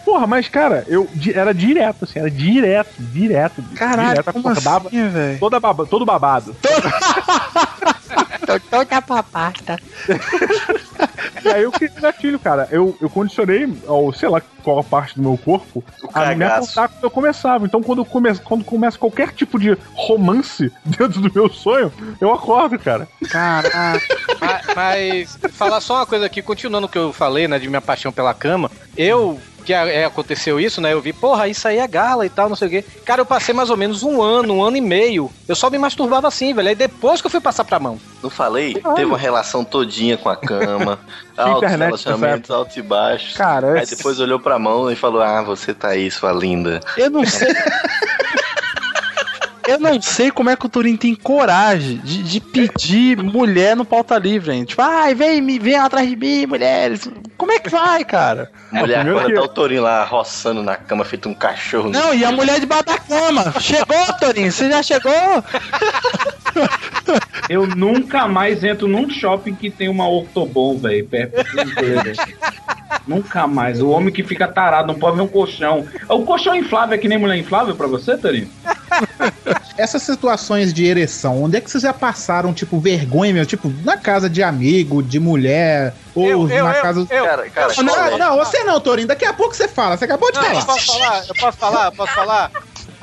Porra, 0.03 0.27
mas, 0.27 0.47
cara, 0.47 0.83
eu 0.87 1.09
era 1.33 1.53
direto, 1.53 2.05
assim, 2.05 2.19
era 2.19 2.29
direto, 2.29 2.93
direto. 2.99 3.63
Caralho, 3.75 4.09
direto, 4.09 4.33
como 4.33 4.49
acordava 4.49 4.87
assim, 4.87 5.09
velho? 5.09 5.39
toda 5.39 5.59
baba, 5.59 5.85
todo 5.85 6.05
babado. 6.05 6.55
Tô 8.45 8.59
toda 8.69 9.01
papasta. 9.01 9.77
E 11.43 11.47
aí 11.47 11.63
eu 11.63 11.71
criei 11.71 11.91
gatilho, 11.99 12.39
cara. 12.39 12.67
Eu, 12.71 12.95
eu 13.01 13.09
condicionei, 13.09 13.71
ao, 13.87 14.11
sei 14.13 14.29
lá 14.29 14.41
qual 14.63 14.83
parte 14.83 15.15
do 15.15 15.21
meu 15.21 15.37
corpo, 15.37 15.83
a 16.13 16.35
me 16.35 16.43
acordar 16.43 16.89
quando 16.89 17.03
eu 17.03 17.09
começava. 17.09 17.65
Então, 17.65 17.81
quando, 17.81 17.99
eu 17.99 18.05
come, 18.05 18.35
quando 18.39 18.63
começa 18.63 18.97
qualquer 18.97 19.31
tipo 19.31 19.59
de 19.59 19.77
romance 19.93 20.71
dentro 20.85 21.21
do 21.21 21.31
meu 21.33 21.49
sonho, 21.49 21.91
eu 22.19 22.33
acordo, 22.33 22.77
cara. 22.77 23.07
Caraca. 23.29 24.01
Mas, 24.39 24.75
mas 24.75 25.39
falar 25.53 25.81
só 25.81 25.95
uma 25.95 26.05
coisa 26.05 26.25
aqui, 26.25 26.41
continuando 26.41 26.87
o 26.87 26.89
que 26.89 26.97
eu 26.97 27.11
falei, 27.13 27.47
né, 27.47 27.57
de 27.57 27.67
minha 27.67 27.81
paixão 27.81 28.11
pela 28.11 28.33
cama, 28.33 28.69
eu 28.95 29.39
que 29.61 29.73
é, 29.73 30.05
aconteceu 30.05 30.59
isso, 30.59 30.81
né? 30.81 30.93
Eu 30.93 31.01
vi, 31.01 31.13
porra, 31.13 31.47
isso 31.47 31.67
aí 31.67 31.77
é 31.77 31.87
gala 31.87 32.25
e 32.25 32.29
tal, 32.29 32.49
não 32.49 32.55
sei 32.55 32.67
o 32.67 32.71
quê. 32.71 32.85
Cara, 33.05 33.21
eu 33.21 33.25
passei 33.25 33.53
mais 33.53 33.69
ou 33.69 33.77
menos 33.77 34.03
um 34.03 34.21
ano, 34.21 34.55
um 34.55 34.63
ano 34.63 34.77
e 34.77 34.81
meio. 34.81 35.31
Eu 35.47 35.55
só 35.55 35.69
me 35.69 35.77
masturbava 35.77 36.27
assim, 36.27 36.53
velho. 36.53 36.69
Aí 36.69 36.75
depois 36.75 37.21
que 37.21 37.27
eu 37.27 37.31
fui 37.31 37.39
passar 37.41 37.63
pra 37.63 37.79
mão. 37.79 37.99
Não 38.21 38.29
falei? 38.29 38.73
Teve 38.73 39.05
uma 39.05 39.17
relação 39.17 39.63
todinha 39.63 40.17
com 40.17 40.29
a 40.29 40.35
cama, 40.35 40.99
altos 41.37 41.63
internet 41.63 41.87
relacionamentos, 41.87 42.51
altos 42.51 42.77
e 42.77 42.81
baixos. 42.81 43.33
Cara, 43.35 43.79
Aí 43.79 43.85
depois 43.85 44.19
olhou 44.19 44.39
pra 44.39 44.59
mão 44.59 44.91
e 44.91 44.95
falou: 44.95 45.21
Ah, 45.21 45.41
você 45.41 45.73
tá 45.73 45.89
aí, 45.89 46.09
sua 46.11 46.31
linda. 46.31 46.79
Eu 46.97 47.09
não 47.09 47.25
sei. 47.25 47.47
Eu 49.67 49.79
não 49.79 50.01
sei 50.01 50.31
como 50.31 50.49
é 50.49 50.55
que 50.55 50.65
o 50.65 50.69
Turim 50.69 50.97
tem 50.97 51.13
coragem 51.15 51.97
de, 52.03 52.23
de 52.23 52.39
pedir 52.41 53.17
mulher 53.17 53.75
no 53.75 53.85
pauta 53.85 54.17
livre, 54.17 54.51
gente. 54.53 54.69
Tipo, 54.69 54.81
ai, 54.81 55.13
vem, 55.13 55.39
me- 55.41 55.59
vem 55.59 55.75
atrás 55.75 56.09
de 56.09 56.15
mim, 56.15 56.45
mulheres. 56.45 57.07
Como 57.37 57.51
é 57.51 57.59
que 57.59 57.69
vai, 57.69 58.03
cara? 58.03 58.49
Mulher, 58.71 58.99
primeiro 59.03 59.19
quando 59.19 59.27
que- 59.27 59.33
tá 59.35 59.41
o 59.41 59.47
Torinho 59.47 59.83
lá 59.83 60.03
roçando 60.03 60.63
na 60.63 60.75
cama, 60.75 61.05
feito 61.05 61.29
um 61.29 61.33
cachorro. 61.33 61.89
Não, 61.89 62.13
e 62.13 62.25
a 62.25 62.31
mulher 62.31 62.59
debaixo 62.59 62.85
da 62.85 62.97
cama. 62.97 63.53
Chegou, 63.59 64.13
Torinho? 64.19 64.51
Você 64.51 64.69
já 64.69 64.81
chegou? 64.81 65.11
Eu 67.49 67.67
nunca 67.67 68.27
mais 68.27 68.63
entro 68.63 68.87
num 68.87 69.09
shopping 69.09 69.53
que 69.55 69.69
tem 69.69 69.89
uma 69.89 70.07
ortobon, 70.07 70.77
velho, 70.77 71.05
perto. 71.07 71.35
Nunca 73.07 73.47
mais. 73.47 73.81
O 73.81 73.89
homem 73.89 74.13
que 74.13 74.23
fica 74.23 74.47
tarado, 74.47 74.87
não 74.87 74.95
pode 74.99 75.17
ver 75.17 75.23
um 75.23 75.27
colchão. 75.27 75.87
O 76.09 76.23
colchão 76.23 76.55
inflável 76.55 76.95
é 76.95 76.97
que 76.97 77.07
nem 77.07 77.17
mulher 77.17 77.37
inflável 77.37 77.75
pra 77.75 77.87
você, 77.87 78.17
Torinho? 78.17 78.49
Essas 79.77 80.03
situações 80.03 80.73
de 80.73 80.85
ereção, 80.85 81.43
onde 81.43 81.57
é 81.57 81.61
que 81.61 81.69
vocês 81.71 81.83
já 81.83 81.93
passaram, 81.93 82.53
tipo, 82.53 82.79
vergonha, 82.79 83.33
meu? 83.33 83.45
Tipo, 83.45 83.71
na 83.83 83.97
casa 83.97 84.29
de 84.29 84.43
amigo, 84.43 85.01
de 85.01 85.19
mulher, 85.19 85.93
ou 86.13 86.27
Eu, 86.27 86.49
eu, 86.49 86.63
na 86.65 86.75
eu, 86.75 86.81
casa. 86.81 86.99
eu. 87.09 87.25
Cara, 87.25 87.49
cara, 87.49 87.73
não, 87.83 87.93
cara, 87.95 88.17
não, 88.17 88.37
você 88.37 88.63
não, 88.63 88.79
Torinho. 88.79 89.07
Daqui 89.07 89.25
a 89.25 89.33
pouco 89.33 89.55
você 89.55 89.67
fala. 89.67 89.97
Você 89.97 90.05
acabou 90.05 90.31
de 90.31 90.37
Não, 90.37 90.45
eu 90.45 90.61
falar. 90.61 90.65
posso 90.65 90.85
falar, 90.87 91.25
eu 91.27 91.35
posso 91.35 91.57
falar, 91.57 91.85
eu 91.85 91.91
posso 91.93 92.13
falar. 92.13 92.51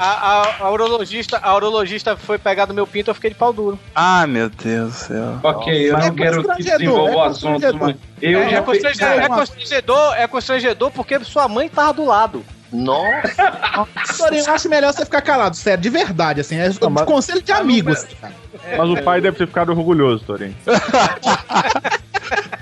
A, 0.00 0.06
a, 0.06 0.56
a 0.66 0.70
urologista, 0.70 1.40
a 1.42 1.56
urologista 1.56 2.16
foi 2.16 2.38
pegar 2.38 2.68
no 2.68 2.74
meu 2.74 2.86
pinto, 2.86 3.10
eu 3.10 3.14
fiquei 3.16 3.30
de 3.30 3.36
pau 3.36 3.52
duro. 3.52 3.76
Ah, 3.96 4.28
meu 4.28 4.48
Deus 4.48 4.92
do 4.92 4.96
céu. 4.96 5.40
Ok, 5.42 5.90
eu 5.90 5.96
É 5.96 6.06
não 6.06 6.14
quero 6.14 6.44
que 6.54 6.62
desenvolva 6.62 7.10
é 7.12 7.16
o 7.16 7.22
assunto, 7.22 7.76
mas 7.76 7.96
eu 8.22 8.38
é, 8.40 8.48
já 8.48 8.58
é 8.58 8.62
constrangedor, 8.62 9.08
é 9.10 9.28
constrangedor, 9.28 10.14
é 10.14 10.26
constrangedor 10.28 10.90
porque 10.92 11.18
sua 11.24 11.48
mãe 11.48 11.68
tava 11.68 11.92
do 11.94 12.04
lado. 12.04 12.44
Nossa, 12.72 14.16
Torinho, 14.18 14.44
eu 14.46 14.52
acho 14.54 14.68
melhor 14.68 14.92
você 14.92 15.04
ficar 15.04 15.22
calado, 15.22 15.56
sério, 15.56 15.80
de 15.82 15.88
verdade, 15.90 16.40
assim. 16.40 16.56
É 16.56 16.68
Não, 16.80 16.90
mas- 16.90 17.04
conselho 17.06 17.40
de 17.42 17.52
amigo, 17.52 17.90
assim, 17.90 18.08
cara. 18.20 18.34
Mas 18.76 18.90
o 18.90 19.02
pai 19.02 19.20
deve 19.20 19.36
ter 19.38 19.46
ficado 19.46 19.70
orgulhoso, 19.70 20.24
Torinho. 20.24 20.54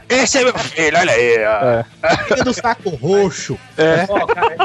Esse 0.08 0.38
é 0.38 0.44
meu 0.44 0.56
filho, 0.56 0.96
olha 0.96 1.12
aí. 1.12 1.36
ó. 1.44 2.24
Filho 2.28 2.44
do 2.44 2.54
saco 2.54 2.90
roxo. 2.90 3.58
Ó, 4.08 4.26
cara, 4.26 4.56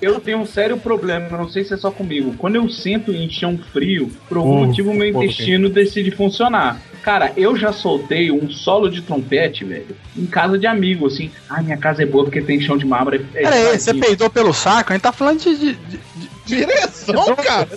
eu 0.00 0.20
tenho 0.20 0.38
um 0.38 0.46
sério 0.46 0.76
problema, 0.78 1.36
não 1.36 1.48
sei 1.48 1.64
se 1.64 1.74
é 1.74 1.76
só 1.76 1.90
comigo. 1.90 2.34
Quando 2.38 2.54
eu 2.56 2.68
sento 2.68 3.12
em 3.12 3.28
chão 3.28 3.58
frio, 3.72 4.12
por 4.28 4.38
algum 4.38 4.62
Uh, 4.62 4.66
motivo 4.66 4.94
meu 4.94 5.08
intestino 5.08 5.68
decide 5.68 6.12
funcionar. 6.12 6.80
Cara, 7.02 7.32
eu 7.36 7.56
já 7.56 7.72
soltei 7.72 8.30
um 8.30 8.48
solo 8.50 8.88
de 8.88 9.02
trompete, 9.02 9.64
velho, 9.64 9.96
em 10.20 10.26
casa 10.26 10.58
de 10.58 10.66
amigo, 10.66 11.06
assim. 11.06 11.30
Ah, 11.48 11.62
minha 11.62 11.76
casa 11.76 12.02
é 12.02 12.06
boa 12.06 12.24
porque 12.24 12.40
tem 12.40 12.60
chão 12.60 12.76
de 12.76 12.84
mármore. 12.86 13.26
É 13.34 13.42
Pera 13.42 13.54
aí, 13.54 13.78
você 13.78 13.92
vazio. 13.92 14.00
peidou 14.00 14.30
pelo 14.30 14.52
saco? 14.52 14.92
A 14.92 14.94
gente 14.94 15.02
tá 15.02 15.12
falando 15.12 15.40
de. 15.40 15.56
de, 15.56 15.74
de, 15.74 16.00
Direção, 16.46 17.36
cara. 17.36 17.68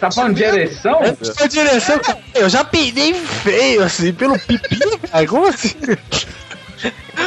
Tá 0.00 0.10
falando 0.10 0.36
de 0.36 0.42
ereção? 0.42 1.00
de 1.02 1.48
direção. 1.48 1.98
cara. 1.98 2.18
Eu 2.34 2.48
já 2.48 2.64
peidei 2.64 3.12
feio, 3.12 3.82
assim, 3.82 4.12
pelo 4.12 4.38
pipi, 4.38 4.78
cara. 5.10 5.26
Como 5.26 5.46
assim? 5.46 5.74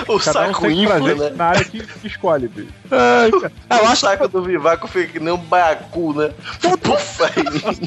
o 0.08 0.20
Cada 0.20 0.42
um 0.42 0.54
saco 0.54 0.70
infla, 0.70 0.96
trazer 0.96 1.16
né? 1.16 1.30
na 1.36 1.46
área 1.46 1.64
que, 1.64 1.84
escolhe, 2.04 2.48
bicho. 2.48 2.70
Ai, 2.90 3.32
cara. 3.32 3.52
Ah, 3.70 3.78
eu 3.78 3.84
o 3.84 3.88
acho 3.88 4.02
saco 4.02 4.28
do 4.28 4.42
Vivaco 4.42 4.88
fica 4.88 5.14
que 5.14 5.20
nem 5.20 5.34
um 5.34 5.38
baiacu, 5.38 6.14
né? 6.14 6.32
Aí. 6.64 7.78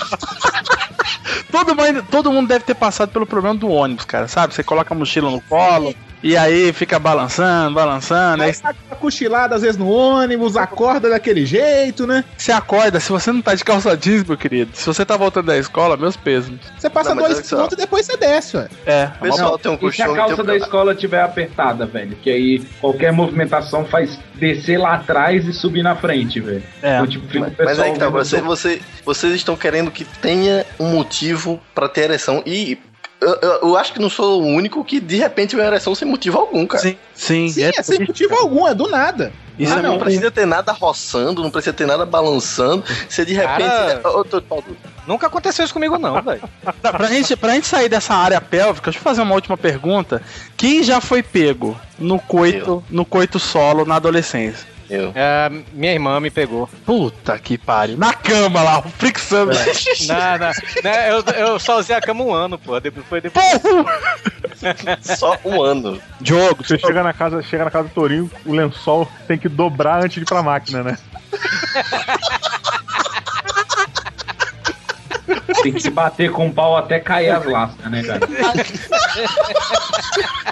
Todo 1.51 1.75
mundo, 1.75 2.07
todo 2.11 2.33
mundo 2.33 2.49
deve 2.49 2.65
ter 2.65 2.75
passado 2.75 3.11
pelo 3.11 3.27
problema 3.27 3.55
do 3.55 3.69
ônibus, 3.69 4.05
cara, 4.05 4.27
sabe? 4.29 4.55
Você 4.55 4.63
coloca 4.63 4.93
a 4.93 4.97
mochila 4.97 5.31
no 5.31 5.41
colo 5.43 5.95
e 6.25 6.37
aí 6.37 6.73
fica 6.73 6.99
balançando, 6.99 7.75
balançando. 7.75 8.43
Aí 8.43 8.51
Aí 8.51 8.55
tá 8.57 8.97
cochilado 8.97 9.55
às 9.55 9.63
vezes 9.63 9.77
no 9.77 9.89
ônibus, 9.89 10.57
acorda 10.57 11.11
daquele 11.11 11.45
jeito, 11.45 12.07
né? 12.07 12.25
você 12.37 12.51
acorda, 12.51 12.99
se 12.99 13.11
você 13.11 13.31
não 13.31 13.43
tá 13.43 13.55
de 13.55 13.63
calça 13.63 13.95
jeans, 13.97 14.25
meu 14.25 14.37
querido, 14.37 14.71
se 14.75 14.87
você 14.87 15.05
tá 15.05 15.17
voltando 15.17 15.47
da 15.47 15.59
escola, 15.59 15.97
meus 15.97 16.17
pesos. 16.17 16.55
Você 16.79 16.89
passa 16.89 17.15
Não, 17.15 17.23
dois 17.23 17.49
pontos 17.49 17.75
e 17.75 17.77
depois 17.77 18.07
você 18.07 18.17
desce, 18.17 18.57
ué. 18.57 18.69
É, 18.87 19.11
O 19.21 19.23
pessoal 19.23 19.59
tem 19.59 19.71
um 19.73 19.89
E 19.89 19.93
se 19.93 20.03
a 20.03 20.07
calça 20.15 20.35
tem 20.37 20.45
um- 20.45 20.47
da 20.47 20.57
escola 20.57 20.93
estiver 20.93 21.23
apertada, 21.23 21.85
velho? 21.85 22.17
Que 22.17 22.31
aí 22.31 22.59
qualquer 22.81 23.13
movimentação 23.13 23.85
faz 23.85 24.19
descer 24.35 24.79
lá 24.79 24.95
atrás 24.95 25.47
e 25.47 25.53
subir 25.53 25.83
na 25.83 25.95
frente, 25.95 26.41
velho. 26.41 26.63
É. 26.83 26.95
Então, 26.95 27.07
tipo, 27.07 27.27
fica 27.29 27.39
o 27.39 27.43
Mas, 27.43 27.55
mas 27.59 27.67
pessoal 27.69 27.87
aí 27.87 27.93
que 27.93 27.99
tá, 27.99 28.09
você, 28.09 28.41
você, 28.41 28.81
vocês 29.05 29.35
estão 29.35 29.57
querendo 29.57 29.91
que 29.91 30.05
tenha 30.05 30.65
um 30.81 30.87
motivo 30.93 31.61
pra 31.75 31.89
ter 31.89 32.03
ereção. 32.05 32.43
E 32.47 32.79
eu, 33.21 33.39
eu- 33.41 33.59
eu 33.63 33.77
acho 33.77 33.93
que 33.93 33.99
não 34.01 34.11
sou 34.11 34.43
o 34.43 34.47
único 34.47 34.85
que 34.85 35.01
de 35.01 35.17
repente 35.17 35.55
uma 35.57 35.65
ereção 35.65 35.95
sem 35.95 36.07
motivo 36.07 36.39
algum, 36.39 36.67
cara. 36.67 36.83
sim, 36.83 36.97
sim. 37.15 37.49
Sim, 37.49 37.63
é 37.65 37.71
é 37.79 37.83
sem 37.83 38.01
motivo 38.01 38.35
algum, 38.37 38.67
é 38.69 38.75
do 38.75 38.89
nada. 38.89 39.33
Isso 39.57 39.73
Ah, 39.73 39.81
não, 39.81 39.93
não. 39.93 39.99
precisa 40.01 40.33
ter 40.33 40.47
nada 40.47 40.73
roçando, 40.73 41.41
não 41.41 41.49
precisa 41.51 41.73
ter 41.73 41.87
nada 41.87 42.05
balançando. 42.05 42.83
Você 43.09 43.25
de 43.25 43.35
repente. 43.35 43.69
Cara- 43.69 44.01
Ô, 44.19 44.25
tô- 44.25 44.43
Paulo, 44.43 44.65
Nunca 45.07 45.27
aconteceu 45.29 45.65
isso 45.65 45.73
comigo, 45.75 45.97
não, 45.99 46.21
velho. 46.23 46.43
Pra, 46.83 46.93
pra 46.93 47.07
gente, 47.09 47.37
pra 47.37 47.53
gente 47.55 47.67
sair 47.67 47.89
dessa 47.89 48.15
área 48.15 48.41
pélvica, 48.41 48.87
deixa 48.91 48.99
eu 48.99 49.03
fazer 49.03 49.21
uma 49.23 49.35
última 49.35 49.57
pergunta. 49.57 50.21
Quem 50.57 50.83
já 50.83 51.01
foi 51.01 51.23
pego 51.23 51.79
no 51.99 52.19
coito, 52.19 52.83
no 52.91 53.05
coito 53.05 53.39
solo 53.39 53.85
na 53.85 53.97
adolescência? 53.97 54.67
Eu. 54.89 55.13
É, 55.15 55.51
minha 55.73 55.93
irmã 55.93 56.21
me 56.21 56.31
pegou. 56.31 56.69
Puta 56.85 57.39
que 57.39 57.57
pariu. 57.57 57.97
Na 57.97 58.13
cama 58.13 58.63
lá, 58.63 58.83
fricção. 58.83 59.47
não, 59.47 60.39
não, 60.39 60.53
não, 60.85 61.01
eu, 61.07 61.23
eu 61.35 61.59
só 61.59 61.79
usei 61.79 61.97
a 61.97 62.01
cama 62.01 62.25
um 62.25 62.33
ano, 62.33 62.59
pô. 62.59 62.79
Depois, 62.81 63.07
foi 63.07 63.21
depois. 63.21 63.45
Só 65.19 65.39
um 65.45 65.63
ano. 65.63 66.01
Diogo, 66.21 66.65
Você 66.65 66.79
chega 66.79 67.03
na 67.03 67.13
casa, 67.13 67.43
chega 67.43 67.65
na 67.65 67.71
casa 67.71 67.89
do 67.89 67.95
Torinho, 67.95 68.31
o 68.45 68.53
lençol 68.53 69.09
tem 69.27 69.39
que 69.39 69.49
dobrar 69.49 70.05
antes 70.05 70.15
de 70.15 70.21
ir 70.23 70.27
pra 70.27 70.43
máquina, 70.43 70.83
né? 70.83 70.99
Tem 75.63 75.73
que 75.73 75.81
se 75.81 75.91
bater 75.91 76.31
com 76.31 76.49
o 76.49 76.53
pau 76.53 76.77
até 76.77 77.01
cair 77.01 77.31
as 77.31 77.45
lascas, 77.45 77.91
né, 77.91 78.03
cara? 78.03 78.21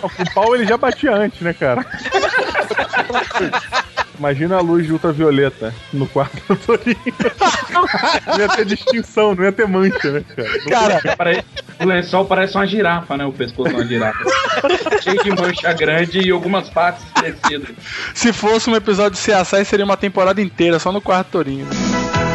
O 0.03 0.35
pau 0.35 0.55
ele 0.55 0.67
já 0.67 0.77
batia 0.77 1.15
antes, 1.15 1.41
né, 1.41 1.53
cara? 1.53 1.85
Imagina 4.23 4.57
a 4.57 4.61
luz 4.61 4.87
de 4.87 4.93
ultravioleta 4.93 5.75
no 5.93 6.07
quarto 6.07 6.41
do 6.49 6.55
Torinho. 6.55 6.97
Não 8.25 8.39
ia 8.39 8.49
ter 8.51 8.65
distinção, 8.65 9.35
não 9.35 9.43
ia 9.43 9.51
ter 9.51 9.67
mancha, 9.67 10.13
né, 10.13 10.25
cara? 10.37 10.61
Cara, 11.01 11.17
pare- 11.17 11.45
o 11.81 11.85
lençol 11.85 12.25
parece 12.25 12.55
uma 12.55 12.65
girafa, 12.65 13.17
né? 13.17 13.25
O 13.27 13.33
pescoço 13.33 13.71
de 13.71 13.75
uma 13.75 13.85
girafa. 13.85 14.23
Cheio 15.03 15.25
de 15.25 15.31
mancha 15.31 15.73
grande 15.73 16.21
e 16.21 16.31
algumas 16.31 16.71
partes 16.71 17.05
crescidas. 17.15 17.75
Se 18.15 18.33
fosse 18.33 18.71
um 18.71 18.77
episódio 18.77 19.19
de 19.19 19.19
CSI, 19.19 19.65
seria 19.65 19.85
uma 19.85 19.97
temporada 19.97 20.41
inteira, 20.41 20.79
só 20.79 20.93
no 20.93 21.01
quarto 21.01 21.31
Torinho. 21.33 21.67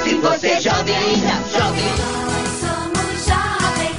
Se 0.03 0.15
você 0.15 0.47
é 0.47 0.59
jovem 0.59 0.93
ainda, 0.93 1.33
jovem. 1.57 1.83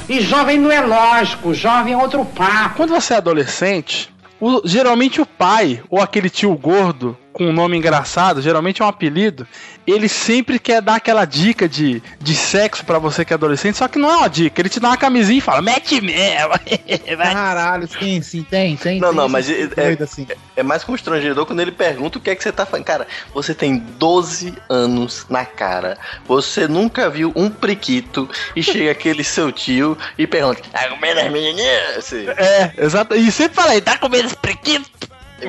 E 0.07 0.21
jovem 0.21 0.59
não 0.59 0.71
é 0.71 0.81
lógico, 0.81 1.55
jovem 1.55 1.93
é 1.93 1.97
outro 1.97 2.23
papo. 2.23 2.75
Quando 2.75 2.89
você 2.91 3.15
é 3.15 3.17
adolescente, 3.17 4.13
o- 4.39 4.61
geralmente 4.65 5.19
o 5.21 5.25
pai, 5.25 5.81
ou 5.89 5.99
aquele 6.01 6.29
tio 6.29 6.55
gordo 6.55 7.17
com 7.39 7.45
um 7.45 7.53
nome 7.53 7.77
engraçado, 7.77 8.41
geralmente 8.41 8.81
é 8.81 8.85
um 8.85 8.89
apelido, 8.89 9.47
ele 9.87 10.09
sempre 10.09 10.59
quer 10.59 10.81
dar 10.81 10.95
aquela 10.95 11.23
dica 11.23 11.69
de, 11.69 12.03
de 12.19 12.35
sexo 12.35 12.83
pra 12.83 12.99
você 12.99 13.23
que 13.23 13.31
é 13.31 13.35
adolescente, 13.35 13.77
só 13.77 13.87
que 13.87 13.97
não 13.97 14.11
é 14.11 14.17
uma 14.17 14.27
dica, 14.27 14.61
ele 14.61 14.67
te 14.67 14.77
dá 14.77 14.89
uma 14.89 14.97
camisinha 14.97 15.37
e 15.37 15.41
fala, 15.41 15.61
mete 15.61 16.01
mesmo. 16.01 16.49
Caralho, 17.17 17.87
sim, 17.87 18.21
sim, 18.21 18.43
tem, 18.43 18.75
tem. 18.75 18.99
Não, 18.99 19.07
tem 19.07 19.17
não, 19.17 19.29
mas 19.29 19.49
é, 19.49 19.67
doido 19.67 20.01
é, 20.01 20.03
assim. 20.03 20.27
é 20.53 20.61
mais 20.61 20.83
constrangedor 20.83 21.45
quando 21.45 21.61
ele 21.61 21.71
pergunta 21.71 22.17
o 22.17 22.21
que 22.21 22.29
é 22.29 22.35
que 22.35 22.43
você 22.43 22.51
tá 22.51 22.65
fazendo. 22.65 22.85
Cara, 22.85 23.07
você 23.33 23.53
tem 23.53 23.77
12 23.77 24.53
anos 24.67 25.25
na 25.29 25.45
cara. 25.45 25.97
Você 26.27 26.67
nunca 26.67 27.09
viu 27.09 27.31
um 27.37 27.49
priquito 27.49 28.29
e 28.57 28.61
chega 28.61 28.91
aquele 28.91 29.23
seu 29.23 29.49
tio 29.49 29.97
e 30.17 30.27
pergunta: 30.27 30.61
Tá 30.73 30.89
comendo 30.89 31.21
as 31.21 31.31
menininhas? 31.31 32.11
É, 32.11 32.73
exato. 32.77 33.15
E 33.15 33.31
sempre 33.31 33.55
fala 33.55 33.71
aí, 33.71 33.79
tá 33.81 33.97
comendo 33.97 34.25
esse 34.25 34.35
prequito? 34.35 34.89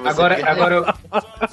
Agora, 0.04 0.36
quer- 0.36 0.48
agora, 0.48 0.74
eu, 0.76 0.84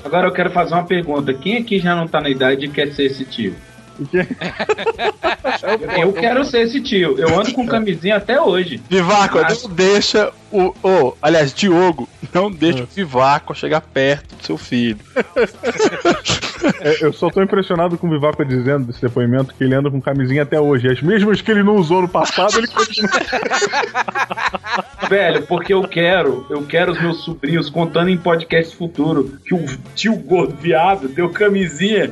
agora 0.04 0.28
eu 0.28 0.32
quero 0.32 0.52
fazer 0.52 0.74
uma 0.74 0.86
pergunta. 0.86 1.34
Quem 1.34 1.58
aqui 1.58 1.80
já 1.80 1.96
não 1.96 2.08
tá 2.08 2.22
na 2.22 2.30
idade 2.30 2.66
e 2.66 2.70
quer 2.70 2.92
ser 2.94 3.06
esse 3.06 3.26
tio? 3.26 3.56
Eu 5.98 6.14
quero 6.14 6.46
ser 6.46 6.62
esse 6.62 6.82
tio. 6.82 7.16
Eu 7.18 7.40
ando 7.40 7.54
com 7.54 7.66
camisinha 7.66 8.18
até 8.18 8.40
hoje. 8.40 8.82
Vivaco, 8.90 9.40
não 9.40 9.74
deixa 9.74 10.32
o. 10.52 10.74
o 10.84 11.18
aliás, 11.22 11.54
Diogo, 11.54 12.08
não 12.34 12.52
deixa 12.52 12.84
o 12.84 12.88
Vivaco 12.88 13.56
chegar 13.56 13.82
perto 13.82 14.36
do 14.36 14.46
seu 14.46 14.58
filho. 14.58 15.00
É, 16.82 17.06
eu 17.06 17.14
só 17.14 17.30
tô 17.30 17.42
impressionado 17.42 17.98
com 18.00 18.08
o 18.08 18.10
Vivaco 18.10 18.44
dizendo 18.44 18.86
desse 18.86 19.00
depoimento 19.00 19.54
que 19.54 19.64
ele 19.64 19.76
anda 19.76 19.92
com 19.92 20.02
camisinha 20.02 20.42
até 20.42 20.60
hoje. 20.60 20.88
As 20.88 21.02
mesmas 21.02 21.40
que 21.40 21.52
ele 21.52 21.62
não 21.62 21.76
usou 21.76 22.02
no 22.02 22.10
passado, 22.10 22.58
ele 22.58 22.68
continua. 22.68 23.12
Velho, 25.08 25.46
porque 25.46 25.74
eu 25.74 25.88
quero, 25.88 26.48
eu 26.50 26.64
quero 26.64 26.94
os 26.94 27.00
meus 27.00 27.24
sobrinhos 27.24 27.70
contando 27.70 28.10
em 28.10 28.18
podcast 28.18 28.76
futuro 28.76 29.40
que 29.46 29.54
o 29.54 29.64
tio 29.96 30.16
gordo 30.16 30.56
viado 30.56 31.08
deu 31.08 31.30
camisinha 31.30 32.12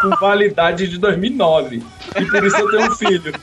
com 0.00 0.10
validade 0.20 0.88
de 0.88 0.98
2009. 0.98 1.82
E 2.20 2.24
por 2.24 2.44
isso 2.44 2.56
eu 2.56 2.70
tenho 2.70 2.90
um 2.92 2.94
filho. 2.96 3.34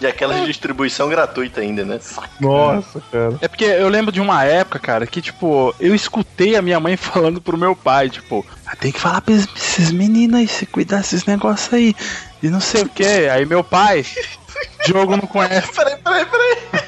De 0.00 0.06
aquela 0.06 0.34
de 0.40 0.46
distribuição 0.46 1.08
gratuita 1.08 1.60
ainda, 1.60 1.84
né? 1.84 1.98
Nossa, 2.40 3.00
cara. 3.10 3.38
É 3.40 3.48
porque 3.48 3.64
eu 3.64 3.88
lembro 3.88 4.12
de 4.12 4.20
uma 4.20 4.44
época, 4.44 4.78
cara, 4.78 5.06
que, 5.06 5.22
tipo, 5.22 5.74
eu 5.80 5.94
escutei 5.94 6.56
a 6.56 6.62
minha 6.62 6.78
mãe 6.80 6.96
falando 6.98 7.40
pro 7.40 7.56
meu 7.56 7.74
pai, 7.74 8.10
tipo, 8.10 8.44
ah, 8.66 8.76
tem 8.76 8.92
que 8.92 9.00
falar 9.00 9.20
pra 9.22 9.34
esses- 9.34 9.48
esses 9.56 9.92
meninos 9.92 10.40
aí, 10.40 10.48
se 10.48 10.66
cuidar 10.66 10.98
desses 10.98 11.24
negócios 11.24 11.72
aí. 11.72 11.94
E 12.42 12.48
não 12.48 12.60
sei 12.60 12.82
o 12.82 12.88
que. 12.88 13.04
Aí 13.04 13.46
meu 13.46 13.64
pai, 13.64 14.04
Diogo 14.84 15.16
não 15.16 15.26
conhece. 15.26 15.70
Peraí, 15.74 15.96
peraí, 15.96 16.26
peraí. 16.26 16.56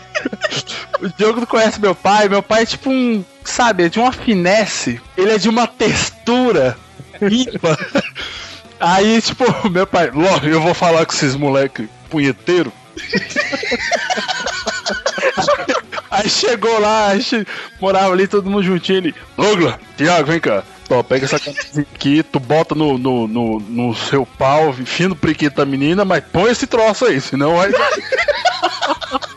O 1.00 1.08
Diogo 1.16 1.38
não 1.38 1.46
conhece 1.46 1.80
meu 1.80 1.94
pai. 1.94 2.28
Meu 2.28 2.42
pai 2.42 2.62
é 2.62 2.66
tipo 2.66 2.90
um. 2.90 3.24
Sabe, 3.44 3.84
é 3.84 3.88
de 3.88 4.00
uma 4.00 4.10
finesse. 4.10 5.00
Ele 5.16 5.30
é 5.30 5.38
de 5.38 5.48
uma 5.48 5.64
textura 5.64 6.76
ímpar. 7.22 7.78
Aí, 8.80 9.20
tipo, 9.20 9.44
meu 9.70 9.86
pai, 9.86 10.10
Ló, 10.10 10.38
eu 10.42 10.60
vou 10.60 10.74
falar 10.74 11.04
com 11.06 11.12
esses 11.12 11.34
moleque 11.34 11.88
punheteiro. 12.10 12.72
Aí 16.10 16.28
chegou 16.28 16.80
lá, 16.80 17.16
gente 17.16 17.46
morava 17.80 18.12
ali 18.12 18.26
todo 18.26 18.50
mundo 18.50 18.64
juntinho. 18.64 18.98
Ele, 18.98 19.14
Douglas, 19.36 19.74
Tiago, 19.96 20.26
vem 20.26 20.40
cá. 20.40 20.64
Ó, 20.90 21.02
pega 21.02 21.26
essa 21.26 21.38
camisa 21.38 21.82
aqui, 21.82 22.22
tu 22.22 22.40
bota 22.40 22.74
no, 22.74 22.96
no, 22.96 23.28
no, 23.28 23.60
no 23.60 23.94
seu 23.94 24.24
pau, 24.24 24.70
enfia 24.70 25.08
no 25.08 25.14
priquito 25.14 25.56
da 25.56 25.66
menina, 25.66 26.04
mas 26.04 26.24
põe 26.32 26.50
esse 26.50 26.66
troço 26.66 27.04
aí, 27.04 27.20
senão 27.20 27.56
vai. 27.56 27.70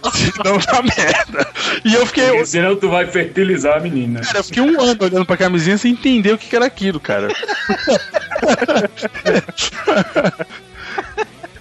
senão 0.10 0.58
dá 0.58 0.82
merda. 0.82 1.48
E 1.86 1.94
eu 1.94 2.06
fiquei. 2.06 2.28
Porque 2.30 2.46
senão 2.46 2.76
tu 2.76 2.90
vai 2.90 3.06
fertilizar 3.06 3.78
a 3.78 3.80
menina. 3.80 4.22
Cara, 4.22 4.40
eu 4.40 4.44
fiquei 4.44 4.64
um 4.64 4.82
ano 4.82 4.98
olhando 5.00 5.26
pra 5.26 5.38
camisinha 5.38 5.78
sem 5.78 5.92
entender 5.92 6.34
o 6.34 6.38
que 6.38 6.56
era 6.56 6.66
aquilo, 6.66 7.00
cara. 7.00 7.28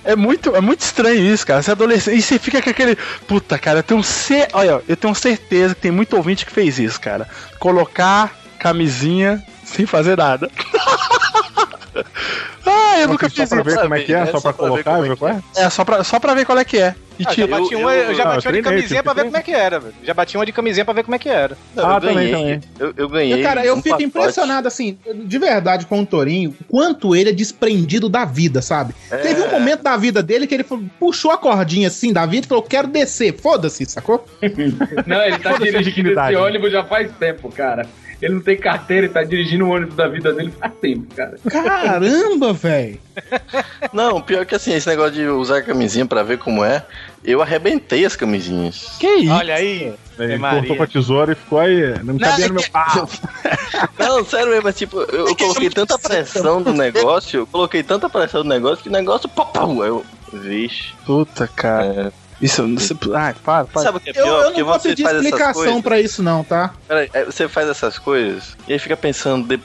É 0.03 0.17
muito, 0.17 0.57
é 0.57 0.61
muito 0.61 0.81
estranho 0.81 1.21
isso, 1.21 1.47
cara. 1.47 1.63
Você 1.63 1.71
é 1.71 1.73
adolescente 1.73 2.19
e 2.19 2.23
você 2.23 2.39
fica 2.39 2.63
com 2.63 2.71
aquele. 2.71 2.97
Puta, 3.29 3.59
cara, 3.59 3.81
eu 3.81 3.83
tenho, 3.83 4.03
cer... 4.03 4.49
Olha, 4.55 4.81
eu 4.89 4.97
tenho 4.97 5.15
certeza 5.15 5.75
que 5.75 5.83
tem 5.83 5.91
muito 5.91 6.17
ouvinte 6.17 6.47
que 6.47 6.53
fez 6.53 6.79
isso, 6.79 7.01
cara. 7.01 7.29
Colocar 7.59 8.35
camisinha 8.59 9.43
sem 9.65 9.87
fazer 9.87 10.17
nada. 10.17 10.51
Ah, 12.67 13.01
eu 13.01 13.09
nunca 13.09 13.29
Só 13.29 13.35
fiz 13.37 13.49
pra 13.49 13.61
isso. 13.61 13.71
ver 13.71 13.81
como 13.81 13.95
é 13.95 14.01
que 14.01 14.15
é, 14.15 14.27
só 14.27 14.41
pra 14.41 14.53
colocar, 14.53 15.01
ver 15.01 15.17
qual 15.17 15.31
é? 15.33 15.41
É, 15.57 15.71
só 15.71 15.85
pra, 15.85 16.05
só 16.05 16.19
pra 16.21 16.35
ver 16.35 16.45
qual 16.45 16.59
é 16.59 16.65
que 16.65 16.79
é. 16.79 16.95
Ah, 17.21 17.23
já 17.25 17.31
tira- 17.35 17.47
bati 17.49 17.75
uma, 17.75 17.95
eu, 17.95 18.15
já 18.15 18.23
Ah, 18.23 18.27
bati 18.35 18.47
uma 18.49 18.53
de 18.55 18.63
camisinha 18.63 19.03
pra 19.03 19.13
ver 19.13 19.25
como 19.25 19.37
é 19.37 19.43
que 19.43 19.53
era, 19.53 19.79
velho. 19.79 19.95
Já 20.03 20.15
bati 20.15 20.37
uma 20.39 20.47
de 20.47 20.53
camisinha 20.53 20.85
pra 20.87 20.95
ver 20.95 21.03
como 21.05 21.15
é 21.15 21.19
que 21.19 21.29
era. 21.29 21.57
Não, 21.77 21.87
Ah, 21.91 21.95
eu 21.97 22.01
também, 22.01 22.15
ganhei. 22.31 22.33
também. 22.33 22.61
Eu, 22.79 22.95
eu 22.97 23.09
ganhei. 23.11 23.43
Cara, 23.43 23.63
eu 23.65 23.75
um 23.75 23.77
fico 23.77 23.91
pacote. 23.91 24.05
impressionado, 24.05 24.67
assim, 24.69 24.97
de 25.15 25.39
verdade 25.39 25.85
com 25.85 26.01
o 26.01 26.07
Torinho, 26.07 26.57
quanto 26.69 27.15
ele 27.15 27.29
é 27.29 27.33
desprendido 27.33 28.09
da 28.09 28.25
vida, 28.25 28.63
sabe? 28.63 28.95
É. 29.11 29.19
Teve 29.19 29.43
um 29.43 29.51
momento 29.51 29.83
da 29.83 29.97
vida 29.99 30.23
dele 30.23 30.47
que 30.47 30.55
ele 30.55 30.65
falou- 30.65 30.85
puxou 30.99 31.31
a 31.31 31.37
cordinha 31.37 31.89
assim 31.89 32.11
da 32.11 32.25
vida 32.25 32.47
e 32.47 32.49
falou: 32.49 32.63
quero 32.63 32.89
descer, 32.89 33.37
foda-se, 33.39 33.85
sacou? 33.85 34.25
Não, 35.07 35.23
ele 35.23 35.39
tá 35.39 35.53
dirigindo 35.59 35.83
dignidade. 35.83 36.35
esse 36.35 36.43
ônibus 36.43 36.73
já 36.73 36.85
faz 36.85 37.11
tempo, 37.19 37.51
cara. 37.53 37.87
Ele 38.21 38.35
não 38.35 38.41
tem 38.41 38.57
carteira 38.57 39.07
e 39.07 39.09
tá 39.09 39.23
dirigindo 39.23 39.65
o 39.65 39.71
ônibus 39.71 39.97
da 39.97 40.07
vida 40.07 40.33
dele 40.33 40.53
faz 40.59 40.73
tempo, 40.81 41.15
cara. 41.15 41.37
Caramba, 41.49 42.53
velho. 42.53 42.99
Não, 43.93 44.21
pior 44.21 44.45
que 44.45 44.55
assim, 44.55 44.73
esse 44.73 44.89
negócio 44.89 45.13
de 45.13 45.27
usar 45.27 45.63
camisinha 45.63 46.05
pra 46.07 46.23
ver 46.23 46.39
como 46.39 46.65
é, 46.65 46.85
eu 47.25 47.41
arrebentei 47.41 48.05
as 48.05 48.17
camisinhas. 48.17 48.97
Que 48.99 49.07
isso? 49.07 49.33
Olha 49.33 49.55
aí. 49.55 49.95
Ele 50.19 50.37
Maria. 50.37 50.61
cortou 50.61 50.77
com 50.77 50.83
a 50.83 50.87
tesoura 50.87 51.33
e 51.33 51.35
ficou 51.35 51.59
aí. 51.59 51.99
Não 52.03 52.19
cabia 52.19 52.49
no 52.49 52.55
meu 52.55 52.71
pau. 52.71 53.09
Não, 53.99 54.25
sério 54.25 54.49
mesmo, 54.49 54.65
mas, 54.65 54.77
tipo, 54.77 55.01
eu, 55.01 55.29
eu 55.29 55.37
coloquei 55.37 55.71
tanta 55.71 55.99
pressão 55.99 56.61
no 56.61 56.73
negócio, 56.73 57.41
eu 57.41 57.47
coloquei 57.47 57.83
tanta 57.83 58.09
pressão 58.09 58.43
no 58.43 58.51
negócio 58.51 58.83
que 58.83 58.89
o 58.91 58.93
negócio, 58.93 59.29
pá, 59.29 59.47
pá, 59.47 59.63
eu, 59.63 60.05
vixe. 60.33 60.93
Puta, 61.07 61.49
cara. 61.49 62.13
Isso, 62.41 62.65
isso. 62.69 62.99
Ai, 63.15 63.35
para, 63.45 63.65
para. 63.67 63.83
Sabe 63.83 63.99
o 63.99 64.01
que 64.01 64.11
é 64.11 64.13
Eu, 64.13 64.25
pior? 64.25 64.39
eu 64.39 64.45
Porque 64.45 64.61
não 64.61 64.67
vou 64.69 64.79
você 64.81 64.89
pedir 64.91 65.03
explicação 65.07 65.83
pra 65.83 66.01
isso, 66.01 66.23
não, 66.23 66.43
tá? 66.43 66.73
Peraí, 66.89 67.11
aí 67.13 67.25
você 67.25 67.47
faz 67.49 67.69
essas 67.69 67.99
coisas 67.99 68.57
e 68.67 68.73
aí 68.73 68.79
fica 68.79 68.97
pensando. 68.97 69.47
de- 69.47 69.61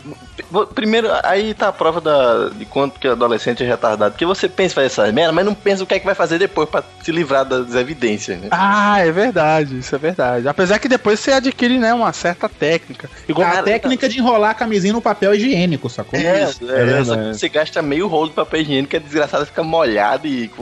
Primeiro, 0.73 1.07
aí 1.23 1.53
tá 1.53 1.69
a 1.69 1.71
prova 1.73 2.01
da, 2.01 2.49
de 2.49 2.65
quanto 2.65 2.99
que 2.99 3.07
o 3.07 3.13
adolescente 3.13 3.63
é 3.63 3.65
retardado. 3.65 4.11
Porque 4.11 4.25
você 4.25 4.49
pensa 4.49 4.73
em 4.73 4.75
fazer 4.75 4.87
essas 4.87 5.13
merda, 5.13 5.31
mas 5.31 5.45
não 5.45 5.53
pensa 5.55 5.83
o 5.83 5.87
que 5.87 5.93
é 5.95 5.99
que 5.99 6.05
vai 6.05 6.13
fazer 6.15 6.37
depois 6.37 6.67
pra 6.69 6.83
se 7.01 7.11
livrar 7.11 7.45
das 7.45 7.73
evidências, 7.75 8.37
né? 8.39 8.47
Ah, 8.51 8.99
é 8.99 9.11
verdade, 9.11 9.79
isso 9.79 9.95
é 9.95 9.97
verdade. 9.97 10.47
Apesar 10.47 10.77
que 10.79 10.87
depois 10.89 11.19
você 11.19 11.31
adquire, 11.31 11.79
né, 11.79 11.93
uma 11.93 12.11
certa 12.11 12.49
técnica. 12.49 13.09
Igual 13.27 13.47
a 13.47 13.63
técnica 13.63 14.09
de 14.09 14.19
enrolar 14.19 14.51
a 14.51 14.53
camisinha 14.53 14.93
no 14.93 15.01
papel 15.01 15.33
higiênico, 15.33 15.89
sacou? 15.89 16.19
É, 16.19 16.43
isso, 16.43 16.69
é, 16.69 16.99
é 16.99 17.03
só 17.03 17.15
que 17.15 17.23
você 17.33 17.49
gasta 17.49 17.81
meio 17.81 18.07
rolo 18.07 18.27
de 18.29 18.35
papel 18.35 18.61
higiênico, 18.61 18.95
a 18.95 18.99
desgraçada 18.99 19.45
fica 19.45 19.63
molhada 19.63 20.27
e. 20.27 20.51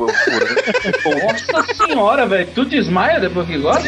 Nossa 1.51 1.73
senhora, 1.73 2.02
hora, 2.03 2.25
velho. 2.25 2.47
Tu 2.53 2.65
desmaia 2.65 3.19
depois 3.19 3.47
que 3.47 3.57
gosta? 3.57 3.87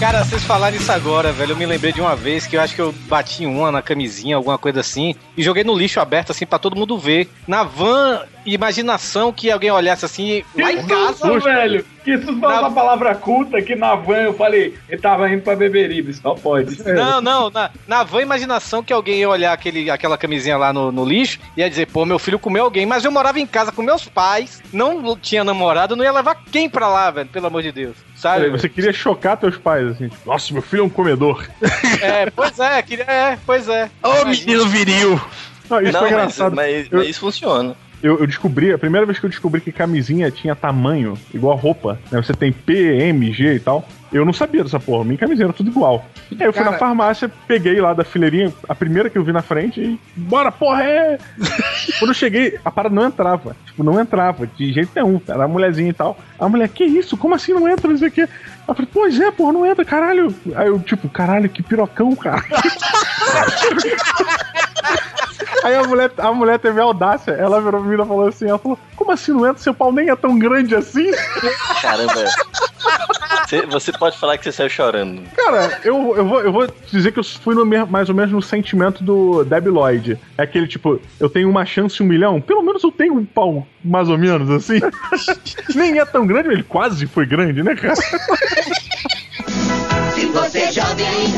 Cara, 0.00 0.22
vocês 0.22 0.44
falaram 0.44 0.76
isso 0.76 0.92
agora, 0.92 1.32
velho. 1.32 1.52
Eu 1.52 1.56
me 1.56 1.66
lembrei 1.66 1.92
de 1.92 2.00
uma 2.00 2.14
vez 2.14 2.46
que 2.46 2.56
eu 2.56 2.60
acho 2.60 2.72
que 2.72 2.80
eu 2.80 2.94
bati 3.08 3.44
uma 3.44 3.72
na 3.72 3.82
camisinha, 3.82 4.36
alguma 4.36 4.56
coisa 4.56 4.78
assim, 4.78 5.12
e 5.36 5.42
joguei 5.42 5.64
no 5.64 5.76
lixo 5.76 5.98
aberto, 5.98 6.30
assim, 6.30 6.46
para 6.46 6.58
todo 6.58 6.76
mundo 6.76 6.96
ver. 6.96 7.28
Na 7.48 7.64
van 7.64 8.22
imaginação 8.54 9.32
que 9.32 9.50
alguém 9.50 9.70
olhasse 9.70 10.04
assim, 10.04 10.44
lá 10.56 10.72
em 10.72 10.86
casa. 10.86 11.38
velho. 11.40 11.84
Que 12.04 12.14
isso 12.14 12.26
foi 12.26 12.34
uma 12.34 12.70
palavra 12.70 13.14
culta 13.14 13.60
que 13.60 13.74
na 13.76 13.94
van 13.94 14.16
eu 14.22 14.32
falei, 14.34 14.74
ele 14.88 15.00
tava 15.00 15.28
indo 15.30 15.42
pra 15.42 15.54
Beberibe, 15.54 16.14
só 16.14 16.34
pode. 16.34 16.82
Não, 16.84 17.20
não, 17.20 17.50
na, 17.50 17.70
na 17.86 18.02
van 18.02 18.22
imaginação 18.22 18.82
que 18.82 18.92
alguém 18.92 19.20
ia 19.20 19.28
olhar 19.28 19.52
aquele, 19.52 19.90
aquela 19.90 20.16
camisinha 20.16 20.56
lá 20.56 20.72
no, 20.72 20.90
no 20.90 21.04
lixo 21.04 21.38
e 21.56 21.60
ia 21.60 21.68
dizer, 21.68 21.86
pô, 21.86 22.06
meu 22.06 22.18
filho 22.18 22.38
comeu 22.38 22.64
alguém, 22.64 22.86
mas 22.86 23.04
eu 23.04 23.10
morava 23.10 23.38
em 23.38 23.46
casa 23.46 23.70
com 23.72 23.82
meus 23.82 24.06
pais, 24.08 24.62
não 24.72 25.14
tinha 25.16 25.44
namorado, 25.44 25.94
não 25.96 26.04
ia 26.04 26.12
levar 26.12 26.36
quem 26.50 26.68
pra 26.70 26.88
lá, 26.88 27.10
velho, 27.10 27.28
pelo 27.28 27.46
amor 27.48 27.62
de 27.62 27.72
Deus. 27.72 27.96
Sabe? 28.16 28.48
Você 28.50 28.68
queria 28.68 28.92
chocar 28.92 29.36
teus 29.36 29.58
pais, 29.58 29.86
assim, 29.88 30.08
tipo, 30.08 30.28
nossa, 30.30 30.52
meu 30.52 30.62
filho 30.62 30.80
é 30.82 30.84
um 30.84 30.88
comedor. 30.90 31.46
É, 32.00 32.30
pois 32.30 32.58
é, 32.60 32.80
queria, 32.82 33.04
é, 33.04 33.38
pois 33.44 33.68
é. 33.68 33.90
Ô, 34.02 34.24
menino 34.24 34.66
viril! 34.66 35.20
Não, 35.68 35.80
isso 35.82 35.92
Não, 35.92 36.00
foi 36.00 36.10
mas, 36.10 36.12
engraçado. 36.12 36.54
mas- 36.56 36.86
Eu- 36.90 36.98
mas 37.00 37.08
isso 37.08 37.20
funciona. 37.20 37.76
Eu, 38.02 38.20
eu 38.20 38.26
descobri, 38.26 38.72
a 38.72 38.78
primeira 38.78 39.04
vez 39.04 39.18
que 39.18 39.26
eu 39.26 39.30
descobri 39.30 39.60
que 39.60 39.72
camisinha 39.72 40.30
tinha 40.30 40.54
tamanho, 40.54 41.14
igual 41.34 41.56
roupa, 41.56 41.98
né? 42.12 42.22
Você 42.22 42.32
tem 42.32 42.52
P, 42.52 42.72
M, 43.08 43.32
G 43.32 43.54
e 43.54 43.60
tal. 43.60 43.86
Eu 44.12 44.24
não 44.24 44.32
sabia 44.32 44.62
dessa 44.62 44.78
porra, 44.80 45.04
minha 45.04 45.18
camisinha 45.18 45.46
era 45.46 45.52
tudo 45.52 45.68
igual. 45.68 46.04
Aí 46.30 46.46
eu 46.46 46.52
fui 46.52 46.62
Cara- 46.62 46.72
na 46.72 46.78
farmácia, 46.78 47.30
peguei 47.46 47.78
lá 47.80 47.92
da 47.92 48.04
fileirinha, 48.04 48.52
a 48.68 48.74
primeira 48.74 49.10
que 49.10 49.18
eu 49.18 49.24
vi 49.24 49.32
na 49.32 49.42
frente 49.42 49.80
e. 49.80 50.00
Bora, 50.16 50.50
porra, 50.52 50.82
é! 50.84 51.18
Quando 51.98 52.10
eu 52.12 52.14
cheguei, 52.14 52.58
a 52.64 52.70
parada 52.70 52.94
não 52.94 53.06
entrava. 53.06 53.54
Tipo, 53.66 53.82
não 53.82 54.00
entrava, 54.00 54.46
de 54.46 54.72
jeito 54.72 54.90
nenhum. 54.94 55.20
Era 55.28 55.44
a 55.44 55.48
mulherzinha 55.48 55.90
e 55.90 55.92
tal. 55.92 56.16
A 56.38 56.48
mulher, 56.48 56.68
que 56.68 56.84
isso? 56.84 57.16
Como 57.16 57.34
assim 57.34 57.52
não 57.52 57.68
entra? 57.68 57.90
Não 57.90 57.98
sei 57.98 58.08
o 58.08 58.12
quê. 58.12 58.28
Eu 58.66 58.74
falei, 58.74 58.88
pois 58.92 59.18
é, 59.20 59.30
porra, 59.30 59.52
não 59.52 59.66
entra, 59.66 59.84
caralho. 59.84 60.34
Aí 60.54 60.68
eu, 60.68 60.78
tipo, 60.78 61.08
caralho, 61.08 61.48
que 61.48 61.62
pirocão, 61.62 62.14
cara. 62.14 62.42
Aí 65.64 65.74
a 65.74 65.82
mulher, 65.82 66.10
a 66.18 66.32
mulher 66.32 66.58
teve 66.58 66.80
a 66.80 66.84
audácia, 66.84 67.32
ela 67.32 67.60
virou 67.60 67.80
pra 67.80 67.90
mim 67.90 67.94
e 67.94 68.06
falou 68.06 68.28
assim: 68.28 68.48
ela 68.48 68.58
falou, 68.58 68.78
como 68.96 69.12
assim 69.12 69.32
não 69.32 69.46
entra? 69.46 69.62
Seu 69.62 69.74
pau 69.74 69.92
nem 69.92 70.10
é 70.10 70.16
tão 70.16 70.38
grande 70.38 70.74
assim? 70.74 71.10
Caramba. 71.80 72.24
Você, 73.46 73.66
você 73.66 73.92
pode 73.92 74.18
falar 74.18 74.36
que 74.36 74.44
você 74.44 74.52
saiu 74.52 74.68
chorando. 74.68 75.22
Cara, 75.34 75.80
eu, 75.82 76.14
eu, 76.16 76.26
vou, 76.26 76.40
eu 76.40 76.52
vou 76.52 76.68
dizer 76.90 77.12
que 77.12 77.18
eu 77.18 77.24
fui 77.24 77.54
no, 77.54 77.64
mais 77.86 78.08
ou 78.08 78.14
menos 78.14 78.30
no 78.30 78.42
sentimento 78.42 79.02
do 79.02 79.42
Debbie 79.44 79.70
Lloyd. 79.70 80.18
É 80.36 80.42
aquele 80.42 80.66
tipo, 80.66 81.00
eu 81.18 81.30
tenho 81.30 81.48
uma 81.48 81.64
chance 81.64 82.02
em 82.02 82.06
um 82.06 82.08
milhão, 82.08 82.40
pelo 82.40 82.62
menos 82.62 82.82
eu 82.84 82.92
tenho 82.92 83.14
um 83.14 83.24
pau 83.24 83.66
mais 83.82 84.08
ou 84.08 84.18
menos 84.18 84.50
assim. 84.50 84.80
Nem 85.74 85.98
é 85.98 86.04
tão 86.04 86.26
grande, 86.26 86.50
ele 86.50 86.62
quase 86.62 87.06
foi 87.06 87.24
grande, 87.24 87.62
né, 87.62 87.74
cara? 87.74 87.96
Se 90.14 90.26
você 90.26 90.58
é 90.58 90.72
jovem 90.72 91.06
ainda, 91.06 91.37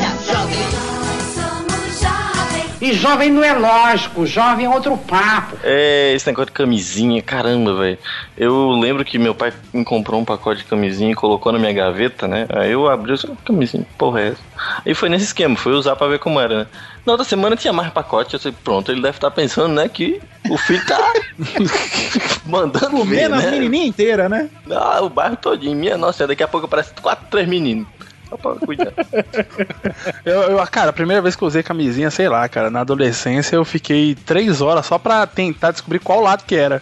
E 2.81 2.93
jovem 2.93 3.29
não 3.29 3.43
é 3.43 3.53
lógico, 3.53 4.25
jovem 4.25 4.65
é 4.65 4.69
outro 4.69 4.97
papo. 4.97 5.55
É, 5.63 6.13
esse 6.15 6.25
negócio 6.25 6.47
de 6.47 6.53
camisinha, 6.53 7.21
caramba, 7.21 7.75
velho. 7.75 7.99
Eu 8.35 8.71
lembro 8.71 9.05
que 9.05 9.19
meu 9.19 9.35
pai 9.35 9.53
me 9.71 9.85
comprou 9.85 10.19
um 10.19 10.25
pacote 10.25 10.61
de 10.61 10.67
camisinha 10.67 11.11
e 11.11 11.15
colocou 11.15 11.51
na 11.51 11.59
minha 11.59 11.71
gaveta, 11.71 12.27
né? 12.27 12.47
Aí 12.49 12.71
eu 12.71 12.89
abri 12.89 13.13
essa 13.13 13.29
camisinha, 13.45 13.85
porra 13.99 14.21
é 14.21 14.27
essa? 14.29 14.41
Aí 14.83 14.95
foi 14.95 15.09
nesse 15.09 15.25
esquema, 15.25 15.55
foi 15.55 15.73
usar 15.73 15.95
pra 15.95 16.07
ver 16.07 16.17
como 16.17 16.39
era, 16.39 16.59
né? 16.59 16.67
Na 17.05 17.13
outra 17.13 17.25
semana 17.25 17.55
tinha 17.55 17.71
mais 17.73 17.91
pacote, 17.93 18.33
eu 18.33 18.39
falei, 18.39 18.57
pronto, 18.63 18.91
ele 18.91 19.01
deve 19.01 19.17
estar 19.17 19.31
pensando, 19.31 19.73
né, 19.73 19.87
que 19.87 20.19
o 20.49 20.57
filho 20.57 20.85
tá 20.85 20.99
mandando 22.45 23.03
ver, 23.05 23.27
Comendo 23.27 23.35
as 23.35 23.43
né? 23.45 23.51
menininhas 23.51 23.87
inteiras, 23.87 24.29
né? 24.29 24.49
Ah, 24.71 25.01
o 25.01 25.09
bairro 25.09 25.35
todinho, 25.35 25.75
minha 25.75 25.97
nossa, 25.97 26.27
daqui 26.27 26.43
a 26.43 26.47
pouco 26.47 26.65
aparece 26.65 26.93
quatro, 27.01 27.25
três 27.29 27.47
meninos. 27.47 27.87
Só 28.31 28.37
pra 28.37 28.55
cuidar. 28.65 28.93
Eu, 30.25 30.41
eu- 30.57 30.67
cara, 30.67 30.89
a 30.89 30.93
primeira 30.93 31.21
vez 31.21 31.35
que 31.35 31.43
eu 31.43 31.47
usei 31.47 31.61
camisinha, 31.61 32.09
sei 32.09 32.29
lá, 32.29 32.47
cara, 32.47 32.69
na 32.69 32.79
adolescência 32.81 33.55
eu 33.55 33.65
fiquei 33.65 34.15
três 34.15 34.61
horas 34.61 34.85
só 34.85 34.97
pra 34.97 35.25
tentar 35.27 35.71
descobrir 35.71 35.99
qual 35.99 36.21
lado 36.21 36.43
que 36.45 36.55
era. 36.55 36.81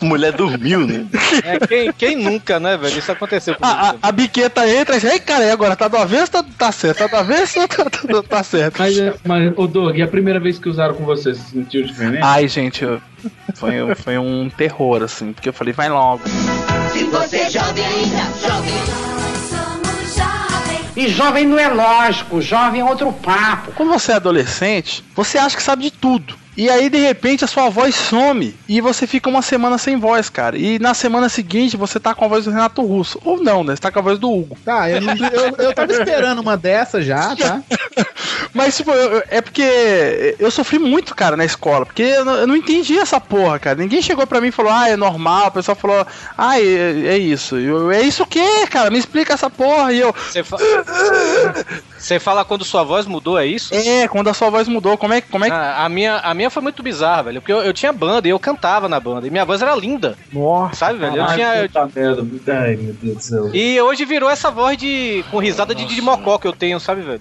Mulher 0.00 0.32
dormiu, 0.32 0.86
né? 0.86 1.06
É, 1.44 1.58
quem, 1.66 1.92
quem 1.92 2.16
nunca, 2.16 2.58
né, 2.58 2.76
velho? 2.76 2.98
Isso 2.98 3.12
aconteceu 3.12 3.54
comigo. 3.54 3.76
A, 3.78 3.90
a, 3.90 3.94
a 4.08 4.12
biqueta 4.12 4.66
entra 4.68 4.96
e 4.96 5.06
ai, 5.06 5.20
cara, 5.20 5.44
e 5.44 5.50
agora? 5.50 5.76
Tá 5.76 5.88
do 5.88 5.96
avesso 5.98 6.32
ou 6.36 6.42
tá, 6.42 6.48
tá 6.58 6.72
certo? 6.72 6.98
Tá 6.98 7.06
do 7.06 7.16
avesso 7.16 7.60
ou 7.60 7.68
tá, 7.68 7.84
tá, 7.84 8.22
tá 8.22 8.42
certo? 8.42 8.78
Mas, 8.78 8.98
é, 8.98 9.14
mas 9.24 9.52
ô 9.56 9.66
Doug, 9.66 9.96
e 9.98 10.02
a 10.02 10.08
primeira 10.08 10.40
vez 10.40 10.58
que 10.58 10.68
usaram 10.68 10.94
com 10.94 11.04
você, 11.04 11.34
você 11.34 11.42
sentiu 11.50 11.82
diferente? 11.84 12.22
Ai, 12.22 12.48
gente, 12.48 12.82
eu- 12.84 13.00
foi, 13.54 13.94
foi 13.94 14.18
um 14.18 14.48
terror, 14.48 15.02
assim, 15.02 15.32
porque 15.32 15.48
eu 15.48 15.52
falei, 15.52 15.72
vai 15.74 15.88
logo. 15.90 16.22
Se 16.92 17.04
você 17.04 17.36
é 17.38 17.50
jovem 17.50 17.84
ainda, 17.84 18.22
jovem. 18.40 19.03
E 20.96 21.08
jovem 21.08 21.44
não 21.44 21.58
é 21.58 21.68
lógico, 21.68 22.40
jovem 22.40 22.80
é 22.80 22.84
outro 22.84 23.12
papo. 23.12 23.72
Quando 23.72 23.90
você 23.90 24.12
é 24.12 24.16
adolescente, 24.16 25.04
você 25.14 25.38
acha 25.38 25.56
que 25.56 25.62
sabe 25.62 25.82
de 25.82 25.90
tudo. 25.90 26.36
E 26.56 26.70
aí, 26.70 26.88
de 26.88 26.98
repente, 26.98 27.44
a 27.44 27.48
sua 27.48 27.68
voz 27.68 27.94
some 27.94 28.54
e 28.68 28.80
você 28.80 29.06
fica 29.06 29.28
uma 29.28 29.42
semana 29.42 29.76
sem 29.76 29.96
voz, 29.98 30.28
cara. 30.28 30.56
E 30.56 30.78
na 30.78 30.94
semana 30.94 31.28
seguinte 31.28 31.76
você 31.76 31.98
tá 31.98 32.14
com 32.14 32.24
a 32.24 32.28
voz 32.28 32.44
do 32.44 32.50
Renato 32.52 32.80
Russo. 32.82 33.20
Ou 33.24 33.42
não, 33.42 33.64
né? 33.64 33.74
Você 33.74 33.82
tá 33.82 33.90
com 33.90 33.98
a 33.98 34.02
voz 34.02 34.18
do 34.18 34.30
Hugo. 34.30 34.56
Tá, 34.64 34.88
eu, 34.88 35.00
não- 35.00 35.14
eu, 35.16 35.56
eu 35.58 35.74
tava 35.74 35.92
esperando 35.92 36.40
uma 36.40 36.56
dessa 36.56 37.02
já, 37.02 37.34
tá? 37.34 37.60
Mas, 38.54 38.76
tipo, 38.76 38.92
eu- 38.92 39.22
é 39.28 39.40
porque 39.40 40.36
eu 40.38 40.50
sofri 40.50 40.78
muito, 40.78 41.14
cara, 41.14 41.36
na 41.36 41.44
escola. 41.44 41.84
Porque 41.86 42.02
eu 42.02 42.24
não, 42.24 42.34
eu 42.34 42.46
não 42.46 42.56
entendi 42.56 42.96
essa 42.98 43.20
porra, 43.20 43.58
cara. 43.58 43.76
Ninguém 43.78 44.00
chegou 44.00 44.24
pra 44.26 44.40
mim 44.40 44.48
e 44.48 44.52
falou, 44.52 44.70
ah, 44.72 44.88
é 44.88 44.96
normal. 44.96 45.48
O 45.48 45.50
pessoal 45.52 45.74
falou, 45.76 46.06
ah, 46.38 46.60
é, 46.60 46.64
é 46.64 47.18
isso. 47.18 47.56
Eu, 47.56 47.90
é 47.90 48.00
isso 48.02 48.22
o 48.22 48.26
quê, 48.26 48.66
cara? 48.70 48.90
Me 48.90 48.98
explica 48.98 49.32
essa 49.34 49.50
porra. 49.50 49.92
E 49.92 49.98
eu, 49.98 50.14
Você, 50.30 50.44
fa- 50.44 50.58
Você 51.98 52.18
fala 52.20 52.44
quando 52.44 52.64
sua 52.64 52.84
voz 52.84 53.06
mudou, 53.06 53.38
é 53.38 53.46
isso? 53.46 53.74
é, 53.74 54.06
quando 54.08 54.28
a 54.28 54.34
sua 54.34 54.50
voz 54.50 54.68
mudou, 54.68 54.96
como 54.96 55.14
é, 55.14 55.20
como 55.20 55.44
é 55.44 55.48
que. 55.48 55.54
Ah, 55.56 55.84
a, 55.84 55.88
minha, 55.88 56.16
a 56.18 56.34
minha 56.34 56.43
foi 56.50 56.62
muito 56.62 56.82
bizarra, 56.82 57.24
velho. 57.24 57.40
Porque 57.40 57.52
eu, 57.52 57.58
eu 57.62 57.72
tinha 57.72 57.92
banda 57.92 58.26
e 58.26 58.30
eu 58.30 58.38
cantava 58.38 58.88
na 58.88 58.98
banda. 59.00 59.26
E 59.26 59.30
minha 59.30 59.44
voz 59.44 59.60
era 59.62 59.74
linda. 59.74 60.16
Nossa. 60.32 60.74
Sabe, 60.76 60.98
velho? 60.98 61.16
Eu 61.16 61.26
tinha. 61.28 61.56
eu- 61.56 61.68
puta 61.68 61.90
merda. 61.94 62.26
Ai, 62.48 62.76
meu 62.76 62.94
Deus 62.94 63.16
do 63.16 63.22
céu. 63.22 63.50
E 63.54 63.80
hoje 63.80 64.04
virou 64.04 64.28
essa 64.30 64.50
voz 64.50 64.76
de. 64.76 65.24
com 65.30 65.38
risada 65.38 65.74
de, 65.74 65.84
de 65.84 66.00
mocó 66.00 66.38
que 66.38 66.46
eu 66.46 66.52
tenho, 66.52 66.78
sabe, 66.80 67.02
velho? 67.02 67.20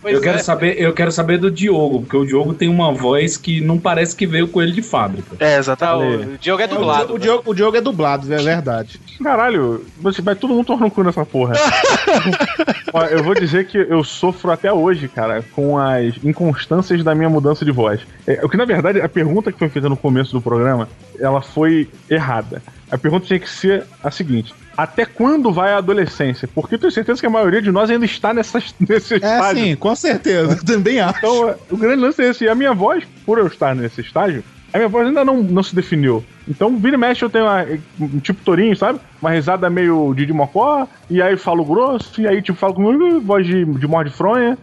Pois 0.00 0.14
eu 0.14 0.20
quero 0.20 0.38
é. 0.38 0.42
saber, 0.42 0.80
eu 0.80 0.92
quero 0.94 1.10
saber 1.10 1.38
do 1.38 1.50
Diogo, 1.50 2.00
porque 2.02 2.16
o 2.16 2.24
Diogo 2.24 2.54
tem 2.54 2.68
uma 2.68 2.92
voz 2.92 3.36
que 3.36 3.60
não 3.60 3.78
parece 3.78 4.14
que 4.14 4.26
veio 4.28 4.46
com 4.46 4.62
ele 4.62 4.70
de 4.70 4.80
fábrica. 4.80 5.34
É, 5.40 5.54
Tá, 5.54 5.58
exatamente. 5.58 6.34
o 6.34 6.38
Diogo 6.38 6.62
é 6.62 6.66
dublado. 6.68 7.14
O 7.14 7.18
Diogo, 7.18 7.42
o 7.50 7.54
Diogo 7.54 7.76
é 7.76 7.80
dublado, 7.80 8.32
é 8.32 8.36
verdade. 8.38 9.00
Caralho, 9.22 9.84
você 10.00 10.22
vai 10.22 10.36
todo 10.36 10.54
mundo 10.54 10.66
tomar 10.66 10.82
no 10.82 10.90
cu 10.90 11.02
nessa 11.02 11.26
porra. 11.26 11.54
Eu 13.10 13.22
vou 13.22 13.34
dizer 13.34 13.66
que 13.66 13.76
eu 13.76 14.02
sofro 14.02 14.50
até 14.50 14.72
hoje, 14.72 15.08
cara, 15.08 15.44
com 15.54 15.76
as 15.78 16.14
inconstâncias 16.24 16.87
da 17.04 17.14
minha 17.14 17.28
mudança 17.28 17.64
de 17.64 17.70
voz. 17.70 18.00
É, 18.26 18.40
o 18.44 18.48
que 18.48 18.56
na 18.56 18.64
verdade, 18.64 19.00
a 19.00 19.08
pergunta 19.08 19.52
que 19.52 19.58
foi 19.58 19.68
feita 19.68 19.88
no 19.88 19.96
começo 19.96 20.32
do 20.32 20.40
programa, 20.40 20.88
ela 21.18 21.40
foi 21.40 21.88
errada. 22.08 22.62
A 22.90 22.96
pergunta 22.96 23.26
tinha 23.26 23.38
que 23.38 23.48
ser 23.48 23.84
a 24.02 24.10
seguinte: 24.10 24.54
até 24.76 25.04
quando 25.04 25.52
vai 25.52 25.72
a 25.72 25.78
adolescência? 25.78 26.48
Porque 26.54 26.76
eu 26.76 26.78
tenho 26.78 26.92
certeza 26.92 27.20
que 27.20 27.26
a 27.26 27.30
maioria 27.30 27.60
de 27.60 27.70
nós 27.70 27.90
ainda 27.90 28.04
está 28.04 28.32
nessas, 28.32 28.74
nesse 28.80 29.14
É 29.14 29.16
estágio. 29.16 29.64
sim, 29.64 29.76
com 29.76 29.94
certeza. 29.94 30.52
Eu 30.54 30.64
também 30.64 31.00
acho. 31.00 31.18
Então, 31.18 31.54
o 31.70 31.76
grande 31.76 32.00
lance 32.02 32.22
é 32.22 32.30
esse. 32.30 32.44
E 32.44 32.48
a 32.48 32.54
minha 32.54 32.72
voz, 32.72 33.04
por 33.26 33.38
eu 33.38 33.46
estar 33.46 33.74
nesse 33.74 34.00
estágio, 34.00 34.42
a 34.72 34.78
minha 34.78 34.88
voz 34.88 35.08
ainda 35.08 35.24
não, 35.24 35.42
não 35.42 35.62
se 35.62 35.74
definiu. 35.74 36.24
Então, 36.46 36.76
vira 36.78 36.94
e 36.96 36.98
mexe, 36.98 37.24
eu 37.24 37.30
tenho 37.30 37.44
uma, 37.44 37.66
um 38.00 38.20
tipo 38.20 38.42
tourinho, 38.44 38.76
sabe? 38.76 39.00
Uma 39.20 39.30
risada 39.30 39.68
meio 39.68 40.14
de 40.14 40.32
Mocó, 40.32 40.86
e 41.10 41.20
aí 41.20 41.36
falo 41.36 41.64
grosso, 41.64 42.20
e 42.20 42.26
aí 42.28 42.40
tipo 42.40 42.58
falo 42.58 42.74
com 42.74 43.20
voz 43.20 43.46
de, 43.46 43.64
de 43.64 43.86
morde 43.86 44.10
fronha. 44.10 44.56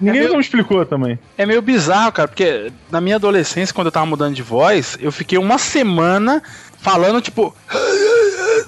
Ninguém 0.00 0.28
não 0.28 0.40
explicou 0.40 0.84
também. 0.84 1.18
É 1.36 1.46
meio 1.46 1.62
bizarro, 1.62 2.12
cara, 2.12 2.28
porque 2.28 2.70
na 2.90 3.00
minha 3.00 3.16
adolescência, 3.16 3.74
quando 3.74 3.86
eu 3.86 3.92
tava 3.92 4.06
mudando 4.06 4.34
de 4.34 4.42
voz, 4.42 4.96
eu 5.00 5.10
fiquei 5.10 5.38
uma 5.38 5.58
semana 5.58 6.42
falando, 6.78 7.20
tipo. 7.20 7.54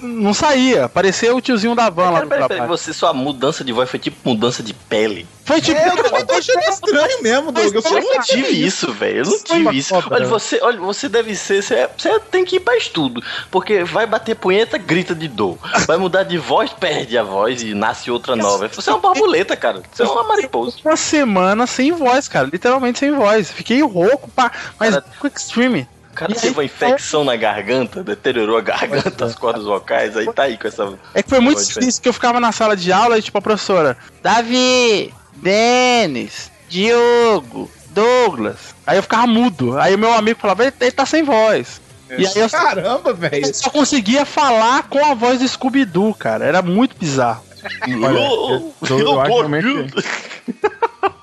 Não 0.01 0.33
saía. 0.33 0.89
Parecia 0.89 1.35
o 1.35 1.41
tiozinho 1.41 1.75
da 1.75 1.89
van 1.89 2.09
lá 2.09 2.21
do 2.21 2.27
pera, 2.27 2.47
pera, 2.47 2.47
trabalho. 2.47 2.69
você, 2.69 2.91
sua 2.91 3.13
mudança 3.13 3.63
de 3.63 3.71
voz 3.71 3.89
foi 3.89 3.99
tipo 3.99 4.17
mudança 4.27 4.63
de 4.63 4.73
pele. 4.73 5.27
Foi 5.45 5.61
tipo. 5.61 5.79
É, 5.79 5.89
eu 5.89 6.03
também 6.03 6.25
tô 6.25 6.33
achando 6.33 6.59
estranho 6.59 7.21
mesmo, 7.21 7.51
Doug. 7.51 7.75
Eu, 7.75 7.81
Eu 7.81 8.01
não 8.01 8.21
tive 8.21 8.47
isso, 8.65 8.91
velho. 8.93 9.19
Eu 9.19 9.25
não 9.25 9.43
tive 9.43 9.77
isso. 9.77 9.93
cobra, 9.93 10.15
Olha, 10.15 10.27
você, 10.27 10.59
olha, 10.61 10.79
você 10.79 11.07
deve 11.07 11.35
ser. 11.35 11.61
Você, 11.61 11.87
você 11.95 12.19
tem 12.19 12.43
que 12.43 12.55
ir 12.55 12.61
pra 12.61 12.75
estudo. 12.77 13.21
Porque 13.51 13.83
vai 13.83 14.07
bater 14.07 14.35
punheta, 14.35 14.77
grita 14.77 15.13
de 15.13 15.27
dor. 15.27 15.57
Vai 15.85 15.97
mudar 15.97 16.23
de 16.23 16.37
voz, 16.37 16.71
perde 16.73 17.17
a 17.17 17.23
voz 17.23 17.61
e 17.61 17.73
nasce 17.73 18.09
outra 18.09 18.35
nova. 18.35 18.67
Você 18.69 18.89
é 18.89 18.93
uma 18.93 18.99
borboleta, 18.99 19.55
cara. 19.55 19.83
Você 19.91 20.01
é 20.01 20.05
uma 20.05 20.23
mariposa. 20.23 20.77
Uma 20.83 20.97
semana 20.97 21.67
sem 21.67 21.91
voz, 21.91 22.27
cara. 22.27 22.49
Literalmente 22.51 22.99
sem 22.99 23.11
voz. 23.11 23.51
Fiquei 23.51 23.81
rouco, 23.83 24.29
pá, 24.31 24.51
mas 24.79 24.95
Cara, 24.95 25.05
com 25.19 25.27
extreme. 25.27 25.87
O 26.11 26.13
cara 26.13 26.35
teve 26.35 26.49
uma 26.49 26.63
infecção 26.65 27.23
na 27.23 27.35
garganta, 27.35 28.03
deteriorou 28.03 28.57
a 28.57 28.61
garganta, 28.61 29.25
as 29.25 29.33
cordas 29.33 29.63
vocais, 29.63 30.15
aí 30.17 30.31
tá 30.33 30.43
aí 30.43 30.57
com 30.57 30.67
essa. 30.67 30.93
É 31.13 31.23
que 31.23 31.29
foi 31.29 31.39
muito 31.39 31.63
difícil 31.63 32.01
que 32.01 32.09
eu 32.09 32.13
ficava 32.13 32.39
na 32.39 32.51
sala 32.51 32.75
de 32.75 32.91
aula 32.91 33.17
e, 33.17 33.21
tipo, 33.21 33.37
a 33.37 33.41
professora, 33.41 33.97
Davi, 34.21 35.13
Denis, 35.37 36.51
Diogo, 36.69 37.71
Douglas. 37.89 38.75
Aí 38.85 38.97
eu 38.97 39.03
ficava 39.03 39.25
mudo. 39.25 39.79
Aí 39.79 39.95
o 39.95 39.99
meu 39.99 40.13
amigo 40.13 40.39
falava, 40.39 40.63
ele, 40.63 40.73
ele 40.81 40.91
tá 40.91 41.05
sem 41.05 41.23
voz. 41.23 41.81
E 42.17 42.27
aí 42.27 42.33
eu 42.35 42.49
Caramba, 42.49 43.13
velho. 43.13 43.47
eu 43.47 43.53
só 43.53 43.69
conseguia 43.69 44.25
falar 44.25 44.83
com 44.83 45.03
a 45.03 45.13
voz 45.13 45.39
do 45.39 45.47
Scooby-Doo, 45.47 46.13
cara. 46.13 46.43
Era 46.43 46.61
muito 46.61 46.95
bizarro. 46.97 47.43
Olha, 47.87 48.17
eu, 48.17 48.73
eu, 48.89 48.99
eu 48.99 49.21
acho 49.21 49.31
realmente. 49.31 49.93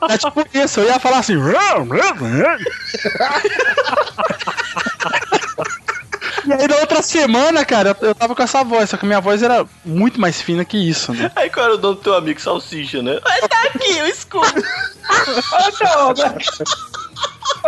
É 0.09 0.19
tipo 0.19 0.45
isso, 0.55 0.81
eu 0.81 0.87
ia 0.87 0.99
falar 0.99 1.19
assim. 1.19 1.37
E 6.47 6.53
aí 6.53 6.69
na 6.69 6.77
outra 6.77 7.03
semana, 7.03 7.65
cara, 7.65 7.97
eu, 8.01 8.15
tava 8.15 8.35
com 8.35 8.43
essa 8.43 8.65
voz, 8.65 8.91
só 8.91 8.97
que 8.97 9.05
a 9.05 9.09
minha 9.09 9.21
voz 9.21 9.43
era 9.43 9.67
muito 9.85 10.21
mais 10.21 10.41
fina 10.41 10.65
que 10.65 10.79
isso, 10.79 11.13
né? 11.13 11.31
Aí 11.37 11.51
qual 11.51 11.67
era 11.67 11.75
o 11.75 11.79
nome 11.79 11.97
do 11.97 12.01
teu 12.01 12.15
amigo 12.15 12.41
Salsicha, 12.41 13.03
né? 13.03 13.21
Mas 13.23 13.41
tá 13.49 13.63
aqui, 13.65 14.01
o 14.01 14.07
escudo. 14.07 14.55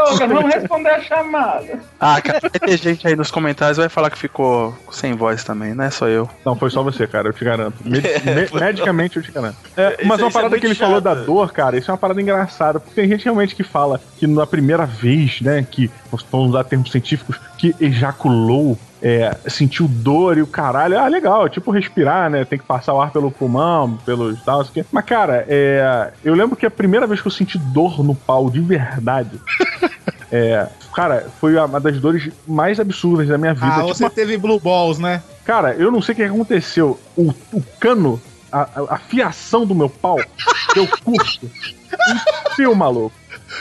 Ô. 0.01 0.11
Doga, 0.11 0.26
vamos 0.26 0.55
responder 0.55 0.88
a 0.90 1.01
chamada. 1.01 1.78
Ah, 1.98 2.20
cara, 2.20 2.40
vai 2.40 2.51
ter 2.51 2.76
gente 2.78 3.07
aí 3.07 3.14
nos 3.16 3.30
comentários 3.30 3.76
vai 3.78 3.88
falar 3.88 4.11
que 4.11 4.18
ficou 4.18 4.76
sem 4.90 5.14
voz 5.14 5.44
também, 5.44 5.74
não 5.74 5.84
é 5.84 5.90
só 5.90 6.09
eu. 6.09 6.28
Não, 6.44 6.57
foi 6.57 6.70
só 6.70 6.82
você, 6.82 7.07
cara, 7.07 7.28
eu 7.28 7.32
te 7.32 7.44
garanto. 7.44 7.74
Med- 7.84 8.03
me- 8.24 8.48
medicamente 8.61 9.16
eu 9.16 9.22
te 9.22 9.30
garanto. 9.32 9.57
É, 9.76 10.05
mas 10.05 10.20
uma 10.20 10.28
é 10.28 10.32
parada 10.32 10.51
muito 10.51 10.61
que 10.61 10.66
ele 10.66 10.74
chato. 10.74 10.86
falou 10.88 11.01
da 11.01 11.14
dor, 11.14 11.53
cara, 11.53 11.76
isso 11.76 11.90
é 11.90 11.92
uma 11.92 11.98
parada 11.98 12.20
engraçada. 12.20 12.80
Porque 12.80 12.94
tem 13.01 13.09
gente 13.09 13.24
realmente 13.24 13.55
que 13.55 13.62
fala 13.62 14.01
que 14.18 14.26
na 14.26 14.46
primeira 14.46 14.86
vez, 14.86 15.40
né, 15.40 15.66
que 15.68 15.90
vamos 16.30 16.51
usar 16.51 16.64
termos 16.64 16.90
científicos, 16.90 17.38
que 17.59 17.74
ejaculou, 17.80 18.78
é, 19.03 19.36
sentiu 19.48 19.86
dor 19.88 20.36
e 20.38 20.42
o 20.42 20.46
caralho. 20.46 20.98
Ah, 20.98 21.09
legal, 21.09 21.48
tipo 21.48 21.70
respirar, 21.70 22.28
né? 22.30 22.44
Tem 22.44 22.59
que 22.59 22.64
passar 22.64 22.92
o 22.94 23.01
ar 23.01 23.11
pelo 23.11 23.30
pulmão, 23.30 23.96
pelos 24.05 24.40
tal, 24.42 24.64
quê. 24.64 24.84
Mas, 24.92 25.05
cara, 25.05 25.44
é, 25.48 26.12
eu 26.24 26.34
lembro 26.34 26.57
que 26.57 26.66
a 26.66 26.70
primeira 26.70 27.07
vez 27.07 27.20
que 27.20 27.26
eu 27.28 27.32
senti 27.32 27.57
dor 27.59 28.03
no 28.05 28.14
pau 28.14 28.51
de 28.51 28.61
verdade. 28.61 29.40
É, 30.32 30.68
cara, 30.94 31.26
foi 31.40 31.57
uma 31.59 31.80
das 31.80 31.98
dores 31.98 32.30
mais 32.46 32.78
absurdas 32.78 33.26
da 33.26 33.36
minha 33.36 33.53
vida. 33.53 33.66
Ah, 33.66 33.80
Tipo, 33.80 33.88
você 33.88 34.05
uma- 34.05 34.11
teve 34.11 34.36
Blue 34.38 34.61
Balls, 34.61 34.96
né? 35.01 35.20
Cara, 35.44 35.74
eu 35.74 35.90
não 35.90 36.01
sei 36.01 36.12
o 36.12 36.16
que 36.16 36.22
aconteceu. 36.22 37.01
O, 37.16 37.34
o 37.53 37.61
cano, 37.80 38.22
a, 38.53 38.68
a- 38.90 38.98
fiação 38.98 39.66
do 39.66 39.74
meu 39.74 39.88
pau, 39.90 40.20
deu 40.72 40.86
curto. 41.05 41.46
E 41.46 42.55
fio, 42.55 42.76
maluco. 42.76 43.12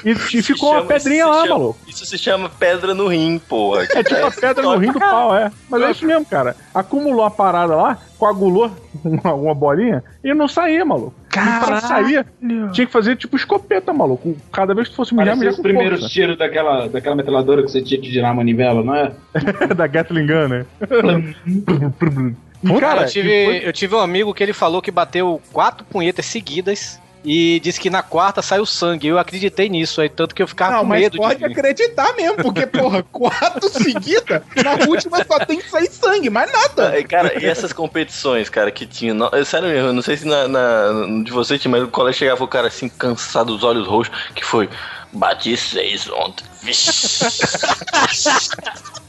E, 0.05 0.11
e 0.11 0.41
ficou 0.43 0.69
uma 0.69 0.79
Chama- 0.81 0.87
pedrinha 0.93 1.23
se 1.25 1.29
lá, 1.29 1.41
chama- 1.43 1.47
maluco. 1.59 1.79
Isso 1.87 2.05
se 2.05 2.17
chama 2.17 2.49
pedra 2.49 2.93
no 2.93 3.07
rim, 3.07 3.39
porra. 3.39 3.83
É 3.83 4.03
tipo 4.03 4.25
a 4.25 4.29
pedra 4.31 4.63
no 4.63 4.77
rim 4.77 4.91
do 4.91 4.99
pau, 4.99 5.35
é. 5.35 5.51
Mas 5.69 5.81
é 5.81 5.91
isso 5.91 6.05
mesmo, 6.05 6.25
cara. 6.25 6.55
Acumulou 6.73 7.25
a 7.25 7.31
parada 7.31 7.75
lá, 7.75 7.97
coagulou 8.17 8.71
uma, 9.03 9.33
uma 9.33 9.55
bolinha 9.55 10.03
e 10.23 10.33
não 10.33 10.47
saía, 10.47 10.85
maluco. 10.85 11.13
E 11.29 11.31
pra 11.31 11.59
Caralho. 11.59 11.87
sair, 11.87 12.25
tinha 12.71 12.87
que 12.87 12.91
fazer 12.91 13.15
tipo 13.15 13.35
escopeta, 13.35 13.93
maluco. 13.93 14.35
Cada 14.51 14.73
vez 14.73 14.87
que 14.87 14.95
fosse 14.95 15.13
mijar 15.15 15.37
os 15.37 15.55
com 15.55 15.61
primeiros 15.63 15.99
força. 15.99 16.13
tiros 16.13 16.37
daquela, 16.37 16.87
daquela 16.87 17.15
metralhadora 17.15 17.63
que 17.63 17.71
você 17.71 17.81
tinha 17.81 17.99
que 18.01 18.11
girar 18.11 18.31
a 18.31 18.33
manivela, 18.33 18.83
não 18.83 18.95
é? 18.95 19.11
da 19.75 19.87
Gatling 19.87 20.25
Gun, 20.27 20.47
né? 20.49 20.65
Cara, 20.79 22.79
cara, 22.79 23.01
eu, 23.03 23.07
tive, 23.07 23.65
eu 23.67 23.73
tive 23.73 23.95
um 23.95 23.99
amigo 23.99 24.33
que 24.33 24.43
ele 24.43 24.53
falou 24.53 24.81
que 24.81 24.91
bateu 24.91 25.39
quatro 25.53 25.85
punhetas 25.85 26.25
seguidas 26.25 26.99
e 27.23 27.59
disse 27.61 27.79
que 27.79 27.89
na 27.89 28.01
quarta 28.01 28.41
saiu 28.41 28.65
sangue. 28.65 29.07
Eu 29.07 29.17
acreditei 29.19 29.67
nisso, 29.69 30.01
aí 30.01 30.09
tanto 30.09 30.33
que 30.33 30.41
eu 30.41 30.47
ficava 30.47 30.73
Não, 30.73 30.79
com 30.81 30.85
mas 30.87 31.01
medo 31.01 31.17
pode 31.17 31.39
de. 31.39 31.45
acreditar 31.45 32.13
mesmo, 32.15 32.37
porque, 32.37 32.65
porra, 32.65 33.03
quatro 33.11 33.69
seguidas, 33.69 34.41
na 34.63 34.85
última 34.87 35.23
só 35.25 35.39
tem 35.45 35.59
que 35.59 35.69
sair 35.69 35.89
sangue, 35.91 36.29
mais 36.29 36.51
nada. 36.51 36.89
Ai, 36.89 37.03
Cara, 37.03 37.39
e 37.41 37.45
essas 37.45 37.73
competições, 37.73 38.49
cara, 38.49 38.71
que 38.71 38.85
tinha. 38.85 39.13
no- 39.13 39.29
é 39.33 39.43
Sério 39.43 39.67
mesmo, 39.67 39.87
eu 39.89 39.93
não 39.93 40.01
sei 40.01 40.15
se 40.17 40.25
na, 40.27 40.47
na- 40.47 41.23
de 41.23 41.31
você 41.31 41.57
tinha, 41.57 41.71
mas 41.71 41.81
no 41.81 41.87
colégio 41.89 42.19
chegava 42.19 42.43
o 42.43 42.47
cara 42.47 42.67
assim, 42.67 42.87
cansado, 42.87 43.49
os 43.55 43.63
olhos 43.63 43.87
roxos, 43.87 44.13
que 44.35 44.45
foi. 44.45 44.69
Bati 45.13 45.57
seis 45.57 46.09
ontem. 46.09 46.45
Vixe. 46.61 47.25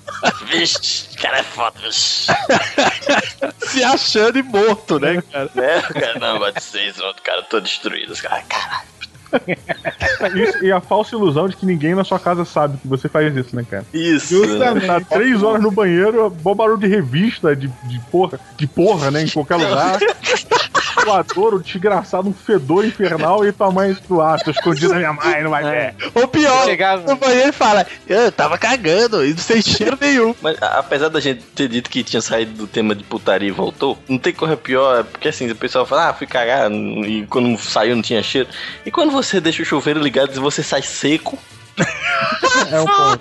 Vixe, 0.50 1.16
cara 1.16 1.38
é 1.38 1.42
foda, 1.42 1.78
vixe. 1.80 2.26
Se 3.58 3.82
achando 3.82 4.38
e 4.38 4.42
morto, 4.42 4.98
né, 4.98 5.22
cara? 5.32 5.50
Né, 5.54 5.80
cara? 5.80 6.18
Não, 6.18 6.38
bati 6.38 6.62
seis 6.62 7.00
ontem, 7.00 7.22
cara, 7.22 7.42
tô 7.42 7.58
destruído. 7.60 8.12
Os 8.12 8.20
caras, 8.20 8.44
caralho. 8.46 8.90
Isso, 10.34 10.64
e 10.64 10.72
a 10.72 10.80
falsa 10.80 11.14
ilusão 11.14 11.48
de 11.48 11.56
que 11.56 11.64
ninguém 11.64 11.94
na 11.94 12.04
sua 12.04 12.18
casa 12.18 12.44
sabe 12.44 12.76
que 12.78 12.88
você 12.88 13.08
faz 13.08 13.34
isso, 13.36 13.54
né, 13.54 13.64
cara? 13.68 13.86
Isso. 13.94 14.40
Você 14.40 14.86
tá 14.86 15.00
três 15.00 15.42
horas 15.42 15.62
no 15.62 15.70
banheiro, 15.70 16.28
bom 16.28 16.54
barulho 16.54 16.78
de 16.78 16.88
revista, 16.88 17.54
de, 17.54 17.68
de 17.68 18.00
porra, 18.10 18.40
de 18.56 18.66
porra, 18.66 19.10
né, 19.10 19.22
em 19.22 19.28
qualquer 19.28 19.56
lugar. 19.56 19.98
Voador, 21.04 21.54
o 21.54 21.62
desgraçado, 21.62 22.28
um 22.28 22.32
fedor 22.32 22.84
infernal 22.84 23.44
e 23.46 23.52
tua 23.52 23.70
mãe 23.70 23.96
do 24.08 24.20
ah, 24.20 24.38
tô 24.38 24.50
escondido 24.50 24.90
na 24.92 24.98
minha 24.98 25.12
mãe, 25.12 25.42
não 25.42 25.50
vai 25.50 25.62
ver. 25.64 25.94
O 26.14 26.26
pior, 26.28 26.64
Chegava- 26.64 27.02
no 27.08 27.16
banheiro 27.16 27.52
fala, 27.52 27.86
eu 28.06 28.30
tava 28.32 28.58
cagando, 28.58 29.24
e 29.24 29.36
sem 29.38 29.60
cheiro 29.62 29.96
nenhum. 30.00 30.34
Mas 30.42 30.56
apesar 30.62 31.08
da 31.08 31.20
gente 31.20 31.42
ter 31.54 31.68
dito 31.68 31.88
que 31.90 32.02
tinha 32.02 32.20
saído 32.20 32.52
do 32.52 32.66
tema 32.66 32.94
de 32.94 33.04
putaria 33.04 33.48
e 33.48 33.52
voltou, 33.52 33.98
não 34.08 34.18
tem 34.18 34.32
coisa 34.32 34.56
pior, 34.56 35.00
é 35.00 35.02
porque 35.02 35.28
assim, 35.28 35.50
o 35.50 35.56
pessoal 35.56 35.86
fala, 35.86 36.08
ah, 36.10 36.14
fui 36.14 36.26
cagar, 36.26 36.70
e 36.70 37.26
quando 37.28 37.56
saiu 37.58 37.94
não 37.96 38.02
tinha 38.02 38.22
cheiro. 38.22 38.48
E 38.84 38.90
quando 38.90 39.10
você 39.10 39.40
deixa 39.40 39.62
o 39.62 39.66
chuveiro 39.66 40.00
ligado 40.00 40.34
e 40.34 40.38
você 40.38 40.62
sai 40.62 40.82
seco, 40.82 41.38
É 42.70 42.80
um 42.80 42.84
ponto. 42.86 43.20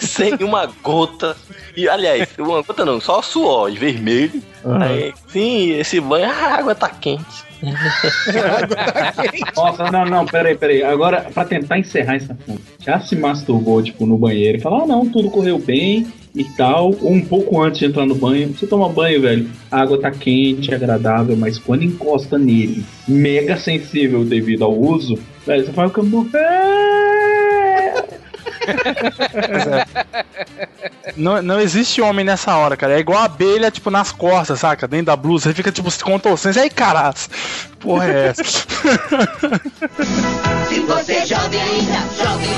sem 0.00 0.34
uma 0.42 0.66
gota. 0.82 1.36
E 1.76 1.88
aliás, 1.88 2.28
uma 2.38 2.62
gota 2.62 2.84
não, 2.84 3.00
só 3.00 3.22
suor 3.22 3.70
e 3.70 3.78
vermelho. 3.78 4.42
Aí, 4.80 5.12
sim, 5.28 5.72
esse 5.72 6.00
banho, 6.00 6.26
a 6.26 6.34
água 6.58 6.74
tá 6.74 6.88
quente. 6.88 7.52
Nossa, 9.56 9.90
não, 9.90 10.04
não, 10.04 10.26
peraí, 10.26 10.56
peraí. 10.56 10.82
Agora, 10.82 11.22
pra 11.32 11.44
tentar 11.44 11.78
encerrar 11.78 12.16
essa 12.16 12.36
conta, 12.46 12.60
já 12.80 13.00
se 13.00 13.16
masturbou, 13.16 13.82
tipo, 13.82 14.04
no 14.04 14.18
banheiro 14.18 14.58
e 14.58 14.60
falou, 14.60 14.82
ah, 14.82 14.86
não, 14.86 15.06
tudo 15.06 15.30
correu 15.30 15.58
bem 15.58 16.06
e 16.34 16.44
tal. 16.44 16.94
Ou 17.00 17.12
um 17.12 17.24
pouco 17.24 17.60
antes 17.62 17.78
de 17.78 17.86
entrar 17.86 18.04
no 18.06 18.14
banho, 18.14 18.48
você 18.48 18.66
toma 18.66 18.88
banho, 18.88 19.22
velho, 19.22 19.48
a 19.70 19.80
água 19.80 20.00
tá 20.00 20.10
quente, 20.10 20.74
agradável, 20.74 21.36
mas 21.36 21.58
quando 21.58 21.84
encosta 21.84 22.36
nele, 22.38 22.84
mega 23.06 23.56
sensível 23.56 24.24
devido 24.24 24.64
ao 24.64 24.76
uso, 24.76 25.18
velho, 25.46 25.64
você 25.64 25.72
fala 25.72 25.90
que 25.90 26.00
eu 28.66 28.72
Não, 31.16 31.42
não 31.42 31.60
existe 31.60 32.00
homem 32.00 32.24
nessa 32.24 32.56
hora, 32.56 32.76
cara. 32.76 32.94
É 32.94 32.98
igual 32.98 33.20
a 33.20 33.24
abelha, 33.24 33.70
tipo, 33.70 33.90
nas 33.90 34.10
costas, 34.12 34.60
saca? 34.60 34.88
Dentro 34.88 35.06
da 35.06 35.16
blusa. 35.16 35.50
Você 35.50 35.54
fica, 35.54 35.72
tipo, 35.72 35.90
se 35.90 36.02
contorcendo. 36.02 36.58
E 36.58 36.62
aí, 36.62 36.70
caralho, 36.70 37.14
porra 37.80 38.06
é 38.06 38.28
essa? 38.28 38.42
Se 40.68 40.80
você 40.80 41.12
é 41.12 41.26
jovem 41.26 41.60
ainda, 41.60 41.98
jovem. 42.16 42.48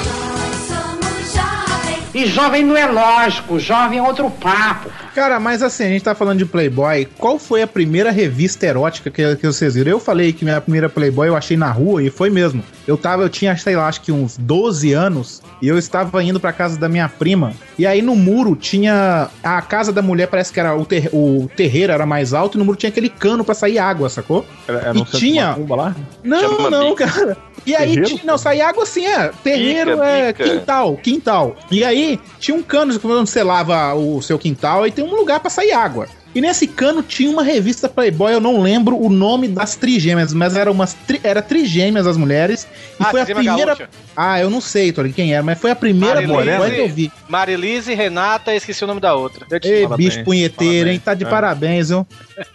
E 2.14 2.26
jovem 2.26 2.64
não 2.64 2.76
é 2.76 2.86
lógico, 2.86 3.58
jovem 3.58 3.98
é 3.98 4.02
outro 4.02 4.30
papo. 4.30 4.88
Cara, 5.14 5.38
mas 5.38 5.62
assim, 5.62 5.84
a 5.84 5.88
gente 5.88 6.02
tá 6.02 6.14
falando 6.14 6.38
de 6.38 6.44
Playboy. 6.44 7.06
Qual 7.18 7.38
foi 7.38 7.62
a 7.62 7.66
primeira 7.66 8.10
revista 8.10 8.66
erótica 8.66 9.10
que, 9.10 9.36
que 9.36 9.46
vocês 9.46 9.74
viram? 9.74 9.92
Eu 9.92 10.00
falei 10.00 10.32
que 10.32 10.44
minha 10.44 10.60
primeira 10.60 10.88
Playboy 10.88 11.28
eu 11.28 11.36
achei 11.36 11.56
na 11.56 11.70
rua 11.70 12.02
e 12.02 12.10
foi 12.10 12.30
mesmo. 12.30 12.62
Eu 12.86 12.96
tava, 12.96 13.22
eu 13.22 13.28
tinha, 13.28 13.56
sei 13.56 13.76
lá, 13.76 13.86
acho 13.86 14.00
que 14.00 14.10
uns 14.10 14.36
12 14.36 14.92
anos 14.92 15.40
e 15.62 15.68
eu 15.68 15.78
estava 15.78 16.22
indo 16.22 16.40
pra 16.40 16.52
casa 16.52 16.78
da 16.78 16.88
minha 16.88 17.08
prima. 17.08 17.52
E 17.78 17.86
aí 17.86 18.02
no 18.02 18.16
muro 18.16 18.56
tinha. 18.56 19.28
A 19.42 19.62
casa 19.62 19.92
da 19.92 20.02
mulher 20.02 20.26
parece 20.26 20.52
que 20.52 20.58
era. 20.58 20.74
O, 20.76 20.84
ter, 20.84 21.08
o 21.12 21.48
terreiro 21.56 21.92
era 21.92 22.04
mais 22.04 22.34
alto 22.34 22.56
e 22.56 22.58
no 22.58 22.64
muro 22.64 22.76
tinha 22.76 22.90
aquele 22.90 23.08
cano 23.08 23.44
pra 23.44 23.54
sair 23.54 23.78
água, 23.78 24.08
sacou? 24.08 24.44
Era, 24.66 24.78
era 24.80 24.98
E 24.98 25.04
tinha- 25.04 25.56
lá? 25.68 25.94
Não, 26.24 26.40
Chama 26.40 26.70
não, 26.70 26.90
bica. 26.90 27.06
cara. 27.08 27.36
E 27.66 27.74
aí, 27.74 27.88
Terreiro? 27.94 28.04
tinha, 28.08 28.20
não, 28.24 28.36
saía 28.36 28.68
água 28.68 28.82
assim, 28.82 29.06
é. 29.06 29.30
Terreiro 29.42 29.92
Bica, 29.92 30.04
é 30.06 30.32
bica. 30.32 30.44
quintal, 30.44 30.96
quintal. 30.98 31.56
E 31.70 31.82
aí, 31.82 32.20
tinha 32.38 32.54
um 32.54 32.62
cano 32.62 32.92
onde 32.92 33.30
você 33.30 33.42
lava 33.42 33.94
o 33.94 34.20
seu 34.20 34.38
quintal 34.38 34.86
e 34.86 34.90
tem 34.90 35.03
um 35.04 35.14
lugar 35.16 35.40
pra 35.40 35.50
sair 35.50 35.72
água. 35.72 36.08
E 36.34 36.40
nesse 36.40 36.66
cano 36.66 37.02
tinha 37.02 37.30
uma 37.30 37.42
revista 37.42 37.88
Playboy, 37.88 38.32
eu 38.34 38.40
não 38.40 38.60
lembro 38.60 39.00
o 39.00 39.08
nome 39.08 39.46
das 39.46 39.76
trigêmeas, 39.76 40.32
mas 40.32 40.56
era 40.56 40.70
umas 40.70 40.92
tri, 40.94 41.20
era 41.22 41.40
trigêmeas 41.40 42.06
as 42.06 42.16
mulheres. 42.16 42.66
E 42.98 43.04
Ah, 43.04 43.10
foi 43.10 43.20
a 43.20 43.24
primeira. 43.26 43.66
Gaúcha. 43.74 43.88
Ah, 44.16 44.40
eu 44.40 44.50
não 44.50 44.60
sei, 44.60 44.92
Tori, 44.92 45.12
quem 45.12 45.32
era, 45.34 45.42
mas 45.42 45.58
foi 45.58 45.70
a 45.70 45.76
primeira 45.76 46.16
Marilise. 46.16 46.42
Playboy 46.42 46.70
que 46.72 46.80
eu 46.80 46.88
vi. 46.88 47.12
Marilise, 47.28 47.94
Renata, 47.94 48.54
esqueci 48.54 48.82
o 48.84 48.86
nome 48.86 49.00
da 49.00 49.14
outra. 49.14 49.46
Eu 49.50 49.60
te- 49.60 49.68
Ei, 49.68 49.82
Parabéns, 49.84 50.14
bicho 50.14 50.24
punheteiro, 50.24 50.88
hein? 50.90 51.00
Tá 51.04 51.14
de 51.14 51.24
É. 51.24 51.28
parabéns, 51.28 51.88
viu? 51.88 52.06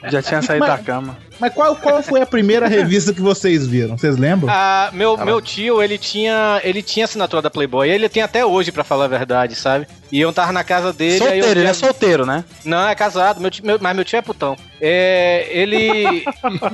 Já 0.09 0.21
tinha 0.21 0.41
saído 0.41 0.65
Mas- 0.65 0.77
da 0.77 0.83
cama. 0.83 1.17
Mas 1.39 1.53
qual, 1.53 1.73
qual 1.77 2.03
foi 2.03 2.21
a 2.21 2.25
primeira 2.25 2.67
revista 2.67 3.13
que 3.13 3.21
vocês 3.21 3.65
viram? 3.65 3.97
Vocês 3.97 4.17
lembram? 4.17 4.49
Ah, 4.51 4.89
meu, 4.91 5.15
meu 5.17 5.41
tio, 5.41 5.81
ele 5.81 5.97
tinha, 5.97 6.59
ele 6.65 6.81
tinha 6.81 7.05
assinatura 7.05 7.41
da 7.41 7.49
Playboy. 7.49 7.89
Ele 7.89 8.09
tem 8.09 8.21
até 8.21 8.45
hoje, 8.45 8.73
pra 8.73 8.83
falar 8.83 9.05
a 9.05 9.07
verdade, 9.07 9.55
sabe? 9.55 9.87
E 10.11 10.19
eu 10.19 10.33
tava 10.33 10.51
na 10.51 10.63
casa 10.65 10.91
dele. 10.91 11.23
aí 11.23 11.39
eu 11.39 11.43
Solteiro, 11.43 11.59
ele 11.61 11.67
é 11.69 11.73
solteiro, 11.73 12.25
né? 12.25 12.43
Não, 12.65 12.87
é 12.89 12.93
casado, 12.95 13.39
meu 13.39 13.49
tio- 13.49 13.63
meu- 13.69 13.79
mas 13.79 13.95
meu 13.95 14.03
tio 14.05 14.17
é 14.17 14.21
putão. 14.21 14.57
É, 14.81 15.47
ele. 15.51 16.23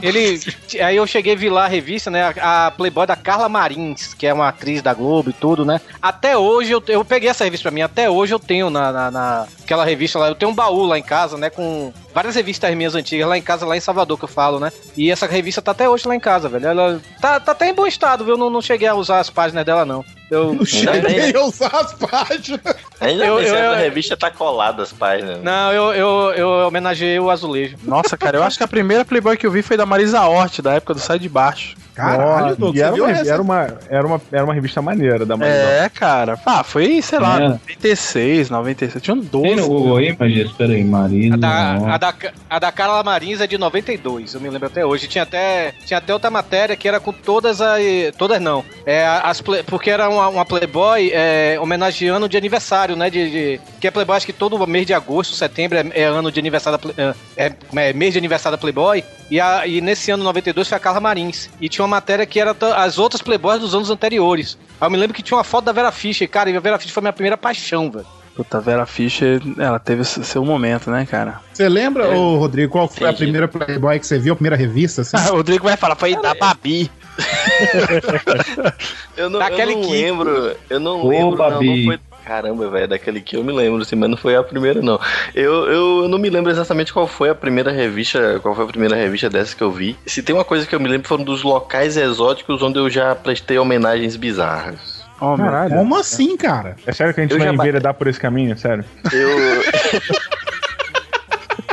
ele. 0.01 0.39
Aí 0.83 0.95
eu 0.95 1.07
cheguei 1.07 1.33
a 1.33 1.35
vi 1.35 1.49
lá 1.49 1.65
a 1.65 1.67
revista, 1.67 2.09
né? 2.11 2.33
A, 2.41 2.67
a 2.67 2.71
Playboy 2.71 3.05
da 3.07 3.15
Carla 3.15 3.49
Marins, 3.49 4.13
que 4.13 4.27
é 4.27 4.33
uma 4.33 4.47
atriz 4.49 4.81
da 4.81 4.93
Globo 4.93 5.29
e 5.29 5.33
tudo, 5.33 5.65
né? 5.65 5.81
Até 6.01 6.37
hoje 6.37 6.71
eu, 6.71 6.83
eu 6.87 7.03
peguei 7.03 7.29
essa 7.29 7.43
revista 7.43 7.63
pra 7.63 7.71
mim, 7.71 7.81
até 7.81 8.09
hoje 8.09 8.33
eu 8.33 8.39
tenho 8.39 8.69
na, 8.69 8.91
na, 8.91 9.11
na- 9.11 9.47
aquela 9.63 9.83
revista 9.85 10.19
lá. 10.19 10.27
Eu 10.27 10.35
tenho 10.35 10.51
um 10.51 10.55
baú 10.55 10.85
lá 10.85 10.97
em 10.97 11.03
casa, 11.03 11.37
né? 11.37 11.49
Com 11.49 11.91
várias 12.13 12.35
revistas 12.35 12.73
minhas 12.75 12.95
antigas 12.95 13.27
lá 13.27 13.37
em 13.37 13.41
casa, 13.41 13.65
lá 13.65 13.75
em 13.75 13.79
Salvador, 13.81 14.17
que 14.17 14.23
eu 14.25 14.29
falo, 14.29 14.59
né? 14.59 14.71
E 14.95 15.11
essa 15.11 15.25
revista 15.27 15.61
tá 15.61 15.71
até 15.71 15.89
hoje 15.89 16.07
lá 16.07 16.15
em 16.15 16.19
casa, 16.19 16.47
velho. 16.47 16.67
Ela 16.67 17.01
tá, 17.19 17.39
tá 17.39 17.51
até 17.51 17.69
em 17.69 17.73
bom 17.73 17.85
estado, 17.87 18.23
viu? 18.23 18.35
Eu 18.35 18.37
não, 18.37 18.49
não 18.49 18.61
cheguei 18.61 18.87
a 18.87 18.93
usar 18.95 19.19
as 19.19 19.29
páginas 19.29 19.65
dela, 19.65 19.85
não. 19.85 20.03
Eu, 20.29 20.53
Não 20.55 20.65
cheguei 20.65 21.35
a 21.35 21.41
usar 21.43 21.67
as 21.75 21.93
páginas. 21.93 22.59
Ainda 22.99 23.25
Eu- 23.25 23.35
bem, 23.37 23.45
eu- 23.47 23.55
a 23.55 23.59
eu- 23.59 23.75
revista 23.75 24.17
tá 24.17 24.31
colada 24.31 24.81
as 24.81 24.91
páginas. 24.91 25.41
Não, 25.43 25.71
eu, 25.71 25.93
eu, 25.93 26.31
eu 26.35 26.49
homenageei 26.67 27.19
o 27.19 27.29
azulejo. 27.29 27.77
Nossa, 27.95 28.17
cara, 28.17 28.39
eu 28.39 28.43
acho 28.43 28.57
que 28.57 28.63
a 28.63 28.67
primeira 28.67 29.05
Playboy 29.05 29.37
que 29.37 29.47
eu 29.47 29.51
vi 29.51 29.61
foi 29.61 29.77
da 29.77 29.85
Marisa 29.85 30.21
Hort, 30.21 30.61
da 30.61 30.73
época 30.73 30.93
do 30.93 30.99
Sai 30.99 31.17
de 31.17 31.29
Baixo. 31.29 31.77
Caralho, 31.95 32.45
Nossa, 32.47 32.55
Doug, 32.55 32.75
você 32.75 32.81
era, 32.83 32.93
uma, 32.93 33.11
era, 33.11 33.41
uma, 33.41 33.81
era, 33.89 34.07
uma, 34.07 34.21
era 34.31 34.43
uma 34.43 34.53
revista 34.53 34.81
maneira 34.81 35.25
da 35.25 35.37
Marisa. 35.37 35.57
É, 35.57 35.89
cara. 35.89 36.37
Ah, 36.45 36.63
foi, 36.63 37.01
sei 37.01 37.19
lá, 37.19 37.37
É. 37.41 37.47
96, 37.49 38.49
97. 38.49 39.01
Tinha 39.03 39.15
um 39.15 39.19
12. 39.21 39.47
Tem 39.47 39.55
no 39.55 39.67
Google 39.67 39.97
aí, 39.97 40.15
mas 40.19 40.35
espera 40.35 40.73
aí, 40.73 40.83
Marisa. 40.83 41.35
A 41.35 41.37
da, 41.37 41.93
a, 41.93 41.97
da, 41.97 42.13
a 42.49 42.59
da 42.59 42.71
Carla 42.71 43.01
Marins 43.03 43.39
é 43.39 43.47
de 43.47 43.57
92, 43.57 44.33
eu 44.33 44.41
me 44.41 44.49
lembro 44.49 44.67
até 44.67 44.85
hoje. 44.85 45.07
Tinha 45.07 45.23
até, 45.23 45.73
tinha 45.85 45.97
até 45.97 46.11
outra 46.13 46.29
matéria 46.29 46.75
que 46.75 46.87
era 46.87 46.99
com 46.99 47.13
todas 47.13 47.61
as. 47.61 47.81
Todas 48.17 48.41
não. 48.41 48.63
É, 48.85 49.05
as 49.23 49.39
play- 49.39 49.63
porque 49.63 49.89
era 49.89 50.09
uma, 50.09 50.27
uma 50.27 50.45
Playboy 50.45 51.11
é, 51.13 51.57
homenageando 51.61 52.27
de 52.27 52.35
aniversário, 52.37 52.95
né? 52.95 53.09
De, 53.09 53.29
de- 53.29 53.61
que 53.79 53.87
a 53.87 53.91
Playboy, 53.91 54.17
acho 54.17 54.25
que 54.25 54.33
todo 54.33 54.65
mês 54.67 54.85
de 54.85 54.93
agosto, 54.93 55.33
setembro 55.35 55.77
é, 55.77 55.85
é 55.93 56.03
ano 56.03 56.31
de 56.31 56.39
aniversário 56.39 56.77
da 56.77 57.03
é, 57.37 57.47
é, 57.47 57.53
é 57.89 57.93
mês 57.93 58.11
de 58.13 58.17
aniversário 58.19 58.57
da 58.57 58.61
Playboy. 58.61 59.03
E, 59.29 59.39
a, 59.39 59.65
e 59.65 59.81
nesse 59.81 60.11
ano 60.11 60.23
92 60.23 60.67
foi 60.67 60.75
a 60.77 60.79
Carla 60.79 60.99
Marins. 60.99 61.49
E 61.59 61.67
tinha 61.69 61.84
uma 61.85 61.95
matéria 61.95 62.25
que 62.25 62.39
era 62.39 62.55
as 62.77 62.97
outras 62.97 63.21
Playboys 63.21 63.61
dos 63.61 63.73
anos 63.73 63.89
anteriores. 63.89 64.57
Aí 64.81 64.87
eu 64.87 64.91
me 64.91 64.97
lembro 64.97 65.15
que 65.15 65.23
tinha 65.23 65.37
uma 65.37 65.43
foto 65.43 65.65
da 65.65 65.71
Vera 65.71 65.91
Fischer, 65.91 66.27
cara, 66.29 66.49
e 66.49 66.57
a 66.57 66.59
Vera 66.59 66.77
Fischer 66.77 66.93
foi 66.93 67.01
minha 67.01 67.13
primeira 67.13 67.37
paixão, 67.37 67.89
velho. 67.89 68.05
Puta, 68.35 68.59
Vera 68.59 68.85
Fischer, 68.85 69.41
ela 69.57 69.79
teve 69.79 70.03
seu 70.03 70.21
seu 70.21 70.43
momento, 70.43 70.91
né, 70.91 71.05
cara? 71.09 71.39
Você 71.53 71.69
lembra, 71.69 72.09
ô 72.09 72.35
Rodrigo, 72.37 72.69
qual 72.73 72.85
foi 72.85 73.07
a 73.07 73.13
primeira 73.13 73.47
Playboy 73.47 73.97
que 73.97 74.05
você 74.05 74.19
viu, 74.19 74.33
a 74.33 74.35
primeira 74.35 74.57
revista? 74.57 75.03
Assim? 75.03 75.15
o 75.31 75.37
Rodrigo 75.37 75.63
vai 75.63 75.77
falar, 75.77 75.95
foi 75.95 76.15
da 76.21 76.33
Babi. 76.33 76.91
Eu 79.15 79.29
não, 79.29 79.41
eu 79.41 79.49
não 79.67 79.81
que- 79.81 79.89
lembro. 79.89 80.55
Eu 80.69 80.79
não 80.81 81.01
Ô, 81.01 81.07
lembro, 81.07 81.37
não, 81.37 81.49
não 81.61 81.85
foi. 81.85 81.99
Caramba, 82.25 82.67
velho, 82.69 82.87
daquele 82.87 83.21
que 83.21 83.37
eu 83.37 83.43
me 83.43 83.53
lembro, 83.53 83.81
assim, 83.81 83.95
mas 83.95 84.09
não 84.09 84.17
foi 84.17 84.35
a 84.35 84.41
primeira, 84.43 84.81
não. 84.81 84.99
Eu, 85.33 85.53
eu, 85.67 86.01
eu 86.03 86.07
não 86.09 86.17
me 86.17 86.29
lembro 86.29 86.51
exatamente 86.51 86.91
qual 86.91 87.05
foi 87.05 87.29
a 87.29 87.35
primeira 87.35 87.71
revista, 87.71 88.39
qual 88.41 88.55
foi 88.55 88.63
a 88.65 88.67
primeira 88.67 88.95
revista 88.95 89.29
dessa 89.29 89.55
que 89.55 89.61
eu 89.61 89.71
vi. 89.71 89.95
Se 90.07 90.23
tem 90.23 90.33
uma 90.35 90.43
coisa 90.43 90.65
que 90.65 90.73
eu 90.73 90.79
me 90.79 90.87
lembro, 90.89 91.07
foram 91.07 91.23
dos 91.23 91.43
locais 91.43 91.95
exóticos 91.97 92.61
onde 92.63 92.79
eu 92.79 92.89
já 92.89 93.13
prestei 93.13 93.59
homenagens 93.59 94.15
bizarras. 94.15 95.03
Oh. 95.21 95.37
Caralho. 95.37 95.75
Como 95.75 95.95
assim, 95.97 96.35
cara? 96.35 96.75
É 96.85 96.91
sério 96.91 97.13
que 97.13 97.21
a 97.21 97.23
gente 97.23 97.31
Eu 97.31 97.37
vai 97.37 97.47
já 97.47 97.53
ba- 97.53 97.63
enveredar 97.63 97.93
por 97.93 98.07
esse 98.07 98.19
caminho? 98.19 98.51
É 98.53 98.55
sério? 98.55 98.83
Eu. 99.13 99.29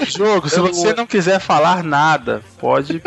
Jogo, 0.06 0.48
se 0.48 0.58
você 0.60 0.92
não 0.94 1.06
quiser 1.06 1.40
falar 1.40 1.82
nada, 1.82 2.42
pode 2.58 3.02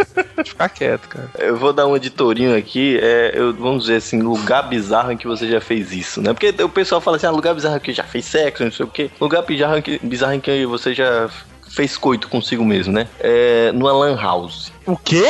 ficar 0.46 0.70
quieto, 0.70 1.08
cara. 1.10 1.30
Eu 1.38 1.58
vou 1.58 1.74
dar 1.74 1.88
um 1.88 1.96
editorinho 1.96 2.56
aqui, 2.58 3.00
é, 3.02 3.32
eu, 3.34 3.54
vamos 3.54 3.84
dizer 3.84 3.98
assim, 3.98 4.22
lugar 4.22 4.64
bizarro 4.64 5.12
em 5.12 5.18
que 5.18 5.28
você 5.28 5.48
já 5.50 5.60
fez 5.62 5.92
isso, 5.92 6.22
né? 6.22 6.34
Porque 6.34 6.54
o 6.64 6.70
pessoal 6.70 7.02
fala 7.02 7.18
assim, 7.18 7.26
ah, 7.28 7.32
lugar 7.32 7.54
bizarro 7.54 7.80
que 7.80 7.94
já 7.94 8.04
fez 8.04 8.26
sexo, 8.26 8.64
não 8.64 8.72
sei 8.72 8.86
o 8.86 8.90
quê. 8.90 9.10
Lugar 9.20 9.42
bizarro 9.44 9.78
em 9.78 9.82
que, 9.82 10.00
bizarro 10.04 10.34
em 10.34 10.40
que 10.40 10.66
você 10.66 10.94
já 10.94 11.30
fez 11.70 11.98
coito 11.98 12.30
consigo 12.30 12.64
mesmo, 12.64 12.94
né? 12.94 13.08
É, 13.20 13.72
numa 13.74 13.92
lan 13.92 14.16
house. 14.20 14.72
O 14.86 14.96
quê? 14.96 15.26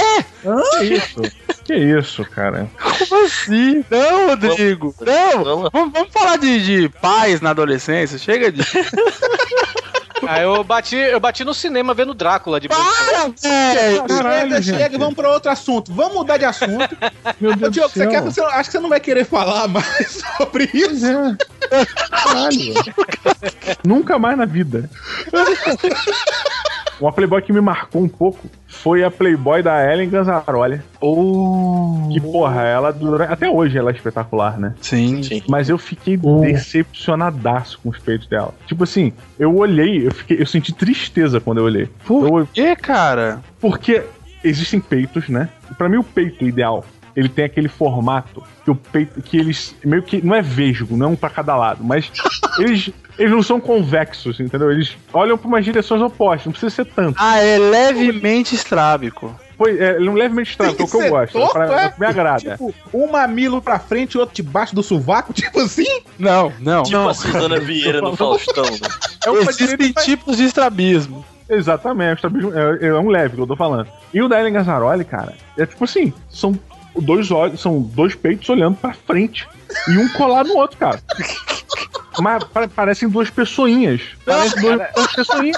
Que 0.78 0.84
isso? 0.94 1.22
que 1.64 1.74
isso, 1.76 2.24
cara? 2.26 2.70
Como 2.80 3.26
assim? 3.26 3.84
Não, 3.90 4.28
Rodrigo. 4.28 4.94
Não. 5.02 5.44
Vamos- 5.44 5.70
Vamos, 5.74 5.94
vamos 5.94 6.14
falar 6.14 6.38
de, 6.38 6.64
de 6.64 6.90
pais 7.00 7.42
na 7.42 7.50
adolescência. 7.50 8.20
Chega 8.20 8.52
de. 8.52 8.62
Aí 10.28 10.44
eu 10.44 10.64
bati, 10.64 10.96
eu 10.96 11.20
bati 11.20 11.44
no 11.44 11.54
cinema 11.54 11.94
vendo 11.94 12.14
Drácula 12.14 12.60
de 12.60 12.68
Para, 12.70 12.78
velho! 12.84 13.36
Chega, 13.38 14.62
gente. 14.62 14.78
chega, 14.78 14.98
vamos 14.98 15.16
pra 15.16 15.30
outro 15.32 15.52
assunto. 15.52 15.94
Vamos 15.94 16.14
mudar 16.14 16.38
de 16.38 16.46
assunto. 16.46 16.98
Meu 17.40 17.52
Ô, 17.52 17.56
Deus 17.56 17.72
Diogo, 17.74 17.90
do 17.90 17.94
você 17.94 18.00
céu. 18.00 18.10
quer, 18.10 18.22
você, 18.22 18.42
acho 18.42 18.70
que 18.70 18.72
você 18.72 18.80
não 18.80 18.90
vai 18.90 19.00
querer 19.00 19.26
falar 19.26 19.68
mais 19.70 20.24
sobre 20.38 20.70
isso. 20.74 21.06
É. 21.72 21.86
Caralho. 22.10 22.74
Nunca 23.84 24.18
mais 24.18 24.38
na 24.38 24.46
vida. 24.46 24.90
Uma 27.00 27.12
Playboy 27.12 27.42
que 27.42 27.52
me 27.54 27.62
marcou 27.62 28.02
um 28.02 28.08
pouco 28.08 28.48
foi 28.68 29.04
a 29.04 29.12
Playboy 29.12 29.62
da 29.62 29.92
Ellen 29.92 30.10
Ganzaroli. 30.10 30.82
Oh. 31.02 32.10
Que, 32.12 32.22
porra, 32.22 32.62
ela 32.64 32.92
dura- 32.92 33.26
até 33.26 33.50
hoje 33.50 33.78
ela 33.78 33.92
é 33.92 33.94
espetacular, 33.94 34.58
né? 34.60 34.74
Sim. 34.82 35.22
Sim. 35.24 35.42
Mas 35.50 35.70
eu 35.70 35.78
fiquei 35.78 36.18
decepcionadaço 36.18 37.80
com 37.82 37.90
os 37.90 37.98
peitos 38.00 38.28
dela. 38.28 38.54
Tipo 38.66 38.84
assim, 38.84 39.12
eu 39.40 39.56
olhei, 39.56 40.08
eu, 40.08 40.12
fiquei, 40.12 40.42
eu 40.42 40.46
senti 40.46 40.74
tristeza 40.74 41.40
quando 41.40 41.60
eu 41.60 41.66
olhei. 41.66 41.90
Por 42.06 42.40
Eu- 42.40 42.48
quê, 42.54 42.76
cara? 42.76 43.40
porque 43.60 44.04
existem 44.44 44.80
peitos, 44.80 45.28
né? 45.28 45.50
Pra 45.78 45.90
mim 45.90 45.98
o 45.98 46.04
peito 46.04 46.46
ideal, 46.46 46.86
ele 47.16 47.30
tem 47.30 47.46
aquele 47.46 47.68
formato 47.68 48.44
que 48.64 48.72
o 48.72 48.76
peito 48.76 49.22
que 49.22 49.38
eles 49.38 49.76
meio 49.84 50.04
que 50.04 50.22
não 50.22 50.36
é 50.36 50.42
vesgo, 50.42 50.98
não 50.98 51.08
é 51.08 51.10
um 51.10 51.16
pra 51.16 51.30
cada 51.30 51.56
lado, 51.56 51.84
mas 51.84 52.12
eles 52.60 52.92
eles 53.18 53.32
não 53.32 53.42
são 53.42 53.62
convexos, 53.62 54.40
entendeu? 54.40 54.72
Eles 54.72 54.96
olham 55.14 55.38
pra 55.38 55.48
umas 55.48 55.64
direções 55.64 56.02
opostas, 56.02 56.46
não 56.46 56.52
precisa 56.52 56.70
ser 56.70 56.86
tanto. 56.86 57.16
Ah, 57.18 57.40
é 57.40 57.58
levemente 57.58 58.54
estrábico. 58.54 59.34
Foi, 59.58 59.80
é, 59.80 59.96
ele 59.96 60.08
é 60.08 60.12
um 60.12 60.16
levemente 60.16 60.52
estranho, 60.52 60.76
que 60.76 60.82
é 60.82 60.86
o 60.86 60.88
que 60.90 60.98
eu 60.98 61.10
gosto, 61.10 61.32
torto, 61.32 61.54
pra, 61.54 61.82
é? 61.82 61.88
o 61.88 61.92
que 61.94 62.00
me 62.00 62.06
agrada. 62.06 62.52
Tipo, 62.56 62.76
um 62.94 63.10
mamilo 63.10 63.62
pra 63.62 63.80
frente 63.80 64.16
e 64.16 64.18
outro 64.18 64.36
debaixo 64.36 64.76
do 64.76 64.84
sovaco, 64.84 65.32
tipo 65.34 65.60
assim. 65.62 66.02
Não, 66.20 66.52
não. 66.60 66.84
Tipo 66.84 66.98
não. 66.98 67.10
a 67.10 67.14
Suzana 67.14 67.60
Vieira 67.60 68.02
no 68.02 68.16
Faustão. 68.16 68.66
né? 68.66 68.90
É 69.26 69.32
um 69.32 69.38
Existem 69.38 69.94
tipos 69.94 70.38
de 70.38 70.44
estrabismo. 70.44 71.24
Exatamente, 71.50 72.12
o 72.12 72.16
estrabismo 72.16 72.52
é, 72.54 72.88
é 72.88 72.94
um 72.96 73.08
leve 73.08 73.36
que 73.36 73.42
eu 73.42 73.48
tô 73.48 73.56
falando. 73.56 73.88
E 74.14 74.22
o 74.22 74.28
da 74.28 74.40
Ellen 74.40 74.54
Gazzaroli, 74.54 75.06
cara, 75.06 75.34
é 75.58 75.66
tipo 75.66 75.84
assim, 75.84 76.12
são 76.28 76.58
dois 77.02 77.32
olhos, 77.32 77.62
são 77.62 77.82
dois 77.82 78.16
peitos 78.16 78.48
olhando 78.50 78.78
pra 78.78 78.94
frente 78.94 79.48
e 79.88 79.98
um 79.98 80.08
colado 80.10 80.48
no 80.50 80.56
outro, 80.58 80.78
cara. 80.78 81.00
Mas 82.20 82.44
pa- 82.46 82.68
parecem 82.68 83.10
duas 83.10 83.30
pessoinhas. 83.30 84.02
Parecem 84.26 84.62
duas, 84.62 84.82
duas 84.96 85.16
pessoinhas. 85.16 85.58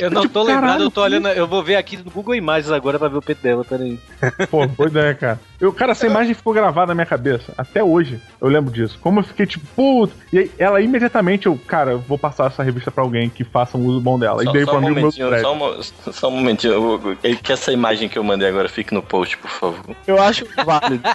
Eu 0.00 0.10
não 0.10 0.22
tô 0.22 0.28
Tipo, 0.28 0.42
lembrado, 0.42 0.60
caralho, 0.62 0.82
eu 0.84 0.90
tô 0.90 1.02
olhando. 1.02 1.28
Eu 1.28 1.46
vou 1.46 1.62
ver 1.62 1.76
aqui 1.76 1.96
no 1.96 2.10
Google 2.10 2.34
Imagens 2.34 2.70
agora 2.72 2.98
pra 2.98 3.08
ver 3.08 3.18
o 3.18 3.22
peito 3.22 3.42
dela, 3.42 3.64
peraí. 3.64 3.98
Pô, 4.50 4.66
boa 4.66 4.88
ideia, 4.88 5.14
cara. 5.14 5.40
Eu, 5.60 5.72
cara, 5.72 5.92
essa 5.92 6.06
imagem 6.06 6.34
ficou 6.34 6.52
gravada 6.52 6.88
na 6.88 6.94
minha 6.94 7.06
cabeça. 7.06 7.52
Até 7.56 7.82
hoje 7.82 8.20
eu 8.40 8.48
lembro 8.48 8.72
disso. 8.72 8.98
Como 9.00 9.20
eu 9.20 9.24
fiquei 9.24 9.46
tipo, 9.46 9.64
puto. 9.74 10.14
E 10.32 10.38
aí, 10.38 10.50
ela 10.58 10.80
imediatamente, 10.80 11.46
eu, 11.46 11.58
cara, 11.66 11.92
eu 11.92 11.98
vou 12.00 12.18
passar 12.18 12.46
essa 12.48 12.62
revista 12.62 12.90
pra 12.90 13.02
alguém 13.04 13.28
que 13.30 13.44
faça 13.44 13.76
um 13.78 13.84
uso 13.86 14.00
bom 14.00 14.18
dela. 14.18 14.42
Só, 14.42 14.50
e 14.50 14.52
dei 14.52 14.64
só 14.64 14.70
pra 14.72 14.80
um 14.80 14.82
mim 14.82 14.90
o 14.90 14.94
meu 14.94 15.12
só, 15.40 15.54
um, 15.54 16.12
só 16.12 16.28
um 16.28 16.32
momentinho. 16.32 16.72
eu- 16.72 17.16
eu- 17.22 17.36
Que 17.36 17.52
essa 17.52 17.72
imagem 17.72 18.08
que 18.08 18.18
eu 18.18 18.24
mandei 18.24 18.48
agora 18.48 18.68
fique 18.68 18.92
no 18.92 19.02
post, 19.02 19.36
por 19.38 19.50
favor. 19.50 19.96
Eu 20.06 20.20
acho 20.20 20.46
válido. 20.64 21.02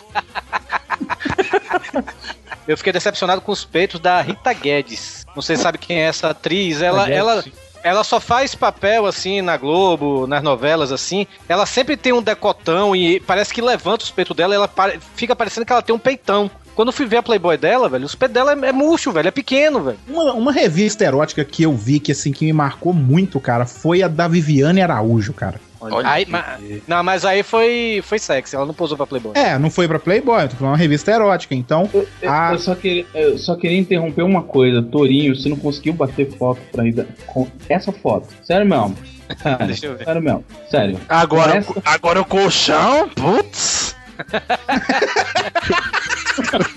Eu 2.67 2.77
fiquei 2.77 2.93
decepcionado 2.93 3.41
com 3.41 3.51
os 3.51 3.65
peitos 3.65 3.99
da 3.99 4.21
Rita 4.21 4.53
Guedes. 4.53 5.25
Não 5.35 5.41
sei 5.41 5.55
se 5.55 5.63
sabe 5.63 5.79
quem 5.79 6.01
é 6.01 6.05
essa 6.05 6.29
atriz. 6.29 6.83
Ela, 6.83 7.09
ela, 7.09 7.43
ela 7.83 8.03
só 8.03 8.19
faz 8.19 8.55
papel 8.55 9.05
assim 9.05 9.41
na 9.41 9.57
Globo, 9.57 10.27
nas 10.27 10.43
novelas 10.43 10.91
assim. 10.91 11.25
Ela 11.47 11.65
sempre 11.65 11.95
tem 11.97 12.13
um 12.13 12.21
decotão 12.21 12.95
e 12.95 13.19
parece 13.19 13.53
que 13.53 13.61
levanta 13.61 14.03
os 14.03 14.11
peitos 14.11 14.35
dela. 14.35 14.53
e 14.53 14.57
Ela 14.57 14.69
fica 15.15 15.35
parecendo 15.35 15.65
que 15.65 15.73
ela 15.73 15.81
tem 15.81 15.95
um 15.95 15.99
peitão. 15.99 16.49
Quando 16.75 16.89
eu 16.89 16.93
fui 16.93 17.05
ver 17.05 17.17
a 17.17 17.23
Playboy 17.23 17.57
dela, 17.57 17.89
velho, 17.89 18.05
os 18.05 18.15
peitos 18.15 18.33
dela 18.33 18.53
é, 18.53 18.69
é 18.69 18.71
murcho, 18.71 19.11
velho, 19.11 19.27
é 19.27 19.31
pequeno, 19.31 19.81
velho. 19.81 19.99
Uma, 20.07 20.33
uma 20.33 20.51
revista 20.51 21.03
erótica 21.03 21.43
que 21.43 21.63
eu 21.63 21.73
vi 21.73 21.99
que 21.99 22.11
assim 22.11 22.31
que 22.31 22.45
me 22.45 22.53
marcou 22.53 22.93
muito, 22.93 23.37
cara, 23.39 23.65
foi 23.65 24.01
a 24.01 24.07
da 24.07 24.27
Viviane 24.27 24.81
Araújo, 24.81 25.33
cara. 25.33 25.59
Olha 25.81 26.09
Aí, 26.09 26.25
que- 26.25 26.31
ma- 26.31 26.57
não, 26.87 27.03
mas 27.03 27.23
aí 27.23 27.41
foi, 27.43 28.01
foi 28.03 28.19
sexy, 28.19 28.55
ela 28.55 28.65
não 28.65 28.73
posou 28.73 28.97
pra 28.97 29.07
Playboy. 29.07 29.31
É, 29.35 29.57
não 29.57 29.69
foi 29.71 29.87
pra 29.87 29.99
Playboy, 29.99 30.47
falando 30.49 30.73
uma 30.73 30.77
revista 30.77 31.11
erótica, 31.11 31.55
então. 31.55 31.89
Eu, 31.93 32.07
Ah. 32.27 32.49
eu 32.51 32.59
só 32.59 32.75
queria, 32.75 33.05
eu 33.13 33.37
só 33.37 33.55
queria 33.55 33.77
interromper 33.79 34.23
uma 34.23 34.43
coisa, 34.43 34.81
Torinho, 34.81 35.35
você 35.35 35.47
não 35.49 35.57
conseguiu 35.57 35.93
bater 35.93 36.29
foto 36.37 36.59
pra 36.71 36.85
ir 36.85 36.91
da- 36.93 37.05
com 37.27 37.47
essa 37.69 37.91
foto. 37.91 38.27
Sério 38.43 38.65
mesmo. 38.65 38.95
Sério, 39.41 39.67
Deixa 39.67 39.85
eu 39.85 39.95
ver. 39.97 40.03
sério 40.05 40.21
mesmo. 40.21 40.43
Sério. 40.69 40.99
Agora, 41.07 41.57
Essa- 41.57 41.73
agora 41.85 42.21
o 42.21 42.25
colchão, 42.25 43.07
putz. 43.09 43.95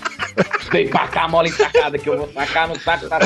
Vem 0.71 0.87
pra 0.87 1.07
cá, 1.07 1.27
mola 1.27 1.47
ensacada, 1.47 1.97
que 1.97 2.09
eu 2.09 2.17
vou 2.17 2.31
sacar 2.33 2.67
no 2.67 2.79
saco 2.79 3.07
da 3.07 3.19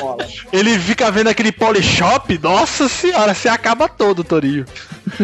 mola. 0.00 0.26
Ele 0.52 0.78
fica 0.78 1.10
vendo 1.10 1.28
aquele 1.28 1.52
polishop, 1.52 2.38
nossa 2.38 2.88
senhora, 2.88 3.34
você 3.34 3.48
acaba 3.48 3.88
todo, 3.88 4.22
Torinho. 4.22 4.64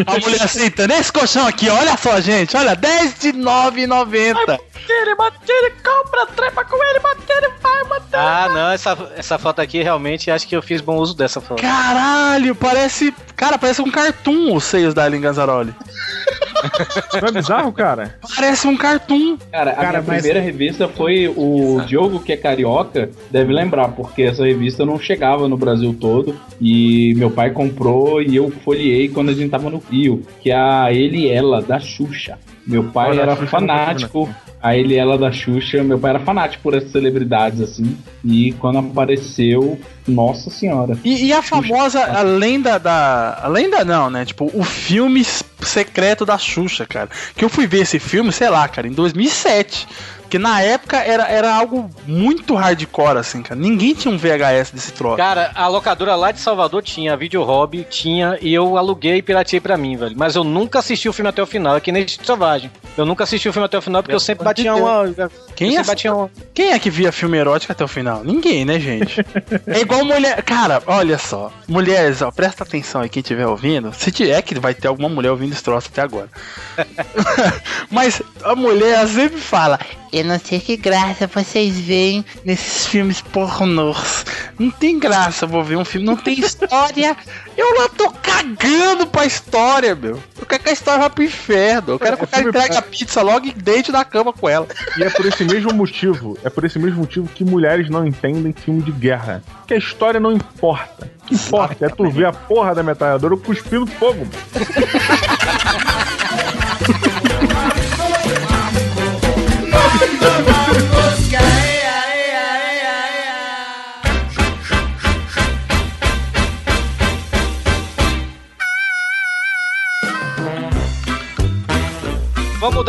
A 0.07 0.19
mulher 0.19 0.43
aceitando 0.43 0.95
esse 0.95 1.12
colchão 1.12 1.47
aqui, 1.47 1.69
olha 1.69 1.97
só, 1.97 2.21
gente, 2.21 2.57
olha, 2.57 2.75
10 2.75 3.19
de 3.19 3.33
9,90. 3.33 4.59
Tire, 4.87 5.15
batire, 5.17 5.73
compra, 5.83 6.27
trepa 6.35 6.65
com 6.65 6.83
ele, 6.85 7.01
batire, 7.01 7.53
vai, 7.62 7.85
batire. 7.85 8.17
Ah, 8.17 8.49
não, 8.49 8.71
essa, 8.73 9.12
essa 9.17 9.39
foto 9.39 9.61
aqui 9.61 9.83
realmente 9.83 10.31
acho 10.31 10.47
que 10.47 10.55
eu 10.55 10.62
fiz 10.62 10.81
bom 10.81 10.97
uso 10.97 11.17
dessa 11.17 11.41
foto. 11.41 11.62
Caralho, 11.62 12.55
parece. 12.55 13.15
Cara, 13.37 13.59
parece 13.59 13.81
um 13.81 13.91
cartoon 13.91 14.55
os 14.55 14.65
seios 14.65 14.93
da 14.93 15.07
Ellen 15.07 15.21
Ganzaroli. 15.21 15.75
Não 17.21 17.29
é 17.29 17.33
bizarro, 17.33 17.73
cara? 17.73 18.17
Parece 18.37 18.67
um 18.67 18.77
cartoon. 18.77 19.37
Cara, 19.51 19.71
a 19.73 19.75
Cara, 19.75 19.89
minha 19.89 20.03
mas- 20.07 20.17
primeira 20.23 20.41
revista 20.41 20.89
foi 20.89 21.29
o 21.29 21.81
Diogo, 21.87 22.21
que 22.21 22.33
é 22.33 22.37
carioca, 22.37 23.11
deve 23.31 23.53
lembrar, 23.53 23.89
porque 23.89 24.23
essa 24.23 24.45
revista 24.45 24.85
não 24.85 24.99
chegava 24.99 25.49
no 25.49 25.57
Brasil 25.57 25.95
todo. 25.99 26.35
E 26.61 27.15
meu 27.17 27.31
pai 27.31 27.51
comprou 27.51 28.21
e 28.23 28.37
eu 28.37 28.51
folheei 28.65 29.09
quando 29.09 29.31
a 29.31 29.35
gente 29.35 29.51
tava 29.51 29.69
no 29.71 29.79
Rio, 29.91 30.23
que 30.41 30.51
é 30.51 30.57
a 30.57 30.93
Ele 30.93 31.19
e 31.27 31.31
Ela, 31.31 31.61
da 31.62 31.79
Xuxa. 31.79 32.39
Meu 32.67 32.85
pai 32.85 33.11
Olha, 33.11 33.23
era 33.23 33.35
Xuxa 33.37 33.47
fanático. 33.49 34.29
A 34.65 34.75
ele 34.75 34.97
ela 34.97 35.19
da 35.19 35.31
Xuxa, 35.31 35.85
meu 35.85 35.99
pai 35.99 36.12
era 36.12 36.21
fanático 36.21 36.62
por 36.62 36.73
essas 36.73 36.91
celebridades, 36.91 37.61
assim. 37.61 37.99
E 38.25 38.53
quando 38.53 38.79
apareceu, 38.79 39.79
nossa 40.09 40.49
senhora. 40.49 40.97
E, 41.05 41.27
e 41.27 41.33
a 41.35 41.43
famosa, 41.43 42.03
a 42.03 42.23
lenda 42.23 42.79
da. 42.79 43.41
A 43.43 43.47
lenda 43.47 43.85
não, 43.85 44.09
né? 44.09 44.25
Tipo, 44.25 44.51
o 44.55 44.65
filme 44.65 45.23
secreto 45.23 46.25
da 46.25 46.39
Xuxa, 46.39 46.87
cara. 46.87 47.11
Que 47.37 47.45
eu 47.45 47.51
fui 47.51 47.67
ver 47.67 47.83
esse 47.83 47.99
filme, 47.99 48.33
sei 48.33 48.49
lá, 48.49 48.67
cara, 48.67 48.89
em 48.89 48.93
2007. 48.93 49.87
Porque 50.35 50.43
na 50.43 50.61
época 50.62 50.97
era, 50.97 51.28
era 51.28 51.55
algo 51.55 51.89
muito 52.09 52.57
hardcore, 52.57 53.18
assim, 53.18 53.41
cara. 53.41 53.61
Ninguém 53.61 53.95
tinha 53.95 54.12
um 54.12 54.18
VHS 54.18 54.72
desse 54.72 54.93
troço. 54.93 55.16
Cara, 55.16 55.53
a 55.55 55.68
locadora 55.68 56.16
lá 56.16 56.32
de 56.32 56.41
Salvador 56.41 56.82
tinha, 56.82 57.12
a 57.12 57.16
Video 57.16 57.45
Hobby 57.45 57.87
tinha, 57.89 58.37
e 58.41 58.53
eu 58.53 58.76
aluguei 58.76 59.18
e 59.18 59.22
pirateei 59.22 59.61
pra 59.61 59.76
mim, 59.76 59.97
velho. 59.97 60.16
Mas 60.18 60.35
eu 60.35 60.43
nunca 60.43 60.80
assisti 60.80 61.09
o 61.09 61.12
filme 61.12 61.28
até 61.28 61.41
o 61.41 61.47
final, 61.47 61.76
é 61.76 61.80
que 61.80 61.93
nem 61.93 62.05
Selvagem. 62.09 62.68
Eu 62.97 63.07
nunca 63.07 63.22
assisti 63.22 63.49
o 63.49 63.53
filme 63.53 63.66
até 63.66 63.78
o 63.78 63.82
final 63.82 64.03
porque 64.03 64.14
eu 64.14 64.18
sempre 64.18 64.45
batia 64.45 64.74
uma. 64.74 65.05
Quem 65.55 65.76
é, 65.76 65.85
batia 65.85 66.12
uma. 66.12 66.28
quem 66.53 66.72
é 66.72 66.78
que 66.80 66.91
via 66.91 67.12
filme 67.12 67.39
erótico 67.39 67.70
até 67.72 67.85
o 67.85 67.89
final? 67.89 68.24
Ninguém, 68.24 68.64
né, 68.64 68.80
gente? 68.80 69.24
é 69.68 69.80
igual 69.80 70.05
mulher. 70.05 70.43
Cara, 70.43 70.82
olha 70.87 71.16
só. 71.16 71.53
Mulheres, 71.68 72.22
ó, 72.22 72.32
presta 72.32 72.64
atenção 72.64 73.03
aí, 73.03 73.09
quem 73.09 73.20
estiver 73.20 73.47
ouvindo. 73.47 73.93
Se 73.93 74.11
tiver, 74.11 74.43
que 74.43 74.59
vai 74.59 74.74
ter 74.74 74.89
alguma 74.89 75.09
mulher 75.09 75.30
ouvindo 75.30 75.53
esse 75.53 75.62
troço 75.62 75.89
até 75.93 76.03
agora. 76.03 76.28
Mas 77.89 78.20
a 78.43 78.57
mulher 78.57 79.07
sempre 79.07 79.41
fala: 79.41 79.78
Eu 80.15 80.25
não 80.25 80.39
sei 80.39 80.61
que 80.61 80.77
graça 80.77 81.27
vocês 81.27 81.77
veem 81.77 82.25
nesses 82.45 82.87
filmes 82.87 83.21
pornôs. 83.21 84.25
Não 84.57 84.71
tem 84.71 84.97
graça, 84.97 85.45
eu 85.45 85.49
vou 85.49 85.65
ver 85.65 85.77
um 85.77 85.85
filme, 85.85 86.07
não 86.07 86.17
tem 86.17 86.39
história. 86.39 87.17
Eu 87.57 87.79
lá 87.79 87.89
tô 87.89 88.11
cagando 88.11 89.07
pra 89.07 89.27
história, 89.27 89.95
meu. 89.95 90.21
Eu 90.37 90.45
quero 90.45 90.62
que 90.62 90.71
a 90.71 90.73
história 90.73 91.03
vá 91.03 91.11
pro 91.11 91.23
inferno. 91.23 91.93
Eu 91.93 91.99
quero 92.01 92.17
que 92.17 92.25
o 92.25 92.27
cara 92.27 92.49
entregue 92.49 92.77
a 92.77 92.83
pizza 92.83 93.23
logo 93.23 93.47
e 93.47 93.53
deite 93.53 93.93
na 93.93 94.05
cama 94.05 94.33
com 94.33 94.49
ela. 94.49 94.67
E 94.99 95.05
é 95.05 95.11
por 95.11 95.25
esse 95.25 95.45
mesmo 95.45 95.73
motivo, 95.73 96.37
é 96.43 96.51
por 96.51 96.65
esse 96.65 96.81
mesmo 96.81 96.99
motivo 96.99 97.29
que 97.29 97.45
mulheres 97.45 97.89
não 97.89 98.05
entendem 98.05 98.53
filme 98.53 98.83
de 98.83 98.91
guerra. 98.91 99.41
Que 99.69 99.75
a 99.75 99.77
história 99.77 100.19
não 100.19 100.33
importa. 100.33 101.09
O 101.23 101.27
que 101.27 101.35
importa 101.35 101.87
é 101.87 101.89
tu 101.89 102.11
ver 102.11 102.27
a 102.27 102.33
porra 102.33 102.75
da 102.75 102.83
metralhadora 102.83 103.37
cuspindo 103.37 103.87
fogo. 103.87 104.27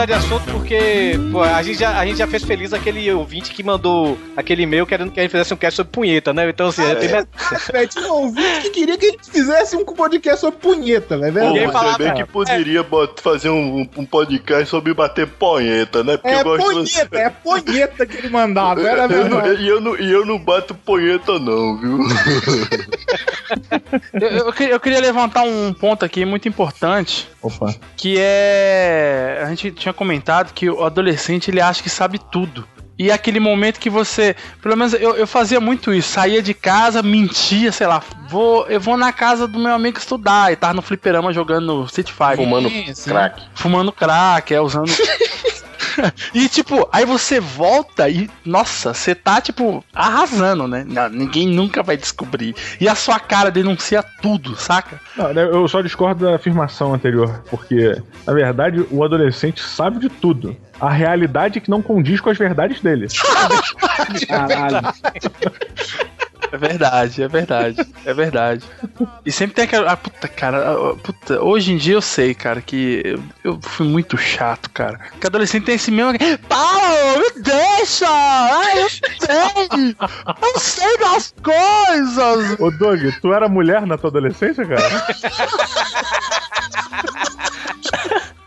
mudar 0.05 0.19
de 0.19 0.25
assunto 0.25 0.43
porque 0.51 1.19
pô, 1.31 1.41
a, 1.41 1.61
gente 1.63 1.79
já, 1.79 1.97
a 1.99 2.05
gente 2.05 2.17
já 2.17 2.27
fez 2.27 2.43
feliz 2.43 2.73
aquele 2.73 3.11
ouvinte 3.11 3.51
que 3.51 3.63
mandou 3.63 4.17
aquele 4.37 4.63
e-mail 4.63 4.85
querendo 4.85 5.11
que 5.11 5.19
a 5.19 5.23
gente 5.23 5.31
fizesse 5.31 5.53
um 5.53 5.57
cast 5.57 5.77
sobre 5.77 5.91
punheta, 5.91 6.33
né? 6.33 6.47
Então, 6.49 6.67
assim, 6.67 6.83
É. 6.83 6.95
tem 6.95 7.09
met- 7.09 7.27
Velho, 7.71 7.87
tinha 7.89 8.07
um 8.13 8.15
ouvinte 8.23 8.61
que 8.61 8.69
queria 8.69 8.97
que 8.97 9.05
a 9.07 9.11
gente 9.11 9.31
fizesse 9.31 9.75
um 9.75 9.83
podcast 9.85 10.41
sobre 10.41 10.59
punheta, 10.59 11.17
velho. 11.17 11.33
Pô, 11.33 11.53
velho. 11.53 11.71
você 11.71 11.97
bem 12.03 12.13
que 12.13 12.25
poderia 12.25 12.83
bot- 12.83 13.21
fazer 13.21 13.49
um, 13.49 13.87
um 13.97 14.05
podcast 14.05 14.67
sobre 14.69 14.93
bater 14.93 15.27
punheta, 15.27 16.03
né? 16.03 16.17
Porque 16.17 16.35
É 16.35 16.39
eu 16.39 16.43
gosto 16.43 16.71
punheta, 16.73 17.17
é 17.17 17.29
punheta 17.29 18.05
que 18.05 18.17
ele 18.17 18.29
mandava, 18.29 18.81
era 18.87 19.07
verdade. 19.07 19.61
e 19.63 19.67
eu 19.67 19.81
não, 19.81 19.97
e 19.97 20.11
eu 20.11 20.25
não 20.25 20.37
bato 20.37 20.75
punheta, 20.75 21.39
não, 21.39 21.77
viu? 21.77 21.99
Eu, 24.13 24.29
eu 24.29 24.53
queria- 24.53 24.73
eu 24.73 24.79
queria 24.79 24.99
levantar 24.99 25.43
um 25.43 25.71
ponto 25.73 26.03
aqui 26.03 26.25
muito 26.25 26.47
importante. 26.47 27.29
Opa. 27.41 27.73
Que 27.95 28.15
é. 28.17 29.39
A 29.43 29.49
gente 29.49 29.71
tinha 29.71 29.93
comentado 29.95 30.53
que 30.53 30.69
o 30.69 30.83
adolescente 30.83 31.49
ele 31.49 31.61
acha 31.61 31.81
que 31.81 31.89
sabe 31.89 32.19
tudo. 32.19 32.67
E 32.97 33.09
é 33.09 33.13
aquele 33.13 33.41
momento 33.41 33.79
que 33.79 33.89
você. 33.89 34.35
Pelo 34.61 34.77
menos 34.77 34.93
eu, 34.93 35.15
eu 35.15 35.27
fazia 35.27 35.59
muito 35.59 35.93
isso. 35.93 36.09
Saía 36.09 36.41
de 36.41 36.53
casa, 36.53 37.03
mentia, 37.03 37.71
sei 37.71 37.87
lá. 37.87 38.01
Vou, 38.29 38.65
eu 38.67 38.79
vou 38.79 38.95
na 38.95 39.11
casa 39.11 39.47
do 39.47 39.59
meu 39.59 39.73
amigo 39.73 39.97
estudar. 39.97 40.53
E 40.53 40.55
tava 40.55 40.73
no 40.73 40.81
fliperama 40.81 41.33
jogando 41.33 41.83
Street 41.85 42.09
Fighter. 42.09 42.37
Fumando 42.37 42.69
crack. 43.03 43.43
Fumando 43.53 43.91
crack, 43.91 44.53
é, 44.53 44.61
usando. 44.61 44.91
e 46.33 46.47
tipo, 46.49 46.87
aí 46.91 47.05
você 47.05 47.39
volta 47.39 48.09
e, 48.09 48.29
nossa, 48.45 48.93
você 48.93 49.15
tá, 49.15 49.41
tipo, 49.41 49.83
arrasando, 49.93 50.67
né? 50.67 50.85
Não, 50.87 51.09
ninguém 51.09 51.47
nunca 51.47 51.83
vai 51.83 51.97
descobrir. 51.97 52.55
E 52.79 52.87
a 52.87 52.95
sua 52.95 53.19
cara 53.19 53.49
denuncia 53.51 54.03
tudo, 54.21 54.55
saca? 54.55 54.99
Não, 55.15 55.33
né, 55.33 55.43
eu 55.43 55.67
só 55.67 55.81
discordo 55.81 56.25
da 56.25 56.35
afirmação 56.35 56.93
anterior, 56.93 57.43
porque, 57.49 58.01
na 58.25 58.33
verdade, 58.33 58.85
o 58.91 59.03
adolescente 59.03 59.61
sabe 59.61 59.99
de 59.99 60.09
tudo. 60.09 60.55
A 60.79 60.89
realidade 60.89 61.57
é 61.57 61.61
que 61.61 61.69
não 61.69 61.81
condiz 61.81 62.19
com 62.19 62.29
as 62.29 62.37
verdades 62.37 62.81
dele. 62.81 63.07
Caralho. 64.27 64.93
É 66.55 66.57
verdade, 66.57 67.21
é 67.21 67.27
verdade, 67.27 67.85
é 68.05 68.13
verdade. 68.13 68.63
E 69.25 69.31
sempre 69.31 69.55
tem 69.55 69.65
aquela. 69.65 69.91
Ah, 69.91 69.97
puta, 69.97 70.25
cara, 70.25 70.71
ah, 70.71 70.95
puta, 70.95 71.43
hoje 71.43 71.73
em 71.73 71.77
dia 71.77 71.95
eu 71.95 72.01
sei, 72.01 72.33
cara, 72.33 72.61
que 72.61 73.01
eu, 73.03 73.21
eu 73.43 73.59
fui 73.61 73.85
muito 73.85 74.17
chato, 74.17 74.69
cara. 74.69 74.97
Que 75.19 75.27
adolescente 75.27 75.65
tem 75.65 75.75
esse 75.75 75.91
mesmo. 75.91 76.13
Paulo, 76.47 77.19
me 77.19 77.41
deixa! 77.41 78.07
Ai, 78.07 78.83
eu 78.83 78.89
sei! 78.89 79.97
Eu 80.41 80.59
sei 80.61 80.97
das 80.97 81.35
coisas! 81.43 82.57
Ô, 82.57 82.71
Doug, 82.71 83.01
tu 83.21 83.33
era 83.33 83.49
mulher 83.49 83.85
na 83.85 83.97
tua 83.97 84.09
adolescência, 84.09 84.65
cara? 84.65 85.07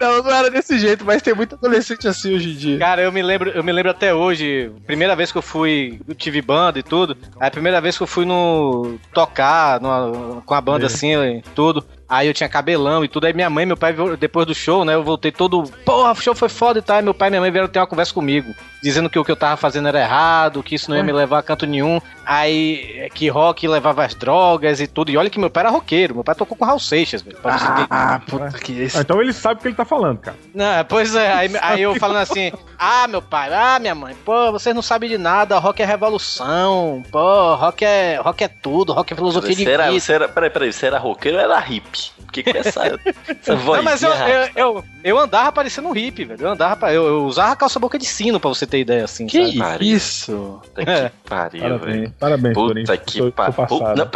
Não, 0.00 0.22
não 0.22 0.30
era 0.30 0.50
desse 0.50 0.78
jeito, 0.78 1.04
mas 1.04 1.20
tem 1.22 1.34
muito 1.34 1.54
adolescente 1.56 2.06
assim 2.06 2.34
hoje 2.34 2.50
em 2.50 2.54
dia. 2.54 2.78
Cara, 2.78 3.02
eu 3.02 3.10
me 3.10 3.22
lembro, 3.22 3.50
eu 3.50 3.64
me 3.64 3.72
lembro 3.72 3.90
até 3.90 4.14
hoje, 4.14 4.70
primeira 4.86 5.16
vez 5.16 5.32
que 5.32 5.38
eu 5.38 5.42
fui, 5.42 6.00
eu 6.06 6.14
tive 6.14 6.40
banda 6.40 6.78
e 6.78 6.82
tudo. 6.82 7.16
Aí 7.40 7.48
a 7.48 7.50
primeira 7.50 7.80
vez 7.80 7.96
que 7.96 8.02
eu 8.02 8.06
fui 8.06 8.24
no 8.24 8.98
tocar 9.12 9.80
numa- 9.80 10.40
com 10.44 10.54
a 10.54 10.60
banda 10.60 10.84
É. 10.84 10.86
assim, 10.86 11.14
e 11.16 11.42
tudo. 11.54 11.84
Aí 12.08 12.26
eu 12.26 12.32
tinha 12.32 12.48
cabelão 12.48 13.04
e 13.04 13.08
tudo. 13.08 13.26
Aí 13.26 13.32
minha 13.34 13.50
mãe 13.50 13.64
e 13.64 13.66
meu 13.66 13.76
pai, 13.76 13.94
depois 14.18 14.46
do 14.46 14.54
show, 14.54 14.84
né? 14.84 14.94
Eu 14.94 15.02
voltei 15.04 15.30
todo. 15.30 15.62
Porra, 15.84 16.12
o 16.12 16.14
show 16.14 16.34
foi 16.34 16.48
foda 16.48 16.78
e 16.78 16.82
tal. 16.82 16.96
Aí 16.96 17.02
meu 17.02 17.12
pai 17.12 17.28
e 17.28 17.30
minha 17.30 17.40
mãe 17.40 17.50
vieram 17.50 17.68
ter 17.68 17.78
uma 17.78 17.86
conversa 17.86 18.14
comigo. 18.14 18.54
Dizendo 18.82 19.10
que 19.10 19.18
o 19.18 19.24
que 19.24 19.30
eu 19.32 19.36
tava 19.36 19.56
fazendo 19.56 19.88
era 19.88 20.00
errado, 20.00 20.62
que 20.62 20.74
isso 20.76 20.88
não 20.88 20.96
ia 20.96 21.02
me 21.02 21.12
levar 21.12 21.40
a 21.40 21.42
canto 21.42 21.66
nenhum. 21.66 22.00
Aí 22.24 23.10
que 23.12 23.28
rock 23.28 23.66
levava 23.68 24.04
as 24.04 24.14
drogas 24.14 24.80
e 24.80 24.86
tudo. 24.86 25.10
E 25.10 25.16
olha 25.16 25.28
que 25.28 25.38
meu 25.38 25.50
pai 25.50 25.64
era 25.64 25.70
roqueiro. 25.70 26.14
Meu 26.14 26.24
pai 26.24 26.34
tocou 26.34 26.56
com 26.56 26.64
Raul 26.64 26.78
Seixas, 26.78 27.20
velho. 27.20 27.36
pra 27.38 27.58
você 27.58 27.66
ter- 27.66 27.86
Ah, 27.90 28.20
puta 28.26 28.58
que. 28.58 28.86
Ah, 28.94 29.00
então 29.00 29.20
ele 29.20 29.32
sabe 29.32 29.58
o 29.58 29.62
que 29.62 29.68
ele 29.68 29.74
tá 29.76 29.84
falando, 29.84 30.18
cara. 30.18 30.36
Não, 30.54 30.84
pois 30.88 31.14
é, 31.14 31.32
aí, 31.32 31.50
aí 31.60 31.82
eu 31.82 31.94
falando 31.96 32.18
assim, 32.18 32.52
ah, 32.78 33.06
meu 33.08 33.20
pai, 33.20 33.52
ah, 33.52 33.78
minha 33.78 33.94
mãe, 33.94 34.14
pô, 34.24 34.52
vocês 34.52 34.74
não 34.74 34.82
sabem 34.82 35.10
de 35.10 35.18
nada, 35.18 35.58
rock 35.58 35.82
é 35.82 35.84
revolução, 35.84 37.02
pô, 37.10 37.54
rock 37.56 37.84
é, 37.84 38.16
rock 38.22 38.44
é 38.44 38.48
tudo, 38.48 38.92
rock 38.92 39.12
é 39.12 39.16
filosofia 39.16 39.50
de 39.56 39.64
vida. 39.64 40.00
você 40.00 40.12
era, 40.12 40.28
peraí, 40.28 40.50
peraí, 40.50 40.72
você 40.72 40.86
era 40.86 40.98
roqueiro 40.98 41.38
ou 41.38 41.42
era 41.44 41.58
hippie? 41.58 41.97
Porque 42.24 42.42
com 42.42 42.56
essa, 42.58 43.00
essa 43.28 43.56
voz. 43.56 43.78
Não, 43.78 43.84
mas 43.84 44.02
eu, 44.02 44.10
eu, 44.10 44.50
eu, 44.54 44.84
eu 45.02 45.18
andava 45.18 45.50
parecendo 45.52 45.88
um 45.88 45.92
hippie, 45.92 46.24
velho. 46.24 46.40
Eu 46.40 46.50
andava, 46.50 46.92
eu, 46.92 47.06
eu 47.06 47.24
usava 47.24 47.56
calça 47.56 47.78
boca 47.78 47.98
de 47.98 48.06
sino, 48.06 48.38
pra 48.38 48.48
você 48.48 48.66
ter 48.66 48.80
ideia, 48.80 49.04
assim. 49.04 49.26
Que 49.26 49.56
sabe? 49.56 49.90
isso? 49.90 50.60
Puta 50.62 50.84
que 50.84 51.28
pariu, 51.28 51.62
Parabéns, 51.62 51.96
velho. 51.98 52.14
parabéns, 52.18 52.54
Puta 52.54 52.96
que 52.96 53.32
pariu. 53.32 54.06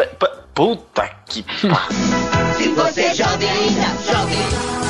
Puta 0.55 1.11
que 1.27 1.43
pariu. 1.43 2.57
Se 2.57 2.69
você 2.69 3.01
é 3.03 3.15
jovem 3.15 3.49
ainda, 3.49 3.87
jovem. 4.13 4.83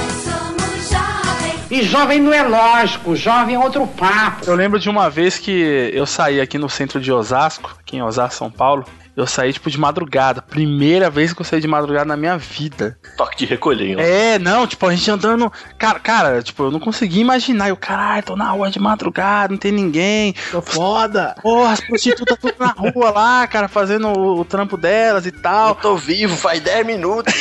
E 1.70 1.80
jovem 1.84 2.20
não 2.20 2.34
é 2.34 2.42
lógico, 2.42 3.16
jovem 3.16 3.54
é 3.54 3.58
outro 3.58 3.86
papo. 3.86 4.44
Eu 4.46 4.54
lembro 4.54 4.78
de 4.78 4.90
uma 4.90 5.08
vez 5.08 5.38
que 5.38 5.90
eu 5.94 6.04
saí 6.04 6.38
aqui 6.38 6.58
no 6.58 6.68
centro 6.68 7.00
de 7.00 7.10
Osasco, 7.10 7.74
aqui 7.80 7.96
em 7.96 8.02
Osasco, 8.02 8.36
São 8.36 8.50
Paulo. 8.50 8.84
Eu 9.14 9.26
saí, 9.26 9.52
tipo, 9.52 9.70
de 9.70 9.78
madrugada. 9.78 10.40
Primeira 10.40 11.10
vez 11.10 11.34
que 11.34 11.42
eu 11.42 11.44
saí 11.44 11.60
de 11.60 11.68
madrugada 11.68 12.06
na 12.06 12.16
minha 12.16 12.38
vida. 12.38 12.98
Toque 13.16 13.36
de 13.36 13.44
recolher, 13.44 13.90
hein? 13.90 13.96
É, 13.98 14.38
não, 14.38 14.66
tipo, 14.66 14.86
a 14.86 14.94
gente 14.94 15.10
andando. 15.10 15.52
Cara, 15.76 16.00
cara, 16.00 16.42
tipo, 16.42 16.64
eu 16.64 16.70
não 16.70 16.80
conseguia 16.80 17.20
imaginar. 17.20 17.68
Eu, 17.68 17.76
caralho, 17.76 18.22
tô 18.22 18.36
na 18.36 18.50
rua 18.50 18.70
de 18.70 18.80
madrugada, 18.80 19.52
não 19.52 19.58
tem 19.58 19.70
ninguém. 19.70 20.34
Tô 20.50 20.62
foda. 20.62 21.34
Porra, 21.42 21.72
as 21.72 21.80
prostitutas 21.80 22.38
tudo 22.38 22.54
na 22.58 22.68
rua 22.68 23.10
lá, 23.10 23.46
cara, 23.46 23.68
fazendo 23.68 24.08
o, 24.08 24.40
o 24.40 24.44
trampo 24.46 24.78
delas 24.78 25.26
e 25.26 25.32
tal. 25.32 25.70
Eu 25.70 25.74
tô 25.74 25.96
vivo, 25.96 26.34
faz 26.34 26.60
10 26.62 26.86
minutos. 26.86 27.34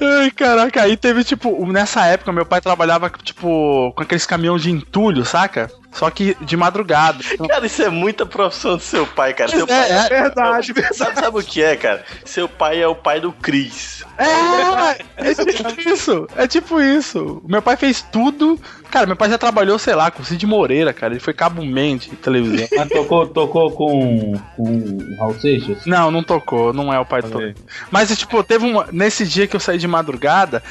Ai, 0.00 0.30
caraca, 0.30 0.82
aí 0.82 0.96
teve 0.96 1.24
tipo, 1.24 1.66
nessa 1.72 2.04
época 2.06 2.32
meu 2.32 2.44
pai 2.44 2.60
trabalhava 2.60 3.10
tipo 3.10 3.92
com 3.96 4.02
aqueles 4.02 4.26
caminhões 4.26 4.62
de 4.62 4.70
entulho, 4.70 5.24
saca? 5.24 5.70
Só 5.96 6.10
que 6.10 6.36
de 6.40 6.56
madrugada. 6.56 7.18
Cara, 7.48 7.66
isso 7.66 7.82
é 7.82 7.88
muita 7.88 8.24
profissão 8.26 8.76
do 8.76 8.82
seu 8.82 9.06
pai, 9.06 9.34
cara. 9.34 9.50
Seu 9.50 9.64
É, 9.64 9.66
pai 9.66 9.90
é 9.90 10.08
verdade, 10.08 10.74
Sabe, 10.92 11.14
sabe 11.20 11.38
o 11.38 11.42
que 11.42 11.62
é, 11.62 11.76
cara? 11.76 12.04
Seu 12.24 12.48
pai 12.48 12.80
é 12.82 12.86
o 12.86 12.94
pai 12.94 13.20
do 13.20 13.32
Cris. 13.32 14.04
É, 14.18 15.30
é 15.30 15.34
tipo 15.34 15.80
isso. 15.90 16.26
É 16.36 16.46
tipo 16.46 16.80
isso. 16.80 17.42
Meu 17.46 17.60
pai 17.62 17.76
fez 17.76 18.02
tudo. 18.02 18.58
Cara, 18.90 19.04
meu 19.06 19.16
pai 19.16 19.28
já 19.28 19.36
trabalhou, 19.36 19.78
sei 19.78 19.94
lá, 19.94 20.10
com 20.10 20.22
o 20.22 20.24
Cid 20.24 20.46
Moreira, 20.46 20.92
cara. 20.92 21.12
Ele 21.12 21.20
foi 21.20 21.34
cabo 21.34 21.64
mente 21.64 22.08
de 22.10 22.16
televisão. 22.16 22.68
Mas 22.76 22.88
tocou, 22.88 23.26
tocou 23.26 23.70
com, 23.72 24.34
com 24.56 24.62
o 24.62 25.16
Raul 25.18 25.34
Seixas? 25.40 25.84
Não, 25.84 26.10
não 26.10 26.22
tocou, 26.22 26.72
não 26.72 26.92
é 26.92 26.98
o 26.98 27.04
pai 27.04 27.22
todo. 27.22 27.54
Mas, 27.90 28.16
tipo, 28.16 28.42
teve 28.44 28.64
uma. 28.64 28.86
Nesse 28.92 29.26
dia 29.26 29.46
que 29.46 29.56
eu 29.56 29.60
saí 29.60 29.76
de 29.76 29.88
madrugada, 29.88 30.62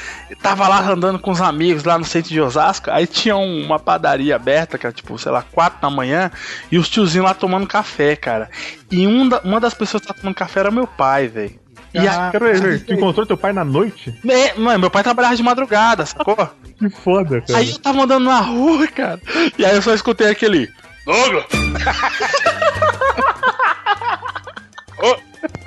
tava 0.41 0.67
lá 0.67 0.79
andando 0.89 1.19
com 1.19 1.29
os 1.31 1.41
amigos 1.41 1.83
lá 1.83 1.97
no 1.97 2.05
centro 2.05 2.29
de 2.29 2.39
Osasco. 2.41 2.89
Aí 2.89 3.05
tinha 3.05 3.35
um- 3.35 3.65
uma 3.65 3.77
padaria 3.79 4.35
aberta, 4.35 4.77
que 4.77 4.85
era 4.85 4.93
tipo, 5.15 5.23
sei 5.23 5.31
lá, 5.31 5.41
quatro 5.51 5.81
da 5.81 5.89
manhã, 5.89 6.31
e 6.71 6.77
os 6.77 6.89
tiozinhos 6.89 7.25
lá 7.27 7.33
tomando 7.33 7.65
café, 7.67 8.15
cara. 8.15 8.49
E 8.91 9.07
um 9.07 9.27
da- 9.27 9.41
uma 9.43 9.59
das 9.59 9.73
pessoas 9.73 10.01
que 10.01 10.07
tava 10.07 10.19
tomando 10.19 10.35
café 10.35 10.59
era 10.61 10.71
meu 10.71 10.85
pai, 10.87 11.27
velho. 11.27 11.59
E 11.93 11.99
Ah, 12.07 12.27
a... 12.27 12.31
quero 12.31 12.45
ver, 12.45 12.83
tu 12.83 12.93
encontrou 12.93 13.25
teu 13.25 13.37
pai 13.37 13.53
na 13.53 13.63
noite? 13.63 14.13
É, 14.27 14.53
mano, 14.59 14.79
meu 14.79 14.89
pai 14.91 15.01
trabalhava 15.03 15.35
de 15.35 15.43
madrugada, 15.43 16.05
sacou? 16.05 16.35
Que 16.77 16.89
foda, 16.89 17.39
cara. 17.39 17.59
Aí 17.59 17.69
eu 17.71 17.79
tava 17.79 18.03
andando 18.03 18.25
na 18.25 18.41
rua, 18.41 18.85
cara. 18.87 19.21
E 19.57 19.63
aí 19.65 19.73
eu 19.77 19.81
só 19.81 19.93
escutei 19.93 20.27
aquele. 20.27 20.69
Douglas! 21.05 21.45
Ô, 24.99 25.15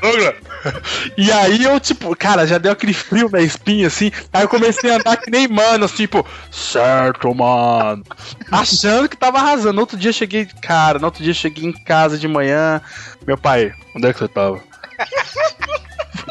Douglas! 0.03 0.35
E 1.17 1.31
aí 1.33 1.65
eu, 1.65 1.79
tipo, 1.81 2.15
cara, 2.17 2.47
já 2.47 2.59
deu 2.59 2.73
aquele 2.73 2.93
frio 2.93 3.29
na 3.31 3.41
espinha, 3.41 3.87
assim. 3.87 4.11
Aí 4.33 4.43
eu 4.43 4.49
comecei 4.49 4.91
a 4.91 4.97
andar 4.97 5.17
que 5.17 5.31
nem 5.31 5.49
mano, 5.49 5.89
tipo, 5.89 6.25
certo, 6.51 7.35
mano. 7.35 8.03
Achando 8.51 9.09
que 9.09 9.17
tava 9.17 9.39
arrasando. 9.39 9.75
No 9.75 9.81
outro 9.81 9.97
dia 9.97 10.13
cheguei, 10.13 10.47
cara, 10.61 10.99
no 10.99 11.07
outro 11.07 11.23
dia 11.23 11.35
cheguei 11.35 11.65
em 11.65 11.73
casa 11.73 12.19
de 12.19 12.29
manhã. 12.29 12.81
Meu 13.27 13.37
pai, 13.37 13.73
onde 13.95 14.07
é 14.07 14.13
que 14.13 14.19
você 14.19 14.29
tava? 14.29 14.61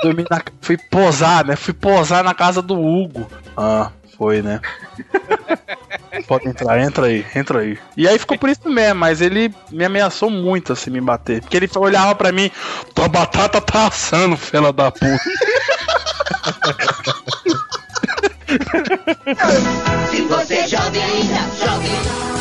Fui 0.01 0.13
na. 0.13 0.41
Fui 0.61 0.77
posar, 0.77 1.45
né? 1.45 1.55
Fui 1.55 1.73
posar 1.73 2.23
na 2.23 2.33
casa 2.33 2.61
do 2.61 2.79
Hugo. 2.79 3.29
Ah, 3.55 3.91
foi, 4.17 4.41
né? 4.41 4.59
Pode 6.27 6.47
entrar, 6.47 6.79
entra 6.79 7.05
aí, 7.07 7.25
entra 7.35 7.59
aí. 7.59 7.77
E 7.95 8.07
aí 8.07 8.17
ficou 8.17 8.37
por 8.37 8.49
isso 8.49 8.67
mesmo, 8.69 8.99
mas 8.99 9.21
ele 9.21 9.53
me 9.71 9.85
ameaçou 9.85 10.29
muito 10.29 10.73
assim 10.73 10.89
me 10.89 10.99
bater. 10.99 11.41
Porque 11.41 11.57
ele 11.57 11.69
olhava 11.75 12.15
pra 12.15 12.31
mim, 12.31 12.49
tua 12.93 13.07
batata 13.07 13.61
tá 13.61 13.87
assando, 13.87 14.35
fela 14.35 14.73
da 14.73 14.91
puta. 14.91 15.17
Se 20.09 20.21
você 20.21 20.67
jovem 20.67 21.03
ainda, 21.03 21.39
jovem. 21.65 22.36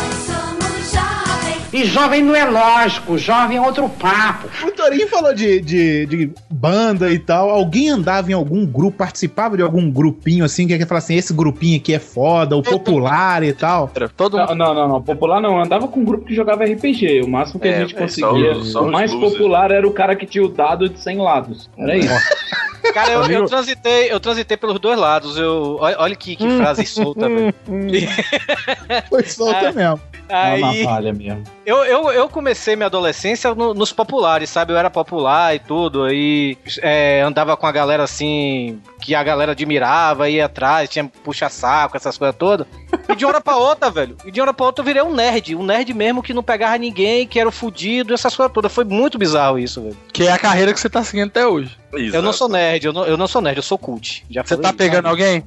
E 1.76 1.84
jovem 1.84 2.22
não 2.22 2.34
é 2.34 2.42
lógico, 2.46 3.18
jovem 3.18 3.58
é 3.58 3.60
outro 3.60 3.86
papo. 3.86 4.48
O 4.66 4.72
Torinho 4.72 5.06
falou 5.08 5.34
de, 5.34 5.60
de, 5.60 6.06
de 6.06 6.30
banda 6.50 7.12
e 7.12 7.18
tal. 7.18 7.50
Alguém 7.50 7.90
andava 7.90 8.30
em 8.30 8.34
algum 8.34 8.64
grupo, 8.64 8.96
participava 8.96 9.58
de 9.58 9.62
algum 9.62 9.90
grupinho 9.90 10.42
assim, 10.42 10.66
que 10.66 10.74
ia 10.74 10.86
falar 10.86 11.00
assim: 11.00 11.16
esse 11.16 11.34
grupinho 11.34 11.76
aqui 11.76 11.92
é 11.92 11.98
foda, 11.98 12.56
o 12.56 12.62
popular 12.62 13.42
e 13.42 13.52
tal. 13.52 13.92
Todo 14.16 14.38
Não, 14.38 14.54
não, 14.54 14.74
não, 14.74 14.88
não. 14.88 15.02
Popular 15.02 15.38
não. 15.38 15.56
Eu 15.58 15.64
andava 15.64 15.86
com 15.86 16.00
um 16.00 16.04
grupo 16.04 16.24
que 16.24 16.34
jogava 16.34 16.64
RPG. 16.64 17.20
O 17.22 17.28
máximo 17.28 17.60
que 17.60 17.68
É, 17.68 17.76
a 17.76 17.80
gente 17.80 17.94
é, 17.94 17.98
conseguia. 17.98 18.54
só 18.54 18.64
só 18.64 18.82
o 18.84 18.90
mais 18.90 19.14
popular 19.14 19.70
era 19.70 19.86
o 19.86 19.92
cara 19.92 20.16
que 20.16 20.24
tinha 20.24 20.44
o 20.44 20.48
dado 20.48 20.88
de 20.88 20.98
100 20.98 21.18
lados. 21.18 21.68
Era 21.76 21.94
isso. 21.94 22.08
Cara, 22.94 23.10
eu, 23.12 23.22
eu 23.30 23.46
transitei, 23.46 24.12
eu 24.12 24.18
transitei 24.20 24.56
pelos 24.56 24.78
dois 24.78 24.98
lados. 24.98 25.36
Eu, 25.36 25.78
olha, 25.80 26.14
que, 26.16 26.36
que 26.36 26.48
frase 26.56 26.84
solta, 26.86 27.28
velho. 27.28 27.54
Foi 29.08 29.22
solta 29.24 29.68
Ah. 29.68 29.72
mesmo. 29.72 30.00
Aí, 30.28 30.60
Uma 30.60 30.72
navalha 30.74 31.12
mesmo. 31.12 31.44
eu, 31.64 31.84
eu, 31.84 32.10
eu 32.10 32.28
comecei 32.28 32.74
minha 32.74 32.86
adolescência 32.86 33.54
no- 33.54 33.72
nos 33.72 33.92
populares, 33.92 34.50
sabe? 34.50 34.72
Eu 34.72 34.76
era 34.76 34.90
popular 34.90 35.54
e 35.54 35.60
tudo. 35.60 36.02
Aí 36.02 36.58
é, 36.82 37.20
andava 37.20 37.56
com 37.56 37.64
a 37.64 37.70
galera 37.70 38.02
assim, 38.02 38.80
que 39.00 39.14
a 39.14 39.22
galera 39.22 39.52
admirava, 39.52 40.28
ia 40.28 40.46
atrás, 40.46 40.90
tinha 40.90 41.04
puxa-saco, 41.22 41.96
essas 41.96 42.18
coisas 42.18 42.34
todas. 42.36 42.66
E 43.08 43.14
de 43.14 43.24
uma 43.24 43.34
hora 43.34 43.40
pra 43.40 43.56
outra, 43.56 43.88
velho. 43.88 44.16
E 44.24 44.32
de 44.32 44.40
uma 44.40 44.46
hora 44.46 44.54
pra 44.54 44.66
outra 44.66 44.82
eu 44.82 44.86
virei 44.86 45.02
um 45.02 45.14
nerd. 45.14 45.54
Um 45.54 45.62
nerd 45.62 45.94
mesmo 45.94 46.20
que 46.24 46.34
não 46.34 46.42
pegava 46.42 46.76
ninguém, 46.76 47.24
que 47.24 47.38
era 47.38 47.48
o 47.48 47.52
fudido, 47.52 48.12
essas 48.12 48.34
coisas 48.34 48.52
todas. 48.52 48.72
Foi 48.72 48.84
muito 48.84 49.16
bizarro 49.18 49.60
isso, 49.60 49.80
velho. 49.80 49.96
Que 50.12 50.26
é 50.26 50.32
a 50.32 50.38
carreira 50.38 50.74
que 50.74 50.80
você 50.80 50.90
tá 50.90 51.04
seguindo 51.04 51.28
até 51.28 51.46
hoje. 51.46 51.78
Eu 51.98 52.22
não 52.22 52.32
sou 52.32 52.48
nerd, 52.48 52.86
eu 52.86 52.92
não, 52.92 53.04
eu 53.06 53.16
não 53.16 53.26
sou 53.26 53.40
nerd, 53.42 53.56
eu 53.56 53.62
sou 53.62 53.78
cult. 53.78 54.24
Já 54.30 54.42
Você 54.42 54.56
tá 54.56 54.68
isso. 54.68 54.78
pegando 54.78 55.06
alguém? 55.08 55.44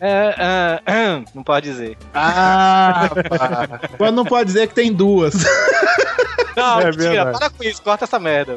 É, 0.00 0.80
é, 0.86 1.22
não 1.34 1.42
pode 1.42 1.68
dizer. 1.70 1.96
Ah, 2.14 3.08
Quando 3.96 4.16
não 4.16 4.24
pode 4.24 4.46
dizer 4.46 4.68
que 4.68 4.74
tem 4.74 4.92
duas. 4.92 5.34
Não, 6.56 6.80
É 6.80 6.84
mentira, 6.86 7.10
verdade. 7.10 7.38
para 7.38 7.50
com 7.50 7.64
isso, 7.64 7.82
corta 7.82 8.04
essa 8.04 8.18
merda. 8.18 8.56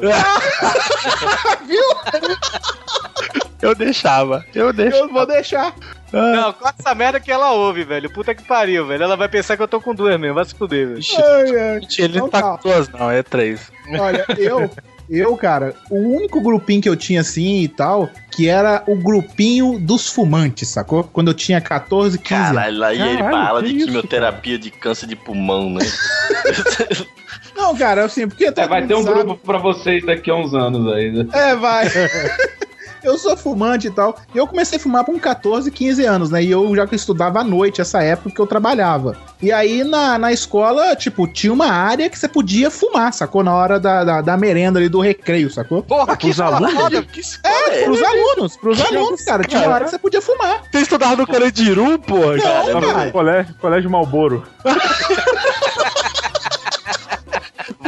eu 3.60 3.74
deixava. 3.74 4.44
Eu 4.54 4.72
deixava. 4.72 5.04
Eu 5.04 5.12
vou 5.12 5.26
deixar. 5.26 5.74
Não, 6.12 6.52
corta 6.52 6.76
essa 6.80 6.94
merda 6.94 7.20
que 7.20 7.30
ela 7.30 7.52
ouve, 7.52 7.84
velho. 7.84 8.10
Puta 8.10 8.34
que 8.34 8.42
pariu, 8.42 8.86
velho. 8.86 9.04
Ela 9.04 9.16
vai 9.16 9.28
pensar 9.28 9.56
que 9.56 9.62
eu 9.62 9.68
tô 9.68 9.80
com 9.80 9.94
duas 9.94 10.18
mesmo, 10.18 10.34
vai 10.34 10.44
se 10.44 10.54
fuder, 10.54 10.88
velho. 10.88 11.00
Ai, 11.18 11.56
ai. 11.56 11.80
Ele 11.98 12.18
não 12.18 12.28
tá 12.28 12.40
tá. 12.42 12.56
com 12.56 12.68
duas, 12.68 12.88
não, 12.88 13.10
é 13.10 13.22
três. 13.22 13.70
Olha, 13.98 14.24
eu, 14.38 14.70
eu, 15.10 15.36
cara, 15.36 15.74
o 15.90 15.96
único 15.96 16.40
grupinho 16.40 16.80
que 16.80 16.88
eu 16.88 16.94
tinha 16.96 17.20
assim 17.20 17.62
e 17.62 17.68
tal, 17.68 18.08
que 18.30 18.48
era 18.48 18.82
o 18.86 18.94
grupinho 18.94 19.78
dos 19.78 20.08
fumantes, 20.08 20.68
sacou? 20.68 21.02
Quando 21.04 21.28
eu 21.28 21.34
tinha 21.34 21.60
14, 21.60 22.16
15 22.18 22.34
anos. 22.34 22.48
Caralho, 22.54 22.78
lá 22.78 22.94
ia 22.94 23.06
ele 23.06 23.22
pra 23.22 23.54
que 23.62 23.68
de 23.68 23.76
isso, 23.76 23.86
quimioterapia 23.86 24.58
de 24.58 24.70
câncer 24.70 25.06
de 25.06 25.16
pulmão, 25.16 25.70
né? 25.70 25.80
Não, 27.56 27.76
cara, 27.76 28.04
assim, 28.04 28.26
porque 28.28 28.44
É, 28.46 28.66
vai 28.68 28.86
ter 28.86 28.94
um 28.94 29.02
sabe- 29.02 29.22
grupo 29.24 29.36
pra 29.44 29.58
vocês 29.58 30.04
daqui 30.06 30.30
a 30.30 30.34
uns 30.34 30.54
anos 30.54 30.90
aí. 30.92 31.10
né? 31.12 31.26
É, 31.32 31.54
vai. 31.56 31.86
Eu 33.02 33.18
sou 33.18 33.36
fumante 33.36 33.86
e 33.88 33.90
tal. 33.90 34.16
E 34.34 34.38
eu 34.38 34.46
comecei 34.46 34.78
a 34.78 34.80
fumar 34.80 35.04
com 35.04 35.18
14, 35.18 35.70
15 35.70 36.04
anos, 36.04 36.30
né? 36.30 36.42
E 36.42 36.50
eu 36.50 36.74
já 36.74 36.86
que 36.86 36.94
estudava 36.96 37.40
à 37.40 37.44
noite, 37.44 37.80
essa 37.80 38.02
época 38.02 38.30
que 38.30 38.40
eu 38.40 38.46
trabalhava. 38.46 39.16
E 39.42 39.50
aí 39.52 39.82
na, 39.84 40.18
na 40.18 40.32
escola, 40.32 40.94
tipo, 40.96 41.26
tinha 41.26 41.52
uma 41.52 41.68
área 41.70 42.08
que 42.10 42.18
você 42.18 42.28
podia 42.28 42.70
fumar, 42.70 43.12
sacou? 43.12 43.42
Na 43.42 43.54
hora 43.54 43.80
da, 43.80 44.04
da, 44.04 44.20
da 44.20 44.36
merenda 44.36 44.78
ali 44.78 44.88
do 44.88 45.00
recreio, 45.00 45.50
sacou? 45.50 45.82
Porra, 45.82 46.16
que 46.16 46.26
Pros 46.26 46.40
alunos? 46.40 46.74
foda. 46.74 47.02
Que 47.02 47.20
escola 47.20 47.54
É, 47.54 47.84
pros 47.84 48.02
alunos, 48.02 48.56
pros 48.56 48.80
alunos, 48.80 49.22
cara. 49.24 49.44
Tinha 49.44 49.62
uma 49.62 49.74
hora 49.74 49.84
que 49.84 49.90
você 49.90 49.98
podia 49.98 50.20
fumar. 50.22 50.62
Você 50.70 50.78
estudava 50.80 51.16
no 51.16 51.26
Carandiru, 51.26 51.98
porra? 51.98 52.36
Não, 52.36 52.80
cara. 52.80 53.10
Colégio, 53.10 53.54
colégio 53.60 53.90
Malboro. 53.90 54.44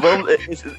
Vamos, 0.00 0.26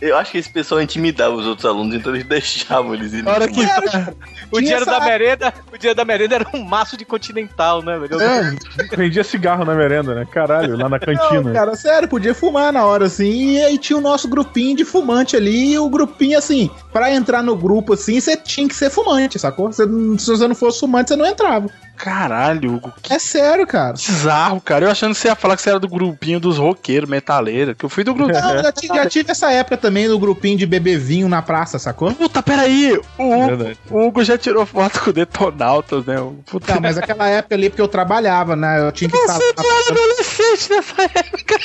eu 0.01 0.17
acho 0.17 0.31
que 0.31 0.37
esse 0.39 0.49
pessoal 0.49 0.81
intimidava 0.81 1.35
os 1.35 1.45
outros 1.45 1.65
alunos, 1.65 1.93
então 1.95 2.13
eles 2.15 2.25
deixavam 2.27 2.93
eles 2.95 3.13
irem. 3.13 3.31
Hora 3.31 3.47
que. 3.47 3.59
O 3.61 3.65
Tinha 3.65 4.61
dinheiro 4.61 4.81
essa- 4.81 4.91
da 4.91 4.99
merenda, 5.05 5.53
o 5.71 5.77
dinheiro 5.77 5.95
da 5.95 6.03
merenda 6.05 6.35
era 6.35 6.47
um 6.53 6.63
maço 6.63 6.97
de 6.97 7.05
continental, 7.05 7.83
né, 7.83 7.97
velho? 7.99 8.19
É, 8.21 8.55
vendia 8.95 9.23
cigarro 9.23 9.63
na 9.65 9.75
merenda, 9.75 10.15
né? 10.15 10.25
Caralho, 10.31 10.75
lá 10.77 10.89
na 10.89 10.99
cantina. 10.99 11.41
Não, 11.41 11.53
cara, 11.53 11.75
sério, 11.75 12.07
podia 12.07 12.33
fumar 12.33 12.73
na 12.73 12.85
hora, 12.85 13.05
assim. 13.05 13.53
E 13.57 13.63
aí 13.63 13.77
tinha 13.77 13.97
o 13.97 14.01
nosso 14.01 14.27
grupinho 14.27 14.75
de 14.75 14.83
fumante 14.85 15.35
ali. 15.35 15.73
E 15.73 15.79
o 15.79 15.89
grupinho, 15.89 16.37
assim, 16.37 16.69
pra 16.91 17.11
entrar 17.13 17.43
no 17.43 17.55
grupo, 17.55 17.93
assim, 17.93 18.19
você 18.19 18.35
tinha 18.35 18.67
que 18.67 18.75
ser 18.75 18.89
fumante, 18.89 19.37
sacou? 19.37 19.69
Não- 19.87 20.17
se 20.17 20.27
você 20.27 20.47
não 20.47 20.55
fosse 20.55 20.79
fumante, 20.79 21.09
você 21.09 21.15
não 21.15 21.25
entrava. 21.25 21.67
Caralho, 21.95 22.75
Hugo, 22.75 22.91
que 23.01 23.13
É 23.13 23.19
sério, 23.19 23.65
cara. 23.67 23.93
bizarro, 23.93 24.59
cara. 24.59 24.85
Eu 24.85 24.91
achando 24.91 25.13
que 25.13 25.19
você 25.19 25.27
ia 25.29 25.35
falar 25.35 25.55
que 25.55 25.61
você 25.61 25.69
era 25.69 25.79
do 25.79 25.87
grupinho 25.87 26.39
dos 26.39 26.57
roqueiros, 26.57 27.09
metaleiros. 27.09 27.75
Que 27.77 27.85
eu 27.85 27.89
fui 27.89 28.03
do 28.03 28.13
grupo. 28.13 28.33
Não, 28.33 28.61
já, 28.63 28.71
ti- 28.71 28.87
já 28.87 29.05
tive 29.05 29.31
essa 29.31 29.51
época 29.51 29.77
também 29.77 30.07
do 30.07 30.17
grupinho 30.19 30.57
de 30.57 30.65
beber 30.65 30.97
vinho 30.97 31.29
na 31.29 31.41
praça, 31.41 31.77
sacou? 31.79 32.11
Puta, 32.13 32.41
peraí. 32.43 32.99
O 33.17 33.23
Hugo, 33.23 33.45
Verdade. 33.57 33.79
o 33.89 34.07
Hugo 34.07 34.23
já 34.23 34.37
tirou 34.37 34.65
foto 34.65 34.99
com 35.01 35.09
o 35.11 35.13
Detonautas, 35.13 36.05
né? 36.05 36.15
Puta, 36.45 36.73
Não, 36.73 36.81
mas 36.81 36.97
aquela 36.97 37.27
época 37.29 37.55
ali, 37.55 37.69
porque 37.69 37.81
eu 37.81 37.87
trabalhava, 37.87 38.55
né? 38.55 38.79
Eu 38.85 38.91
tinha 38.91 39.09
que 39.09 39.15
estar. 39.15 39.33
você 39.35 39.53
não 39.57 39.63
era 39.71 39.91
adolescente 39.91 40.69
nessa 40.71 41.01
época. 41.03 41.55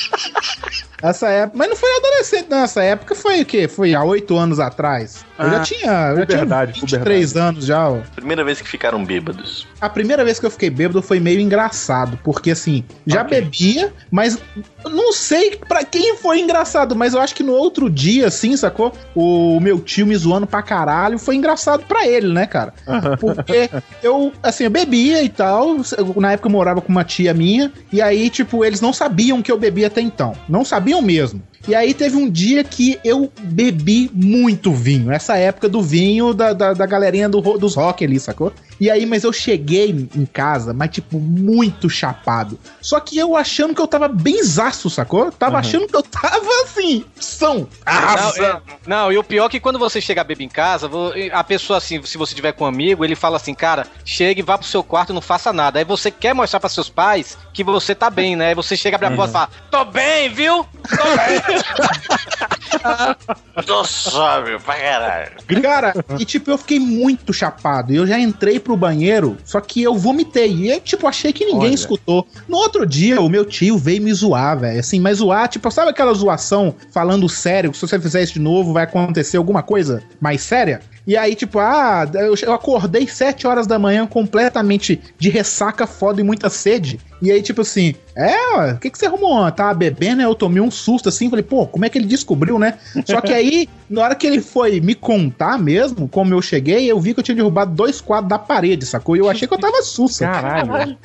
Essa 1.03 1.29
época. 1.29 1.59
Mas 1.59 1.69
não 1.69 1.77
foi 1.77 1.91
adolescente, 1.97 2.47
não. 2.49 2.59
Essa 2.59 2.83
época 2.83 3.15
foi 3.15 3.41
o 3.43 3.47
quê? 3.47 3.67
Foi 3.69 3.95
há 3.95 4.03
oito 4.05 4.37
anos 4.37 4.61
atrás. 4.61 5.25
Eu 5.39 5.51
já 5.51 5.57
Ah, 5.57 5.61
tinha. 5.61 5.81
Eu 6.11 6.17
já 6.19 6.27
tinha 6.27 6.39
puberdade, 6.39 6.73
23 6.81 7.37
anos 7.37 7.65
já, 7.67 7.89
ó. 7.89 7.99
Primeira 8.17 8.43
vez 8.45 8.61
que 8.61 8.69
ficaram 8.69 9.05
bêbados. 9.05 9.67
A 9.81 9.89
primeira 9.89 10.25
vez 10.25 10.41
que 10.41 10.47
eu 10.47 10.51
fiquei 10.51 10.69
bêbado 10.71 11.01
foi 11.01 11.21
meio 11.21 11.41
engraçado, 11.41 12.19
porque 12.25 12.51
assim, 12.51 12.85
já 13.07 13.23
Ok. 13.23 13.41
bebia, 13.41 13.93
mas 14.11 14.39
não 14.85 15.13
sei 15.13 15.57
pra 15.69 15.85
quem 15.85 16.17
foi 16.17 16.41
engraçado, 16.41 16.97
mas 16.97 17.15
eu 17.15 17.21
acho 17.21 17.35
que 17.35 17.43
no 17.45 17.53
outro 17.53 17.89
dia, 17.89 18.27
assim, 18.27 18.57
sacou? 18.57 18.93
O 19.15 19.61
meu 19.61 19.79
tio 19.79 20.07
me 20.07 20.17
zoando 20.17 20.47
pra 20.47 20.63
caralho, 20.63 21.19
foi 21.19 21.37
engraçado 21.37 21.85
pra 21.87 22.07
ele, 22.07 22.33
né, 22.33 22.47
cara? 22.47 22.75
Porque 23.21 23.71
eu, 24.03 24.33
assim, 24.43 24.65
eu 24.65 24.71
bebia 24.71 25.23
e 25.23 25.29
tal, 25.29 25.77
na 26.17 26.33
época 26.33 26.49
eu 26.49 26.53
morava 26.53 26.81
com 26.81 26.89
uma 26.91 27.05
tia 27.05 27.33
minha, 27.33 27.73
e 27.93 28.03
aí, 28.03 28.29
tipo, 28.31 28.65
eles 28.65 28.81
não 28.81 28.93
sabiam 28.93 29.41
que 29.43 29.53
eu 29.53 29.59
bebia 29.59 29.87
até 29.87 30.01
então, 30.01 30.33
não 30.49 30.65
sabiam 30.65 31.01
mesmo. 31.01 31.43
E 31.67 31.75
aí 31.75 31.93
teve 31.93 32.17
um 32.17 32.31
dia 32.31 32.63
que 32.63 32.99
eu 33.05 33.31
bebi 33.43 34.11
muito 34.15 34.73
vinho. 34.73 35.11
Essa 35.11 35.37
época 35.37 35.69
do 35.69 35.83
vinho 35.83 36.33
da, 36.33 36.53
da, 36.53 36.73
da 36.73 36.87
galerinha 36.87 37.29
do, 37.29 37.41
dos 37.59 37.75
rock 37.75 38.05
ali, 38.05 38.21
sacou? 38.21 38.53
E 38.81 38.91
aí, 38.91 39.05
mas 39.07 39.25
eu 39.25 39.33
cheguei 39.33 40.09
em 40.15 40.25
casa, 40.27 40.73
mas 40.73 40.91
tipo, 40.91 41.19
muito 41.19 41.91
chapado. 41.91 42.59
Só 42.81 43.01
que 43.01 43.19
eu 43.19 43.37
achando 43.37 43.75
que 43.75 43.81
eu 43.81 43.87
tava 43.89 44.07
bem 44.09 44.43
zaço, 44.43 44.89
sacou? 44.89 45.33
Tava 45.33 45.55
Uhum. 45.55 45.59
achando 45.59 45.87
que 45.89 45.97
eu 45.97 46.03
tava 46.03 46.47
assim, 46.65 47.05
são. 47.17 47.69
Não, 47.87 48.45
é- 48.47 48.61
não, 48.87 49.13
e 49.13 49.19
o 49.19 49.25
pior 49.25 49.47
é 49.47 49.49
que 49.49 49.61
quando 49.61 49.79
você 49.79 50.01
chega 50.01 50.21
a 50.21 50.25
beber 50.25 50.45
em 50.45 50.49
casa, 50.49 50.89
a 51.33 51.45
pessoa 51.45 51.79
assim, 51.79 52.03
se 52.05 52.17
você 52.17 52.35
tiver 52.35 52.53
com 52.53 52.65
um 52.65 52.69
amigo, 52.69 53.05
ele 53.05 53.15
fala 53.17 53.37
assim, 53.37 53.55
cara, 53.55 53.87
chegue, 54.05 54.43
vá 54.43 54.57
pro 54.57 54.67
seu 54.67 54.83
quarto 54.85 55.11
e 55.11 55.15
não 55.15 55.21
faça 55.21 55.53
nada. 55.53 55.79
Aí 55.79 55.85
você 55.85 56.11
quer 56.11 56.35
mostrar 56.35 56.61
pra 56.61 56.69
seus 56.69 56.89
pais 56.89 57.37
que 57.53 57.65
você 57.65 57.95
tá 57.95 58.09
bem, 58.11 58.37
né? 58.37 58.49
Aí 58.49 58.55
você 58.55 58.77
chega, 58.77 58.97
abre 58.97 59.09
a 59.09 59.11
porta 59.17 59.31
e 59.31 59.33
fala, 59.33 59.49
tô 59.71 59.85
bem, 59.87 60.29
viu? 60.33 60.65
Tô 60.89 61.05
bem. 61.17 61.39
Tô 63.67 63.85
sóbrio 63.85 64.61
pra 64.61 64.75
caralho. 64.77 65.33
Cara, 65.63 65.93
e 66.19 66.25
tipo, 66.25 66.51
eu 66.51 66.59
fiquei 66.59 66.79
muito 66.79 67.33
chapado. 67.33 67.93
E 67.93 67.97
eu 67.97 68.07
já 68.07 68.19
entrei 68.19 68.61
pro 68.69 68.77
banheiro, 68.77 69.39
só 69.47 69.63
que 69.63 69.83
eu 69.83 69.95
vomitei. 69.95 70.53
E 70.53 70.69
eu, 70.69 70.79
tipo, 70.79 71.07
achei 71.07 71.33
que 71.33 71.47
ninguém 71.47 71.69
Olha. 71.69 71.75
escutou. 71.75 72.27
No 72.47 72.59
outro 72.59 72.85
dia, 72.85 73.19
o 73.19 73.29
meu 73.29 73.47
tio 73.47 73.79
veio 73.79 74.03
me 74.03 74.13
zoar, 74.13 74.59
velho. 74.59 74.79
Assim, 74.79 75.01
mas 75.01 75.19
zoar, 75.19 75.49
tipo, 75.49 75.71
sabe 75.71 75.91
aquela 75.91 76.13
zoação 76.13 76.75
falando 76.93 77.27
sério? 77.31 77.71
Que 77.71 77.79
se 77.79 77.89
você 77.89 77.99
fizer 77.99 78.23
isso 78.23 78.35
de 78.35 78.41
novo, 78.41 78.75
vai 78.75 78.85
acontecer 78.85 79.39
alguma 79.39 79.63
coisa 79.63 80.03
mais 80.21 80.43
séria? 80.43 80.83
E 81.07 81.17
aí, 81.17 81.35
tipo, 81.35 81.59
ah, 81.59 82.07
eu 82.13 82.35
eu 82.43 82.53
acordei 82.53 83.09
7 83.09 83.47
horas 83.47 83.67
da 83.67 83.79
manhã 83.79 84.07
completamente 84.07 85.01
de 85.19 85.31
ressaca 85.31 85.87
foda 85.87 86.21
e 86.21 86.25
muita 86.25 86.51
sede. 86.51 87.01
E 87.21 87.31
aí, 87.33 87.43
tipo 87.43 87.61
assim, 87.63 87.95
é, 88.17 88.73
o 88.73 88.79
que, 88.79 88.91
que 88.91 88.99
você 88.99 89.07
arrumou? 89.07 89.51
Tava 89.53 89.75
bebendo, 89.75 90.17
né? 90.17 90.25
Eu 90.25 90.35
tomei 90.35 90.61
um 90.63 90.71
susto 90.71 91.09
assim, 91.09 91.29
falei, 91.29 91.43
pô, 91.43 91.67
como 91.67 91.85
é 91.85 91.89
que 91.89 91.99
ele 91.99 92.07
descobriu, 92.07 92.59
né? 92.59 92.79
Só 93.07 93.21
que 93.21 93.33
aí, 93.33 93.69
na 93.91 94.03
hora 94.03 94.15
que 94.15 94.27
ele 94.27 94.41
foi 94.41 94.81
me 94.81 94.95
contar 94.95 95.59
mesmo, 95.59 96.09
como 96.09 96.33
eu 96.35 96.41
cheguei, 96.43 96.91
eu 96.91 97.01
vi 97.01 97.15
que 97.15 97.21
eu 97.21 97.25
tinha 97.25 97.35
derrubado 97.35 97.73
dois 97.75 98.01
quadros 98.01 98.29
da 98.29 98.39
parede, 98.39 98.87
sacou? 98.87 99.17
E 99.17 99.21
eu 99.21 99.29
achei 99.29 99.47
que 99.49 99.55
eu 99.55 99.59
tava 99.59 99.83
sussa. 99.83 100.25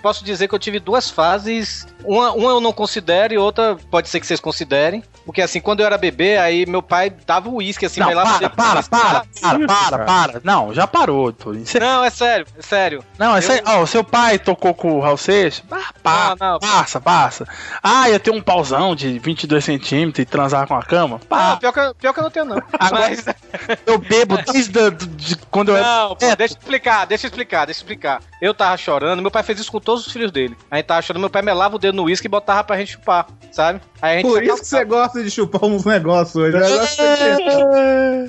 Posso 0.01 0.23
dizer 0.23 0.47
que 0.47 0.55
eu 0.55 0.59
tive 0.59 0.79
duas 0.79 1.09
fases. 1.09 1.85
Uma, 2.03 2.31
uma 2.33 2.51
eu 2.51 2.59
não 2.61 2.73
considero 2.73 3.33
e 3.33 3.37
outra 3.37 3.77
pode 3.89 4.09
ser 4.09 4.19
que 4.19 4.27
vocês 4.27 4.39
considerem. 4.39 5.03
Porque 5.25 5.41
assim, 5.41 5.61
quando 5.61 5.79
eu 5.79 5.85
era 5.85 5.97
bebê, 5.97 6.37
aí 6.37 6.65
meu 6.65 6.81
pai 6.81 7.11
dava 7.25 7.49
uísque 7.49 7.85
assim, 7.85 8.01
Não, 8.01 8.07
vai 8.07 8.15
lá 8.15 8.23
para, 8.25 8.49
para, 8.49 8.83
para, 8.83 9.25
para, 9.41 9.59
para, 9.67 9.99
para. 10.05 10.41
Não, 10.43 10.73
já 10.73 10.85
parou. 10.85 11.33
Cê- 11.63 11.79
Não, 11.79 12.03
é 12.03 12.09
sério, 12.09 12.45
é 12.57 12.61
sério. 12.61 13.03
Não, 13.17 13.33
é 13.33 13.37
Eu- 13.37 13.41
sério. 13.41 13.63
Ó, 13.65 13.81
o 13.83 13.87
seu 13.87 14.03
pai 14.03 14.37
tocou 14.37 14.73
com 14.73 14.97
o 14.97 14.99
Raul 14.99 15.15
Seixas? 15.17 15.63
Ah, 15.71 15.93
pá, 16.03 16.35
passa, 16.59 17.01
passa. 17.01 17.47
Ah, 17.81 18.09
ia 18.09 18.19
ter 18.19 18.31
um 18.31 18.41
pauzão 18.41 18.93
de 18.95 19.17
22 19.19 19.63
centímetros 19.63 20.21
e 20.21 20.25
transar 20.25 20.67
com 20.67 20.75
a 20.75 20.83
cama? 20.83 21.19
Ah, 21.31 21.55
pior, 21.59 21.71
que, 21.71 21.93
pior 21.95 22.13
que 22.13 22.19
eu 22.19 22.23
não 22.23 22.29
tenho, 22.31 22.45
não. 22.45 22.61
Mas. 22.91 23.25
Eu 23.85 23.97
bebo 23.97 24.37
desde 24.51 24.77
a- 24.79 24.89
de 24.89 25.35
quando 25.49 25.69
eu 25.69 25.77
era. 25.77 25.85
Não, 25.85 26.09
pô, 26.15 26.35
deixa 26.35 26.53
eu 26.55 26.57
explicar, 26.59 27.05
deixa 27.05 27.25
eu 27.25 27.29
explicar, 27.29 27.65
deixa 27.65 27.79
eu 27.79 27.83
explicar. 27.83 28.19
Eu 28.41 28.53
tava 28.53 28.75
chorando, 28.77 29.21
meu 29.21 29.29
pai 29.31 29.43
fez 29.43 29.59
isso 29.59 29.71
com 29.71 29.79
todos 29.79 30.05
os 30.07 30.11
filhos 30.11 30.31
dele. 30.31 30.57
A 30.71 30.77
gente 30.77 30.85
tava 30.85 31.01
chorando, 31.01 31.21
meu 31.21 31.29
pai 31.29 31.41
melava 31.41 31.75
o 31.75 31.79
dedo 31.79 31.95
no 31.95 32.03
uísque 32.03 32.25
e 32.27 32.29
botava 32.29 32.63
pra 32.63 32.77
gente 32.77 32.93
chupar, 32.93 33.27
sabe? 33.51 33.79
Aí 34.01 34.13
a 34.13 34.17
gente 34.17 34.27
Por 34.27 34.43
isso 34.43 34.57
que 34.57 34.65
você 34.65 34.83
gosta 34.83 35.23
de 35.23 35.29
chupar 35.31 35.63
uns 35.65 35.85
negócios 35.85 36.35
hoje. 36.35 36.57
né? 36.57 36.67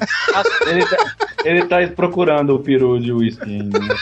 Ele 0.66 0.86
tá, 0.86 0.96
ele 1.44 1.66
tá 1.66 1.76
procurando 1.94 2.54
o 2.54 2.58
peru 2.58 2.98
de 3.00 3.12
ainda. 3.42 3.78
né? 3.78 3.94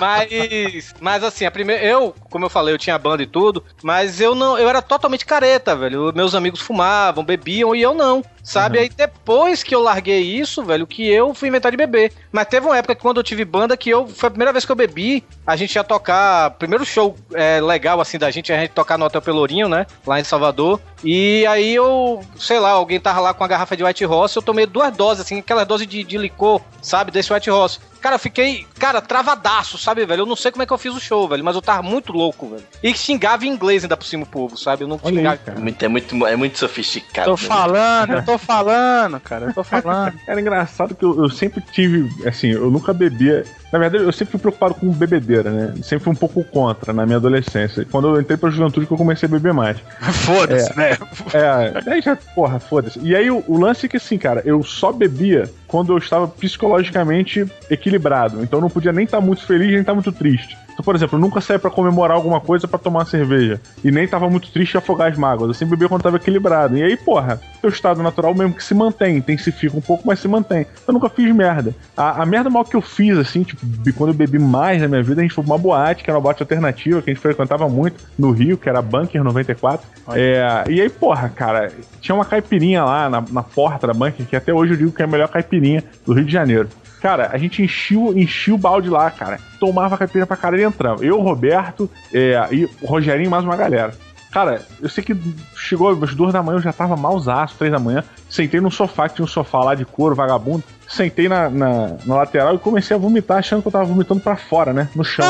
Mas, 0.00 0.94
mas 1.00 1.24
assim, 1.24 1.44
a 1.44 1.50
primeira, 1.50 1.84
eu, 1.92 2.14
como 2.30 2.44
eu 2.44 2.50
falei, 2.50 2.74
eu 2.74 2.78
tinha 2.78 2.98
banda 2.98 3.22
e 3.22 3.26
tudo, 3.26 3.64
mas 3.82 4.20
eu 4.20 4.34
não, 4.34 4.58
eu 4.58 4.68
era 4.68 4.82
totalmente 4.82 5.24
careta, 5.24 5.76
velho. 5.76 6.12
Meus 6.14 6.34
amigos 6.34 6.60
fumavam, 6.60 7.24
bebiam 7.24 7.74
e 7.74 7.82
eu 7.82 7.94
não, 7.94 8.24
sabe? 8.42 8.78
Aí 8.78 8.88
depois 8.88 9.62
que 9.62 9.74
eu 9.74 9.80
larguei 9.80 10.20
isso, 10.22 10.62
velho, 10.62 10.86
que 10.86 11.06
eu 11.08 11.34
fui 11.34 11.48
inventar 11.48 11.70
de 11.70 11.76
beber. 11.76 12.12
Mas 12.30 12.46
teve 12.46 12.66
uma 12.66 12.76
época 12.76 12.94
que 12.94 13.02
quando 13.02 13.18
eu 13.18 13.22
tive 13.22 13.44
banda 13.44 13.76
que 13.76 13.90
eu 13.90 14.06
foi 14.06 14.28
a 14.28 14.30
primeira 14.30 14.52
vez 14.52 14.64
que 14.64 14.72
eu 14.72 14.76
bebi, 14.76 15.24
a 15.46 15.56
gente 15.56 15.74
ia 15.74 15.84
tocar, 15.84 16.50
primeiro 16.52 16.84
show 16.84 17.16
é, 17.34 17.60
legal 17.60 18.00
assim 18.00 18.18
da 18.18 18.30
gente, 18.30 18.52
a 18.52 18.60
gente 18.60 18.70
tocar 18.70 18.98
no 18.98 19.04
Hotel 19.04 19.22
Pelourinho, 19.22 19.68
né, 19.68 19.86
lá 20.06 20.20
em 20.20 20.24
Salvador. 20.24 20.80
E 21.04 21.44
aí 21.46 21.74
eu, 21.74 22.24
sei 22.38 22.58
lá, 22.58 22.70
alguém 22.70 23.00
tava 23.00 23.20
lá 23.20 23.34
com 23.34 23.44
a 23.44 23.48
garrafa 23.48 23.76
de 23.76 23.84
White 23.84 24.04
Ross, 24.04 24.34
eu 24.34 24.42
tomei 24.42 24.66
duas 24.66 24.94
doses 24.96 25.24
assim, 25.24 25.38
aquela 25.38 25.64
dose 25.64 25.86
de, 25.86 26.04
de 26.04 26.18
licor, 26.18 26.60
sabe, 26.80 27.10
desse 27.10 27.32
White 27.32 27.50
Ross. 27.50 27.80
Cara, 28.02 28.16
eu 28.16 28.18
fiquei, 28.18 28.66
cara, 28.80 29.00
travadaço, 29.00 29.78
sabe, 29.78 30.04
velho? 30.04 30.22
Eu 30.22 30.26
não 30.26 30.34
sei 30.34 30.50
como 30.50 30.64
é 30.64 30.66
que 30.66 30.72
eu 30.72 30.78
fiz 30.78 30.92
o 30.92 30.98
show, 30.98 31.28
velho, 31.28 31.44
mas 31.44 31.54
eu 31.54 31.62
tava 31.62 31.82
muito 31.82 32.12
louco, 32.12 32.48
velho. 32.48 32.64
E 32.82 32.92
xingava 32.92 33.46
em 33.46 33.48
inglês 33.48 33.84
ainda 33.84 33.96
por 33.96 34.04
cima 34.04 34.24
o 34.24 34.26
povo, 34.26 34.56
sabe? 34.56 34.82
Eu 34.82 34.88
não 34.88 34.98
xingava. 34.98 35.38
É 35.46 35.58
muito, 35.60 35.84
é, 35.84 35.88
muito, 35.88 36.26
é 36.26 36.34
muito 36.34 36.58
sofisticado. 36.58 37.36
Tô 37.36 37.40
né? 37.40 37.48
falando, 37.48 38.12
eu 38.14 38.24
tô 38.24 38.36
falando, 38.36 39.20
cara, 39.20 39.46
eu 39.46 39.54
tô 39.54 39.62
falando. 39.64 40.18
Era 40.26 40.40
engraçado 40.40 40.96
que 40.96 41.04
eu, 41.04 41.22
eu 41.22 41.30
sempre 41.30 41.60
tive, 41.60 42.08
assim, 42.28 42.48
eu 42.48 42.72
nunca 42.72 42.92
bebia. 42.92 43.44
Na 43.72 43.78
verdade, 43.78 44.04
eu 44.04 44.12
sempre 44.12 44.32
fui 44.32 44.40
preocupado 44.40 44.74
com 44.74 44.90
bebedeira, 44.90 45.50
né? 45.50 45.74
Sempre 45.82 46.04
fui 46.04 46.12
um 46.12 46.16
pouco 46.16 46.44
contra 46.44 46.92
na 46.92 47.06
minha 47.06 47.16
adolescência. 47.16 47.86
Quando 47.90 48.08
eu 48.08 48.20
entrei 48.20 48.36
pra 48.36 48.50
juventude 48.50 48.86
que 48.86 48.92
eu 48.92 48.98
comecei 48.98 49.26
a 49.26 49.30
beber 49.32 49.54
mais. 49.54 49.78
Foda-se, 50.26 50.70
É. 50.72 50.76
né? 50.76 50.98
É, 51.32 51.90
aí 51.90 52.02
já, 52.02 52.14
porra, 52.34 52.60
foda-se. 52.60 53.00
E 53.02 53.16
aí 53.16 53.30
o, 53.30 53.42
o 53.48 53.58
lance 53.58 53.86
é 53.86 53.88
que, 53.88 53.96
assim, 53.96 54.18
cara, 54.18 54.42
eu 54.44 54.62
só 54.62 54.92
bebia 54.92 55.50
quando 55.66 55.92
eu 55.94 55.98
estava 55.98 56.28
psicologicamente 56.28 57.46
equilibrado. 57.70 58.42
Então 58.42 58.58
eu 58.58 58.62
não 58.62 58.68
podia 58.68 58.92
nem 58.92 59.04
estar 59.04 59.20
muito 59.20 59.46
feliz, 59.46 59.68
nem 59.70 59.80
estar 59.80 59.94
muito 59.94 60.12
triste. 60.12 60.56
Então, 60.72 60.84
por 60.84 60.94
exemplo, 60.94 61.16
eu 61.16 61.20
nunca 61.20 61.40
saía 61.40 61.58
pra 61.58 61.70
comemorar 61.70 62.16
alguma 62.16 62.40
coisa 62.40 62.66
pra 62.66 62.78
tomar 62.78 63.00
uma 63.00 63.06
cerveja. 63.06 63.60
E 63.84 63.90
nem 63.90 64.08
tava 64.08 64.28
muito 64.28 64.50
triste 64.50 64.74
e 64.74 64.78
afogar 64.78 65.10
as 65.10 65.18
mágoas. 65.18 65.48
Eu 65.48 65.54
sempre 65.54 65.76
bebia 65.76 65.88
quando 65.88 66.02
tava 66.02 66.16
equilibrado. 66.16 66.76
E 66.76 66.82
aí, 66.82 66.96
porra, 66.96 67.40
teu 67.60 67.70
estado 67.70 68.02
natural 68.02 68.34
mesmo 68.34 68.54
que 68.54 68.64
se 68.64 68.74
mantém, 68.74 69.16
intensifica 69.16 69.76
um 69.76 69.80
pouco, 69.80 70.04
mas 70.06 70.18
se 70.18 70.28
mantém. 70.28 70.66
Eu 70.86 70.94
nunca 70.94 71.08
fiz 71.08 71.34
merda. 71.34 71.74
A, 71.96 72.22
a 72.22 72.26
merda 72.26 72.48
mal 72.50 72.64
que 72.64 72.74
eu 72.74 72.80
fiz, 72.80 73.16
assim, 73.18 73.42
tipo, 73.42 73.60
quando 73.96 74.10
eu 74.10 74.14
bebi 74.14 74.38
mais 74.38 74.80
na 74.80 74.88
minha 74.88 75.02
vida, 75.02 75.20
a 75.20 75.22
gente 75.22 75.34
foi 75.34 75.44
pra 75.44 75.52
uma 75.52 75.58
boate, 75.58 76.02
que 76.02 76.10
era 76.10 76.18
uma 76.18 76.22
boate 76.22 76.42
alternativa, 76.42 77.02
que 77.02 77.10
a 77.10 77.14
gente 77.14 77.22
frequentava 77.22 77.68
muito 77.68 78.02
no 78.18 78.30
Rio, 78.30 78.56
que 78.56 78.68
era 78.68 78.80
Bunker 78.80 79.22
94. 79.22 79.86
É, 80.14 80.64
e 80.68 80.80
aí, 80.80 80.88
porra, 80.88 81.28
cara, 81.28 81.70
tinha 82.00 82.14
uma 82.14 82.24
caipirinha 82.24 82.84
lá 82.84 83.08
na, 83.08 83.22
na 83.30 83.42
porta 83.42 83.86
da 83.86 83.92
Bunker, 83.92 84.26
que 84.26 84.36
até 84.36 84.52
hoje 84.52 84.72
eu 84.72 84.76
digo 84.76 84.92
que 84.92 85.02
é 85.02 85.04
a 85.04 85.08
melhor 85.08 85.28
caipirinha 85.28 85.84
do 86.06 86.12
Rio 86.12 86.24
de 86.24 86.32
Janeiro. 86.32 86.68
Cara, 87.02 87.30
a 87.32 87.36
gente 87.36 87.60
enchia, 87.60 87.98
enchia 88.14 88.54
o 88.54 88.58
balde 88.58 88.88
lá, 88.88 89.10
cara. 89.10 89.40
Tomava 89.58 89.98
caipirinha 89.98 90.24
pra 90.24 90.36
cara 90.36 90.58
e 90.58 90.62
entrava. 90.62 91.04
Eu, 91.04 91.20
Roberto 91.20 91.90
é, 92.14 92.46
e 92.52 92.64
o 92.64 92.86
Rogerinho 92.86 93.28
mais 93.28 93.42
uma 93.42 93.56
galera. 93.56 93.92
Cara, 94.30 94.62
eu 94.80 94.88
sei 94.88 95.02
que 95.02 95.14
chegou 95.56 95.90
às 95.90 96.14
duas 96.14 96.32
da 96.32 96.42
manhã, 96.42 96.58
eu 96.58 96.62
já 96.62 96.72
tava 96.72 96.96
malzaço, 96.96 97.56
três 97.58 97.72
da 97.72 97.80
manhã. 97.80 98.04
Sentei 98.30 98.60
num 98.60 98.70
sofá, 98.70 99.08
que 99.08 99.16
tinha 99.16 99.24
um 99.24 99.28
sofá 99.28 99.58
lá 99.58 99.74
de 99.74 99.84
couro, 99.84 100.14
vagabundo. 100.14 100.62
Sentei 100.88 101.28
na, 101.28 101.50
na, 101.50 101.96
na 102.06 102.14
lateral 102.14 102.54
e 102.54 102.58
comecei 102.58 102.96
a 102.96 103.00
vomitar, 103.00 103.38
achando 103.38 103.62
que 103.62 103.68
eu 103.68 103.72
tava 103.72 103.84
vomitando 103.84 104.20
pra 104.20 104.36
fora, 104.36 104.72
né? 104.72 104.88
No 104.94 105.04
chão. 105.04 105.26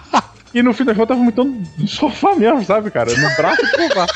e 0.52 0.62
no 0.62 0.74
fim 0.74 0.84
das 0.84 0.94
contas, 0.94 1.16
eu 1.16 1.16
tava 1.16 1.20
vomitando 1.20 1.68
no 1.78 1.88
sofá 1.88 2.36
mesmo, 2.36 2.62
sabe, 2.64 2.90
cara? 2.90 3.10
No 3.10 3.34
braço 3.34 3.62
do 3.62 3.82
sofá. 3.88 4.06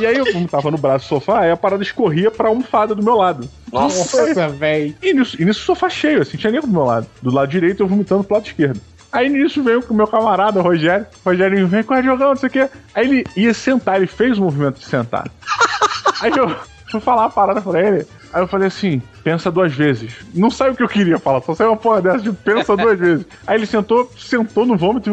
E 0.00 0.06
aí, 0.06 0.16
eu, 0.16 0.48
tava 0.48 0.70
no 0.70 0.78
braço 0.78 1.06
do 1.06 1.08
sofá, 1.08 1.40
aí 1.40 1.50
a 1.50 1.56
parada 1.56 1.82
escorria 1.82 2.30
pra 2.30 2.48
almofada 2.48 2.94
do 2.94 3.02
meu 3.02 3.16
lado. 3.16 3.48
Nossa, 3.72 4.48
velho. 4.48 4.94
E 5.02 5.12
nisso, 5.12 5.40
e 5.40 5.44
nisso 5.44 5.60
o 5.60 5.64
sofá 5.64 5.88
cheio, 5.88 6.22
assim, 6.22 6.36
tinha 6.36 6.52
nego 6.52 6.66
do 6.66 6.72
meu 6.72 6.84
lado. 6.84 7.06
Do 7.22 7.32
lado 7.32 7.48
direito, 7.48 7.82
eu 7.82 7.86
vomitando 7.86 8.24
pro 8.24 8.34
lado 8.34 8.46
esquerdo. 8.46 8.80
Aí 9.12 9.28
nisso 9.28 9.62
veio 9.62 9.82
com 9.82 9.94
o 9.94 9.96
meu 9.96 10.06
camarada, 10.06 10.60
o 10.60 10.62
Rogério. 10.62 11.06
Rogério 11.24 11.66
vem 11.66 11.82
com 11.82 11.94
a 11.94 12.02
jogão, 12.02 12.28
não 12.28 12.36
sei 12.36 12.48
o 12.48 12.52
quê. 12.52 12.68
Aí 12.94 13.08
ele 13.08 13.26
ia 13.36 13.54
sentar, 13.54 13.96
ele 13.96 14.06
fez 14.06 14.38
o 14.38 14.42
movimento 14.42 14.78
de 14.78 14.84
sentar. 14.84 15.26
Aí 16.20 16.30
eu 16.36 16.54
fui 16.90 17.00
falar 17.00 17.24
a 17.24 17.30
parada 17.30 17.60
pra 17.60 17.80
ele. 17.80 18.06
Aí 18.32 18.42
eu 18.42 18.46
falei 18.46 18.68
assim, 18.68 19.00
pensa 19.24 19.50
duas 19.50 19.72
vezes. 19.72 20.12
Não 20.34 20.50
saiu 20.50 20.72
o 20.72 20.76
que 20.76 20.82
eu 20.82 20.88
queria 20.88 21.18
falar, 21.18 21.40
só 21.40 21.54
saiu 21.54 21.70
uma 21.70 21.76
porra 21.76 22.02
dessa 22.02 22.18
de 22.18 22.32
pensa 22.32 22.76
duas 22.76 22.98
vezes. 22.98 23.26
Aí 23.46 23.56
ele 23.56 23.66
sentou, 23.66 24.10
sentou 24.18 24.66
no 24.66 24.76
vômito, 24.76 25.10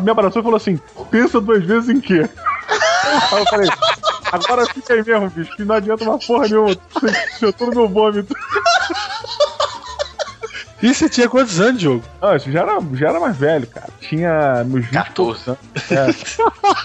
me 0.00 0.10
abraçou 0.10 0.40
e 0.40 0.42
falou 0.42 0.56
assim, 0.56 0.80
pensa 1.10 1.40
duas 1.40 1.62
vezes 1.62 1.90
em 1.90 2.00
quê? 2.00 2.26
Aí 3.32 3.40
eu 3.40 3.46
falei, 3.46 3.68
agora 4.32 4.66
fica 4.66 4.94
aí 4.94 5.04
mesmo, 5.04 5.30
bicho, 5.30 5.54
que 5.56 5.64
não 5.64 5.74
adianta 5.76 6.04
uma 6.04 6.18
porra 6.18 6.48
nenhuma. 6.48 6.74
Sentou 7.38 7.68
no 7.68 7.74
meu 7.74 7.88
vômito. 7.88 8.34
E 10.82 10.92
você 10.92 11.08
tinha 11.08 11.28
quantos 11.28 11.60
anos, 11.60 11.80
Diogo? 11.80 12.02
Ah, 12.20 12.34
isso 12.34 12.50
já 12.50 12.62
era, 12.62 12.76
já 12.94 13.10
era 13.10 13.20
mais 13.20 13.36
velho, 13.36 13.68
cara. 13.68 13.86
Tinha 14.00 14.64
meus 14.64 14.84
20 14.86 14.92
14. 14.94 15.50
anos. 15.50 15.60
É. 15.92 16.10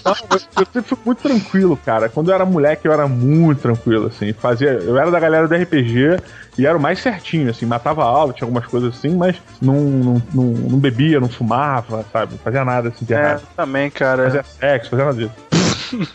Eu, 0.05 0.15
eu 0.31 0.65
sempre 0.65 0.81
fui 0.83 0.97
muito 1.03 1.23
tranquilo, 1.23 1.75
cara. 1.83 2.07
Quando 2.07 2.29
eu 2.29 2.35
era 2.35 2.45
moleque, 2.45 2.87
eu 2.87 2.93
era 2.93 3.07
muito 3.07 3.59
tranquilo, 3.63 4.05
assim. 4.05 4.31
Fazia, 4.33 4.69
eu 4.73 4.95
era 4.99 5.09
da 5.09 5.19
galera 5.19 5.47
do 5.47 5.55
RPG 5.55 6.17
e 6.59 6.67
era 6.67 6.77
o 6.77 6.79
mais 6.79 6.99
certinho, 6.99 7.49
assim. 7.49 7.65
Matava 7.65 8.03
aula, 8.03 8.33
tinha 8.33 8.45
algumas 8.45 8.67
coisas 8.67 8.95
assim, 8.95 9.15
mas 9.15 9.35
não, 9.59 9.73
não, 9.73 10.23
não, 10.31 10.43
não 10.43 10.77
bebia, 10.79 11.19
não 11.19 11.27
fumava, 11.27 12.05
sabe? 12.13 12.33
Não 12.33 12.39
fazia 12.39 12.63
nada 12.63 12.89
assim 12.89 13.03
de 13.03 13.15
É, 13.15 13.17
errado. 13.17 13.41
também, 13.55 13.89
cara. 13.89 14.25
Fazia 14.25 14.43
sexo, 14.43 14.89
fazia 14.91 15.05
nada 15.05 15.17
disso. 15.17 15.66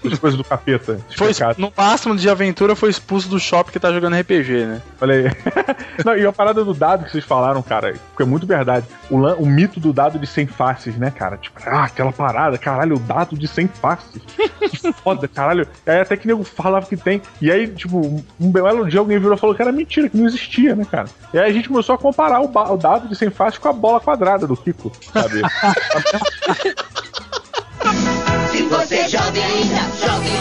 As 0.05 0.19
coisas 0.19 0.36
do 0.36 0.44
capeta. 0.44 1.01
Foi, 1.16 1.32
no 1.59 1.73
máximo 1.77 2.16
de 2.16 2.28
aventura 2.28 2.77
foi 2.77 2.90
expulso 2.90 3.28
do 3.28 3.39
shopping 3.39 3.73
que 3.73 3.81
tá 3.81 3.93
jogando 3.93 4.16
RPG, 4.16 4.66
né? 4.66 4.82
Olha 5.01 5.15
aí. 5.15 5.24
Não, 6.05 6.16
e 6.16 6.27
a 6.27 6.32
parada 6.32 6.65
do 6.65 6.74
dado 6.74 7.05
que 7.05 7.12
vocês 7.12 7.24
falaram, 7.24 7.62
cara, 7.62 7.93
que 7.93 8.23
é 8.23 8.27
muito 8.27 8.47
verdade. 8.47 8.86
O, 9.11 9.16
o 9.16 9.47
mito 9.47 9.81
do 9.81 9.93
dado 9.93 10.19
de 10.19 10.27
100 10.27 10.47
faces, 10.49 10.97
né, 10.97 11.11
cara? 11.11 11.36
Tipo, 11.36 11.61
ah, 11.66 11.85
aquela 11.85 12.12
parada, 12.12 12.59
caralho, 12.59 12.97
o 12.97 13.01
dado 13.01 13.36
de 13.36 13.49
100 13.49 13.69
faces. 13.69 14.23
Que 14.27 14.93
foda, 15.03 15.28
caralho. 15.28 15.66
E 15.86 15.90
aí 15.90 16.01
até 16.01 16.16
que 16.16 16.27
nego 16.27 16.44
falava 16.44 16.86
que 16.86 16.97
tem. 16.97 17.23
E 17.40 17.51
aí, 17.51 17.69
tipo, 17.69 18.24
um 18.40 18.51
belo 18.51 18.89
dia 18.89 19.01
alguém 19.01 19.19
virou 19.19 19.36
e 19.36 19.40
falou 19.40 19.55
que 19.55 19.62
era 19.62 19.73
mentira, 19.73 20.09
que 20.09 20.16
não 20.16 20.27
existia, 20.27 20.74
né, 20.74 20.85
cara? 20.85 21.09
E 21.32 21.39
aí 21.39 21.51
a 21.51 21.53
gente 21.53 21.69
começou 21.69 21.94
a 21.94 21.99
comparar 21.99 22.40
o, 22.40 22.51
o 22.51 22.77
dado 22.77 23.09
de 23.09 23.16
100 23.16 23.31
faces 23.31 23.59
com 23.59 23.69
a 23.69 23.73
bola 23.73 24.01
quadrada 24.01 24.47
do 24.47 24.57
Kiko, 24.57 24.93
sabe? 25.12 25.43
Se 28.63 28.69
você 28.69 28.95
é 28.97 29.09
jovem 29.09 29.45
ainda, 29.45 29.81
jovem. 30.07 30.33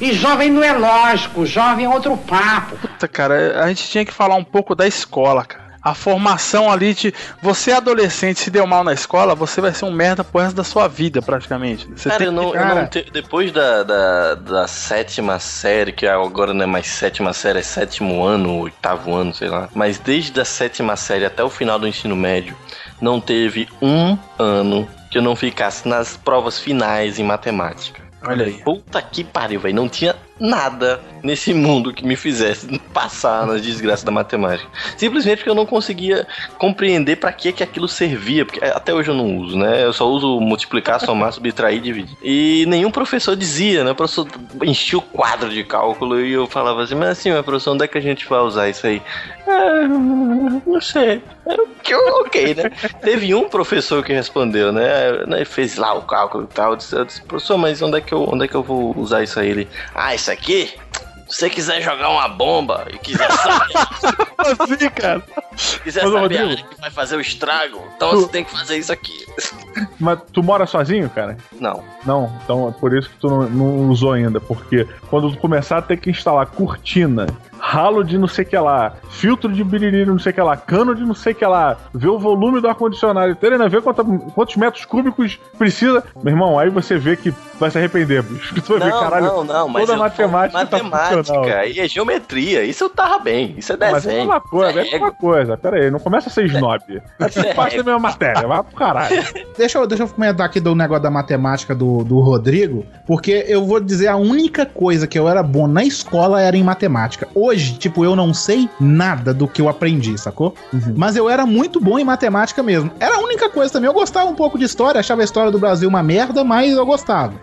E 0.00 0.12
jovem 0.12 0.48
não 0.50 0.62
é 0.62 0.72
lógico, 0.72 1.44
jovem 1.44 1.84
é 1.84 1.88
outro 1.88 2.16
papo. 2.16 2.76
Puta, 2.78 3.06
cara, 3.08 3.62
a 3.62 3.68
gente 3.68 3.88
tinha 3.88 4.04
que 4.04 4.12
falar 4.12 4.36
um 4.36 4.44
pouco 4.44 4.74
da 4.74 4.86
escola, 4.86 5.44
cara. 5.44 5.68
A 5.82 5.94
formação 5.94 6.70
ali 6.70 6.92
de. 6.94 7.12
Você 7.42 7.72
adolescente, 7.72 8.40
se 8.40 8.50
deu 8.50 8.66
mal 8.66 8.82
na 8.84 8.92
escola, 8.92 9.34
você 9.34 9.60
vai 9.60 9.72
ser 9.72 9.84
um 9.86 9.90
merda 9.92 10.22
pro 10.24 10.40
resto 10.40 10.54
da 10.56 10.64
sua 10.64 10.86
vida, 10.88 11.20
praticamente. 11.22 11.88
Você 11.96 12.08
Cara, 12.08 12.18
tem 12.18 12.26
eu 12.26 12.32
não, 12.32 12.50
que- 12.50 12.56
eu 12.58 12.64
não 12.66 12.86
te- 12.86 13.06
depois 13.12 13.52
da, 13.52 13.82
da, 13.84 14.34
da 14.34 14.66
sétima 14.68 15.38
série, 15.38 15.92
que 15.92 16.06
agora 16.06 16.52
não 16.52 16.64
é 16.64 16.66
mais 16.66 16.86
sétima 16.88 17.32
série, 17.32 17.60
é 17.60 17.62
sétimo 17.62 18.22
ano, 18.24 18.58
oitavo 18.60 19.14
ano, 19.14 19.32
sei 19.34 19.48
lá. 19.48 19.68
Mas 19.74 19.98
desde 19.98 20.38
a 20.40 20.44
sétima 20.44 20.96
série 20.96 21.24
até 21.24 21.42
o 21.44 21.48
final 21.50 21.78
do 21.78 21.86
ensino 21.88 22.14
médio, 22.16 22.56
não 23.00 23.20
teve 23.20 23.68
um 23.80 24.16
ano 24.38 24.88
que 25.10 25.18
eu 25.18 25.22
não 25.22 25.34
ficasse 25.34 25.88
nas 25.88 26.16
provas 26.16 26.58
finais 26.58 27.18
em 27.18 27.24
matemática. 27.24 28.08
Olha 28.22 28.46
aí. 28.46 28.54
Puta 28.64 29.00
que 29.00 29.22
pariu, 29.22 29.60
velho. 29.60 29.76
Não 29.76 29.88
tinha 29.88 30.14
nada 30.40 31.00
nesse 31.22 31.52
mundo 31.52 31.92
que 31.92 32.04
me 32.04 32.16
fizesse 32.16 32.78
passar 32.92 33.46
nas 33.46 33.62
desgraças 33.62 34.04
da 34.04 34.10
matemática. 34.10 34.68
Simplesmente 34.96 35.38
porque 35.38 35.50
eu 35.50 35.54
não 35.54 35.66
conseguia 35.66 36.26
compreender 36.58 37.16
pra 37.16 37.32
que 37.32 37.52
que 37.52 37.62
aquilo 37.62 37.88
servia, 37.88 38.44
porque 38.44 38.64
até 38.64 38.92
hoje 38.92 39.10
eu 39.10 39.14
não 39.14 39.36
uso, 39.38 39.56
né? 39.56 39.84
Eu 39.84 39.92
só 39.92 40.08
uso 40.08 40.40
multiplicar, 40.40 41.00
somar, 41.00 41.32
subtrair 41.34 41.78
e 41.78 41.80
dividir. 41.80 42.16
E 42.22 42.66
nenhum 42.66 42.90
professor 42.90 43.36
dizia, 43.36 43.84
né? 43.84 43.92
O 43.92 43.94
professor 43.94 44.26
enchia 44.62 44.98
o 44.98 45.02
quadro 45.02 45.48
de 45.50 45.62
cálculo 45.62 46.20
e 46.20 46.32
eu 46.32 46.46
falava 46.46 46.82
assim, 46.82 46.94
mas 46.94 47.10
assim, 47.10 47.30
mas 47.30 47.44
professor, 47.44 47.74
onde 47.74 47.84
é 47.84 47.88
que 47.88 47.98
a 47.98 48.02
gente 48.02 48.28
vai 48.28 48.40
usar 48.40 48.68
isso 48.68 48.86
aí? 48.86 49.00
Ah, 49.46 49.88
não 50.66 50.80
sei. 50.80 51.22
Eu, 51.46 51.67
que 51.88 51.94
ok, 51.94 52.54
né? 52.54 52.70
Teve 53.00 53.34
um 53.34 53.48
professor 53.48 54.04
que 54.04 54.12
respondeu, 54.12 54.70
né? 54.70 55.08
Ele 55.26 55.44
fez 55.44 55.76
lá 55.76 55.94
o 55.94 56.02
cálculo 56.02 56.44
e 56.44 56.54
tal. 56.54 56.72
Eu 56.72 56.76
disse, 56.76 56.94
eu 56.94 57.04
disse, 57.04 57.22
professor, 57.22 57.56
mas 57.56 57.80
onde 57.80 57.98
é, 57.98 58.00
que 58.00 58.12
eu, 58.12 58.28
onde 58.28 58.44
é 58.44 58.48
que 58.48 58.54
eu 58.54 58.62
vou 58.62 58.96
usar 58.98 59.22
isso 59.22 59.40
aí? 59.40 59.48
Ele, 59.48 59.68
ah, 59.94 60.14
isso 60.14 60.30
aqui? 60.30 60.74
Se 61.28 61.36
você 61.36 61.50
quiser 61.50 61.82
jogar 61.82 62.08
uma 62.08 62.28
bomba 62.28 62.86
e 62.90 62.98
quiser 62.98 63.28
saber, 64.44 64.74
assim, 64.74 64.90
cara. 64.90 65.22
quiser 65.82 66.02
Mas, 66.04 66.12
saber 66.12 66.16
a 66.16 66.20
Rodrigo, 66.20 66.44
área 66.50 66.64
que 66.64 66.80
vai 66.80 66.90
fazer 66.90 67.16
o 67.16 67.20
estrago, 67.20 67.82
então 67.96 68.10
tu- 68.10 68.20
você 68.22 68.28
tem 68.28 68.44
que 68.44 68.50
fazer 68.50 68.76
isso 68.76 68.92
aqui. 68.92 69.26
Mas 69.98 70.18
tu 70.32 70.42
mora 70.42 70.66
sozinho, 70.66 71.08
cara? 71.10 71.36
Não. 71.60 71.82
Não, 72.04 72.32
então 72.44 72.68
é 72.68 72.72
por 72.72 72.96
isso 72.96 73.08
que 73.10 73.16
tu 73.16 73.28
não, 73.28 73.42
não 73.48 73.88
usou 73.90 74.12
ainda, 74.12 74.40
porque 74.40 74.86
quando 75.10 75.30
tu 75.32 75.38
começar 75.38 75.78
a 75.78 75.82
ter 75.82 75.96
que 75.98 76.10
instalar 76.10 76.46
cortina, 76.46 77.26
ralo 77.58 78.04
de 78.04 78.16
não 78.16 78.28
sei 78.28 78.44
o 78.44 78.48
que 78.48 78.56
lá, 78.58 78.94
filtro 79.10 79.52
de 79.52 79.62
biriri 79.64 80.06
não 80.06 80.18
sei 80.18 80.30
o 80.30 80.34
que 80.34 80.40
lá, 80.40 80.56
cano 80.56 80.94
de 80.94 81.02
não 81.04 81.14
sei 81.14 81.32
o 81.32 81.36
que 81.36 81.44
lá, 81.44 81.76
ver 81.92 82.08
o 82.08 82.18
volume 82.18 82.60
do 82.60 82.68
ar-condicionado, 82.68 83.32
entendeu? 83.32 83.68
ver 83.68 83.82
quanta- 83.82 84.04
quantos 84.34 84.56
metros 84.56 84.84
cúbicos 84.84 85.38
precisa. 85.58 86.04
Meu 86.22 86.32
irmão, 86.32 86.58
aí 86.58 86.70
você 86.70 86.96
vê 86.96 87.16
que 87.16 87.34
vai 87.58 87.70
se 87.70 87.78
arrepender, 87.78 88.22
bicho. 88.22 88.54
Tu 88.62 88.78
vai 88.78 88.88
ver, 88.88 88.94
Não, 88.94 89.00
caralho, 89.00 89.26
não, 89.26 89.44
não, 89.44 89.68
mas 89.68 89.82
toda 89.82 89.92
a 89.92 89.96
eu- 89.96 89.98
matemática 90.00 90.66
tá 90.66 90.82
matemática 90.82 91.66
e 91.66 91.80
é 91.80 91.88
geometria. 91.88 92.64
Isso 92.64 92.84
eu 92.84 92.90
tava 92.90 93.18
bem. 93.18 93.54
Isso 93.58 93.72
é 93.72 93.76
é 93.80 93.92
desenho. 93.92 94.27
Uma 94.28 94.40
coisa, 94.40 94.80
é 94.80 94.96
uma 94.96 95.12
coisa. 95.12 95.56
Pera 95.56 95.76
aí, 95.76 95.90
não 95.90 95.98
começa 95.98 96.28
a 96.28 96.32
ser 96.32 96.44
snob. 96.46 97.02
É 97.18 97.28
tudo 97.28 97.54
parte 97.54 97.76
da 97.76 97.82
mesma 97.82 97.98
matéria, 97.98 98.46
vai 98.46 98.62
pro 98.62 98.76
caralho. 98.76 99.16
Deixa 99.56 99.78
eu, 99.78 99.86
deixa 99.86 100.04
eu 100.04 100.08
comentar 100.08 100.46
aqui 100.46 100.60
do 100.60 100.74
negócio 100.74 101.02
da 101.02 101.10
matemática 101.10 101.74
do, 101.74 102.04
do 102.04 102.20
Rodrigo, 102.20 102.84
porque 103.06 103.44
eu 103.48 103.64
vou 103.64 103.80
dizer 103.80 104.08
a 104.08 104.16
única 104.16 104.64
coisa 104.64 105.06
que 105.06 105.18
eu 105.18 105.28
era 105.28 105.42
bom 105.42 105.66
na 105.66 105.82
escola 105.82 106.40
era 106.40 106.56
em 106.56 106.62
matemática. 106.62 107.26
Hoje, 107.34 107.74
tipo, 107.74 108.04
eu 108.04 108.14
não 108.14 108.32
sei 108.32 108.68
nada 108.80 109.34
do 109.34 109.48
que 109.48 109.60
eu 109.60 109.68
aprendi, 109.68 110.16
sacou? 110.18 110.54
Mas 110.96 111.16
eu 111.16 111.28
era 111.28 111.44
muito 111.46 111.80
bom 111.80 111.98
em 111.98 112.04
matemática 112.04 112.62
mesmo. 112.62 112.90
Era 113.00 113.16
a 113.16 113.20
única 113.20 113.48
coisa 113.50 113.72
também. 113.72 113.88
Eu 113.88 113.94
gostava 113.94 114.28
um 114.28 114.34
pouco 114.34 114.58
de 114.58 114.64
história, 114.64 115.00
achava 115.00 115.22
a 115.22 115.24
história 115.24 115.50
do 115.50 115.58
Brasil 115.58 115.88
uma 115.88 116.02
merda, 116.02 116.44
mas 116.44 116.76
eu 116.76 116.86
gostava. 116.86 117.34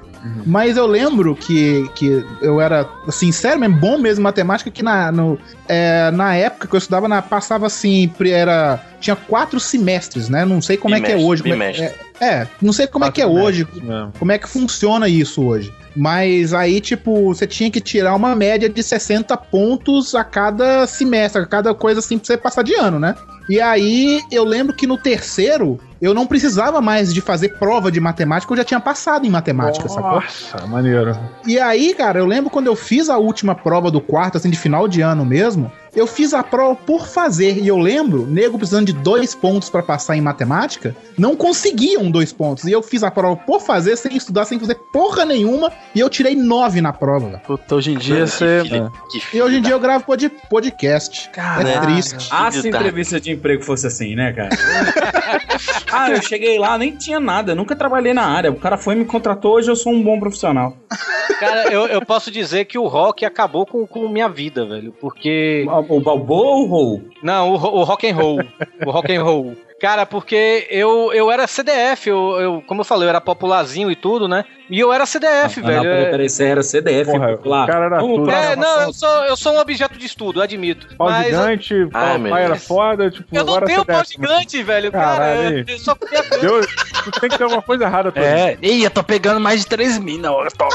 Mas 0.45 0.75
eu 0.77 0.87
lembro 0.87 1.35
que, 1.35 1.89
que 1.93 2.25
eu 2.41 2.59
era, 2.59 2.89
assim, 3.07 3.31
sério 3.31 3.59
mesmo, 3.59 3.77
bom 3.77 3.97
mesmo 3.97 4.21
em 4.21 4.23
matemática, 4.23 4.71
que 4.71 4.81
na, 4.81 5.11
no, 5.11 5.37
é, 5.67 6.09
na 6.11 6.35
época 6.35 6.67
que 6.67 6.75
eu 6.75 6.77
estudava, 6.79 7.07
na, 7.07 7.21
passava 7.21 7.67
assim, 7.67 8.11
era, 8.19 8.81
tinha 9.05 9.15
quatro 9.15 9.59
semestres, 9.59 10.29
né? 10.29 10.43
Não 10.45 10.61
sei 10.61 10.77
como 10.77 10.95
é 10.95 10.99
que 10.99 11.05
é 11.05 11.15
Bimestre, 11.15 11.29
hoje. 11.29 11.43
como 11.43 11.53
é- 11.53 11.57
bimestre. 11.71 11.99
é, 12.19 12.25
é, 12.25 12.47
não 12.61 12.73
sei 12.73 12.87
como 12.87 13.05
é 13.05 13.11
que 13.11 13.21
é 13.21 13.27
hoje, 13.27 13.67
como 14.17 14.31
é 14.31 14.37
que 14.39 14.49
funciona 14.49 15.07
isso 15.07 15.43
hoje. 15.45 15.71
Mas 15.95 16.53
aí, 16.53 16.81
tipo, 16.81 17.33
você 17.33 17.47
tinha 17.47 17.69
que 17.71 17.79
tirar 17.79 18.15
uma 18.15 18.35
média 18.35 18.67
de 18.67 18.83
60 18.83 19.37
pontos 19.37 20.13
a 20.15 20.23
cada 20.23 20.85
semestre, 20.87 21.41
a 21.41 21.45
cada 21.45 21.73
coisa 21.73 21.99
assim 21.99 22.17
pra 22.17 22.25
você 22.27 22.35
passar 22.37 22.63
de 22.63 22.73
ano, 22.73 22.99
né? 22.99 23.15
E 23.47 23.61
aí 23.61 24.21
eu 24.31 24.43
lembro 24.43 24.75
que 24.75 24.87
no 24.87 24.97
terceiro 24.97 25.79
eu 26.01 26.13
não 26.13 26.25
precisava 26.27 26.81
mais 26.81 27.13
de 27.13 27.21
fazer 27.21 27.57
prova 27.57 27.91
de 27.91 27.99
matemática, 27.99 28.51
eu 28.51 28.57
já 28.57 28.63
tinha 28.63 28.79
passado 28.79 29.25
em 29.25 29.29
matemática, 29.29 29.87
sacou? 29.87 30.11
Nossa, 30.19 30.65
maneiro. 30.67 31.17
E 31.45 31.59
aí, 31.59 31.93
cara, 31.93 32.19
eu 32.19 32.25
lembro 32.25 32.49
quando 32.49 32.67
eu 32.67 32.75
fiz 32.75 33.09
a 33.09 33.17
última 33.17 33.55
prova 33.55 33.89
do 33.89 34.01
quarto, 34.01 34.37
assim, 34.37 34.49
de 34.49 34.57
final 34.57 34.87
de 34.87 35.01
ano 35.01 35.23
mesmo, 35.23 35.71
eu 35.95 36.05
fiz 36.07 36.33
a 36.33 36.43
prova 36.43 36.75
por 36.75 37.07
fazer. 37.07 37.57
E 37.57 37.67
eu 37.67 37.77
lembro, 37.77 38.25
nego 38.25 38.57
precisando 38.57 38.87
de 38.87 38.93
dois 38.93 39.33
pontos 39.33 39.69
pra 39.69 39.81
passar 39.81 40.17
em 40.17 40.21
matemática, 40.21 40.95
não 41.17 41.35
conseguiam 41.35 42.09
dois 42.11 42.33
pontos. 42.33 42.65
E 42.65 42.71
eu 42.71 42.81
fiz 42.81 43.03
a 43.03 43.11
prova 43.11 43.35
por 43.35 43.61
fazer, 43.61 43.95
sem 43.95 44.15
estudar, 44.15 44.45
sem 44.45 44.59
fazer 44.59 44.75
porra 44.91 45.25
nenhuma, 45.25 45.71
e 45.93 45.99
eu 45.99 46.09
tirei 46.09 46.35
nove 46.35 46.81
na 46.81 46.91
prova. 46.91 47.41
Puta, 47.45 47.75
hoje 47.75 47.91
em 47.91 47.97
dia 47.97 48.27
você. 48.27 48.63
E 49.33 49.41
hoje 49.41 49.57
em 49.57 49.61
dia 49.61 49.73
eu 49.73 49.79
gravo 49.79 50.03
pod- 50.05 50.31
podcast. 50.49 51.29
é 51.69 51.79
triste. 51.79 52.27
Ah, 52.31 52.51
se 52.51 52.67
entrevista 52.67 53.19
de 53.19 53.31
emprego 53.31 53.63
fosse 53.63 53.87
assim, 53.87 54.15
né, 54.15 54.33
cara? 54.33 54.49
ah, 55.91 56.11
eu 56.11 56.21
cheguei 56.21 56.57
lá, 56.59 56.77
nem 56.77 56.95
tinha 56.95 57.19
nada, 57.19 57.55
nunca 57.55 57.75
trabalhei 57.75 58.13
na 58.13 58.23
área. 58.23 58.51
O 58.51 58.55
cara 58.55 58.77
foi 58.77 58.95
e 58.95 58.97
me 58.97 59.05
contratou, 59.05 59.53
hoje 59.55 59.69
eu 59.69 59.75
sou 59.75 59.93
um 59.93 60.03
bom 60.03 60.19
profissional. 60.19 60.75
Cara, 61.39 61.71
eu, 61.71 61.87
eu 61.87 62.05
posso 62.05 62.31
dizer 62.31 62.65
que 62.65 62.77
o 62.77 62.87
rock 62.87 63.25
acabou 63.25 63.65
com, 63.65 63.85
com 63.85 64.07
minha 64.07 64.29
vida, 64.29 64.65
velho. 64.65 64.93
Porque. 64.99 65.65
O 65.89 65.99
Balboa 65.99 66.47
ou 66.47 66.63
o 66.63 66.67
Roll? 66.67 67.01
Não, 67.21 67.51
o, 67.51 67.53
o 67.53 67.83
rock 67.83 68.07
and 68.07 68.15
roll. 68.15 68.39
o 68.85 68.91
rock 68.91 69.11
and 69.11 69.23
roll. 69.23 69.55
Cara, 69.85 70.03
porque 70.03 70.65
eu, 70.71 71.11
eu 71.13 71.29
era 71.29 71.45
CDF, 71.45 72.09
eu, 72.09 72.39
eu, 72.39 72.63
como 72.65 72.81
eu 72.81 72.85
falei, 72.85 73.05
eu 73.05 73.09
era 73.09 73.21
popularzinho 73.21 73.91
e 73.91 73.95
tudo, 73.95 74.27
né? 74.27 74.43
E 74.67 74.79
eu 74.79 74.91
era 74.91 75.05
CDF, 75.05 75.59
Ah, 75.59 75.61
não, 75.61 75.67
velho. 75.69 75.81
peraí, 75.83 76.05
peraí, 76.09 76.27
você 76.29 76.43
era 76.45 76.63
CDF, 76.63 77.11
lá. 77.45 77.63
o 77.63 77.67
cara 77.67 77.85
era 77.85 77.99
tudo. 77.99 78.23
pra 78.23 78.35
É, 78.45 78.55
não, 78.55 78.81
eu 78.81 78.91
sou, 78.93 79.09
eu 79.25 79.37
sou 79.37 79.53
um 79.53 79.59
objeto 79.59 79.95
de 79.99 80.07
estudo, 80.07 80.39
eu 80.39 80.43
admito. 80.43 80.87
Pau 80.97 81.07
Mas 81.07 81.25
eu- 81.27 81.37
gigante, 81.39 81.85
pau, 81.91 82.19
pai 82.19 82.43
era 82.45 82.55
foda, 82.55 83.11
tipo, 83.11 83.27
Eu 83.31 83.43
não 83.45 83.53
agora 83.53 83.67
tenho 83.67 83.79
você 83.81 83.85
pau 83.85 84.03
gigante, 84.03 84.63
velho. 84.63 84.91
Cara, 84.91 85.17
Caralho, 85.17 85.59
eu, 85.59 85.65
eu 85.67 85.77
só 85.77 85.95
Deus, 86.41 86.65
tu 87.03 87.11
tem 87.21 87.29
que 87.29 87.37
ter 87.37 87.43
alguma 87.43 87.61
coisa 87.61 87.83
errada, 87.83 88.11
Tony. 88.11 88.25
É, 88.25 88.57
ih, 88.63 88.83
eu 88.85 88.89
tô 88.89 89.03
pegando 89.03 89.39
mais 89.39 89.59
de 89.61 89.67
3 89.67 89.99
mil 89.99 90.17
na 90.17 90.31
hora, 90.31 90.49
top. 90.49 90.73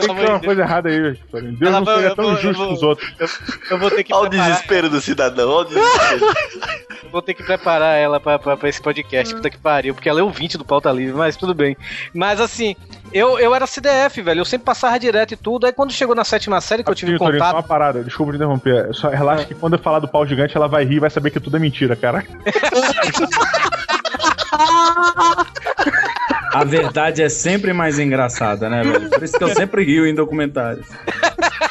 Tem 0.00 0.08
que 0.08 0.16
ter 0.16 0.28
uma 0.30 0.40
coisa 0.40 0.62
errada 0.62 0.88
aí, 0.88 1.16
Tony. 1.30 1.52
Deus 1.52 1.70
Ela 1.74 1.80
não 1.80 2.00
eu 2.00 2.14
tão 2.16 2.24
vou- 2.24 2.34
eu 2.34 2.40
justo 2.40 2.58
vou- 2.58 2.68
com 2.68 2.74
os 2.74 2.82
outros. 2.82 3.14
Eu 3.70 3.78
vou 3.78 3.90
ter 3.90 4.02
que 4.02 4.12
Olha 4.12 4.26
o 4.26 4.30
desespero 4.30 4.90
do 4.90 5.00
cidadão, 5.00 5.48
olha 5.50 5.66
o 5.66 5.68
desespero. 5.68 6.23
vou 7.10 7.22
ter 7.22 7.34
que 7.34 7.42
preparar 7.42 7.96
ela 7.96 8.18
pra, 8.18 8.38
pra, 8.38 8.56
pra 8.56 8.68
esse 8.68 8.80
podcast, 8.80 9.34
puta 9.34 9.50
que 9.50 9.58
pariu, 9.58 9.94
porque 9.94 10.08
ela 10.08 10.20
é 10.20 10.22
ouvinte 10.22 10.58
do 10.58 10.64
Pauta 10.64 10.90
Livre, 10.90 11.14
mas 11.14 11.36
tudo 11.36 11.54
bem. 11.54 11.76
Mas 12.12 12.40
assim, 12.40 12.74
eu, 13.12 13.38
eu 13.38 13.54
era 13.54 13.66
CDF, 13.66 14.20
velho, 14.20 14.40
eu 14.40 14.44
sempre 14.44 14.64
passava 14.64 14.98
direto 14.98 15.32
e 15.32 15.36
tudo, 15.36 15.66
aí 15.66 15.72
quando 15.72 15.92
chegou 15.92 16.14
na 16.14 16.24
sétima 16.24 16.60
série 16.60 16.82
que 16.82 16.90
eu 16.90 16.94
tive 16.94 17.12
Rapidinho, 17.12 17.28
Torinho, 17.28 17.44
só 17.44 17.52
contato... 17.52 17.62
uma 17.62 17.68
parada, 17.68 18.02
desculpa 18.02 18.32
te 18.32 18.36
interromper. 18.36 18.94
Só 18.94 19.08
relaxa 19.08 19.44
que 19.44 19.54
quando 19.54 19.74
eu 19.74 19.78
falar 19.78 20.00
do 20.00 20.08
pau 20.08 20.26
gigante, 20.26 20.56
ela 20.56 20.68
vai 20.68 20.84
rir 20.84 20.96
e 20.96 21.00
vai 21.00 21.10
saber 21.10 21.30
que 21.30 21.40
tudo 21.40 21.56
é 21.56 21.60
mentira, 21.60 21.94
cara. 21.96 22.24
A 26.52 26.62
verdade 26.64 27.22
é 27.22 27.28
sempre 27.28 27.72
mais 27.72 27.98
engraçada, 27.98 28.70
né, 28.70 28.82
velho? 28.82 29.10
Por 29.10 29.22
isso 29.22 29.36
que 29.36 29.42
eu 29.42 29.54
sempre 29.54 29.84
rio 29.84 30.06
em 30.06 30.14
documentários. 30.14 30.86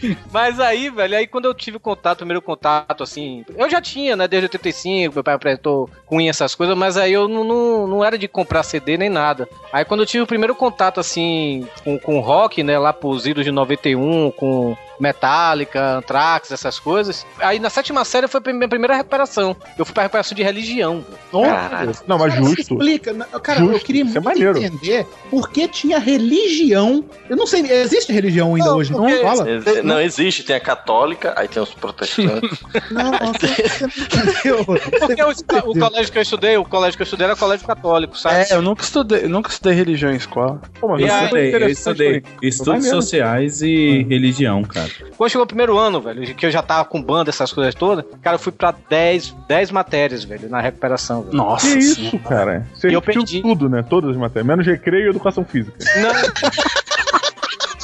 Mas 0.32 0.60
aí, 0.60 0.90
velho, 0.90 1.16
aí 1.16 1.26
quando 1.26 1.46
eu 1.46 1.54
tive 1.54 1.78
contato, 1.78 2.18
primeiro 2.18 2.42
contato, 2.42 3.02
assim, 3.02 3.44
eu 3.56 3.68
já 3.68 3.80
tinha, 3.80 4.16
né, 4.16 4.28
desde 4.28 4.46
85, 4.46 5.14
meu 5.14 5.24
pai 5.24 5.34
apresentou 5.34 5.90
Queen, 6.08 6.28
essas 6.28 6.54
coisas, 6.54 6.76
mas 6.76 6.96
aí 6.96 7.12
eu 7.12 7.28
não, 7.28 7.44
não, 7.44 7.86
não 7.86 8.04
era 8.04 8.18
de 8.18 8.28
comprar 8.28 8.62
CD 8.62 8.96
nem 8.96 9.08
nada. 9.08 9.48
Aí 9.72 9.84
quando 9.84 10.00
eu 10.00 10.06
tive 10.06 10.24
o 10.24 10.26
primeiro 10.26 10.54
contato, 10.54 11.00
assim, 11.00 11.66
com, 11.82 11.98
com 11.98 12.20
rock, 12.20 12.62
né, 12.62 12.78
lá 12.78 12.92
pros 12.92 13.26
idos 13.26 13.44
de 13.44 13.50
91, 13.50 14.30
com 14.32 14.76
Metallica, 15.00 15.96
Anthrax, 15.98 16.50
essas 16.52 16.78
coisas. 16.78 17.26
Aí 17.40 17.58
na 17.58 17.70
sétima 17.70 18.04
série 18.04 18.28
foi 18.28 18.40
a 18.44 18.52
minha 18.52 18.68
primeira 18.68 18.96
recuperação. 18.96 19.56
Eu 19.78 19.84
fui 19.84 19.92
pra 19.94 20.04
recuperação 20.04 20.34
de 20.34 20.42
religião. 20.42 21.04
Caralho. 21.32 21.92
Não, 22.06 22.18
mas 22.18 22.34
Cara, 22.34 22.44
justo. 22.46 22.60
Explica. 22.60 23.14
Cara, 23.42 23.60
eu 23.60 23.66
Justo, 23.72 23.84
queria 23.86 24.02
isso 24.04 24.16
é 24.16 24.20
muito 24.20 24.38
maneiro. 24.38 24.58
entender 24.58 25.06
por 25.30 25.50
que 25.50 25.68
tinha 25.68 25.98
religião. 25.98 27.04
Eu 27.28 27.36
não 27.36 27.46
sei, 27.46 27.60
existe 27.70 28.12
religião 28.12 28.54
ainda 28.54 28.74
hoje? 28.74 28.92
Não 28.92 29.00
Porque- 29.00 29.22
fala? 29.22 29.50
Ex- 29.50 29.84
Não 29.84 30.00
existe, 30.00 30.42
tem 30.44 30.56
a 30.56 30.60
católica, 30.60 31.34
aí 31.36 31.48
tem 31.48 31.62
os 31.62 31.70
protestantes. 31.74 32.58
Não, 32.90 33.10
Porque 35.00 35.22
o, 35.22 35.30
o 35.70 35.78
colégio 35.78 36.12
que 36.12 36.18
eu 36.18 36.22
estudei, 36.22 36.56
o 36.56 36.64
colégio 36.64 36.96
que 36.96 37.02
eu 37.02 37.04
estudei 37.04 37.26
era 37.26 37.36
colégio 37.36 37.66
católico, 37.66 38.18
sabe? 38.18 38.36
É, 38.50 38.54
eu 38.54 38.62
nunca 38.62 38.82
estudei, 38.82 39.24
eu 39.24 39.28
nunca 39.28 39.50
estudei 39.50 39.74
religião 39.74 40.12
em 40.12 40.16
escola. 40.16 40.60
Pô, 40.80 40.88
mas 40.88 41.00
Eu 41.00 41.06
E 41.06 41.10
aí- 41.10 41.24
estudei, 41.24 41.54
eu 41.54 41.68
estudei 41.68 42.22
estudos 42.42 42.86
sociais 42.88 43.62
e 43.62 44.04
religião, 44.08 44.62
cara. 44.62 44.85
Quando 45.16 45.30
chegou 45.30 45.44
o 45.44 45.46
primeiro 45.46 45.78
ano, 45.78 46.00
velho, 46.00 46.34
que 46.34 46.46
eu 46.46 46.50
já 46.50 46.62
tava 46.62 46.84
com 46.84 47.02
banda, 47.02 47.30
essas 47.30 47.52
coisas 47.52 47.74
todas, 47.74 48.04
cara, 48.22 48.36
eu 48.36 48.40
fui 48.40 48.52
pra 48.52 48.74
10, 48.88 49.34
10 49.48 49.70
matérias, 49.70 50.24
velho, 50.24 50.48
na 50.48 50.60
recuperação. 50.60 51.22
Velho. 51.22 51.36
Nossa, 51.36 51.66
Que 51.66 51.78
isso, 51.78 52.18
cara? 52.20 52.66
Você 52.74 52.88
E 52.88 52.92
eu 52.94 53.02
perdi. 53.02 53.42
tudo, 53.42 53.68
né? 53.68 53.82
Todas 53.88 54.10
as 54.10 54.16
matérias, 54.16 54.46
menos 54.46 54.66
recreio 54.66 55.06
e 55.06 55.10
educação 55.10 55.44
física. 55.44 55.76
Não. 56.00 56.12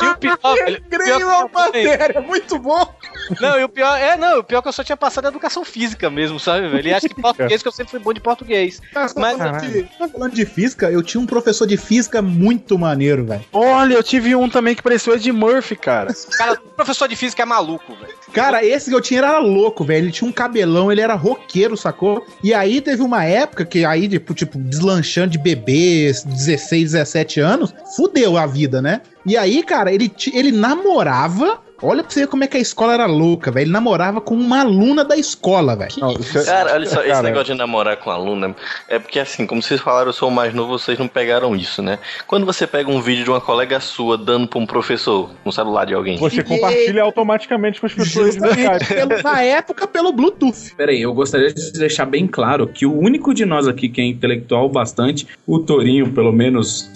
E 0.03 0.09
o 0.11 0.17
pior, 0.17 0.39
o 0.43 0.89
pior 0.89 1.49
também- 1.51 2.23
muito 2.27 2.59
bom. 2.59 2.95
Não, 3.41 3.59
e 3.59 3.65
o 3.65 3.69
pior, 3.69 3.97
é, 3.99 4.17
não, 4.17 4.39
o 4.41 4.45
pior 4.45 4.59
é 4.59 4.63
que 4.63 4.69
eu 4.69 4.73
só 4.73 4.83
tinha 4.83 4.97
passado 4.97 5.27
a 5.27 5.29
educação 5.29 5.65
física 5.65 6.11
mesmo, 6.11 6.39
sabe, 6.41 6.69
velho? 6.69 6.89
E 6.89 6.93
acho 6.95 7.09
que 7.09 7.15
português, 7.23 7.63
que 7.63 7.69
eu 7.69 7.73
sempre 7.73 7.91
fui 7.93 8.01
bom 8.01 8.13
de 8.13 8.21
português. 8.21 8.81
Mas, 8.95 9.15
Mas- 9.15 9.39
falando, 9.39 9.61
de, 9.61 9.83
tá 9.85 10.09
falando 10.09 10.33
de 10.35 10.45
física, 10.47 10.91
eu 10.91 11.03
tinha 11.03 11.21
um 11.21 11.27
professor 11.27 11.67
de 11.67 11.77
física 11.77 12.21
muito 12.21 12.79
maneiro, 12.79 13.25
velho. 13.25 13.45
Olha, 13.53 13.95
eu 13.95 14.03
tive 14.03 14.35
um 14.35 14.49
também 14.49 14.75
que 14.75 14.83
pareceu 14.83 15.15
Ed 15.15 15.31
Murphy, 15.33 15.77
cara. 15.77 16.13
Cara, 16.37 16.55
o 16.55 16.69
professor 16.71 17.09
de 17.09 17.17
física 17.17 17.43
é 17.43 17.47
maluco, 17.47 17.95
velho. 17.95 18.15
Cara, 18.33 18.65
esse 18.65 18.89
que 18.89 18.97
eu 18.97 19.01
tinha 19.01 19.21
era 19.21 19.39
louco, 19.39 19.85
velho. 19.85 20.07
Ele 20.07 20.13
tinha 20.13 20.29
um 20.29 20.33
cabelão, 20.33 20.91
ele 20.91 21.01
era 21.01 21.15
roqueiro, 21.15 21.77
sacou? 21.77 22.25
E 22.43 22.55
aí 22.55 22.81
teve 22.81 23.03
uma 23.03 23.25
época 23.25 23.65
que 23.65 23.85
aí, 23.85 24.09
tipo, 24.09 24.33
tipo 24.35 24.59
deslanchando 24.59 25.33
de 25.33 25.39
bebês, 25.39 26.25
16, 26.25 26.93
17 26.93 27.41
anos, 27.41 27.75
fudeu 27.95 28.39
a 28.39 28.47
vida, 28.47 28.81
né? 28.81 29.03
E 29.27 29.37
aí, 29.37 29.63
cara, 29.63 29.93
ele, 29.93 30.11
ele 30.33 30.51
namorava. 30.51 31.61
Olha 31.83 32.03
pra 32.03 32.13
você 32.13 32.21
ver 32.21 32.27
como 32.29 32.45
é 32.45 32.47
que 32.47 32.57
a 32.57 32.61
escola 32.61 32.95
era 32.95 33.07
louca, 33.07 33.51
velho. 33.51 33.65
Ele 33.65 33.73
namorava 33.73 34.21
com 34.21 34.35
uma 34.35 34.61
aluna 34.61 35.05
da 35.05 35.17
escola, 35.17 35.75
velho. 35.77 35.91
É- 36.37 36.45
Cara, 36.45 36.75
olha 36.75 36.87
só, 36.87 37.01
esse 37.01 37.09
Cara. 37.11 37.23
negócio 37.23 37.47
de 37.53 37.55
namorar 37.59 37.97
com 37.97 38.11
aluna 38.11 38.55
é 38.89 38.99
porque 38.99 39.19
assim, 39.19 39.47
como 39.47 39.61
vocês 39.63 39.81
falaram, 39.81 40.09
eu 40.09 40.13
sou 40.13 40.29
o 40.29 40.33
mais 40.33 40.55
novo, 40.55 40.79
vocês 40.79 40.99
não 40.99 41.09
pegaram 41.09 41.57
isso, 41.57 41.83
né? 41.83 41.99
Quando 42.27 42.47
você 42.47 42.67
pega 42.67 42.91
um 42.91 43.01
vídeo 43.01 43.25
de 43.25 43.31
uma 43.31 43.41
colega 43.41 43.81
sua 43.81 44.17
dando 44.17 44.47
pra 44.47 44.59
um 44.59 44.67
professor 44.67 45.31
no 45.45 45.51
celular 45.53 45.85
de 45.85 45.95
alguém. 45.95 46.19
Você 46.19 46.43
compartilha 46.43 47.03
automaticamente 47.03 47.81
com 47.81 47.87
as 47.87 47.93
pessoas 47.95 48.35
Justamente 48.35 48.87
pelo- 48.95 49.23
na 49.23 49.43
época, 49.43 49.87
pelo 49.87 50.13
Bluetooth. 50.13 50.75
Peraí, 50.77 51.03
eu 51.03 51.13
gostaria 51.13 51.53
de 51.53 51.73
deixar 51.73 52.07
bem 52.07 52.27
claro 52.27 52.67
que 52.67 52.87
o 52.87 52.97
único 52.97 53.35
de 53.35 53.45
nós 53.45 53.67
aqui 53.67 53.89
que 53.89 54.01
é 54.01 54.05
intelectual 54.05 54.69
bastante, 54.69 55.27
o 55.47 55.59
Torinho, 55.59 56.13
pelo 56.13 56.33
menos, 56.33 56.91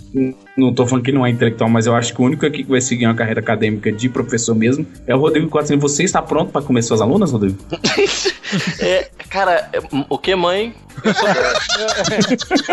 não 0.56 0.72
tô 0.72 0.86
falando 0.86 1.04
que 1.04 1.12
não 1.12 1.26
é 1.26 1.30
intelectual, 1.30 1.68
mas 1.68 1.86
eu 1.86 1.94
acho 1.94 2.14
que 2.14 2.20
o 2.20 2.24
único 2.24 2.46
aqui 2.46 2.62
que 2.62 2.70
vai 2.70 2.80
seguir 2.80 3.06
uma 3.06 3.14
carreira 3.14 3.40
acadêmica 3.40 3.90
de 3.90 4.08
professor 4.08 4.54
mesmo 4.54 4.75
é 5.06 5.14
o 5.14 5.18
Rodrigo 5.18 5.48
Quatrino. 5.48 5.80
Você 5.82 6.02
está 6.02 6.20
pronto 6.20 6.50
para 6.52 6.62
comer 6.62 6.82
suas 6.82 7.00
alunas, 7.00 7.30
Rodrigo? 7.32 7.56
É, 8.80 9.10
cara, 9.28 9.68
é, 9.72 9.80
o 10.08 10.16
que, 10.16 10.34
mãe? 10.36 10.72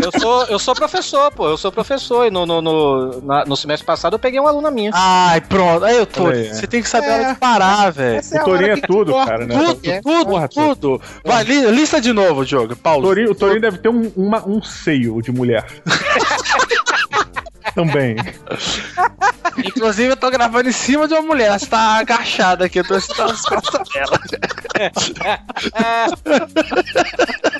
Eu 0.03 0.19
sou, 0.21 0.45
eu 0.45 0.59
sou 0.59 0.75
professor, 0.75 1.31
pô. 1.31 1.49
Eu 1.49 1.57
sou 1.57 1.71
professor. 1.71 2.27
E 2.27 2.29
no, 2.31 2.45
no, 2.45 2.61
no, 2.61 3.21
na- 3.21 3.43
no 3.45 3.57
semestre 3.57 3.85
passado 3.85 4.13
eu 4.13 4.19
peguei 4.19 4.39
uma 4.39 4.49
aluna 4.49 4.69
minha. 4.69 4.91
Ai, 4.93 5.41
pronto. 5.41 5.83
Aí 5.83 5.97
eu 5.97 6.05
tô. 6.05 6.29
É. 6.29 6.53
Você 6.53 6.67
tem 6.67 6.81
que 6.81 6.87
saber 6.87 7.09
a 7.09 7.13
hora 7.15 7.33
de 7.33 7.39
parar, 7.39 7.89
velho. 7.91 8.21
É 8.31 8.41
O 8.41 8.45
Torinho 8.45 8.71
é 8.71 8.77
tudo, 8.81 9.11
corta. 9.13 9.31
cara, 9.31 9.45
né? 9.47 9.55
Tudo, 9.57 9.89
É. 9.89 10.01
tudo, 10.01 10.25
Porra, 10.29 10.47
tudo. 10.47 11.01
Vai, 11.25 11.43
li- 11.43 11.71
lista 11.71 11.99
de 11.99 12.13
novo, 12.13 12.45
Diogo. 12.45 12.73
O 12.73 12.77
Paulo. 12.77 13.07
Torinho, 13.07 13.31
o 13.31 13.35
Torinho 13.35 13.61
deve 13.61 13.79
ter 13.79 13.89
um, 13.89 14.11
uma- 14.15 14.47
um 14.47 14.61
seio 14.61 15.19
de 15.23 15.31
mulher. 15.31 15.65
Também. 17.75 18.15
Inclusive, 19.57 20.09
eu 20.09 20.15
tô 20.17 20.31
gravando 20.31 20.69
em 20.69 20.71
cima 20.71 21.07
de 21.07 21.13
uma 21.13 21.21
mulher. 21.21 21.47
Ela 21.47 21.57
está 21.57 21.97
agachada 21.97 22.65
aqui. 22.65 22.79
Eu 22.79 22.87
tô 22.87 22.95
assistindo 22.95 23.31
as 23.31 23.41
costas 23.41 23.89
dela. 23.89 24.19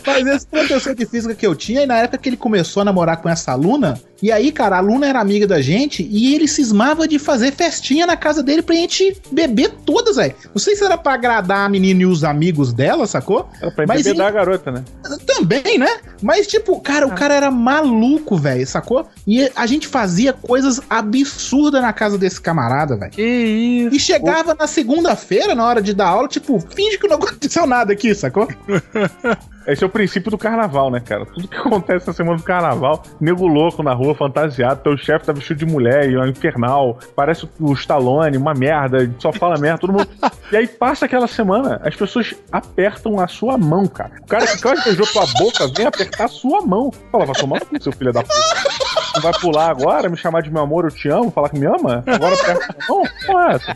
Mas 0.05 0.27
esse 0.27 0.47
professor 0.47 0.95
de 0.95 1.05
física 1.05 1.33
que 1.35 1.45
eu 1.47 1.55
tinha, 1.55 1.83
e 1.83 1.85
na 1.85 1.97
época 1.97 2.17
que 2.17 2.29
ele 2.29 2.37
começou 2.37 2.81
a 2.81 2.85
namorar 2.85 3.17
com 3.17 3.29
essa 3.29 3.51
aluna, 3.51 3.99
e 4.21 4.31
aí, 4.31 4.51
cara, 4.51 4.75
a 4.75 4.79
aluna 4.79 5.07
era 5.07 5.19
amiga 5.19 5.45
da 5.47 5.61
gente 5.61 6.07
e 6.09 6.33
ele 6.35 6.47
cismava 6.47 7.07
de 7.07 7.19
fazer 7.19 7.51
festinha 7.53 8.05
na 8.05 8.15
casa 8.15 8.41
dele 8.41 8.61
pra 8.61 8.75
gente 8.75 9.17
beber 9.31 9.71
todas, 9.85 10.15
velho. 10.15 10.35
Não 10.53 10.59
sei 10.59 10.75
se 10.75 10.83
era 10.83 10.97
pra 10.97 11.13
agradar 11.13 11.65
a 11.65 11.69
menina 11.69 12.03
e 12.03 12.05
os 12.05 12.23
amigos 12.23 12.71
dela, 12.73 13.05
sacou? 13.07 13.49
Era 13.61 13.71
pra 13.71 13.85
Mas 13.87 14.05
ele- 14.05 14.21
a 14.21 14.31
garota, 14.31 14.71
né? 14.71 14.83
Também, 15.25 15.77
né? 15.77 15.97
Mas, 16.21 16.47
tipo, 16.47 16.79
cara, 16.79 17.05
o 17.07 17.11
cara 17.13 17.33
era 17.33 17.51
maluco, 17.51 18.37
velho, 18.37 18.65
sacou? 18.65 19.07
E 19.27 19.49
a 19.55 19.65
gente 19.65 19.87
fazia 19.87 20.02
coisas 20.41 20.81
absurdas 20.89 21.81
na 21.81 21.93
casa 21.93 22.17
desse 22.17 22.39
camarada, 22.39 22.95
velho. 22.95 23.11
Que 23.11 23.21
isso. 23.21 23.95
E 23.95 23.99
chegava 23.99 24.53
na 24.53 24.67
segunda-feira, 24.67 25.55
na 25.55 25.65
hora 25.65 25.81
de 25.81 25.93
dar 25.93 26.07
aula, 26.07 26.27
tipo, 26.27 26.59
finge 26.59 26.97
que 26.97 27.07
não 27.07 27.17
aconteceu 27.17 27.65
nada 27.65 27.93
aqui, 27.93 28.13
sacou? 28.13 28.47
Esse 29.65 29.83
é 29.83 29.87
o 29.87 29.89
princípio 29.89 30.29
do 30.29 30.37
carnaval, 30.37 30.91
né, 30.91 30.99
cara? 30.99 31.25
Tudo 31.25 31.47
que 31.47 31.55
acontece 31.55 32.05
na 32.05 32.13
semana 32.13 32.37
do 32.37 32.43
carnaval, 32.43 33.01
nego 33.19 33.47
louco 33.47 33.81
na 33.81 33.93
rua, 33.93 34.13
fantasiado, 34.13 34.81
teu 34.81 34.97
chefe 34.97 35.25
tá 35.25 35.31
vestido 35.31 35.59
de 35.59 35.65
mulher 35.65 36.09
e 36.09 36.15
é 36.15 36.19
um 36.19 36.27
infernal, 36.27 36.99
parece 37.15 37.47
o 37.59 37.73
Stallone, 37.73 38.35
uma 38.35 38.53
merda, 38.53 39.09
só 39.19 39.31
fala 39.31 39.57
merda, 39.57 39.79
todo 39.79 39.93
mundo. 39.93 40.07
E 40.51 40.57
aí 40.57 40.67
passa 40.67 41.05
aquela 41.05 41.25
semana, 41.25 41.81
as 41.83 41.95
pessoas 41.95 42.35
apertam 42.51 43.19
a 43.19 43.27
sua 43.27 43.57
mão, 43.57 43.87
cara. 43.87 44.11
O 44.21 44.27
cara 44.27 44.45
que 44.45 44.61
quase 44.61 44.83
beijou 44.83 45.07
tua 45.07 45.25
boca 45.39 45.67
vem 45.75 45.87
apertar 45.87 46.25
a 46.25 46.27
sua 46.27 46.61
mão. 46.61 46.91
Fala, 47.11 47.25
vai 47.25 47.35
tomar 47.35 47.59
no 47.59 47.65
cu, 47.65 47.81
seu 47.81 47.91
filho 47.91 48.13
da 48.13 48.21
puta. 48.21 49.02
Não 49.15 49.21
vai 49.21 49.33
pular 49.39 49.69
agora, 49.69 50.09
me 50.09 50.17
chamar 50.17 50.41
de 50.41 50.51
meu 50.51 50.61
amor, 50.63 50.85
eu 50.85 50.91
te 50.91 51.07
amo, 51.09 51.29
falar 51.31 51.49
que 51.49 51.59
me 51.59 51.65
ama? 51.67 52.03
Agora 52.07 52.35
a 52.35 52.91
mão? 52.91 53.03
Porra, 53.25 53.51
é 53.51 53.55
essa? 53.55 53.73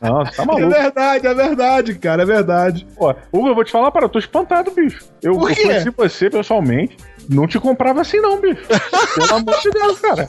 Não, 0.00 0.24
você 0.24 0.36
tá 0.36 0.42
É 0.42 0.46
maluco. 0.46 0.68
verdade, 0.70 1.26
é 1.26 1.34
verdade, 1.34 1.94
cara, 1.96 2.22
é 2.22 2.26
verdade. 2.26 2.86
Pô, 2.96 3.14
Hugo, 3.32 3.48
eu 3.48 3.54
vou 3.54 3.64
te 3.64 3.72
falar, 3.72 3.90
para, 3.90 4.04
eu 4.06 4.08
tô 4.08 4.18
espantado, 4.18 4.70
bicho. 4.70 5.04
Eu, 5.22 5.32
eu 5.34 5.38
conheci 5.38 5.90
você 5.90 6.30
pessoalmente, 6.30 6.96
não 7.28 7.46
te 7.46 7.58
comprava 7.60 8.00
assim 8.00 8.20
não, 8.20 8.40
bicho. 8.40 8.62
Pelo 9.14 9.34
amor 9.34 9.60
de 9.60 9.70
Deus, 9.70 10.00
cara. 10.00 10.28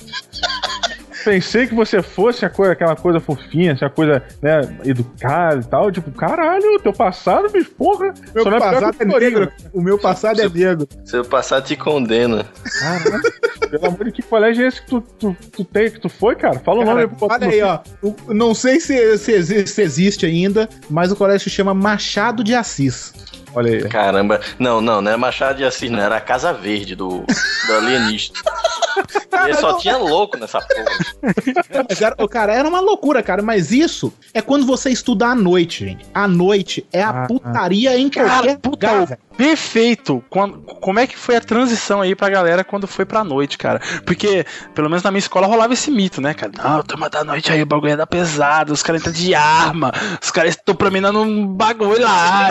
Pensei 1.26 1.65
que 1.65 1.73
você 1.73 2.03
fosse 2.03 2.45
a 2.45 2.49
coisa, 2.52 2.73
aquela 2.73 2.95
coisa 2.95 3.19
fofinha, 3.19 3.72
essa 3.72 3.89
coisa, 3.89 4.22
né, 4.43 4.61
educada 4.84 5.60
e 5.60 5.65
tal. 5.65 5.91
Tipo, 5.91 6.11
caralho, 6.11 6.80
teu 6.80 6.93
passado, 6.93 7.49
bicho, 7.49 7.72
porra. 7.72 8.14
Meu 8.34 8.43
só 8.43 8.49
não 8.52 8.57
pior 8.60 8.72
passado 8.72 8.95
é 8.99 9.06
Torinho. 9.06 9.19
negro. 9.39 9.52
O 9.73 9.81
meu 9.81 9.97
passado 9.97 10.39
é 10.41 10.47
negro. 10.47 10.88
Seu 11.03 11.26
passado 11.26 11.65
te 11.65 11.76
condena. 11.76 12.45
Caralho, 12.80 13.23
pelo 13.72 13.85
amor 13.88 14.06
de 14.06 14.11
que 14.11 14.22
colégio 14.22 14.64
é 14.64 14.68
esse 14.68 14.81
que 14.81 14.88
tu, 14.88 15.02
tu, 15.02 15.35
tu 15.52 15.65
tem, 15.65 15.89
que 15.89 15.99
tu 15.99 16.10
foi, 16.10 16.35
cara? 16.35 16.60
Fala 16.60 16.81
o 16.81 16.85
nome 16.85 17.02
Cara, 17.02 17.10
aí 17.11 17.18
pro 17.18 17.27
olha 17.31 17.47
aí, 17.47 17.61
ó. 17.64 17.80
O- 18.03 18.34
não 18.34 18.53
sei 18.53 18.80
se, 18.80 19.18
se, 19.18 19.65
se 19.68 19.81
existe 19.81 20.26
ainda, 20.27 20.69
mas 20.89 21.11
o 21.11 21.15
colégio 21.15 21.49
se 21.49 21.56
chama 21.56 21.73
Machado 21.73 22.43
de 22.43 22.53
Assis. 22.53 23.14
Olha 23.56 23.72
aí. 23.72 23.89
Caramba. 23.89 24.41
Não, 24.60 24.80
não, 24.80 25.02
não 25.02 25.11
é 25.11 25.18
Machado 25.18 25.57
de 25.57 25.64
Assis, 25.64 25.89
não. 25.89 25.99
Era 25.99 26.18
a 26.18 26.22
Casa 26.22 26.53
Verde 26.53 26.95
do, 26.95 27.23
do 27.68 27.73
alienista. 27.73 28.39
E 29.47 29.53
só 29.56 29.77
tinha 29.77 29.97
louco 29.97 30.38
nessa 30.38 30.60
porra. 30.60 30.85
Mas 31.90 32.02
era, 32.02 32.16
ô, 32.18 32.28
cara, 32.28 32.54
era 32.54 32.68
uma 32.68 32.80
loucura, 32.80 33.22
cara. 33.24 33.42
Mas 33.42 33.72
isso 33.72 34.14
é 34.34 34.42
quando 34.42 34.66
você 34.66 34.90
estuda 34.90 35.28
à 35.28 35.36
noite, 35.36 35.86
gente. 35.86 36.06
À 36.14 36.28
noite 36.28 36.86
é 36.92 37.02
a 37.02 37.10
Ah, 37.10 37.28
putaria 37.28 37.98
em 37.98 38.10
Cara, 38.10 38.30
qualquer 38.30 38.58
puta, 38.58 38.92
lugar, 38.92 39.18
perfeito. 39.38 40.24
Quando, 40.30 40.60
como 40.60 41.00
é 41.00 41.08
que 41.08 41.18
foi 41.18 41.36
a 41.36 41.42
transição 41.42 42.02
aí 42.02 42.16
pra 42.16 42.30
galera 42.30 42.64
quando 42.64 42.88
foi 42.88 43.06
pra 43.06 43.24
noite, 43.24 43.58
cara? 43.58 43.80
Porque, 44.06 44.46
pelo 44.74 44.90
menos 44.90 45.04
na 45.04 45.12
minha 45.12 45.20
escola 45.20 45.48
rolava 45.48 45.74
esse 45.74 45.90
mito, 45.92 46.22
né, 46.22 46.34
cara? 46.34 46.52
Não, 46.58 46.84
turma 46.84 47.10
da 47.10 47.24
noite 47.24 47.52
aí, 47.52 47.62
o 47.62 47.66
bagulho 47.66 47.94
é 47.94 47.98
da 47.98 48.08
pesada, 48.08 48.72
os 48.74 48.84
caras 48.84 49.02
entram 49.02 49.14
de 49.14 49.34
arma, 49.34 49.92
os 50.22 50.32
caras 50.32 50.52
estão 50.52 50.76
praminando 50.76 51.22
um 51.22 51.48
bagulho 51.48 52.02
lá. 52.02 52.50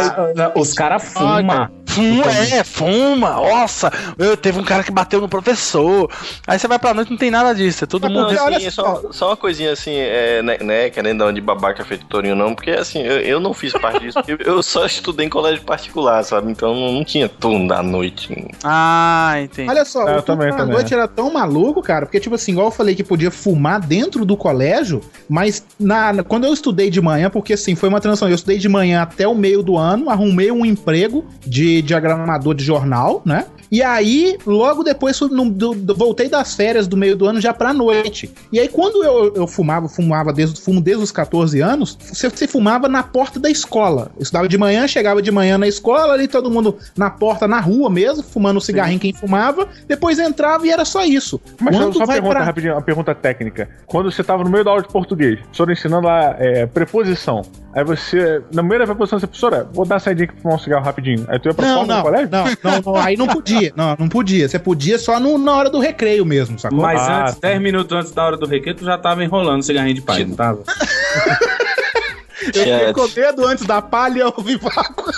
Os 0.55 0.73
caras 0.73 1.05
fumam. 1.13 1.69
Fuma, 1.87 2.25
é, 2.33 2.65
fuma, 2.65 3.31
nossa. 3.35 3.93
Eu, 4.19 4.37
teve 4.37 4.59
um 4.59 4.65
cara 4.65 4.83
que 4.83 4.91
bateu 4.91 5.21
no 5.21 5.29
professor. 5.29 6.11
Aí 6.45 6.59
você 6.59 6.67
vai 6.67 6.77
pra 6.77 6.93
noite 6.93 7.11
não 7.11 7.17
tem 7.17 7.31
nada 7.31 7.55
disso, 7.55 7.85
é 7.85 7.87
todo 7.87 8.09
Não, 8.09 8.11
mundo. 8.11 8.35
Assim, 8.57 8.71
só, 8.71 9.03
só 9.11 9.27
uma 9.29 9.37
coisinha 9.37 9.73
assim, 9.73 9.93
é, 9.95 10.43
né, 10.43 10.59
né, 10.61 10.91
querendo 10.91 11.19
dar 11.19 11.27
uma 11.27 11.33
de 11.33 11.41
babaca 11.41 11.85
feito 11.85 12.07
Torinho 12.07 12.35
não, 12.37 12.55
porque 12.55 12.71
assim, 12.71 13.01
eu, 13.03 13.19
eu 13.21 13.41
não 13.41 13.53
fiz 13.55 13.73
parte 13.73 14.01
disso, 14.01 14.19
porque 14.23 14.49
eu 14.49 14.63
só 14.63 14.87
estudei 14.87 15.27
em 15.27 15.29
colégio 15.29 15.63
particular, 15.65 16.23
sabe? 16.25 16.51
Então 16.51 16.75
não, 16.75 16.93
não 16.93 17.05
tinha 17.05 17.29
turno 17.29 17.69
da 17.69 17.83
noite. 17.83 18.49
Ah, 18.63 19.35
entendi. 19.43 19.69
Olha 19.71 19.85
só, 19.85 20.07
É, 20.09 20.15
eu 20.15 20.19
o 20.19 20.23
turno 20.23 20.43
da 20.57 20.67
noite 20.67 20.93
era 20.95 21.07
tão 21.09 21.33
maluco, 21.33 21.83
cara, 21.83 22.07
porque, 22.07 22.21
tipo 22.21 22.35
assim, 22.35 22.53
igual 22.53 22.69
eu 22.69 22.73
falei 22.73 22.95
que 22.95 23.05
podia 23.05 23.31
fumar 23.31 23.81
dentro 23.81 24.25
do 24.25 24.37
colégio, 24.37 25.01
mas 25.29 25.65
na, 25.79 26.23
quando 26.23 26.45
eu 26.45 26.53
estudei 26.53 26.91
de 26.91 27.01
manhã, 27.01 27.29
porque 27.31 27.55
assim, 27.55 27.75
foi 27.75 27.89
uma 27.89 28.01
transição, 28.01 28.29
eu 28.29 28.35
estudei 28.35 28.59
de 28.59 28.69
manhã 28.69 29.03
até 29.03 29.27
o 29.27 29.35
meio 29.35 29.63
do 29.63 29.77
ano, 29.77 30.11
arrumei 30.11 30.51
um 30.51 30.65
emprego 30.65 31.25
de, 31.47 31.83
diagramador 31.83 32.55
de 32.55 32.65
jornal, 32.65 33.23
né? 33.25 33.47
E 33.71 33.83
aí, 33.83 34.37
logo 34.47 34.85
depois, 34.85 35.19
no- 35.21 35.51
do- 35.51 35.75
do- 35.75 35.95
voltei 35.95 36.29
das 36.29 36.55
férias 36.55 36.87
do 36.87 36.97
meio 36.97 37.17
do 37.17 37.27
ano 37.27 37.41
já 37.41 37.53
pra 37.53 37.73
noite. 37.73 38.31
E 38.53 38.61
aí, 38.61 38.69
quando 38.69 39.03
eu, 39.05 39.33
eu 39.35 39.47
fumava, 39.47 39.89
fumava 39.89 40.33
desde, 40.33 40.61
fumo 40.61 40.81
desde 40.81 41.03
os 41.03 41.11
14 41.13 41.61
anos, 41.61 41.97
você, 42.01 42.29
você 42.29 42.47
fumava 42.47 42.89
na 42.89 43.03
porta 43.03 43.39
da 43.41 43.51
escola. 43.51 44.11
Eu 44.17 44.23
estudava 44.23 44.49
de 44.49 44.57
manhã, 44.59 44.87
chegava 44.87 45.21
de 45.23 45.31
manhã 45.31 45.59
na 45.59 45.67
escola, 45.67 46.13
ali 46.15 46.29
todo 46.29 46.51
mundo 46.51 46.77
na 46.97 47.11
porta, 47.11 47.49
na 47.49 47.61
rua 47.61 47.91
mesmo, 47.91 48.23
fumando 48.23 48.57
um 48.59 48.61
cigarrinho 48.61 49.01
quem 49.01 49.13
fumava. 49.13 49.67
Depois 49.89 50.19
entrava 50.19 50.67
e 50.67 50.71
era 50.71 50.85
só 50.85 51.05
isso. 51.05 51.41
Mas 51.61 51.77
Quando 51.77 51.93
só 51.95 51.99
uma 52.01 52.07
vai 52.07 52.17
pergunta 52.17 52.35
pra- 52.37 52.45
rapidinho, 52.45 52.75
uma 52.75 52.83
pergunta 52.83 53.15
técnica. 53.15 53.69
Quando 53.87 54.11
você 54.11 54.23
tava 54.23 54.45
no 54.45 54.51
meio 54.51 54.65
da 54.65 54.71
aula 54.71 54.83
de 54.83 54.89
português, 54.89 55.35
o 55.39 55.43
professor 55.43 55.71
ensinando 55.71 56.07
lá 56.07 56.37
é, 56.39 56.67
preposição. 56.67 57.43
Aí 57.75 57.83
você, 57.83 58.41
na 58.53 58.63
primeira 58.63 58.87
preposição, 58.87 59.19
você, 59.19 59.27
professora, 59.27 59.69
vou 59.73 59.85
dar 59.85 59.99
saidinha 59.99 60.27
aqui 60.27 60.35
pra 60.35 60.43
fumar 60.43 60.57
um 60.57 60.61
cigarro 60.61 60.85
rapidinho. 60.85 61.25
Aí 61.29 61.41
tu 61.41 61.49
ia 61.49 61.55
pra 61.55 61.67
Não, 61.67 61.75
fora 61.81 61.87
não, 61.89 61.97
do 61.97 62.03
colégio? 62.05 62.29
não, 62.31 62.45
não, 62.73 62.81
não, 62.93 62.97
aí 63.03 63.17
não 63.17 63.27
podia. 63.27 63.73
Não, 63.75 63.97
não 63.99 64.09
podia. 64.09 64.49
Você 64.49 64.59
podia 64.61 64.97
só 64.99 65.19
no- 65.19 65.39
na 65.39 65.53
hora 65.57 65.69
do 65.69 65.81
recreio 65.81 66.25
mesmo, 66.25 66.57
sacou? 66.59 66.79
Mas 66.81 67.01
Ah, 67.01 67.23
antes, 67.23 67.41
10 67.41 67.61
minutos 67.61 67.97
antes 67.97 68.13
da 68.13 68.25
hora 68.27 68.34
do 68.37 68.47
recreio, 68.47 68.77
tu 68.77 68.85
já 68.85 68.99
tava 68.99 69.25
enrolando 69.25 69.63
cigarrinho 69.63 69.95
de 69.95 70.03
pai, 70.03 70.25
não 70.25 70.37
tava? 70.37 70.63
Eu 72.47 72.53
fiquei 72.53 72.93
com 72.93 73.09
medo 73.21 73.47
antes 73.47 73.65
da 73.65 73.81
palha 73.81 74.27
ouvir 74.27 74.59
vácuo. 74.59 75.11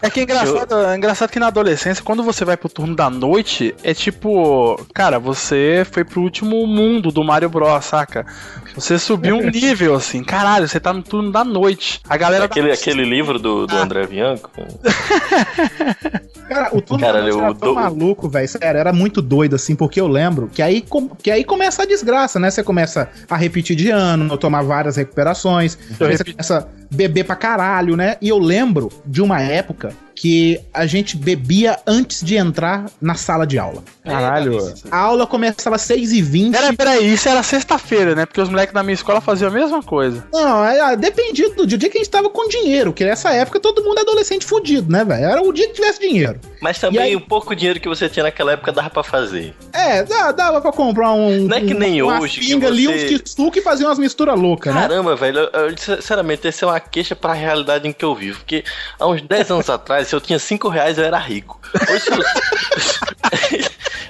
É 0.00 0.10
que 0.10 0.20
é 0.20 0.22
engraçado, 0.22 0.74
é 0.86 0.96
engraçado 0.96 1.30
que 1.30 1.40
na 1.40 1.48
adolescência, 1.48 2.04
quando 2.04 2.22
você 2.22 2.44
vai 2.44 2.56
pro 2.56 2.68
turno 2.68 2.94
da 2.94 3.10
noite, 3.10 3.74
é 3.82 3.92
tipo, 3.92 4.78
cara, 4.94 5.18
você 5.18 5.86
foi 5.90 6.04
pro 6.04 6.20
último 6.20 6.66
mundo 6.66 7.10
do 7.10 7.24
Mario 7.24 7.48
Bros, 7.48 7.84
saca? 7.84 8.26
Você 8.74 8.98
subiu 8.98 9.36
um 9.36 9.50
nível 9.50 9.94
assim, 9.94 10.22
caralho, 10.22 10.66
você 10.68 10.80
tá 10.80 10.92
no 10.92 11.02
turno 11.02 11.30
da 11.30 11.44
noite. 11.44 12.00
A 12.08 12.16
galera 12.16 12.44
Aquele, 12.46 12.72
aquele 12.72 13.04
livro 13.04 13.38
do, 13.38 13.66
do 13.66 13.76
André 13.76 14.06
Bianco. 14.06 14.50
Cara, 16.48 16.68
o 16.76 16.80
turno 16.82 17.02
Cara, 17.04 17.18
da 17.18 17.22
noite 17.22 17.38
era 17.38 17.54
tão 17.54 17.54
dou- 17.54 17.74
maluco, 17.74 18.28
velho. 18.28 18.48
Sério, 18.48 18.78
era 18.78 18.92
muito 18.92 19.22
doido, 19.22 19.56
assim, 19.56 19.74
porque 19.74 20.00
eu 20.00 20.06
lembro 20.06 20.50
que 20.52 20.60
aí, 20.60 20.84
que 21.22 21.30
aí 21.30 21.42
começa 21.42 21.82
a 21.82 21.86
desgraça, 21.86 22.38
né? 22.38 22.50
Você 22.50 22.62
começa 22.62 23.08
a 23.30 23.36
repetir 23.36 23.74
de 23.76 23.90
ano, 23.90 24.36
tomar 24.36 24.62
várias 24.62 24.96
recuperações, 24.96 25.78
aí 26.00 26.16
você 26.16 26.24
começa 26.24 26.58
a 26.58 26.94
beber 26.94 27.24
pra 27.24 27.34
caralho, 27.36 27.96
né? 27.96 28.16
E 28.20 28.28
eu 28.28 28.38
lembro 28.38 28.90
de 29.06 29.22
uma 29.22 29.40
época 29.40 29.92
que 30.14 30.60
a 30.72 30.86
gente 30.86 31.16
bebia 31.16 31.78
antes 31.86 32.22
de 32.22 32.36
entrar 32.36 32.86
na 33.00 33.14
sala 33.14 33.46
de 33.46 33.58
aula. 33.58 33.82
Caralho. 34.04 34.72
A 34.90 34.98
aula 34.98 35.26
começava 35.26 35.76
às 35.76 35.82
6h20. 35.82 36.52
Peraí, 36.52 36.76
peraí, 36.76 37.12
isso 37.14 37.28
era 37.28 37.42
sexta-feira, 37.42 38.14
né? 38.14 38.26
Porque 38.26 38.40
os 38.40 38.48
moleques 38.48 38.74
da 38.74 38.82
minha 38.82 38.94
escola 38.94 39.20
faziam 39.20 39.50
a 39.50 39.54
mesma 39.54 39.82
coisa. 39.82 40.26
Não, 40.32 40.64
é, 40.64 40.80
ah, 40.80 40.94
dependia 40.94 41.50
do 41.54 41.66
dia 41.66 41.78
que 41.78 41.98
a 41.98 42.00
gente 42.00 42.10
tava 42.10 42.28
com 42.30 42.48
dinheiro, 42.48 42.92
que 42.92 43.04
nessa 43.04 43.30
época 43.32 43.58
todo 43.60 43.82
mundo 43.82 43.98
é 43.98 44.02
adolescente 44.02 44.44
fudido, 44.44 44.90
né, 44.90 45.04
velho? 45.04 45.24
Era 45.24 45.42
o 45.42 45.52
dia 45.52 45.66
que 45.68 45.74
tivesse 45.74 46.00
dinheiro. 46.00 46.38
Mas 46.60 46.78
também 46.78 47.16
o 47.16 47.20
pouco 47.20 47.54
dinheiro 47.54 47.80
que 47.80 47.88
você 47.88 48.08
tinha 48.08 48.22
naquela 48.24 48.52
época 48.52 48.72
dava 48.72 48.90
pra 48.90 49.02
fazer. 49.02 49.54
É, 49.72 50.02
dá- 50.04 50.32
dava 50.32 50.60
pra 50.60 50.72
comprar 50.72 51.12
um. 51.12 51.46
Não 51.48 51.56
é 51.56 51.60
que 51.60 51.74
nem 51.74 52.00
uma 52.02 52.20
hoje 52.20 52.40
que 52.40 52.46
pinga 52.46 52.66
ali, 52.68 52.86
você- 52.86 53.14
uns 53.16 53.20
kisuke 53.22 53.58
e 53.58 53.62
fazer 53.62 53.84
umas 53.84 53.98
misturas 53.98 54.38
loucas, 54.38 54.74
né? 54.74 54.82
Caramba, 54.82 55.16
velho, 55.16 55.38
eu- 55.52 55.68
eu, 55.70 55.76
sinceramente, 55.78 56.46
essa 56.46 56.64
é 56.64 56.68
uma 56.68 56.80
queixa 56.80 57.16
pra 57.16 57.32
realidade 57.32 57.88
em 57.88 57.92
que 57.92 58.04
eu 58.04 58.14
vivo. 58.14 58.38
Porque 58.38 58.64
há 58.98 59.06
uns 59.06 59.22
10 59.22 59.50
anos 59.50 59.68
atrás, 59.70 60.03
se 60.04 60.14
eu 60.14 60.20
tinha 60.20 60.38
5 60.38 60.68
reais, 60.68 60.98
eu 60.98 61.04
era 61.04 61.18
rico. 61.18 61.60
Hoje, 61.90 62.04
eu... 62.10 62.18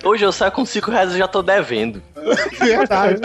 Hoje 0.10 0.22
eu 0.22 0.32
saio 0.32 0.52
com 0.52 0.66
5 0.66 0.90
reais 0.90 1.14
e 1.14 1.18
já 1.18 1.26
tô 1.26 1.40
devendo. 1.42 2.02
Verdade. 2.60 3.20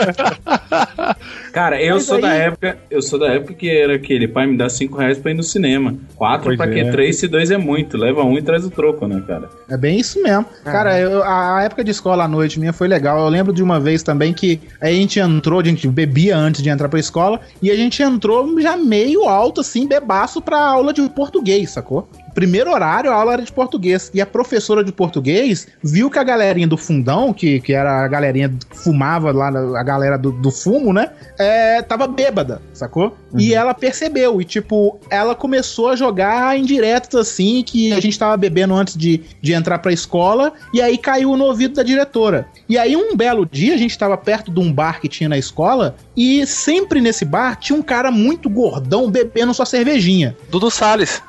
Cara, 1.52 1.82
eu 1.82 1.94
Mas 1.96 2.04
sou 2.04 2.20
da 2.20 2.30
aí- 2.30 2.40
época, 2.40 2.78
eu 2.90 3.02
sou 3.02 3.18
da 3.18 3.28
época 3.28 3.52
que 3.54 3.68
era 3.68 3.96
aquele 3.96 4.26
pai 4.26 4.46
me 4.46 4.56
dá 4.56 4.68
5 4.68 4.96
reais 4.96 5.18
pra 5.18 5.30
ir 5.30 5.34
no 5.34 5.42
cinema. 5.42 5.94
4 6.16 6.44
Pois 6.44 6.56
pra 6.56 6.70
é. 6.70 6.84
quê? 6.84 6.90
3 6.90 7.16
se 7.16 7.28
2 7.28 7.50
é 7.50 7.58
muito. 7.58 7.98
Leva 7.98 8.22
um 8.24 8.36
e 8.38 8.42
traz 8.42 8.64
o 8.64 8.70
troco, 8.70 9.06
né, 9.06 9.22
cara? 9.26 9.50
É 9.68 9.76
bem 9.76 9.98
isso 9.98 10.22
mesmo. 10.22 10.46
Cara, 10.64 10.98
eu- 10.98 11.22
a 11.22 11.50
a 11.58 11.62
época 11.64 11.84
de 11.84 11.90
escola 11.90 12.24
à 12.24 12.28
noite 12.28 12.58
minha 12.58 12.72
foi 12.72 12.88
legal. 12.88 13.18
Eu 13.18 13.28
lembro 13.28 13.52
de 13.52 13.62
uma 13.62 13.78
vez 13.78 14.02
também 14.02 14.32
que 14.32 14.58
a 14.80 14.88
gente 14.90 15.18
entrou, 15.20 15.60
a 15.60 15.64
gente 15.64 15.86
bebia 15.86 16.36
antes 16.36 16.62
de 16.62 16.70
entrar 16.70 16.88
pra 16.88 16.98
escola, 16.98 17.40
e 17.60 17.70
a 17.70 17.76
gente 17.76 18.02
entrou 18.02 18.58
já 18.60 18.76
meio 18.76 19.24
alto, 19.28 19.60
assim, 19.60 19.86
bebaço 19.86 20.40
pra 20.40 20.58
aula 20.58 20.92
de 20.94 21.06
português, 21.10 21.70
sacou? 21.70 22.08
Primeiro 22.34 22.72
horário, 22.72 23.10
a 23.10 23.14
aula 23.14 23.34
era 23.34 23.42
de 23.42 23.52
português. 23.52 24.10
E 24.14 24.20
a 24.20 24.26
professora 24.26 24.84
de 24.84 24.92
português 24.92 25.68
viu 25.82 26.10
que 26.10 26.18
a 26.18 26.24
galerinha 26.24 26.66
do 26.66 26.76
fundão, 26.76 27.32
que, 27.32 27.60
que 27.60 27.72
era 27.72 28.04
a 28.04 28.08
galerinha 28.08 28.48
que 28.48 28.76
fumava 28.76 29.32
lá, 29.32 29.48
a 29.48 29.82
galera 29.82 30.16
do, 30.16 30.32
do 30.32 30.50
fumo, 30.50 30.92
né? 30.92 31.10
É, 31.38 31.82
tava 31.82 32.06
bêbada, 32.06 32.60
sacou? 32.72 33.16
E 33.36 33.54
ela 33.54 33.74
percebeu. 33.74 34.40
E, 34.40 34.44
tipo, 34.44 34.98
ela 35.08 35.34
começou 35.34 35.88
a 35.88 35.96
jogar 35.96 36.58
indiretas 36.58 37.14
assim, 37.14 37.62
que 37.62 37.92
a 37.92 38.00
gente 38.00 38.18
tava 38.18 38.36
bebendo 38.36 38.74
antes 38.74 38.96
de, 38.96 39.22
de 39.40 39.52
entrar 39.52 39.78
pra 39.78 39.92
escola. 39.92 40.52
E 40.72 40.80
aí 40.80 40.98
caiu 40.98 41.36
no 41.36 41.44
ouvido 41.44 41.74
da 41.74 41.82
diretora. 41.82 42.46
E 42.68 42.78
aí, 42.78 42.96
um 42.96 43.16
belo 43.16 43.46
dia, 43.46 43.74
a 43.74 43.78
gente 43.78 43.98
tava 43.98 44.16
perto 44.16 44.50
de 44.50 44.60
um 44.60 44.72
bar 44.72 45.00
que 45.00 45.08
tinha 45.08 45.28
na 45.28 45.38
escola. 45.38 45.96
E 46.16 46.46
sempre 46.46 47.00
nesse 47.00 47.24
bar 47.24 47.56
tinha 47.56 47.78
um 47.78 47.82
cara 47.82 48.10
muito 48.10 48.48
gordão 48.48 49.10
bebendo 49.10 49.54
sua 49.54 49.66
cervejinha. 49.66 50.36
Dudu 50.50 50.70
Salles. 50.70 51.22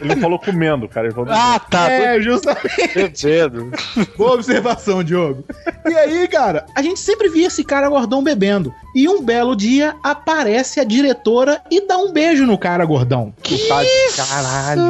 Ele 0.00 0.16
não 0.16 0.20
falou 0.20 0.38
comendo, 0.38 0.88
cara. 0.88 1.06
Ele 1.06 1.14
falou 1.14 1.32
Ah, 1.32 1.60
tá. 1.60 1.88
É, 1.88 2.20
justamente. 2.20 2.92
Bebendo. 2.94 3.70
Boa 4.18 4.32
observação, 4.32 5.02
Diogo. 5.02 5.44
E 5.88 5.94
aí, 5.94 6.26
cara, 6.26 6.66
a 6.74 6.82
gente 6.82 6.98
sempre 6.98 7.28
via 7.28 7.46
esse 7.46 7.62
cara 7.62 7.88
gordão 7.88 8.22
bebendo. 8.22 8.74
E 8.96 9.08
um 9.08 9.22
belo 9.22 9.54
dia 9.54 9.94
aparece 10.02 10.80
a 10.80 10.84
diretora 10.84 11.62
e 11.70 11.86
dá 11.86 11.96
um 11.98 12.12
beijo 12.12 12.44
no 12.44 12.58
cara 12.58 12.84
gordão. 12.84 13.32
Que 13.42 13.56
tá 13.68 13.82
de 13.82 14.16
caralho. 14.16 14.82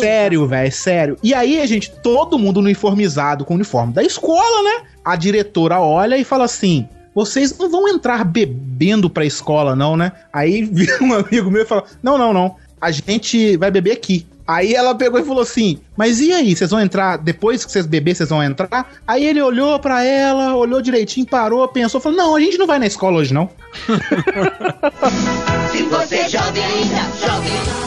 Sério, 0.00 0.46
velho, 0.46 0.72
sério. 0.72 1.16
E 1.22 1.32
aí, 1.32 1.60
a 1.60 1.66
gente, 1.66 1.90
todo 1.90 2.38
mundo 2.38 2.60
uniformizado 2.60 3.44
com 3.46 3.54
o 3.54 3.56
uniforme 3.56 3.94
da 3.94 4.02
escola, 4.02 4.62
né? 4.62 4.82
A 5.02 5.16
diretora 5.16 5.80
olha 5.80 6.18
e 6.18 6.24
fala 6.24 6.44
assim: 6.44 6.86
vocês 7.14 7.56
não 7.58 7.70
vão 7.70 7.88
entrar 7.88 8.24
bebendo 8.24 9.10
pra 9.10 9.24
escola, 9.24 9.76
não, 9.76 9.96
né? 9.96 10.12
Aí 10.32 10.64
vira 10.72 11.02
um 11.02 11.12
amigo 11.12 11.50
meu 11.50 11.62
e 11.62 11.66
fala: 11.66 11.84
Não, 12.02 12.16
não, 12.18 12.32
não. 12.32 12.56
A 12.80 12.90
gente 12.90 13.56
vai 13.56 13.70
beber 13.70 13.92
aqui. 13.92 14.26
Aí 14.46 14.74
ela 14.74 14.94
pegou 14.94 15.20
e 15.20 15.24
falou 15.24 15.42
assim: 15.42 15.78
Mas 15.96 16.20
e 16.20 16.32
aí? 16.32 16.56
Vocês 16.56 16.70
vão 16.70 16.80
entrar 16.80 17.16
depois 17.16 17.64
que 17.64 17.70
vocês 17.70 17.86
beber, 17.86 18.16
vocês 18.16 18.28
vão 18.28 18.42
entrar? 18.42 18.92
Aí 19.06 19.24
ele 19.24 19.40
olhou 19.40 19.78
pra 19.78 20.04
ela, 20.04 20.54
olhou 20.56 20.82
direitinho, 20.82 21.26
parou, 21.26 21.66
pensou, 21.68 22.00
falou: 22.00 22.18
Não, 22.18 22.34
a 22.34 22.40
gente 22.40 22.58
não 22.58 22.66
vai 22.66 22.78
na 22.78 22.86
escola 22.86 23.18
hoje, 23.18 23.32
não. 23.32 23.48
Se 25.70 25.82
você 25.84 26.16
é 26.16 26.28
jovem 26.28 26.64
ainda, 26.64 26.96
jovem. 27.20 27.82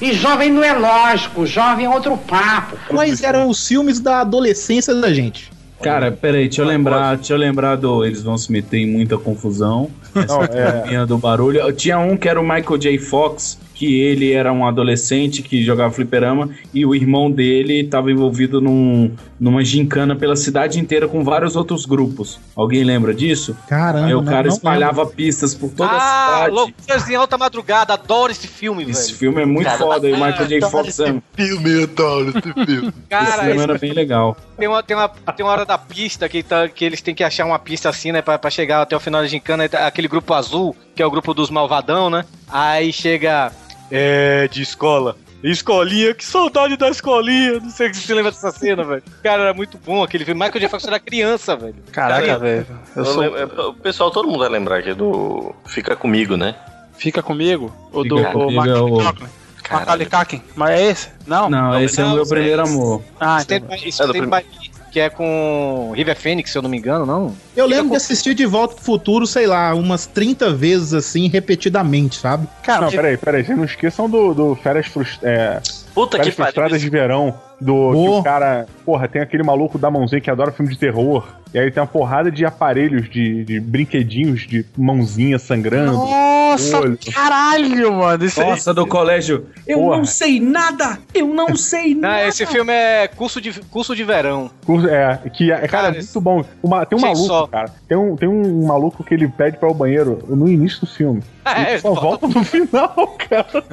E 0.00 0.12
jovem 0.12 0.52
não 0.52 0.62
é 0.62 0.72
lógico, 0.72 1.44
jovem 1.44 1.86
é 1.86 1.90
outro 1.90 2.16
papo. 2.16 2.76
Quais 2.88 3.20
eram 3.20 3.48
os 3.48 3.66
filmes 3.66 3.98
da 3.98 4.20
adolescência 4.20 4.94
da 4.94 5.12
gente? 5.12 5.50
Cara, 5.82 6.10
peraí, 6.10 6.44
deixa 6.48 6.62
eu 6.62 6.66
lembrar, 6.66 7.16
deixa 7.16 7.34
eu 7.34 7.38
lembrar 7.38 7.76
do. 7.76 8.04
Eles 8.04 8.22
vão 8.22 8.36
se 8.36 8.50
meter 8.50 8.78
em 8.78 8.86
muita 8.86 9.16
confusão. 9.16 9.90
Essa 10.14 10.26
Não, 10.26 10.42
é- 10.44 10.80
caminha 10.82 11.06
do 11.06 11.18
barulho. 11.18 11.60
Eu 11.60 11.72
Tinha 11.72 11.98
um 11.98 12.16
que 12.16 12.28
era 12.28 12.40
o 12.40 12.42
Michael 12.42 12.78
J. 12.78 12.98
Fox, 12.98 13.58
que 13.74 14.00
ele 14.00 14.32
era 14.32 14.52
um 14.52 14.66
adolescente 14.66 15.40
que 15.40 15.62
jogava 15.62 15.92
fliperama 15.92 16.50
e 16.74 16.84
o 16.84 16.94
irmão 16.96 17.30
dele 17.30 17.82
estava 17.82 18.10
envolvido 18.10 18.60
num, 18.60 19.12
numa 19.38 19.62
gincana 19.64 20.16
pela 20.16 20.34
cidade 20.34 20.80
inteira 20.80 21.06
com 21.06 21.22
vários 21.22 21.54
outros 21.54 21.86
grupos. 21.86 22.40
Alguém 22.56 22.82
lembra 22.82 23.14
disso? 23.14 23.56
Caramba. 23.68 24.06
Aí 24.06 24.14
o 24.14 24.20
não- 24.20 24.24
cara 24.32 24.48
não 24.48 24.54
espalhava 24.54 25.06
pistas 25.06 25.54
por 25.54 25.70
toda 25.70 25.90
a 25.92 25.96
Ah, 25.96 26.34
cidade. 26.38 26.54
Loucuras 26.56 27.08
em 27.08 27.14
Alta 27.14 27.38
Madrugada, 27.38 27.92
adoro 27.92 28.32
esse 28.32 28.48
filme, 28.48 28.82
Esse 28.90 29.06
velho. 29.08 29.18
filme 29.18 29.42
é 29.42 29.46
muito 29.46 29.66
Cara, 29.66 29.78
foda 29.78 30.08
e 30.08 30.12
o 30.12 30.16
Michael 30.16 30.46
J. 30.48 30.60
Fox 30.68 30.88
esse 30.88 31.04
é. 31.04 31.14
Filme, 31.36 31.82
adoro 31.84 32.30
esse 32.30 32.52
filme. 32.66 32.88
Esse 32.88 32.92
Cara, 33.08 33.26
filme 33.44 33.50
esse- 33.52 33.62
era 33.62 33.78
bem 33.78 33.92
legal. 33.92 34.36
tem, 34.58 34.66
uma, 34.66 34.82
tem, 34.82 34.96
uma, 34.96 35.08
tem 35.08 35.46
uma 35.46 35.52
hora 35.52 35.64
da 35.68 35.78
pista 35.78 36.28
que, 36.28 36.42
tá, 36.42 36.66
que 36.68 36.84
eles 36.84 37.00
têm 37.02 37.14
que 37.14 37.22
achar 37.22 37.44
uma 37.44 37.58
pista 37.58 37.88
assim, 37.90 38.10
né? 38.10 38.22
Pra, 38.22 38.38
pra 38.38 38.50
chegar 38.50 38.82
até 38.82 38.96
o 38.96 39.00
final 39.00 39.20
da 39.20 39.28
gincana. 39.28 39.68
tá 39.68 39.86
Aquele 39.86 40.08
grupo 40.08 40.32
azul, 40.34 40.74
que 40.96 41.02
é 41.02 41.06
o 41.06 41.10
grupo 41.10 41.32
dos 41.34 41.50
malvadão, 41.50 42.08
né? 42.10 42.24
Aí 42.48 42.92
chega. 42.92 43.52
É, 43.90 44.48
de 44.48 44.62
escola. 44.62 45.16
Escolinha, 45.44 46.12
que 46.14 46.24
saudade 46.24 46.76
da 46.76 46.88
escolinha. 46.88 47.60
Não 47.60 47.70
sei 47.70 47.94
se 47.94 48.00
você 48.00 48.12
lembra 48.14 48.32
dessa 48.32 48.50
cena, 48.50 48.82
velho. 48.82 49.02
Cara, 49.22 49.42
era 49.44 49.54
muito 49.54 49.78
bom 49.78 50.02
aquele 50.02 50.24
filme. 50.24 50.40
Michael 50.44 50.60
J. 50.62 50.68
Fox 50.68 50.84
era 50.84 50.98
criança, 50.98 51.54
velho. 51.54 51.76
Caraca, 51.92 52.26
Cara, 52.26 52.38
velho. 52.38 52.66
Eu 52.96 53.02
Eu 53.02 53.04
sou... 53.04 53.20
lembro- 53.22 53.38
é, 53.38 53.44
o 53.68 53.74
pessoal, 53.74 54.10
todo 54.10 54.26
mundo 54.26 54.40
vai 54.40 54.48
lembrar 54.48 54.78
aqui 54.80 54.92
do 54.94 55.54
Fica 55.66 55.94
Comigo, 55.94 56.36
né? 56.36 56.56
Fica 56.96 57.22
comigo? 57.22 57.72
O 57.92 58.02
Fica 58.02 58.14
do 58.16 58.24
comigo 58.32 58.48
o 58.48 58.52
Mac- 58.52 58.66
é 58.68 58.74
o- 58.74 59.28
Macaulay 59.70 60.06
Culkin. 60.06 60.42
Mas 60.56 60.70
é 60.70 60.82
esse? 60.90 61.08
Não? 61.26 61.48
Não, 61.48 61.80
esse 61.80 62.00
é 62.00 62.04
o 62.04 62.08
meu 62.08 62.16
não, 62.18 62.26
primeiro 62.26 62.62
amor. 62.62 63.02
Ah, 63.20 63.38
Stand 63.40 63.56
então. 63.56 63.68
by, 63.68 63.74
É 63.76 63.82
do 63.84 63.88
Stand 63.90 64.12
by 64.12 64.46
Me, 64.58 64.70
que 64.90 65.00
é 65.00 65.10
com 65.10 65.92
River 65.94 66.16
Phoenix, 66.16 66.50
se 66.50 66.58
eu 66.58 66.62
não 66.62 66.70
me 66.70 66.78
engano, 66.78 67.04
não? 67.04 67.34
Eu 67.58 67.66
lembro 67.66 67.90
de 67.90 67.96
assistir 67.96 68.34
De 68.34 68.46
Volta 68.46 68.74
pro 68.76 68.84
Futuro, 68.84 69.26
sei 69.26 69.46
lá, 69.46 69.74
umas 69.74 70.06
30 70.06 70.52
vezes 70.52 70.94
assim, 70.94 71.28
repetidamente, 71.28 72.16
sabe? 72.16 72.46
Cara, 72.62 72.82
Não, 72.82 72.90
peraí, 72.90 73.16
peraí. 73.16 73.44
Vocês 73.44 73.58
não 73.58 73.64
esqueçam 73.64 74.08
do, 74.08 74.32
do 74.32 74.54
Férias, 74.54 74.86
frust... 74.86 75.18
é, 75.24 75.60
Puta 75.94 76.16
que 76.18 76.30
Férias 76.30 76.34
pariu. 76.36 76.52
Frustradas 76.52 76.80
de 76.80 76.88
Verão. 76.88 77.34
Do 77.60 77.90
que 77.90 78.08
o 78.08 78.22
cara. 78.22 78.66
Porra, 78.84 79.08
tem 79.08 79.20
aquele 79.20 79.42
maluco 79.42 79.76
da 79.78 79.90
mãozinha 79.90 80.20
que 80.20 80.30
adora 80.30 80.52
filme 80.52 80.70
de 80.72 80.78
terror. 80.78 81.26
E 81.52 81.58
aí 81.58 81.72
tem 81.72 81.80
uma 81.82 81.88
porrada 81.88 82.30
de 82.30 82.44
aparelhos, 82.44 83.10
de, 83.10 83.42
de 83.44 83.58
brinquedinhos 83.58 84.46
de 84.46 84.64
mãozinha 84.76 85.40
sangrando. 85.40 85.92
Nossa, 85.94 86.78
olho. 86.78 86.96
caralho, 87.12 87.92
mano. 87.94 88.24
Isso 88.24 88.40
Nossa, 88.40 88.72
do 88.72 88.86
colégio. 88.86 89.46
Eu 89.66 89.78
Porra. 89.80 89.96
não 89.96 90.04
sei 90.04 90.38
nada! 90.38 91.00
Eu 91.12 91.26
não 91.26 91.56
sei 91.56 91.94
Não, 91.94 92.02
nada! 92.02 92.28
esse 92.28 92.46
filme 92.46 92.72
é 92.72 93.08
curso 93.08 93.40
de, 93.40 93.52
curso 93.62 93.96
de 93.96 94.04
verão. 94.04 94.50
Curso- 94.64 94.88
É, 94.88 95.18
que 95.34 95.50
é, 95.50 95.66
cara, 95.66 95.88
é 95.88 95.92
muito 95.94 96.20
bom. 96.20 96.44
Uma- 96.62 96.86
tem 96.86 96.96
um 96.96 97.00
Gente, 97.00 97.08
maluco, 97.10 97.26
só. 97.26 97.47
Cara. 97.48 97.72
Tem 97.88 97.96
um, 97.96 98.16
tem 98.16 98.28
um 98.28 98.66
maluco 98.66 99.02
que 99.02 99.14
ele 99.14 99.28
pede 99.28 99.56
pra 99.56 99.68
ir 99.68 99.70
ao 99.70 99.74
banheiro 99.74 100.22
no 100.28 100.48
início 100.48 100.80
do 100.80 100.86
filme. 100.86 101.22
É, 101.44 101.72
ele 101.72 101.80
só 101.80 101.92
volta 101.94 102.26
no 102.26 102.42
final, 102.44 103.16
cara. 103.18 103.64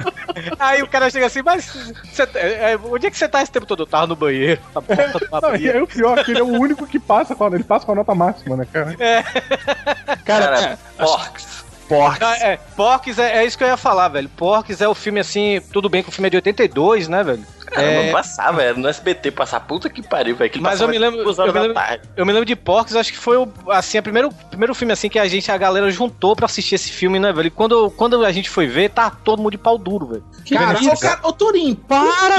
Aí 0.58 0.82
o 0.82 0.88
cara 0.88 1.10
chega 1.10 1.26
assim, 1.26 1.42
mas 1.42 1.66
você, 2.04 2.22
é, 2.34 2.72
é, 2.72 2.76
onde 2.76 3.06
é 3.06 3.10
que 3.10 3.18
você 3.18 3.28
tá 3.28 3.42
esse 3.42 3.52
tempo 3.52 3.66
todo? 3.66 3.82
Eu 3.82 3.86
tava 3.86 4.06
no 4.06 4.16
banheiro. 4.16 4.60
A 4.74 4.82
porta 4.82 5.28
não 5.30 5.40
Não, 5.50 5.56
e 5.56 5.70
aí 5.70 5.80
o 5.80 5.86
pior 5.86 6.18
é 6.18 6.24
que 6.24 6.32
ele 6.32 6.40
é 6.40 6.44
o 6.44 6.60
único 6.60 6.86
que 6.86 6.98
passa 6.98 7.34
com 7.34 7.44
a, 7.44 7.48
ele 7.48 7.64
passa 7.64 7.86
com 7.86 7.92
a 7.92 7.96
nota 7.96 8.14
máxima, 8.14 8.56
né, 8.56 8.66
cara? 8.72 8.96
É. 8.98 9.22
Cara, 10.24 10.78
Porks. 10.96 11.64
Porks. 11.88 12.22
Ah, 12.22 12.36
é, 12.38 12.56
Porks 12.76 13.18
é, 13.18 13.38
é 13.38 13.46
isso 13.46 13.56
que 13.56 13.64
eu 13.64 13.68
ia 13.68 13.76
falar, 13.76 14.08
velho. 14.08 14.28
Porks 14.28 14.80
é 14.80 14.88
o 14.88 14.94
filme 14.94 15.20
assim, 15.20 15.60
tudo 15.72 15.88
bem 15.88 16.02
que 16.02 16.08
o 16.08 16.12
filme 16.12 16.26
é 16.26 16.30
de 16.30 16.36
82, 16.36 17.08
né, 17.08 17.22
velho? 17.22 17.55
Caramba, 17.76 18.00
É, 18.00 18.12
passava, 18.12 18.62
era 18.62 18.78
no 18.78 18.88
SBT, 18.88 19.30
passar 19.30 19.60
puta 19.60 19.90
que 19.90 20.02
pariu, 20.02 20.34
velho. 20.34 20.50
Mas 20.60 20.80
eu 20.80 20.88
me 20.88 20.98
lembro, 20.98 21.20
eu 21.20 21.52
me 21.52 21.60
lembro, 21.60 21.82
eu 22.16 22.26
me 22.26 22.32
lembro 22.32 22.46
de 22.46 22.56
Porks, 22.56 22.96
acho 22.96 23.12
que 23.12 23.18
foi 23.18 23.36
o, 23.36 23.48
assim, 23.68 23.98
o 23.98 24.02
primeiro, 24.02 24.30
primeiro 24.48 24.74
filme 24.74 24.92
assim 24.92 25.10
que 25.10 25.18
a 25.18 25.28
gente, 25.28 25.50
a 25.52 25.58
galera 25.58 25.90
juntou 25.90 26.34
pra 26.34 26.46
assistir 26.46 26.74
esse 26.74 26.90
filme, 26.90 27.18
né, 27.18 27.32
velho? 27.32 27.48
E 27.48 27.50
quando, 27.50 27.90
quando 27.90 28.24
a 28.24 28.32
gente 28.32 28.48
foi 28.48 28.66
ver, 28.66 28.90
tá 28.90 29.10
todo 29.10 29.42
mundo 29.42 29.50
de 29.50 29.58
pau 29.58 29.76
duro, 29.76 30.06
velho. 30.06 30.24
Cara, 30.50 30.78
ô, 30.80 30.98
cara, 30.98 31.20
ô 31.22 31.32
Torinho, 31.32 31.76
para, 31.76 32.38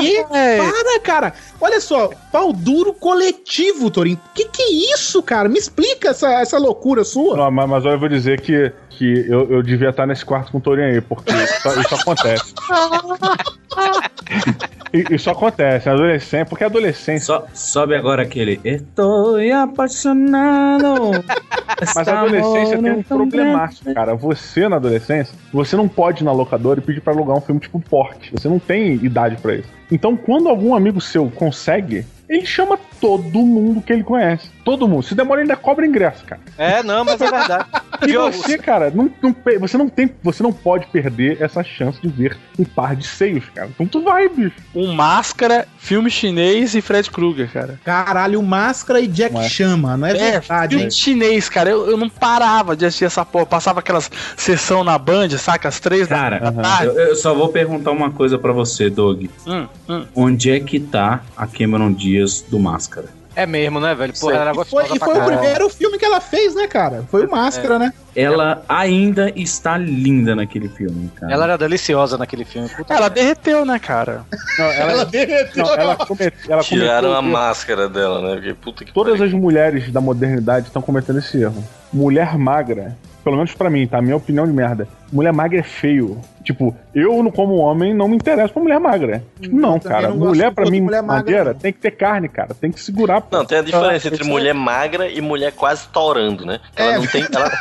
Para, 0.57 0.99
cara. 1.01 1.33
Olha 1.61 1.79
só, 1.79 2.09
pau 2.31 2.51
duro 2.51 2.93
coletivo, 2.93 3.91
Torinho. 3.91 4.19
Que 4.33 4.45
que 4.45 4.61
é 4.61 4.93
isso, 4.93 5.21
cara? 5.21 5.47
Me 5.47 5.59
explica 5.59 6.09
essa, 6.09 6.31
essa 6.33 6.57
loucura 6.57 7.03
sua. 7.03 7.37
Não, 7.37 7.51
mas, 7.51 7.69
mas 7.69 7.85
eu 7.85 7.99
vou 7.99 8.09
dizer 8.09 8.41
que, 8.41 8.71
que 8.89 9.25
eu, 9.27 9.51
eu 9.51 9.61
devia 9.61 9.89
estar 9.89 10.07
nesse 10.07 10.25
quarto 10.25 10.51
com 10.51 10.57
o 10.57 10.61
Torinho 10.61 10.87
aí, 10.87 11.01
porque 11.01 11.31
isso, 11.31 11.79
isso 11.79 11.95
acontece. 11.95 12.53
Isso 14.93 15.29
acontece, 15.29 15.89
adolescente, 15.89 16.47
porque 16.47 16.63
adolescência. 16.63 17.25
So- 17.25 17.43
sobe 17.53 17.95
agora 17.95 18.21
aquele. 18.23 18.59
Estou 18.63 19.37
apaixonado. 19.53 21.11
Mas 21.95 22.07
a 22.07 22.21
adolescência 22.21 22.81
tem 22.81 22.91
um 22.91 23.03
problemaço, 23.03 23.83
cara. 23.93 24.15
Você 24.15 24.67
na 24.67 24.77
adolescência, 24.77 25.35
você 25.51 25.75
não 25.75 25.87
pode 25.87 26.23
ir 26.23 26.25
na 26.25 26.31
locadora 26.31 26.79
e 26.79 26.83
pedir 26.83 27.01
pra 27.01 27.13
alugar 27.13 27.37
um 27.37 27.41
filme 27.41 27.59
tipo 27.61 27.79
Porte. 27.79 28.31
Você 28.31 28.47
não 28.47 28.57
tem 28.59 28.93
idade 28.95 29.35
pra 29.37 29.55
isso. 29.55 29.67
Então, 29.91 30.15
quando 30.17 30.49
algum 30.49 30.73
amigo 30.73 30.99
seu 30.99 31.29
consegue, 31.29 32.05
ele 32.27 32.45
chama 32.45 32.77
todo 32.99 33.39
mundo 33.39 33.81
que 33.81 33.93
ele 33.93 34.03
conhece. 34.03 34.49
Todo 34.67 34.85
mundo. 34.85 35.01
Se 35.01 35.15
demora, 35.15 35.39
ainda 35.39 35.55
cobra 35.55 35.85
ingresso, 35.85 36.25
cara. 36.25 36.41
É, 36.57 36.83
não, 36.83 37.05
mas 37.05 37.21
é 37.21 37.31
verdade. 37.31 37.69
E 38.05 38.17
você, 38.17 38.57
cara, 38.57 38.91
não, 38.93 39.09
não 39.23 39.33
você 39.61 39.77
não 39.77 39.87
tem, 39.87 40.11
você 40.21 40.43
não 40.43 40.51
pode 40.51 40.87
perder 40.87 41.41
essa 41.41 41.63
chance 41.63 42.01
de 42.01 42.09
ver 42.09 42.37
um 42.59 42.65
par 42.65 42.93
de 42.93 43.07
seios, 43.07 43.45
cara. 43.55 43.69
Então 43.69 43.87
tu 43.87 44.03
vai, 44.03 44.27
bicho. 44.27 44.57
Um 44.75 44.91
Máscara, 44.91 45.65
filme 45.77 46.11
chinês 46.11 46.75
e 46.75 46.81
Fred 46.81 47.09
Krueger, 47.09 47.49
cara. 47.49 47.79
Caralho, 47.85 48.43
Máscara 48.43 48.99
e 48.99 49.07
Jack 49.07 49.33
Mas- 49.33 49.49
Chama, 49.53 49.95
não 49.95 50.05
é, 50.05 50.13
verdade, 50.13 50.75
filme 50.75 50.91
chinês, 50.91 51.47
cara. 51.47 51.69
Eu, 51.69 51.89
eu 51.89 51.95
não 51.95 52.09
parava 52.09 52.75
de 52.75 52.85
assistir 52.85 53.05
essa 53.05 53.23
porra. 53.23 53.45
Passava 53.45 53.79
aquelas 53.79 54.11
sessão 54.35 54.83
na 54.83 54.97
Band, 54.97 55.29
saca? 55.37 55.69
Às 55.69 55.79
três 55.79 56.07
Cara, 56.07 56.39
da 56.39 56.51
tarde. 56.51 56.87
eu, 56.87 56.93
eu 56.93 57.15
só 57.15 57.33
vou 57.33 57.47
perguntar 57.47 57.91
uma 57.91 58.11
coisa 58.11 58.37
pra 58.37 58.51
você, 58.51 58.89
Doug. 58.89 59.27
Hum, 59.47 59.65
hum. 59.87 60.05
Onde 60.13 60.51
é 60.51 60.59
que 60.59 60.77
tá 60.77 61.23
a 61.37 61.47
Cameron 61.47 61.93
Dias 61.93 62.41
do 62.41 62.59
Máscara? 62.59 63.16
É 63.37 63.45
mesmo, 63.45 63.79
né, 63.79 63.93
velho? 63.93 64.11
Porra, 64.19 64.33
ela 64.33 64.51
E 64.51 64.65
foi, 64.65 64.83
e 64.95 64.97
foi 64.99 65.15
o 65.19 65.23
primeiro 65.23 65.69
filme 65.69 65.99
que 65.99 66.03
ela 66.05 66.19
fez, 66.19 66.55
né, 66.55 66.65
cara? 66.67 67.05
Foi 67.11 67.23
o 67.23 67.29
Máscara, 67.29 67.77
né? 67.77 67.93
Ela 68.15 68.63
ainda 68.67 69.31
está 69.35 69.77
linda 69.77 70.35
naquele 70.35 70.67
filme, 70.67 71.11
cara. 71.15 71.31
Ela 71.31 71.43
era 71.43 71.55
deliciosa 71.55 72.17
naquele 72.17 72.43
filme. 72.43 72.67
Puta 72.67 72.95
Ela 72.95 73.09
derreteu, 73.09 73.63
né, 73.63 73.77
cara? 73.77 74.25
Não, 74.57 74.65
ela, 74.65 75.05
derreteu. 75.05 75.63
não, 75.63 75.73
ela, 75.75 75.95
come- 75.97 76.33
ela 76.49 76.63
Tiraram 76.63 77.13
a 77.13 77.21
máscara 77.21 77.87
dela, 77.87 78.21
né? 78.27 78.35
Porque 78.37 78.53
puta 78.55 78.83
que 78.85 78.91
Todas 78.91 79.21
as 79.21 79.31
mulheres 79.31 79.91
da 79.91 80.01
modernidade 80.01 80.65
estão 80.65 80.81
cometendo 80.81 81.19
esse 81.19 81.39
erro. 81.39 81.63
Mulher 81.93 82.39
magra, 82.39 82.97
pelo 83.23 83.35
menos 83.35 83.53
pra 83.53 83.69
mim, 83.69 83.85
tá? 83.85 84.01
Minha 84.01 84.15
opinião 84.17 84.47
de 84.47 84.51
merda. 84.51 84.87
Mulher 85.11 85.33
magra 85.33 85.59
é 85.59 85.63
feio. 85.63 86.19
Tipo, 86.43 86.73
eu, 86.95 87.21
no- 87.21 87.29
como 87.31 87.55
homem, 87.57 87.93
não 87.93 88.07
me 88.07 88.15
interesso 88.15 88.53
por 88.53 88.63
mulher 88.63 88.79
magra. 88.79 89.21
Tipo, 89.41 89.53
não, 89.53 89.77
também 89.77 89.97
cara. 90.01 90.07
não 90.13 90.27
mulher, 90.27 90.49
pra 90.53 90.63
toda 90.63 90.71
mim, 90.75 90.81
mulher 90.81 91.01
magra, 91.03 91.15
madeira, 91.17 91.53
não. 91.53 91.59
tem 91.59 91.73
que 91.73 91.79
ter 91.79 91.91
carne, 91.91 92.29
cara. 92.29 92.53
Tem 92.53 92.71
que 92.71 92.79
segurar. 92.81 93.21
Não, 93.29 93.43
tem 93.43 93.57
a 93.57 93.61
diferença 93.61 94.07
Ah, 94.07 94.11
entre 94.11 94.21
isso 94.21 94.29
mulher 94.31 94.53
magra 94.53 95.09
e 95.09 95.19
mulher 95.19 95.51
quase 95.51 95.89
torando, 95.89 96.45
né? 96.45 96.59
Ela, 96.73 96.93
É. 96.93 96.97
não, 96.99 97.05
tem, 97.07 97.25
ela, 97.33 97.51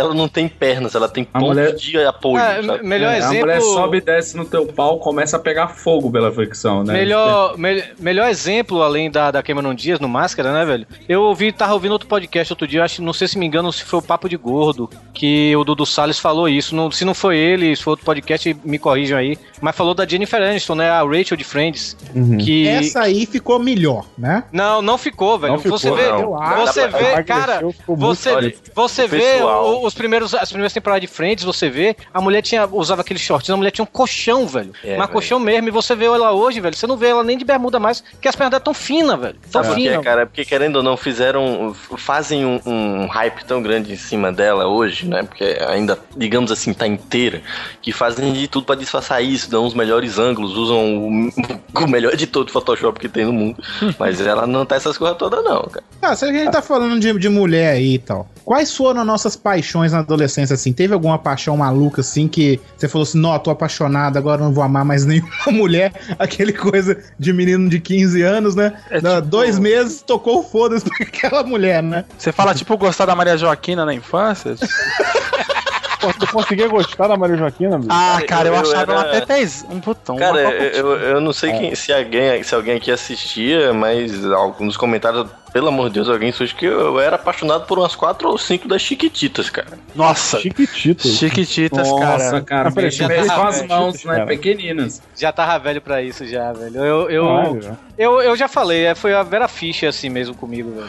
ela 0.00 0.14
não 0.14 0.28
tem 0.28 0.48
pernas, 0.48 0.94
ela 0.94 1.08
tem 1.08 1.26
A 1.32 1.38
pontos 1.38 1.56
mulher- 1.56 1.74
de 1.74 1.96
apoio. 2.04 2.36
É, 2.38 2.62
sabe? 2.62 2.86
melhor 2.86 3.12
É, 3.14 3.18
exemplo. 3.18 3.36
A 3.36 3.40
mulher 3.40 3.60
sobe 3.62 3.96
e 3.96 4.00
desce 4.02 4.36
no 4.36 4.44
teu 4.44 4.66
pau, 4.66 4.98
começa 4.98 5.38
a 5.38 5.40
pegar 5.40 5.68
fogo 5.68 6.10
pela 6.10 6.30
fricção, 6.30 6.84
né? 6.84 6.92
Melhor, 6.92 7.56
mel- 7.56 7.82
melhor 7.98 8.28
exemplo, 8.28 8.82
além 8.82 9.10
da, 9.10 9.30
da 9.30 9.42
Cameron 9.42 9.74
Dias 9.74 9.98
no 9.98 10.08
Máscara, 10.10 10.52
né, 10.52 10.62
velho? 10.66 10.86
Eu 11.08 11.22
ouvi, 11.22 11.52
tava 11.52 11.72
ouvindo 11.72 11.92
outro 11.92 12.06
podcast 12.06 12.52
outro 12.52 12.66
dia, 12.66 12.84
acho, 12.84 13.00
não 13.02 13.14
sei 13.14 13.26
se 13.28 13.38
me 13.38 13.46
engano, 13.46 13.72
se 13.72 13.82
foi 13.82 13.98
o 13.98 14.02
Papo 14.02 14.28
de 14.28 14.36
Gordo, 14.36 14.90
que 15.14 15.56
o 15.56 15.64
Dudu 15.64 15.86
Salles 15.86 16.18
falou 16.18 16.46
isso. 16.50 16.76
Não- 16.86 16.92
se 16.92 17.04
não 17.04 17.14
foi 17.14 17.36
ele, 17.36 17.74
se 17.74 17.82
foi 17.82 17.92
outro 17.92 18.04
podcast, 18.06 18.56
me 18.64 18.78
corrijam 18.78 19.18
aí. 19.18 19.38
Mas 19.60 19.74
falou 19.74 19.94
da 19.94 20.06
Jennifer 20.06 20.40
Aniston, 20.40 20.74
né? 20.76 20.90
A 20.90 21.02
Rachel 21.02 21.36
de 21.36 21.44
Friends. 21.44 21.96
Uhum. 22.14 22.36
Que. 22.38 22.68
Essa 22.68 23.00
aí 23.02 23.26
ficou 23.26 23.58
melhor, 23.58 24.04
né? 24.16 24.44
Não, 24.52 24.80
não 24.82 24.96
ficou, 24.98 25.38
velho. 25.38 25.54
Não 25.54 25.60
ficou, 25.60 25.78
você 25.78 25.90
vê, 25.90 26.08
não. 26.08 26.32
você 26.66 26.88
pra- 26.88 26.98
vê, 26.98 27.04
Emagreceu, 27.06 27.24
cara, 27.24 27.58
ficou 27.72 27.96
você, 27.96 28.30
olha, 28.30 28.54
você 28.74 29.04
o 29.04 29.08
vê 29.08 29.42
o- 29.42 29.86
os 29.86 29.94
primeiros, 29.94 30.34
as 30.34 30.48
primeiras 30.50 30.72
temporadas 30.72 31.00
de 31.00 31.06
Friends, 31.06 31.44
você 31.44 31.68
vê, 31.70 31.96
a 32.12 32.20
mulher 32.20 32.42
tinha, 32.42 32.66
usava 32.70 33.00
aquele 33.00 33.18
shortinho, 33.18 33.54
a 33.54 33.56
mulher 33.56 33.70
tinha 33.70 33.82
um 33.82 33.86
colchão, 33.86 34.46
velho. 34.46 34.72
É, 34.84 34.90
Mas 34.90 34.98
velho. 34.98 35.08
colchão 35.08 35.38
mesmo, 35.38 35.68
e 35.68 35.70
você 35.70 35.94
vê 35.94 36.04
ela 36.06 36.32
hoje, 36.32 36.60
velho, 36.60 36.74
você 36.76 36.86
não 36.86 36.96
vê 36.96 37.08
ela 37.08 37.24
nem 37.24 37.36
de 37.38 37.44
bermuda 37.44 37.78
mais, 37.78 38.00
porque 38.02 38.28
as 38.28 38.36
pernas 38.36 38.50
dela 38.50 38.60
tão 38.60 38.74
finas, 38.74 39.18
velho. 39.18 39.36
Tão 39.50 39.62
Sabe 39.62 39.68
por 39.68 39.76
quê, 39.82 39.88
finas. 39.90 40.04
cara? 40.04 40.22
É 40.22 40.24
porque 40.26 40.44
querendo 40.44 40.76
ou 40.76 40.82
não, 40.82 40.96
fizeram. 40.96 41.74
fazem 41.96 42.44
um, 42.44 42.60
um 42.66 43.06
hype 43.06 43.44
tão 43.44 43.62
grande 43.62 43.92
em 43.92 43.96
cima 43.96 44.30
dela 44.32 44.66
hoje, 44.66 45.06
né? 45.08 45.22
Porque 45.22 45.58
ainda, 45.66 45.98
digamos 46.16 46.52
assim, 46.52 46.72
tá 46.76 46.86
inteira, 46.86 47.42
que 47.82 47.92
fazem 47.92 48.32
de 48.32 48.46
tudo 48.48 48.66
pra 48.66 48.74
disfarçar 48.76 49.22
isso, 49.22 49.50
dão 49.50 49.64
os 49.66 49.74
melhores 49.74 50.18
ângulos, 50.18 50.56
usam 50.56 50.96
o, 50.98 51.30
o 51.84 51.88
melhor 51.88 52.12
editor 52.12 52.44
de 52.44 52.52
Photoshop 52.52 52.98
que 53.00 53.08
tem 53.08 53.24
no 53.24 53.32
mundo. 53.32 53.62
Mas 53.98 54.20
ela 54.20 54.46
não 54.46 54.64
tá 54.66 54.76
essas 54.76 54.96
coisas 54.98 55.16
todas, 55.16 55.42
não, 55.44 55.62
cara. 55.62 55.84
Ah, 56.02 56.14
se 56.14 56.24
a 56.24 56.32
gente 56.32 56.50
tá 56.50 56.62
falando 56.62 56.98
de, 57.00 57.18
de 57.18 57.28
mulher 57.28 57.72
aí 57.72 57.94
e 57.94 57.98
tal, 57.98 58.28
quais 58.44 58.74
foram 58.74 59.00
as 59.00 59.06
nossas 59.06 59.36
paixões 59.36 59.92
na 59.92 60.00
adolescência, 60.00 60.54
assim? 60.54 60.72
Teve 60.72 60.94
alguma 60.94 61.18
paixão 61.18 61.56
maluca, 61.56 62.00
assim, 62.00 62.28
que 62.28 62.60
você 62.76 62.88
falou 62.88 63.02
assim, 63.04 63.18
não, 63.18 63.36
tô 63.38 63.50
apaixonado, 63.50 64.16
agora 64.16 64.42
não 64.42 64.52
vou 64.52 64.62
amar 64.62 64.84
mais 64.84 65.04
nenhuma 65.06 65.30
mulher, 65.50 65.92
aquele 66.18 66.52
coisa 66.52 66.96
de 67.18 67.32
menino 67.32 67.68
de 67.68 67.80
15 67.80 68.22
anos, 68.22 68.54
né? 68.54 68.74
É 68.90 68.96
tipo- 69.00 69.20
Dois 69.22 69.58
meses, 69.58 70.02
tocou 70.02 70.40
o 70.40 70.42
foda-se 70.42 70.84
pra 70.84 71.06
aquela 71.06 71.42
mulher, 71.42 71.82
né? 71.82 72.04
Você 72.18 72.30
fala, 72.32 72.54
tipo, 72.54 72.76
gostar 72.76 73.06
da 73.06 73.14
Maria 73.16 73.36
Joaquina 73.36 73.84
na 73.84 73.94
infância? 73.94 74.54
Tu 75.98 76.26
conseguia 76.32 76.68
gostar 76.68 77.08
da 77.08 77.16
Maria 77.16 77.36
Joaquina, 77.36 77.78
bicho? 77.78 77.88
ah, 77.90 78.18
eu- 78.20 78.26
cara, 78.26 78.48
eu, 78.48 78.54
eu 78.54 78.60
achava 78.60 78.92
ela 78.92 79.00
era- 79.08 79.16
até 79.18 79.26
pez, 79.26 79.64
um 79.70 79.78
botão. 79.80 80.16
Cara, 80.16 80.40
uma 80.40 80.52
eu, 80.52 80.92
eu 80.96 81.20
não 81.20 81.32
sei 81.32 81.52
quem- 81.52 81.74
se, 81.74 81.92
alguém, 81.92 82.42
se 82.42 82.54
alguém 82.54 82.76
aqui 82.76 82.90
assistia, 82.90 83.72
mas 83.72 84.24
alguns 84.32 84.76
comentários, 84.76 85.26
pelo 85.56 85.68
amor 85.68 85.88
de 85.88 85.94
Deus, 85.94 86.10
alguém 86.10 86.30
surge 86.30 86.54
que 86.54 86.66
eu 86.66 87.00
era 87.00 87.16
apaixonado 87.16 87.64
por 87.64 87.78
umas 87.78 87.96
quatro 87.96 88.28
ou 88.28 88.36
cinco 88.36 88.68
das 88.68 88.82
Chiquititas, 88.82 89.48
cara. 89.48 89.78
Nossa, 89.94 90.38
Chiquitito. 90.38 91.08
Chiquititas, 91.08 91.88
Nossa, 91.88 92.42
cara. 92.42 92.42
cara, 92.42 92.70
peraí, 92.70 92.84
mexe 92.88 93.06
peraí, 93.06 93.26
com 93.26 93.42
as 93.42 93.66
mãos, 93.66 94.04
né? 94.04 94.16
Cara. 94.16 94.26
Pequeninas. 94.26 95.00
Já 95.16 95.32
tava 95.32 95.58
velho 95.58 95.80
pra 95.80 96.02
isso, 96.02 96.26
já, 96.26 96.52
velho. 96.52 96.76
Eu, 96.76 97.08
eu, 97.08 97.26
Caralho. 97.26 97.78
eu, 97.96 98.20
eu 98.20 98.36
já 98.36 98.48
falei, 98.48 98.84
é, 98.84 98.94
foi 98.94 99.14
a 99.14 99.22
Vera 99.22 99.48
Fischer 99.48 99.88
assim 99.88 100.10
mesmo 100.10 100.34
comigo, 100.34 100.72
velho. 100.72 100.88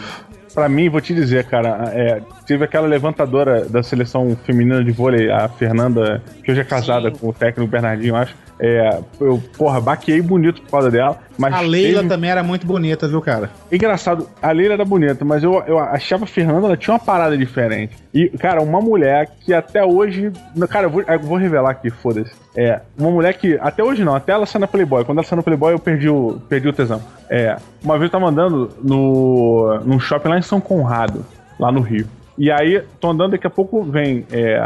Pra 0.53 0.67
mim, 0.67 0.89
vou 0.89 0.99
te 0.99 1.13
dizer, 1.13 1.45
cara, 1.45 1.89
é, 1.93 2.21
teve 2.45 2.65
aquela 2.65 2.87
levantadora 2.87 3.63
da 3.69 3.81
seleção 3.81 4.37
feminina 4.45 4.83
de 4.83 4.91
vôlei, 4.91 5.31
a 5.31 5.47
Fernanda, 5.47 6.21
que 6.43 6.51
hoje 6.51 6.59
é 6.59 6.65
casada 6.65 7.09
com 7.09 7.29
o 7.29 7.33
técnico 7.33 7.71
Bernardinho, 7.71 8.17
acho. 8.17 8.35
É, 8.59 8.99
eu, 9.21 9.41
porra, 9.57 9.79
baqueei 9.79 10.21
bonito 10.21 10.61
por 10.63 10.71
causa 10.71 10.89
dela. 10.89 11.19
Mas 11.37 11.53
A 11.53 11.61
Leila 11.61 11.97
teve- 11.97 12.09
também 12.09 12.29
era 12.31 12.41
muito 12.41 12.65
bonita, 12.65 13.07
viu, 13.07 13.21
cara? 13.21 13.51
Engraçado, 13.71 14.27
a 14.41 14.51
Leila 14.51 14.73
era 14.73 14.83
bonita, 14.85 15.23
mas 15.23 15.43
eu, 15.43 15.63
eu 15.67 15.77
achava 15.77 16.23
a 16.23 16.27
Fernanda, 16.27 16.65
ela 16.65 16.75
tinha 16.77 16.93
uma 16.93 16.99
parada 16.99 17.37
diferente. 17.37 17.95
E, 18.11 18.29
cara, 18.29 18.61
uma 18.61 18.81
mulher 18.81 19.29
que 19.41 19.53
até 19.53 19.85
hoje. 19.85 20.31
Cara, 20.69 20.87
eu 20.87 20.89
vou, 20.89 21.01
eu 21.03 21.19
vou 21.19 21.37
revelar 21.37 21.69
aqui, 21.71 21.91
foda-se. 21.91 22.31
É, 22.55 22.81
uma 22.97 23.11
mulher 23.11 23.33
que. 23.35 23.59
Até 23.61 23.83
hoje 23.83 24.03
não, 24.03 24.15
até 24.15 24.31
ela 24.31 24.45
saiu 24.47 24.61
na 24.61 24.67
Playboy. 24.67 25.05
Quando 25.05 25.19
ela 25.19 25.27
saiu 25.27 25.37
na 25.37 25.43
Playboy, 25.43 25.73
eu 25.73 25.79
perdi 25.79 26.09
o, 26.09 26.41
perdi 26.49 26.67
o 26.67 26.73
tesão. 26.73 27.01
É, 27.29 27.57
uma 27.83 27.93
vez 27.99 28.05
eu 28.11 28.19
tava 28.19 28.25
andando 28.31 28.71
no, 28.83 29.79
num 29.85 29.99
shopping 29.99 30.29
lá 30.29 30.37
em 30.39 30.41
São 30.41 30.59
Conrado, 30.59 31.23
lá 31.59 31.71
no 31.71 31.81
Rio. 31.81 32.07
E 32.37 32.51
aí, 32.51 32.81
tô 32.99 33.11
andando, 33.11 33.31
daqui 33.31 33.45
a 33.45 33.51
pouco 33.51 33.83
vem 33.83 34.25
é, 34.31 34.57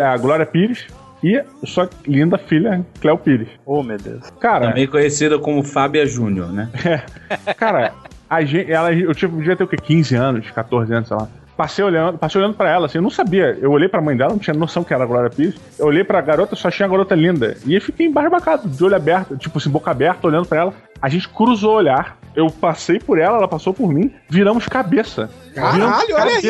a 0.00 0.16
Glória 0.16 0.46
Pires 0.46 0.86
e 1.24 1.42
sua 1.66 1.88
linda 2.06 2.36
filha, 2.36 2.84
Cléo 3.00 3.16
Pires. 3.16 3.48
Oh, 3.64 3.82
meu 3.82 3.96
Deus. 3.96 4.30
Cara, 4.40 4.68
Também 4.68 4.86
conhecida 4.86 5.38
como 5.38 5.62
Fábia 5.62 6.04
Júnior, 6.06 6.52
né? 6.52 6.68
Cara, 7.56 7.92
a 8.28 8.42
gente, 8.44 8.70
ela, 8.70 8.92
eu 8.92 9.14
tinha, 9.14 9.30
devia 9.30 9.56
ter 9.56 9.64
o 9.64 9.68
quê? 9.68 9.76
15 9.76 10.14
anos, 10.14 10.50
14 10.50 10.92
anos, 10.92 11.08
sei 11.08 11.16
lá. 11.16 11.28
passei 11.56 11.84
olhando, 11.84 12.18
passei 12.18 12.40
olhando 12.40 12.54
pra 12.56 12.70
ela, 12.70 12.86
assim, 12.86 12.98
eu 12.98 13.02
não 13.02 13.10
sabia. 13.10 13.56
Eu 13.60 13.70
olhei 13.70 13.88
pra 13.88 14.02
mãe 14.02 14.16
dela, 14.16 14.32
não 14.32 14.38
tinha 14.38 14.54
noção 14.54 14.84
que 14.84 14.92
era 14.92 15.04
a 15.04 15.06
Glória 15.06 15.30
Pires. 15.30 15.54
Eu 15.78 15.86
olhei 15.86 16.04
pra 16.04 16.20
garota, 16.20 16.54
só 16.56 16.70
tinha 16.70 16.86
a 16.86 16.90
garota 16.90 17.14
linda. 17.14 17.56
E 17.64 17.74
aí 17.74 17.80
fiquei 17.80 18.06
embarbacado, 18.06 18.68
de 18.68 18.84
olho 18.84 18.96
aberto, 18.96 19.36
tipo 19.36 19.58
assim, 19.58 19.70
boca 19.70 19.90
aberta, 19.90 20.26
olhando 20.26 20.46
pra 20.46 20.58
ela. 20.58 20.74
A 21.00 21.08
gente 21.08 21.28
cruzou 21.28 21.72
o 21.72 21.76
olhar, 21.76 22.18
eu 22.34 22.50
passei 22.50 22.98
por 22.98 23.18
ela, 23.18 23.38
ela 23.38 23.48
passou 23.48 23.72
por 23.72 23.92
mim, 23.92 24.12
viramos 24.28 24.66
cabeça. 24.66 25.30
Caralho, 25.54 26.06
Viramos 26.06 26.14
olha 26.14 26.36
aí. 26.36 26.42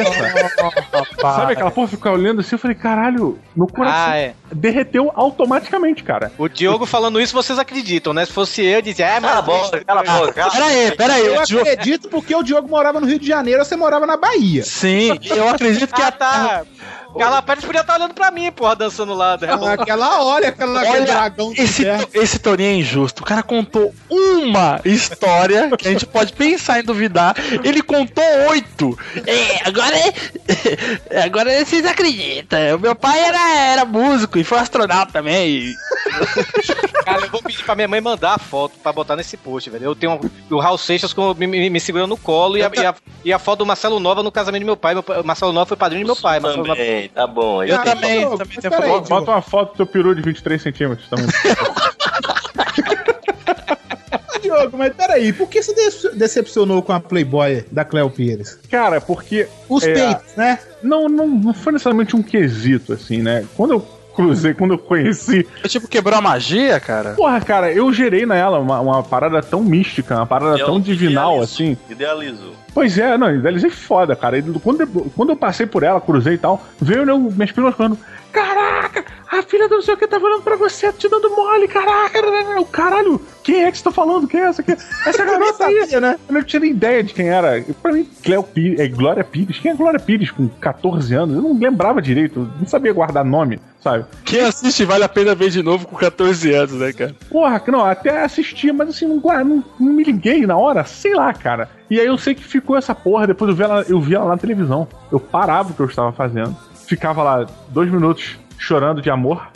Sabe 1.21 1.53
aquela 1.53 1.71
porra 1.71 1.89
ficar 1.89 2.13
olhando 2.13 2.41
assim? 2.41 2.55
Eu 2.55 2.59
falei, 2.59 2.75
caralho, 2.75 3.39
meu 3.55 3.67
coração 3.67 4.13
Ah, 4.13 4.17
é. 4.17 4.35
derreteu 4.53 5.13
automaticamente, 5.15 6.03
cara. 6.03 6.33
O 6.39 6.49
Diogo 6.49 6.87
falando 6.87 7.21
isso, 7.21 7.35
vocês 7.35 7.59
acreditam, 7.59 8.13
né? 8.15 8.25
Se 8.25 8.33
fosse 8.33 8.63
eu, 8.65 8.77
eu 8.77 8.83
dizia, 8.83 9.07
é, 9.07 9.21
mas. 9.21 9.31
Cala 9.31 9.39
a 9.39 9.43
boca, 9.43 9.85
cala 9.85 10.01
a 10.01 10.05
boca. 10.21 10.51
Pera 10.51 10.65
aí, 10.67 10.93
pera 10.93 11.13
aí. 11.15 11.27
Eu 11.27 11.41
acredito 11.41 12.09
porque 12.09 12.35
o 12.35 12.43
Diogo 12.43 12.69
morava 12.69 13.01
no 13.01 13.07
Rio 13.07 13.19
de 13.19 13.27
Janeiro, 13.27 13.65
você 13.65 13.77
morava 13.77 14.07
na 14.07 14.17
Bahia. 14.17 14.63
Sim, 14.65 15.19
eu 15.25 15.49
acredito 15.49 15.95
que 15.95 16.03
Ah, 16.03 16.09
a 16.09 16.13
tá. 16.13 16.63
Carla 17.19 17.43
Pérez 17.43 17.65
podia 17.65 17.81
estar 17.81 17.95
olhando 17.95 18.15
pra 18.15 18.31
mim, 18.31 18.51
porra, 18.53 18.75
dançando 18.77 19.15
lá. 19.15 19.37
né? 19.37 19.49
Aquela 19.79 20.25
olha, 20.25 20.49
aquela, 20.49 20.81
aquele 20.81 20.97
Olha, 20.97 21.07
dragão 21.07 21.53
esse, 21.57 21.85
esse 22.15 22.39
Torinho 22.39 22.71
é 22.71 22.75
injusto. 22.75 23.23
O 23.23 23.27
cara 23.27 23.43
contou 23.43 23.95
uma 24.11 24.81
história 24.85 25.71
que 25.77 25.89
a 25.89 25.91
gente 25.93 26.07
pode 26.07 26.33
pensar 26.33 26.81
em 26.81 26.85
duvidar. 26.85 27.35
Ele 27.63 27.83
contou 27.83 28.25
oito. 28.51 28.99
É, 29.27 29.69
agora, 29.69 29.97
é- 29.97 31.23
agora 31.23 31.65
vocês 31.65 31.85
acreditam. 31.87 32.77
O 32.77 32.81
meu 32.81 32.95
pai 32.95 33.19
era, 33.21 33.59
era 33.73 33.85
músico 33.85 34.39
e 34.39 34.45
foi 34.45 34.59
astronauta 34.59 35.13
também. 35.13 35.49
e- 35.49 35.75
Cara, 37.05 37.27
eu 37.27 37.31
vou 37.31 37.43
pedir 37.43 37.63
pra 37.65 37.75
minha 37.75 37.89
mãe 37.89 38.01
mandar 38.01 38.35
a 38.35 38.39
foto 38.39 38.79
pra 38.83 38.93
botar 38.93 39.15
nesse 39.17 39.37
post, 39.37 39.69
velho. 39.71 39.85
Eu 39.85 39.95
tenho 39.95 40.13
um- 40.15 40.21
o 40.55 40.61
Raul 40.61 40.79
Seixas 40.79 41.13
com, 41.13 41.35
me, 41.35 41.47
me, 41.47 41.69
me 41.71 41.81
segurando 41.81 42.11
no 42.11 42.17
colo 42.17 42.57
e 42.57 42.63
a, 42.63 42.71
e, 42.75 42.87
a, 42.87 42.95
e 43.27 43.33
a 43.33 43.39
foto 43.39 43.59
do 43.61 43.67
Marcelo 43.67 44.01
Nova 44.01 44.23
no 44.23 44.33
casamento 44.33 44.63
do 44.63 44.67
meu 44.67 44.77
pai. 44.77 44.95
Meu, 44.95 45.05
Marcelo 45.25 45.53
Nova 45.53 45.67
foi 45.67 45.77
padrinho 45.77 46.05
do 46.05 46.07
meu 46.07 46.17
pai. 46.17 46.41
Marcelo 46.41 46.67
Nova- 46.67 46.77
Também, 46.79 47.09
tá 47.09 47.27
bom. 47.27 47.63
Eu 47.63 47.75
entendi. 47.77 47.91
também, 47.95 48.37
também 48.39 48.59
tenho 48.61 48.73
foto. 48.73 49.09
Bota, 49.09 49.31
uma 49.33 49.43
foto 49.43 49.73
do 49.73 49.77
teu 49.77 49.87
peru 49.87 50.15
de 50.15 50.23
23 50.23 50.61
centímetros 50.63 51.09
também. 51.09 51.27
Diogo, 54.43 54.77
mas 54.77 54.93
peraí, 54.95 55.33
por 55.33 55.49
que 55.49 55.63
você 55.63 55.73
de- 55.75 56.17
decepcionou 56.19 56.83
com 56.83 56.93
a 56.93 57.01
Playboy 57.01 57.65
da 57.73 57.85
Cleo 57.85 58.11
Pires? 58.11 58.59
Cara, 58.71 59.01
porque. 59.01 59.49
Os 59.69 59.83
é, 59.85 59.95
peitos, 59.95 60.37
né? 60.37 60.59
Não, 60.83 61.09
não, 61.09 61.27
não 61.27 61.55
foi 61.55 61.73
necessariamente 61.73 62.15
um 62.15 62.23
quesito, 62.23 62.93
assim, 62.93 63.23
né? 63.23 63.47
Quando 63.57 63.73
eu 63.75 63.87
cruzei, 64.15 64.55
quando 64.55 64.75
eu 64.75 64.79
conheci. 64.79 65.47
Tipo, 65.69 65.89
quebrou 65.89 66.19
a 66.19 66.23
magia, 66.23 66.79
cara? 66.81 67.11
Porra, 67.15 67.41
cara, 67.41 67.73
eu 67.73 67.93
gerei 67.93 68.25
nela 68.25 68.59
uma, 68.59 68.81
uma 68.81 69.03
parada 69.03 69.43
tão 69.43 69.63
mística, 69.63 70.15
uma 70.17 70.27
parada 70.27 70.59
Eu 70.59 70.67
tão 70.67 70.81
divinal, 70.81 71.33
idealizo, 71.35 71.53
assim. 71.53 71.77
Idealizou. 71.91 72.53
Pois 72.73 72.99
é, 72.99 73.17
não, 73.17 73.35
idealizei 73.35 73.71
foda, 73.71 74.17
cara. 74.17 74.39
E 74.39 74.43
quando, 74.43 74.81
eu- 74.81 75.11
quando 75.17 75.31
eu 75.31 75.37
passei 75.37 75.67
por 75.67 75.83
ela, 75.83 76.01
cruzei 76.01 76.35
e 76.35 76.39
tal, 76.39 76.63
veio 76.81 77.05
né, 77.07 77.13
minhas 77.15 77.53
primas 77.53 77.75
falando: 77.75 77.99
Caraca, 78.35 79.05
a 79.31 79.43
filha 79.43 79.69
do 79.69 79.77
não 79.77 79.83
sei 79.83 79.95
o 79.95 79.97
que 79.97 80.09
tá 80.09 80.19
falando 80.19 80.43
pra 80.43 80.57
você, 80.57 80.93
te 80.93 81.09
dando 81.09 81.31
mole, 81.31 81.69
caraca. 81.69 82.21
O 82.61 82.67
caralho, 82.67 83.21
quem 83.45 83.63
é 83.63 83.71
que 83.71 83.79
você 83.79 83.85
tá 83.85 83.93
falando? 83.93 84.27
Quem 84.27 84.41
é 84.41 84.47
essa 84.47 84.61
aqui? 84.61 84.73
Essa 84.73 85.25
garota 85.25 85.67
aí. 85.67 86.01
né? 86.01 86.19
Eu 86.29 86.35
não 86.35 86.43
tinha 86.43 86.59
nem 86.59 86.71
ideia 86.71 87.03
de 87.05 87.15
quem 87.15 87.29
era. 87.29 87.65
Pra 87.81 87.93
mim, 87.93 88.09
Cleo 88.25 88.43
Pires, 88.43 88.81
é 88.81 88.89
Glória 88.89 89.23
Pires. 89.23 89.59
Quem 89.61 89.71
é 89.71 89.75
Glória 89.75 90.01
Pires 90.01 90.33
com 90.33 90.49
14 90.49 91.15
anos? 91.15 91.37
Eu 91.37 91.43
não 91.43 91.57
lembrava 91.57 92.03
direito, 92.03 92.51
não 92.59 92.67
sabia 92.67 92.93
guardar 92.93 93.25
nome, 93.25 93.61
sabe? 93.81 94.05
Quem 94.25 94.41
assiste 94.41 94.85
vale 94.85 95.05
a 95.05 95.09
pena 95.09 95.33
ver 95.33 95.51
de 95.51 95.63
novo 95.63 95.87
com 95.87 95.95
14 95.95 96.53
anos, 96.53 96.73
né, 96.73 96.93
cara? 96.93 97.15
Porra, 97.31 97.63
não, 97.69 97.85
até 97.85 98.25
assisti, 98.25 98.73
mas 98.73 98.89
assim, 98.89 99.07
não, 99.07 99.17
não, 99.45 99.65
não 99.79 99.93
me 99.93 100.03
liguei 100.03 100.45
na 100.45 100.57
hora, 100.57 100.85
sei 100.85 101.15
lá, 101.15 101.33
cara. 101.33 101.69
E 101.89 102.01
aí 102.01 102.07
eu 102.07 102.19
sei 102.19 102.35
que 102.35 102.43
ficou 102.43 102.77
essa 102.77 102.95
porra, 102.95 103.27
depois 103.29 103.49
eu 103.49 103.55
vi 103.55 103.63
ela, 103.63 103.85
eu 103.89 104.01
vi 104.01 104.15
ela 104.17 104.27
na 104.27 104.37
televisão. 104.37 104.89
Eu 105.13 105.21
parava 105.21 105.71
o 105.71 105.75
que 105.75 105.81
eu 105.81 105.87
estava 105.87 106.11
fazendo, 106.13 106.57
ficava 106.87 107.23
lá 107.23 107.47
dois 107.69 107.91
minutos 107.91 108.37
chorando 108.59 109.03
de 109.03 109.11
amor 109.11 109.47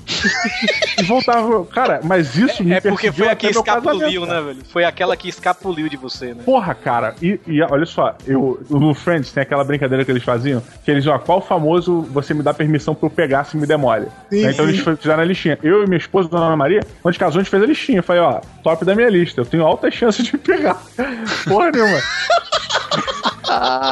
e 0.99 1.03
voltava. 1.05 1.65
Cara, 1.67 2.01
mas 2.05 2.37
isso 2.37 2.63
me 2.63 2.73
É 2.73 2.81
porque 2.81 3.11
foi 3.11 3.29
a 3.29 3.35
que 3.35 3.49
escapuliu, 3.49 4.27
né, 4.27 4.41
velho? 4.41 4.65
Foi 4.71 4.85
aquela 4.85 5.17
que 5.17 5.29
escapuliu 5.29 5.89
de 5.89 5.97
você, 5.97 6.35
né? 6.35 6.43
Porra, 6.45 6.75
cara, 6.75 7.15
e, 7.23 7.41
e 7.47 7.63
olha 7.63 7.87
só, 7.87 8.15
eu, 8.27 8.61
no 8.69 8.95
Friends 8.95 9.33
tem 9.33 9.43
aquela 9.43 9.65
brincadeira 9.65 10.05
que 10.05 10.11
eles 10.11 10.23
faziam, 10.23 10.63
que 10.85 10.91
eles, 10.91 11.07
ó, 11.07 11.19
qual 11.19 11.41
famoso 11.41 12.03
você 12.03 12.35
me 12.35 12.43
dá 12.43 12.53
permissão 12.53 12.95
pra 12.95 13.07
eu 13.07 13.11
pegar 13.11 13.45
se 13.45 13.57
me 13.57 13.67
demole? 13.67 14.07
Né, 14.31 14.51
então 14.51 14.69
eles 14.69 14.81
fizeram 14.81 15.23
a 15.23 15.25
listinha. 15.25 15.59
Eu 15.63 15.85
e 15.85 15.87
minha 15.87 15.99
esposa, 15.99 16.29
Dona 16.29 16.47
Ana 16.47 16.57
Maria, 16.57 16.81
gente 17.07 17.19
casou, 17.19 17.41
a 17.41 17.43
gente 17.43 17.51
fez 17.51 17.63
a 17.63 17.67
listinha. 17.67 17.99
Eu 17.99 18.03
falei, 18.03 18.23
ó, 18.23 18.41
top 18.63 18.85
da 18.85 18.95
minha 18.95 19.09
lista, 19.09 19.41
eu 19.41 19.47
tenho 19.47 19.65
altas 19.65 19.95
chances 19.95 20.25
de 20.25 20.37
pegar. 20.37 20.77
Porra 21.49 21.71
nenhuma. 21.71 21.99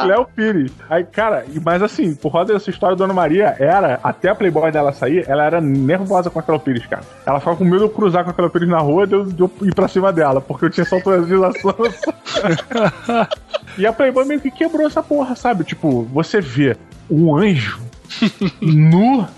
Léo 0.05 0.25
Pires. 0.35 0.71
Aí, 0.89 1.03
cara, 1.03 1.45
e- 1.53 1.59
mas 1.59 1.81
assim, 1.81 2.13
por 2.15 2.31
causa 2.31 2.53
dessa 2.53 2.69
história, 2.69 2.95
Dona 2.95 3.13
Maria 3.13 3.55
era, 3.59 3.99
até 4.03 4.29
a 4.29 4.35
Playboy 4.35 4.71
dela 4.71 4.91
sair, 4.93 5.25
ela 5.27 5.43
era 5.43 5.59
nervosa 5.61 6.29
com 6.29 6.39
a 6.39 6.43
Cléo 6.43 6.59
Pires, 6.59 6.85
cara. 6.85 7.03
Ela 7.25 7.39
ficava 7.39 7.57
com 7.57 7.63
medo 7.63 7.77
de 7.77 7.83
eu 7.83 7.89
cruzar 7.89 8.23
com 8.23 8.29
a 8.29 8.33
Cléo 8.33 8.49
Pires 8.49 8.69
na 8.69 8.79
rua 8.79 9.07
eu, 9.09 9.27
eu 9.37 9.51
ir 9.63 9.73
pra 9.73 9.87
cima 9.87 10.11
dela, 10.13 10.39
porque 10.41 10.65
eu 10.65 10.69
tinha 10.69 10.83
essa 10.83 10.95
autorização. 10.95 11.73
e 13.77 13.85
a 13.85 13.93
Playboy 13.93 14.25
meio 14.25 14.39
que 14.41 14.51
quebrou 14.51 14.87
essa 14.87 15.01
porra, 15.03 15.35
sabe? 15.35 15.63
Tipo, 15.63 16.03
você 16.13 16.39
vê 16.41 16.75
um 17.09 17.35
anjo 17.35 17.79
nu. 18.61 19.27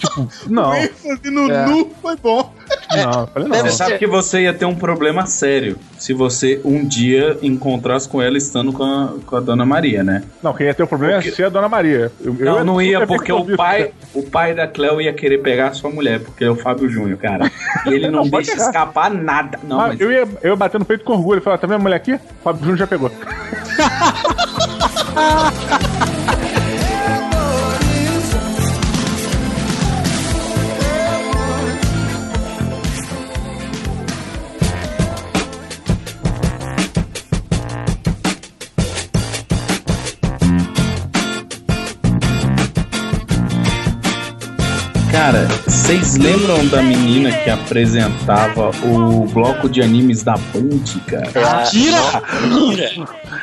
tipo, 0.00 0.28
não. 0.50 0.72
no 1.30 1.50
É. 1.52 1.66
nu 1.66 1.90
foi 2.02 2.16
bom. 2.16 2.52
Não, 2.94 3.26
falei 3.26 3.48
não. 3.48 3.56
Você 3.58 3.70
sabe 3.72 3.98
que 3.98 4.06
você 4.06 4.42
ia 4.42 4.54
ter 4.54 4.64
um 4.64 4.74
problema 4.74 5.26
sério 5.26 5.76
se 5.98 6.12
você 6.12 6.60
um 6.64 6.84
dia 6.84 7.36
encontrasse 7.42 8.08
com 8.08 8.22
ela 8.22 8.38
estando 8.38 8.72
com 8.72 8.82
a, 8.84 9.14
com 9.26 9.36
a 9.36 9.40
Dona 9.40 9.64
Maria, 9.66 10.02
né? 10.04 10.22
Não, 10.42 10.52
quem 10.54 10.66
ia 10.66 10.74
ter 10.74 10.82
o 10.82 10.86
problema 10.86 11.14
Porque- 11.14 11.28
ia 11.28 11.34
ser 11.34 11.44
a 11.44 11.48
Dona 11.48 11.68
Maria. 11.68 12.10
Eu, 12.20 12.36
eu 12.38 12.44
Não, 12.44 12.64
não 12.64 12.82
ia, 12.82 13.06
porque 13.06 13.32
o 13.32 13.56
pai, 13.56 13.92
o 14.14 14.22
pai 14.22 14.54
da 14.54 14.66
Cleo 14.66 15.00
ia 15.00 15.12
querer 15.12 15.38
pegar 15.38 15.68
a 15.68 15.72
sua 15.74 15.90
mulher, 15.90 16.20
porque 16.20 16.44
é 16.44 16.50
o 16.50 16.56
Fábio 16.56 16.88
Júnior, 16.88 17.18
cara. 17.18 17.50
E 17.86 17.92
ele 17.92 18.06
não, 18.10 18.24
Não, 18.24 18.30
deixa 18.30 18.54
escapar 18.54 19.10
nada. 19.10 19.58
Não, 19.64 19.80
Ah, 19.80 19.88
mas 19.88 20.00
eu, 20.00 20.10
ia, 20.12 20.28
eu 20.42 20.50
ia 20.50 20.56
bater 20.56 20.78
no 20.78 20.84
peito 20.84 21.04
com 21.04 21.12
orgulho. 21.14 21.38
Ele 21.38 21.44
falou: 21.44 21.58
tá 21.58 21.66
vendo 21.66 21.76
a 21.76 21.82
mulher 21.82 21.96
aqui? 21.96 22.14
O 22.14 22.20
Fábio 22.42 22.60
Júnior 22.62 22.78
já 22.78 22.86
pegou. 22.86 23.10
Cara, 45.30 45.46
vocês 45.64 46.16
lembram 46.16 46.66
da 46.66 46.82
menina 46.82 47.30
que 47.30 47.48
apresentava 47.48 48.70
o 48.84 49.26
bloco 49.26 49.68
de 49.68 49.80
animes 49.80 50.24
da 50.24 50.32
Band, 50.32 50.82
cara? 51.06 51.66
Kira! 51.70 52.00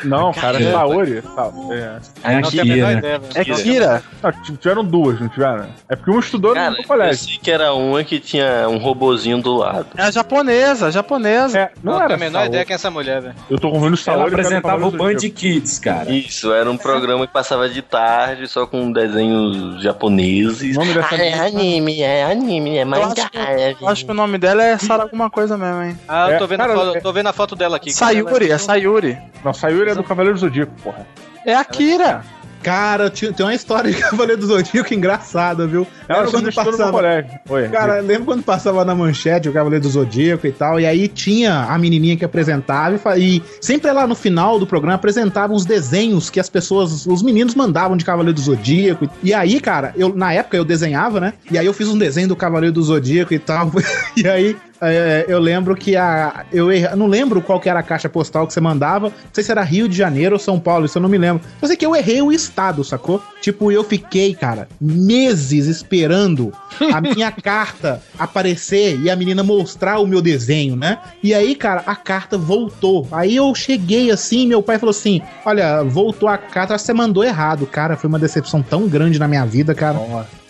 Não, 0.04 0.32
cara, 0.34 0.62
é. 0.62 0.72
Saori. 0.72 1.22
Sa- 1.22 1.52
É, 1.72 1.98
É 2.24 2.36
a 2.38 2.42
Não 2.42 2.50
tenho 2.50 2.62
a 2.62 2.66
menor 2.66 2.88
Kira. 2.88 2.98
ideia, 3.00 3.20
velho. 3.20 3.32
É 3.36 3.44
Kira! 3.64 4.04
Não, 4.24 4.32
t- 4.32 4.58
tiveram 4.58 4.84
duas, 4.86 5.20
não 5.20 5.28
tiveram? 5.30 5.68
É 5.90 5.96
porque 5.96 6.12
um 6.12 6.20
estudou 6.20 6.54
Cara, 6.54 6.72
no 6.72 6.78
eu 6.78 6.84
colégio. 6.84 7.26
sei 7.26 7.38
que 7.38 7.52
era 7.52 7.74
uma 7.74 8.04
que 8.04 8.20
tinha 8.20 8.68
um 8.70 8.78
robozinho 8.78 9.42
do 9.42 9.56
lado. 9.56 9.88
É 9.98 10.04
a 10.04 10.12
japonesa, 10.12 10.88
a 10.88 10.92
japonesa. 10.92 11.58
É, 11.60 11.72
Não, 11.84 11.94
não, 11.94 12.00
tenho 12.00 12.06
era 12.06 12.14
a 12.14 12.18
menor 12.18 12.32
Saori. 12.40 12.48
ideia 12.50 12.66
quem 12.66 12.74
é 12.74 12.76
essa 12.76 12.92
mulher, 12.92 13.22
velho. 13.22 13.36
Eu 13.50 13.58
tô 13.60 13.72
convendo 13.72 13.98
Saori. 13.98 14.20
Ela 14.22 14.30
eu 14.30 14.34
apresentava 14.34 14.88
o 14.88 14.92
Band 14.92 15.14
Zodíaco. 15.14 15.36
Kids, 15.36 15.80
cara. 15.80 16.12
Isso, 16.12 16.52
era 16.54 16.70
um 16.70 16.78
programa 16.78 17.26
que 17.28 17.34
passava 17.34 17.68
de 17.70 17.82
tarde, 17.82 18.48
só 18.48 18.66
com 18.68 18.92
desenhos 18.92 19.82
japoneses. 19.82 20.76
O 20.76 20.80
nome 20.80 20.94
dessa 20.94 21.16
Ah, 21.16 21.18
é 21.26 21.34
anime, 21.48 22.02
é 22.02 22.24
anime, 22.26 22.78
é 22.78 22.82
Eu 22.84 22.86
mangá. 22.88 23.30
que, 23.30 23.38
é 23.38 23.76
eu 23.80 23.88
acho 23.88 24.06
que 24.06 24.12
o 24.12 24.14
nome 24.14 24.38
dela 24.38 24.64
é 24.64 24.78
Sara 24.78 25.04
alguma 25.04 25.30
coisa 25.30 25.58
mesmo, 25.58 25.82
hein? 25.84 26.00
Ah, 26.08 26.30
eu 26.32 26.38
tô 26.38 26.44
É, 26.44 26.48
vendo, 26.48 26.58
cara, 26.60 26.74
a, 26.74 26.76
foto, 26.76 26.98
é- 26.98 27.02
tô 27.02 27.14
vendo 27.14 27.28
a 27.28 27.34
foto 27.34 27.56
dela 27.56 27.78
aqui. 27.78 27.92
Sayuri, 27.92 28.52
é 28.52 28.58
Sayuri. 28.58 29.18
Não, 29.44 29.54
Sayuri 29.54 29.87
é 29.90 29.96
do 29.96 30.04
Cavaleiro 30.04 30.38
do 30.38 30.42
Zodíaco, 30.42 30.74
porra. 30.82 31.08
É 31.46 31.56
a 31.56 31.64
Kira. 31.64 32.24
Cara, 32.62 33.10
tem 33.10 33.34
uma 33.40 33.54
história 33.54 33.92
de 33.92 33.98
Cavaleiro 34.02 34.42
do 34.42 34.48
Zodíaco 34.48 34.94
engraçada, 34.94 35.66
viu? 35.68 35.88
Ela 36.08 36.24
estudou 36.26 36.72
no 36.72 36.78
meu 36.78 36.92
colégio. 36.92 37.32
Oi. 37.50 37.70
Cara, 37.70 38.00
lembra 38.00 38.26
quando 38.26 38.44
passava 38.44 38.86
na 38.86 38.96
manchete 38.96 39.50
o 39.50 39.54
Cavaleiro 39.54 39.84
do 39.84 39.90
Zodíaco 39.90 40.48
e 40.48 40.52
tal? 40.52 40.80
E 40.80 40.86
aí 40.86 41.08
tinha 41.08 41.66
a 41.66 41.78
menininha 41.78 42.16
que 42.16 42.24
apresentava 42.26 43.18
e, 43.18 43.38
e 43.38 43.44
sempre 43.62 43.92
lá 43.92 44.08
no 44.08 44.16
final 44.16 44.60
do 44.60 44.66
programa 44.66 44.96
apresentava 44.96 45.54
os 45.54 45.66
desenhos 45.66 46.30
que 46.30 46.40
as 46.40 46.50
pessoas, 46.50 47.06
os 47.06 47.22
meninos 47.22 47.56
mandavam 47.56 47.98
de 47.98 48.06
Cavaleiro 48.06 48.36
do 48.36 48.42
Zodíaco. 48.42 49.10
E 49.22 49.34
aí, 49.34 49.60
cara, 49.60 49.94
eu 49.98 50.14
na 50.16 50.34
época 50.34 50.56
eu 50.58 50.64
desenhava, 50.66 51.20
né? 51.20 51.34
E 51.52 51.58
aí 51.58 51.66
eu 51.66 51.74
fiz 51.74 51.88
um 51.88 51.98
desenho 51.98 52.28
do 52.30 52.36
Cavaleiro 52.36 52.74
do 52.74 52.82
Zodíaco 52.84 53.34
e 53.34 53.40
tal. 53.40 53.72
e 54.16 54.28
aí 54.28 54.56
é, 54.80 55.26
eu 55.28 55.40
lembro 55.40 55.76
que 55.76 55.96
a. 55.96 56.46
Eu 56.54 56.72
erra- 56.72 56.96
não 56.96 57.08
lembro 57.08 57.42
qual 57.42 57.60
que 57.60 57.68
era 57.68 57.80
a 57.80 57.84
caixa 57.84 58.08
postal 58.08 58.46
que 58.46 58.54
você 58.54 58.62
mandava. 58.62 59.08
Não 59.10 59.14
sei 59.34 59.44
se 59.44 59.52
era 59.52 59.64
Rio 59.64 59.90
de 59.90 59.98
Janeiro 59.98 60.36
ou 60.36 60.40
São 60.40 60.60
Paulo, 60.60 60.86
isso 60.86 60.98
eu 60.98 61.02
não 61.02 61.10
me 61.10 61.18
lembro. 61.18 61.44
Eu 61.62 61.68
sei 61.68 61.76
que 61.76 61.86
eu 61.86 61.96
errei 61.96 62.22
o 62.22 62.32
estado, 62.32 62.84
sacou? 62.84 63.22
Tipo, 63.42 63.72
eu 63.72 63.84
fiquei, 63.84 64.36
cara, 64.36 64.68
meses 64.80 65.66
esperando 65.66 65.97
esperando 65.98 66.54
a 66.94 67.02
minha 67.02 67.32
carta 67.32 68.02
aparecer 68.18 69.00
e 69.02 69.10
a 69.10 69.16
menina 69.16 69.44
mostrar 69.44 70.00
o 70.00 70.08
meu 70.08 70.22
desenho, 70.22 70.76
né? 70.76 71.00
E 71.24 71.34
aí, 71.34 71.56
cara, 71.56 71.84
a 71.86 71.96
carta 71.96 72.38
voltou. 72.38 73.08
Aí 73.12 73.36
eu 73.36 73.54
cheguei 73.56 74.12
assim, 74.12 74.48
meu 74.48 74.62
pai 74.62 74.78
falou 74.78 74.92
assim: 74.92 75.22
Olha, 75.46 75.84
voltou 75.84 76.30
a 76.30 76.38
carta, 76.38 76.78
você 76.78 76.94
mandou 76.94 77.24
errado. 77.24 77.66
Cara, 77.66 77.98
foi 77.98 78.08
uma 78.08 78.20
decepção 78.20 78.62
tão 78.62 78.88
grande 78.88 79.20
na 79.20 79.28
minha 79.28 79.46
vida, 79.46 79.74
cara. 79.74 79.98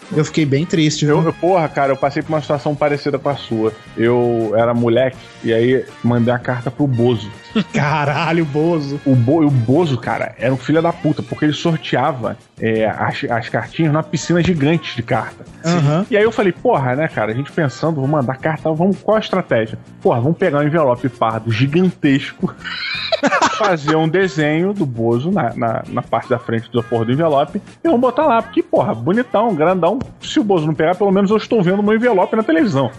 Eu 0.09 0.23
fiquei 0.23 0.45
bem 0.45 0.65
triste, 0.65 1.05
viu? 1.05 1.21
Eu- 1.21 1.33
porra, 1.33 1.67
cara, 1.67 1.91
eu 1.91 1.97
passei 1.97 2.21
por 2.23 2.29
uma 2.29 2.41
situação 2.41 2.73
parecida 2.73 3.19
com 3.19 3.27
a 3.27 3.35
sua. 3.35 3.73
Eu 3.97 4.53
era 4.55 4.73
moleque 4.73 5.17
e 5.43 5.53
aí 5.53 5.85
mandei 6.03 6.33
a 6.33 6.39
carta 6.39 6.71
pro 6.71 6.87
Bozo. 6.87 7.29
Caralho, 7.73 8.45
Bozo. 8.45 8.99
O, 9.05 9.15
Bo, 9.15 9.45
o 9.45 9.49
Bozo, 9.49 9.97
cara, 9.97 10.35
era 10.37 10.53
um 10.53 10.57
filho 10.57 10.81
da 10.81 10.93
puta, 10.93 11.23
porque 11.23 11.45
ele 11.45 11.53
sorteava 11.53 12.37
é, 12.59 12.85
as, 12.85 13.23
as 13.29 13.49
cartinhas 13.49 13.91
numa 13.91 14.03
piscina 14.03 14.41
gigante 14.41 14.95
de 14.95 15.03
carta. 15.03 15.45
Aham. 15.65 16.05
E 16.09 16.17
aí 16.17 16.23
eu 16.23 16.31
falei, 16.31 16.51
porra, 16.51 16.95
né, 16.95 17.07
cara, 17.07 17.31
a 17.31 17.35
gente 17.35 17.51
pensando, 17.51 17.95
vamos 17.95 18.09
mandar 18.09 18.37
carta, 18.37 18.71
vamos, 18.71 18.97
qual 19.01 19.17
a 19.17 19.19
estratégia? 19.19 19.77
Porra, 20.01 20.21
vamos 20.21 20.37
pegar 20.37 20.59
um 20.59 20.63
envelope 20.63 21.07
pardo 21.09 21.51
gigantesco, 21.51 22.53
fazer 23.57 23.95
um 23.95 24.07
desenho 24.07 24.73
do 24.73 24.85
Bozo 24.85 25.31
na, 25.31 25.53
na, 25.55 25.83
na 25.87 26.01
parte 26.01 26.29
da 26.29 26.39
frente 26.39 26.69
do 26.71 26.83
porra 26.83 27.05
do 27.05 27.11
envelope 27.11 27.61
e 27.83 27.87
vamos 27.87 28.01
botar 28.01 28.25
lá, 28.25 28.41
porque, 28.41 28.61
porra, 28.61 28.93
bonitão, 28.93 29.53
grandão. 29.55 29.99
Se 30.21 30.39
o 30.39 30.43
Bozo 30.43 30.65
não 30.65 30.73
pegar, 30.73 30.95
pelo 30.95 31.11
menos 31.11 31.31
eu 31.31 31.37
estou 31.37 31.61
vendo 31.61 31.83
meu 31.83 31.95
envelope 31.95 32.35
na 32.35 32.43
televisão. 32.43 32.91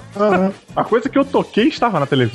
A 0.74 0.85
coisa 0.85 1.09
que 1.09 1.19
eu 1.19 1.24
toquei 1.24 1.69
estava 1.69 1.98
na 2.01 2.06
televisão. 2.06 2.28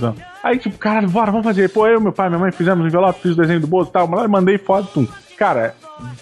Aí, 0.44 0.58
tipo, 0.58 0.78
caralho, 0.78 1.10
bora, 1.10 1.32
vamos 1.32 1.46
fazer. 1.46 1.70
Pô, 1.70 1.88
eu, 1.88 2.02
meu 2.02 2.12
pai, 2.12 2.30
minha 2.30 2.40
mãe 2.40 2.52
fizemos 2.52 2.84
um 2.84 2.88
envelope, 2.88 3.22
fiz 3.22 3.32
o 3.32 3.36
desenho 3.36 3.62
do 3.62 3.68
Bozo 3.68 3.90
e 3.90 3.94
tal, 3.94 4.08
mas 4.08 4.30
mandei 4.30 4.58
foto, 4.58 4.88
tum. 4.94 5.08
Cara, 5.38 5.76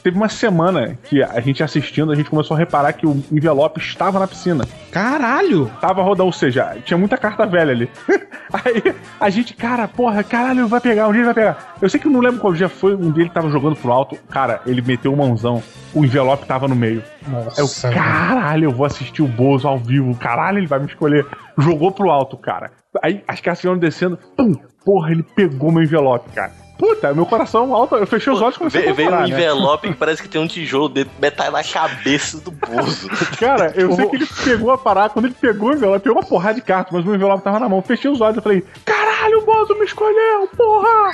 teve 0.03 0.15
uma 0.15 0.29
semana 0.29 0.97
que 1.03 1.21
a 1.21 1.39
gente 1.41 1.61
assistindo, 1.63 2.11
a 2.11 2.15
gente 2.15 2.29
começou 2.29 2.55
a 2.55 2.59
reparar 2.59 2.93
que 2.93 3.05
o 3.05 3.23
envelope 3.31 3.79
estava 3.79 4.19
na 4.19 4.27
piscina. 4.27 4.65
Caralho! 4.91 5.71
Tava 5.81 6.01
rodando, 6.01 6.25
ou 6.25 6.31
seja, 6.31 6.77
tinha 6.85 6.97
muita 6.97 7.17
carta 7.17 7.45
velha 7.45 7.71
ali. 7.71 7.89
Aí 8.51 8.95
a 9.19 9.29
gente, 9.29 9.53
cara, 9.53 9.87
porra, 9.87 10.23
caralho, 10.23 10.67
vai 10.67 10.79
pegar, 10.79 11.07
um 11.07 11.11
dia 11.11 11.19
ele 11.19 11.25
vai 11.25 11.33
pegar. 11.33 11.75
Eu 11.81 11.89
sei 11.89 11.99
que 11.99 12.07
eu 12.07 12.11
não 12.11 12.19
lembro 12.19 12.39
qual 12.39 12.53
dia 12.53 12.69
foi, 12.69 12.95
um 12.95 13.11
dia 13.11 13.23
ele 13.23 13.29
tava 13.29 13.49
jogando 13.49 13.75
pro 13.75 13.91
alto, 13.91 14.17
cara, 14.29 14.61
ele 14.65 14.81
meteu 14.81 15.13
o 15.13 15.17
mãozão, 15.17 15.61
o 15.93 16.03
envelope 16.03 16.45
tava 16.45 16.67
no 16.67 16.75
meio. 16.75 17.03
Nossa, 17.27 17.87
eu, 17.87 17.93
caralho, 17.93 18.65
eu 18.65 18.71
vou 18.71 18.85
assistir 18.85 19.21
o 19.21 19.27
Bozo 19.27 19.67
ao 19.67 19.77
vivo, 19.77 20.15
caralho, 20.15 20.57
ele 20.57 20.67
vai 20.67 20.79
me 20.79 20.87
escolher. 20.87 21.25
Jogou 21.57 21.91
pro 21.91 22.09
alto, 22.09 22.37
cara. 22.37 22.71
Aí 23.01 23.23
as 23.27 23.39
cartas 23.39 23.63
iam 23.63 23.77
descendo, 23.77 24.17
pum, 24.35 24.53
porra, 24.83 25.11
ele 25.11 25.23
pegou 25.23 25.71
meu 25.71 25.83
envelope, 25.83 26.29
cara. 26.31 26.60
Puta, 26.81 27.13
meu 27.13 27.27
coração 27.27 27.75
alto, 27.75 27.95
eu 27.95 28.07
fechei 28.07 28.33
os 28.33 28.41
olhos 28.41 28.55
e 28.55 28.57
comecei 28.57 28.89
a 28.89 28.91
Veio 28.91 29.09
um 29.11 29.21
né? 29.21 29.27
envelope 29.29 29.87
que 29.89 29.93
parece 29.93 30.19
que 30.19 30.27
tem 30.27 30.41
um 30.41 30.47
tijolo 30.47 30.89
dentro, 30.89 31.11
metade 31.21 31.51
da 31.51 31.63
cabeça 31.63 32.39
do 32.39 32.49
Bozo. 32.49 33.07
Cara, 33.39 33.71
eu 33.75 33.91
sei 33.93 34.07
que 34.07 34.15
ele 34.15 34.27
pegou 34.43 34.71
a 34.71 34.77
parada, 34.79 35.09
quando 35.09 35.25
ele 35.25 35.35
pegou 35.39 35.69
o 35.69 35.73
envelope, 35.73 35.99
pegou 36.03 36.17
uma 36.17 36.27
porrada 36.27 36.55
de 36.55 36.61
cartas, 36.63 36.91
mas 36.91 37.05
o 37.05 37.13
envelope 37.13 37.43
tava 37.43 37.59
na 37.59 37.69
mão. 37.69 37.83
Fechei 37.83 38.09
os 38.09 38.19
olhos 38.19 38.39
e 38.39 38.41
falei, 38.41 38.65
caralho, 38.83 39.43
o 39.43 39.45
Bozo 39.45 39.75
me 39.75 39.85
escolheu, 39.85 40.49
porra! 40.57 41.11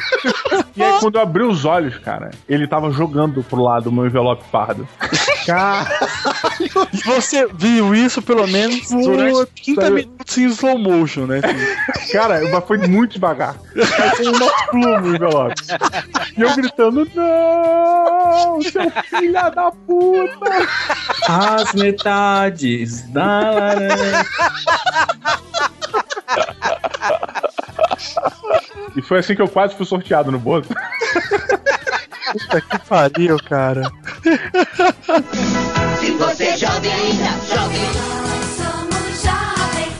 e 0.73 0.81
aí, 0.81 0.99
quando 1.01 1.15
eu 1.15 1.21
abri 1.21 1.43
os 1.43 1.65
olhos, 1.65 1.97
cara, 1.97 2.31
ele 2.47 2.65
tava 2.65 2.89
jogando 2.89 3.43
pro 3.43 3.61
lado 3.61 3.87
o 3.89 3.91
meu 3.91 4.05
envelope 4.05 4.45
pardo. 4.49 4.87
E 6.59 6.97
você 7.05 7.47
viu 7.53 7.93
isso 7.93 8.21
pelo 8.21 8.47
menos 8.47 8.89
durante 8.89 9.51
30 9.63 9.85
eu- 9.85 9.93
minutos 9.93 10.37
em 10.37 10.45
slow 10.45 10.77
motion, 10.77 11.25
né? 11.25 11.41
Cara, 12.11 12.41
mas 12.51 12.63
foi 12.65 12.77
muito 12.79 13.13
devagar. 13.13 13.55
Aí 13.75 14.09
foi 14.15 14.27
uma 14.27 14.51
pluma 14.69 15.01
o 15.01 15.15
envelope. 15.15 15.56
E 16.37 16.41
eu 16.41 16.55
gritando, 16.55 17.07
não, 17.15 18.61
seu 18.61 18.91
filho 19.09 19.33
da 19.33 19.71
puta! 19.71 20.67
As 21.27 21.73
metades 21.73 23.01
da 23.09 23.51
laranja. 23.51 24.25
E 28.95 29.01
foi 29.01 29.19
assim 29.19 29.35
que 29.35 29.41
eu 29.41 29.47
quase 29.47 29.75
fui 29.75 29.85
sorteado 29.85 30.31
no 30.31 30.39
Bozo. 30.39 30.69
Puta 32.31 32.61
que 32.61 32.79
pariu, 32.79 33.37
cara. 33.43 33.83
Se 35.99 36.11
você 36.11 36.45
é 36.45 36.57
jovem 36.57 36.91
ainda, 36.91 37.29
jovem. 37.47 38.16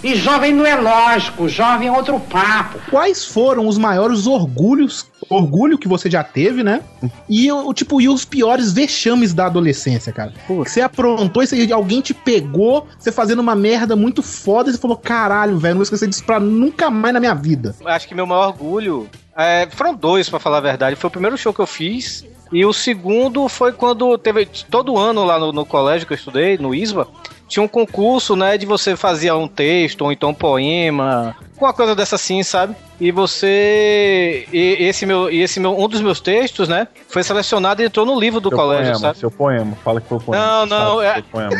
E 0.03 0.15
jovem 0.15 0.53
não 0.53 0.65
é 0.65 0.75
lógico, 0.75 1.49
jovem 1.49 1.87
é 1.87 1.91
outro 1.91 2.19
papo. 2.19 2.79
Quais 2.89 3.25
foram 3.25 3.67
os 3.67 3.77
maiores 3.77 4.27
orgulhos, 4.27 5.07
orgulho 5.29 5.77
que 5.77 5.87
você 5.87 6.09
já 6.09 6.23
teve, 6.23 6.63
né? 6.63 6.81
E 7.27 7.51
o 7.51 7.73
tipo, 7.73 7.99
e 7.99 8.07
os 8.07 8.23
piores 8.23 8.71
vexames 8.71 9.33
da 9.33 9.47
adolescência, 9.47 10.13
cara? 10.13 10.33
Que 10.45 10.53
você 10.53 10.81
aprontou 10.81 11.41
e 11.41 11.47
você- 11.47 11.73
alguém 11.73 11.99
te 12.01 12.13
pegou, 12.13 12.87
você 12.97 13.11
fazendo 13.11 13.39
uma 13.39 13.55
merda 13.55 13.95
muito 13.95 14.21
foda 14.21 14.69
e 14.69 14.73
você 14.73 14.79
falou: 14.79 14.97
"Caralho, 14.97 15.57
velho, 15.57 15.73
não 15.73 15.79
vou 15.79 15.83
esquecer 15.83 16.07
disso 16.07 16.23
pra 16.23 16.39
nunca 16.39 16.89
mais 16.91 17.13
na 17.13 17.19
minha 17.19 17.33
vida". 17.33 17.75
Acho 17.85 18.07
que 18.07 18.13
meu 18.15 18.27
maior 18.27 18.47
orgulho. 18.49 19.09
É, 19.37 19.67
foram 19.71 19.93
dois, 19.93 20.29
pra 20.29 20.39
falar 20.39 20.57
a 20.57 20.61
verdade. 20.61 20.95
Foi 20.95 21.07
o 21.07 21.11
primeiro 21.11 21.37
show 21.37 21.53
que 21.53 21.59
eu 21.59 21.67
fiz. 21.67 22.25
E 22.51 22.65
o 22.65 22.71
segundo 22.71 23.47
foi 23.49 23.73
quando 23.73 24.17
teve. 24.17 24.45
Todo 24.71 24.97
ano 24.97 25.25
lá 25.25 25.37
no, 25.37 25.51
no 25.51 25.65
colégio 25.65 26.07
que 26.07 26.13
eu 26.13 26.17
estudei, 26.17 26.57
no 26.57 26.73
ISBA, 26.73 27.05
tinha 27.47 27.61
um 27.61 27.67
concurso, 27.67 28.37
né? 28.37 28.57
De 28.57 28.65
você 28.65 28.95
fazia 28.95 29.35
um 29.35 29.49
texto, 29.49 30.01
ou 30.03 30.13
então 30.13 30.29
um 30.29 30.33
poema, 30.33 31.35
uma 31.59 31.73
coisa 31.73 31.93
dessa 31.93 32.15
assim, 32.15 32.41
sabe? 32.43 32.73
E 33.01 33.11
você. 33.11 34.47
E 34.53 34.77
esse 34.79 35.05
meu, 35.05 35.29
e 35.29 35.41
esse 35.41 35.59
meu. 35.59 35.77
Um 35.77 35.89
dos 35.89 35.99
meus 36.01 36.21
textos, 36.21 36.69
né? 36.69 36.87
Foi 37.09 37.21
selecionado 37.21 37.81
e 37.81 37.85
entrou 37.85 38.05
no 38.05 38.17
livro 38.17 38.39
do 38.39 38.47
Seu 38.49 38.57
colégio, 38.57 38.85
poema, 38.93 38.99
sabe? 38.99 39.19
Seu 39.19 39.31
poema, 39.31 39.77
fala 39.83 39.99
que 39.99 40.07
foi 40.07 40.17
um 40.17 40.21
poema. 40.21 40.45
Não, 40.45 40.65
não, 40.65 41.01
é- 41.01 41.21
poema. 41.21 41.51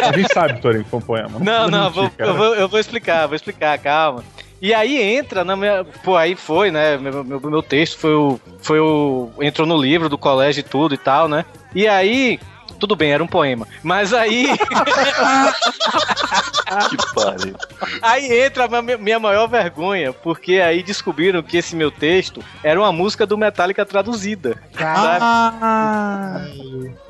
A 0.00 0.16
gente 0.16 0.32
sabe, 0.32 0.60
Torinho, 0.60 0.84
que 0.84 0.90
foi 0.90 0.98
um 1.00 1.02
poema. 1.02 1.38
Não, 1.38 1.38
precisa 1.38 1.70
não, 1.70 1.84
mentir, 1.90 1.92
vou- 2.18 2.26
eu, 2.26 2.34
vou, 2.34 2.54
eu 2.54 2.68
vou 2.68 2.80
explicar, 2.80 3.26
vou 3.26 3.36
explicar, 3.36 3.78
calma. 3.78 4.24
E 4.60 4.74
aí 4.74 5.00
entra 5.00 5.44
na 5.44 5.54
minha. 5.54 5.84
Pô, 5.84 6.16
aí 6.16 6.34
foi, 6.34 6.70
né? 6.70 6.96
Meu, 6.96 7.24
meu, 7.24 7.40
meu 7.40 7.62
texto 7.62 7.98
foi 7.98 8.14
o, 8.14 8.40
foi 8.60 8.80
o. 8.80 9.30
Entrou 9.40 9.66
no 9.66 9.76
livro 9.76 10.08
do 10.08 10.18
colégio 10.18 10.60
e 10.60 10.64
tudo 10.64 10.94
e 10.94 10.98
tal, 10.98 11.28
né? 11.28 11.44
E 11.74 11.86
aí. 11.86 12.40
Tudo 12.78 12.94
bem, 12.94 13.12
era 13.12 13.24
um 13.24 13.26
poema. 13.26 13.66
Mas 13.82 14.14
aí. 14.14 14.46
que 16.90 16.96
pariu. 17.12 17.56
Aí 18.00 18.40
entra 18.40 18.66
a 18.66 18.82
minha, 18.82 18.96
minha 18.96 19.18
maior 19.18 19.48
vergonha, 19.48 20.12
porque 20.12 20.60
aí 20.60 20.80
descobriram 20.82 21.42
que 21.42 21.56
esse 21.56 21.74
meu 21.74 21.90
texto 21.90 22.40
era 22.62 22.78
uma 22.78 22.92
música 22.92 23.26
do 23.26 23.36
Metallica 23.36 23.84
traduzida. 23.84 24.62
sabe? 24.78 25.24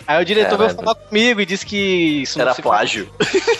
Aí 0.09 0.22
o 0.22 0.24
diretor 0.24 0.56
veio 0.56 0.70
Caralho. 0.70 0.76
falar 0.76 0.94
comigo 0.94 1.39
e 1.39 1.44
disse 1.44 1.66
que 1.66 2.22
isso 2.22 2.40
Era 2.40 2.55
se 2.55 2.62
plágio. 2.62 3.10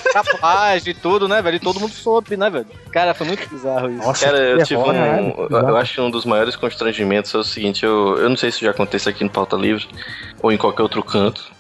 Era 0.09 0.25
plágio 0.25 0.91
e 0.91 0.95
tudo, 0.95 1.29
né, 1.29 1.43
velho? 1.43 1.57
E 1.57 1.61
todo 1.61 1.79
mundo 1.79 1.93
soube, 1.93 2.39
né, 2.39 2.49
velho? 2.49 2.66
Cara, 2.91 3.12
foi 3.12 3.27
muito 3.27 3.47
bizarro 3.51 3.91
isso. 3.91 4.25
Cara, 4.25 4.39
eu 4.39 4.65
tive 4.65 4.81
um. 4.81 5.47
Bizarro. 5.47 5.69
Eu 5.69 5.77
acho 5.77 5.93
que 5.93 6.01
um 6.01 6.11
dos 6.11 6.25
maiores 6.25 6.57
constrangimentos 6.57 7.35
é 7.35 7.39
o 7.39 7.45
seguinte: 7.45 7.85
eu, 7.85 8.16
eu 8.16 8.31
não 8.31 8.37
sei 8.37 8.51
se 8.51 8.62
já 8.62 8.70
acontece 8.70 9.11
aqui 9.11 9.23
no 9.23 9.29
Pauta 9.29 9.57
Livre 9.57 9.87
ou 10.41 10.51
em 10.51 10.57
qualquer 10.57 10.83
outro 10.83 11.03
canto. 11.05 11.53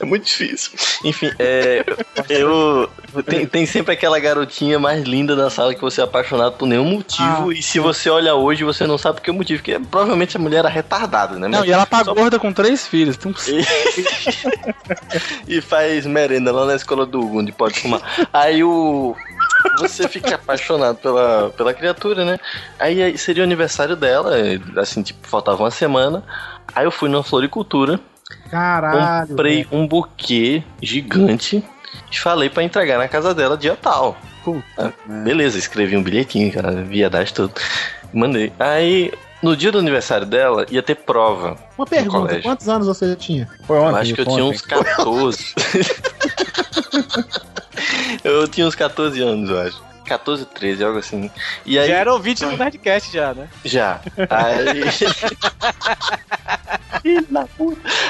É 0.00 0.04
muito 0.04 0.24
difícil. 0.24 0.72
Enfim, 1.04 1.30
é, 1.38 1.84
eu. 2.28 2.88
Tem, 3.24 3.46
tem 3.46 3.66
sempre 3.66 3.94
aquela 3.94 4.18
garotinha 4.18 4.78
mais 4.78 5.04
linda 5.04 5.34
da 5.34 5.48
sala 5.48 5.74
que 5.74 5.80
você 5.80 6.00
é 6.00 6.04
apaixonado 6.04 6.56
por 6.56 6.66
nenhum 6.66 6.84
motivo. 6.84 7.50
e 7.50 7.62
se 7.62 7.78
você 7.78 8.10
olha 8.10 8.34
hoje, 8.34 8.62
você 8.62 8.86
não 8.86 8.98
sabe 8.98 9.16
por 9.16 9.24
que 9.24 9.32
motivo. 9.32 9.62
Porque 9.62 9.78
provavelmente 9.90 10.36
a 10.36 10.40
mulher 10.40 10.58
era 10.58 10.68
retardada, 10.68 11.38
né? 11.38 11.48
Não, 11.48 11.60
Mas 11.60 11.68
e 11.68 11.72
ela 11.72 11.86
tá 11.86 12.04
só- 12.04 12.14
gorda 12.14 12.38
com 12.38 12.52
três 12.52 12.86
filhos. 12.86 13.16
Então... 13.16 13.32
e 15.48 15.60
faz 15.60 16.06
merenda 16.06 16.52
lá 16.52 16.66
na 16.66 16.74
escola 16.74 17.06
do 17.06 17.20
Hugo, 17.20 17.40
onde 17.40 17.52
pode 17.52 17.80
fumar. 17.80 18.00
Aí 18.32 18.62
o. 18.62 19.14
Você 19.78 20.08
fica 20.08 20.36
apaixonado 20.36 20.96
pela, 20.96 21.50
pela 21.56 21.74
criatura, 21.74 22.24
né? 22.24 22.38
Aí, 22.78 23.02
aí 23.02 23.18
seria 23.18 23.42
o 23.42 23.46
aniversário 23.46 23.96
dela, 23.96 24.34
assim, 24.76 25.02
tipo, 25.02 25.26
faltava 25.26 25.62
uma 25.62 25.70
semana. 25.70 26.22
Aí 26.74 26.84
eu 26.84 26.90
fui 26.90 27.08
numa 27.08 27.22
floricultura, 27.22 27.98
Caralho. 28.50 29.28
comprei 29.28 29.66
um 29.70 29.86
buquê 29.86 30.62
gigante 30.82 31.62
e 32.10 32.18
falei 32.18 32.48
pra 32.48 32.62
entregar 32.62 32.98
na 32.98 33.08
casa 33.08 33.34
dela 33.34 33.56
dia 33.56 33.76
tal. 33.80 34.16
Ah, 34.78 34.92
beleza, 35.04 35.58
escrevi 35.58 35.96
um 35.96 36.02
bilhetinho, 36.02 36.52
cara, 36.52 36.70
viadagem 36.82 37.34
tudo. 37.34 37.52
Mandei. 38.12 38.52
Aí, 38.60 39.12
no 39.42 39.56
dia 39.56 39.72
do 39.72 39.78
aniversário 39.78 40.26
dela, 40.26 40.64
ia 40.70 40.82
ter 40.82 40.94
prova. 40.94 41.56
Uma 41.76 41.86
pergunta, 41.86 42.40
quantos 42.40 42.68
anos 42.68 42.86
você 42.86 43.16
tinha? 43.16 43.48
Foi 43.66 43.76
Eu 43.76 43.86
acho 43.86 44.14
que 44.14 44.20
eu 44.20 44.26
tinha 44.26 44.44
uns 44.44 44.60
14. 44.60 45.54
eu 48.22 48.46
tinha 48.48 48.66
uns 48.66 48.74
14 48.74 49.20
anos, 49.22 49.50
eu 49.50 49.60
acho. 49.60 49.82
14, 50.06 50.44
13, 50.46 50.84
algo 50.84 50.98
assim. 50.98 51.30
E 51.64 51.78
aí, 51.78 51.88
Já 51.88 51.94
era 51.96 52.12
ouvinte 52.12 52.44
do 52.44 52.56
Nerdcast, 52.56 53.12
já, 53.12 53.34
né? 53.34 53.48
já. 53.64 54.00
Aí. 54.30 54.82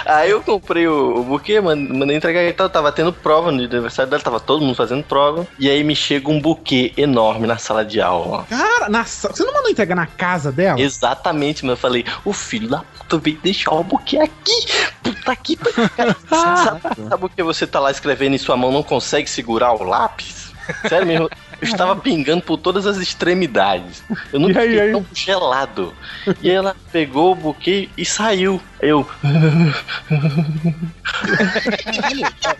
Aí 0.07 0.31
eu 0.31 0.43
comprei 0.43 0.87
o, 0.89 1.17
o 1.21 1.25
buquê, 1.25 1.61
man- 1.61 1.77
mandei 1.77 2.17
entregar 2.17 2.43
e 2.43 2.53
tal. 2.53 2.69
Tava 2.69 2.91
tendo 2.93 3.13
prova 3.13 3.51
no 3.53 3.59
dia 3.59 3.69
do 3.69 3.75
aniversário 3.77 4.11
dela, 4.11 4.23
tava 4.23 4.41
todo 4.41 4.63
mundo 4.65 4.75
fazendo 4.75 5.03
prova. 5.05 5.47
E 5.59 5.69
aí 5.69 5.83
me 5.85 5.95
chega 5.95 6.31
um 6.31 6.41
buquê 6.41 6.93
enorme 6.97 7.47
na 7.47 7.59
sala 7.59 7.85
de 7.85 8.01
aula. 8.01 8.47
Cara, 8.49 8.89
na 8.89 9.05
você 9.05 9.45
não 9.45 9.53
mandou 9.53 9.71
entregar 9.71 9.95
na 9.95 10.07
casa 10.07 10.51
dela? 10.53 10.81
Exatamente, 10.81 11.65
mas 11.65 11.71
eu 11.73 11.77
falei, 11.77 12.05
o 12.25 12.33
filho 12.33 12.69
da 12.69 12.79
puta 12.79 13.19
veio 13.19 13.39
deixar 13.43 13.73
o 13.73 13.83
buquê 13.85 14.19
aqui. 14.19 14.67
puta 15.03 15.37
que 15.37 15.57
pariu. 15.57 15.91
Cara, 15.97 16.17
sabe, 16.29 16.81
sabe 17.09 17.25
o 17.25 17.29
que 17.29 17.43
você 17.43 17.67
tá 17.67 17.81
lá 17.81 17.91
escrevendo 17.91 18.35
e 18.35 18.39
sua 18.39 18.57
mão 18.57 18.73
não 18.73 18.83
consegue 18.83 19.29
segurar 19.29 19.73
o 19.73 19.83
lápis? 19.83 20.47
Sério 20.89 21.07
mesmo, 21.07 21.31
eu 21.63 21.67
estava 21.69 21.97
pingando 21.97 22.43
por 22.43 22.57
todas 22.59 22.87
as 22.87 22.97
extremidades. 22.99 24.03
Eu 24.33 24.41
não 24.41 24.49
aí, 24.49 24.55
fiquei 24.55 24.81
aí? 24.81 24.93
tão 24.93 25.07
gelado. 25.15 25.95
E 26.43 26.51
ela 26.51 26.77
pegou 26.93 27.33
o 27.33 27.35
buquê 27.35 27.89
e 27.97 28.05
saiu. 28.05 28.61
Eu. 28.81 29.09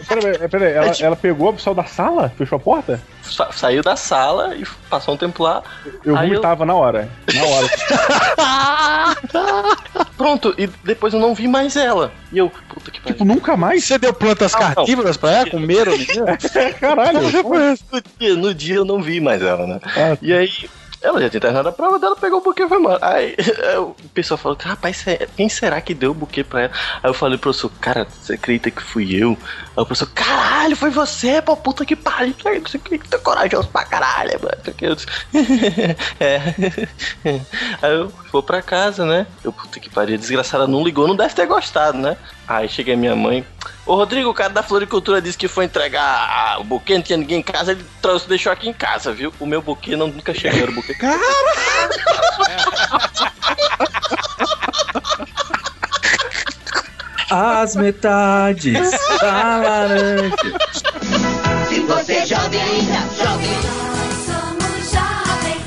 Peraí, 0.09 0.49
peraí, 0.49 0.73
ela, 0.73 0.93
ela 1.01 1.17
pegou 1.17 1.51
o 1.51 1.53
pessoal 1.55 1.75
da 1.75 1.85
sala? 1.85 2.33
Fechou 2.37 2.57
a 2.57 2.61
porta? 2.61 3.01
sa- 3.23 3.51
saiu 3.53 3.83
da 3.83 3.97
sala 3.97 4.55
e 4.57 4.65
passou 4.89 5.15
um 5.15 5.17
tempo 5.17 5.43
lá. 5.43 5.63
Eu 6.05 6.17
Aí 6.17 6.29
vomitava 6.29 6.65
na 6.65 6.75
hora. 6.75 7.09
Na 7.35 7.45
hora. 7.45 7.69
Pronto, 10.17 10.55
e 10.57 10.67
depois 10.83 11.13
eu 11.13 11.21
não 11.21 11.35
vi 11.35 11.47
mais 11.47 11.77
ela. 11.77 12.11
E 12.33 12.39
eu, 12.39 12.51
puta 12.69 12.91
que 12.91 13.01
pariu. 13.01 13.15
tipo, 13.19 13.25
nunca 13.25 13.57
mais? 13.57 13.85
Você 13.85 13.99
deu 13.99 14.15
plantas 14.15 14.53
Não, 14.53 14.61
não. 14.61 14.75
carnívoras 14.75 15.17
pra 15.17 15.31
ela? 15.33 15.51
Comeram? 15.51 15.93
Caralho. 16.81 17.21
No 17.23 18.03
dia, 18.19 18.35
no 18.37 18.55
dia 18.55 18.75
eu 18.77 18.85
não 18.85 19.03
vi 19.03 19.21
mais 19.21 19.43
ela, 19.43 19.67
né? 19.67 19.81
Ah, 19.85 20.17
E 20.23 20.33
aí, 20.33 20.51
ela 21.01 21.21
já 21.21 21.29
tinha 21.31 21.41
terminado 21.41 21.69
a 21.69 21.73
prova 21.73 21.99
dela, 21.99 22.17
pegou 22.17 22.41
o 22.41 22.43
buquê 22.43 22.65
e 22.65 22.69
foi 22.69 22.79
embora. 22.79 22.99
Aí 23.03 23.37
o 23.79 24.09
pessoal 24.11 24.39
falou, 24.39 24.59
rapaz, 24.61 24.97
cê- 24.99 25.29
quem 25.37 25.49
será 25.49 25.81
que 25.81 25.95
deu 25.95 26.11
o 26.13 26.15
buquê 26.15 26.43
pra 26.43 26.63
ela? 26.63 26.73
Aí 27.03 27.11
eu 27.11 27.15
falei 27.15 27.39
pro 27.39 27.51
professor, 27.51 27.71
cara, 27.81 28.05
você 28.19 28.35
acredita 28.35 28.71
que 28.71 28.83
fui 28.83 29.15
eu? 29.15 29.33
Aí 29.77 29.83
o 29.83 29.87
professor, 29.87 30.11
caralho, 30.13 30.77
foi 30.77 30.91
você, 30.91 31.41
pô, 31.43 31.57
puta 31.57 31.85
que 31.85 31.95
pariu, 31.97 32.35
sei 32.67 32.81
o 32.81 32.83
que, 32.83 32.99
tá 32.99 33.19
corajoso 33.19 33.69
pra 33.69 33.85
caralho, 33.85 34.41
mano. 34.43 34.77
Eu 34.81 34.95
disse, 34.97 35.07
é. 36.21 36.39
Aí 37.83 37.93
eu 37.95 38.13
vou 38.33 38.43
pra 38.43 38.63
casa, 38.63 39.05
né? 39.07 39.27
Eu, 39.43 39.53
puta 39.53 39.81
que 39.81 39.91
pariu, 39.91 40.19
desgraçada 40.19 40.67
não 40.67 40.83
ligou, 40.85 41.07
não 41.09 41.17
deve 41.17 41.35
ter 41.35 41.47
gostado, 41.47 41.99
né? 41.99 42.17
Aí 42.49 42.69
cheguei 42.69 42.95
a 42.95 42.97
minha 42.97 43.17
mãe. 43.17 43.45
Ô 43.85 43.97
Rodrigo, 43.97 44.31
o 44.31 44.35
cara 44.35 44.53
da 44.53 44.63
floricultura 44.63 45.21
disse 45.21 45.37
que 45.37 45.49
foi 45.49 45.65
entregar 45.65 46.61
o 46.61 46.65
buquê, 46.65 46.95
não 46.95 47.03
tinha 47.03 47.19
ninguém 47.19 47.41
em 47.41 47.43
casa, 47.43 47.73
ele 47.73 47.85
trouxe, 48.01 48.29
deixou 48.29 48.53
aqui 48.53 48.69
em 48.69 48.73
casa, 48.73 49.13
viu? 49.13 49.33
O 49.41 49.47
meu 49.47 49.61
buquê 49.61 49.97
não, 49.97 50.07
nunca 50.09 50.33
chegou, 50.33 50.61
era 50.61 50.71
o 50.71 50.75
buquê. 50.75 50.95
As 57.29 57.75
metades 57.75 58.91
da 59.21 59.57
laranja. 59.57 60.37
Se 61.69 61.81
você 61.81 62.13
é 62.15 62.27
jovem 62.27 62.63
ainda, 62.63 62.99
jovem. 63.17 63.51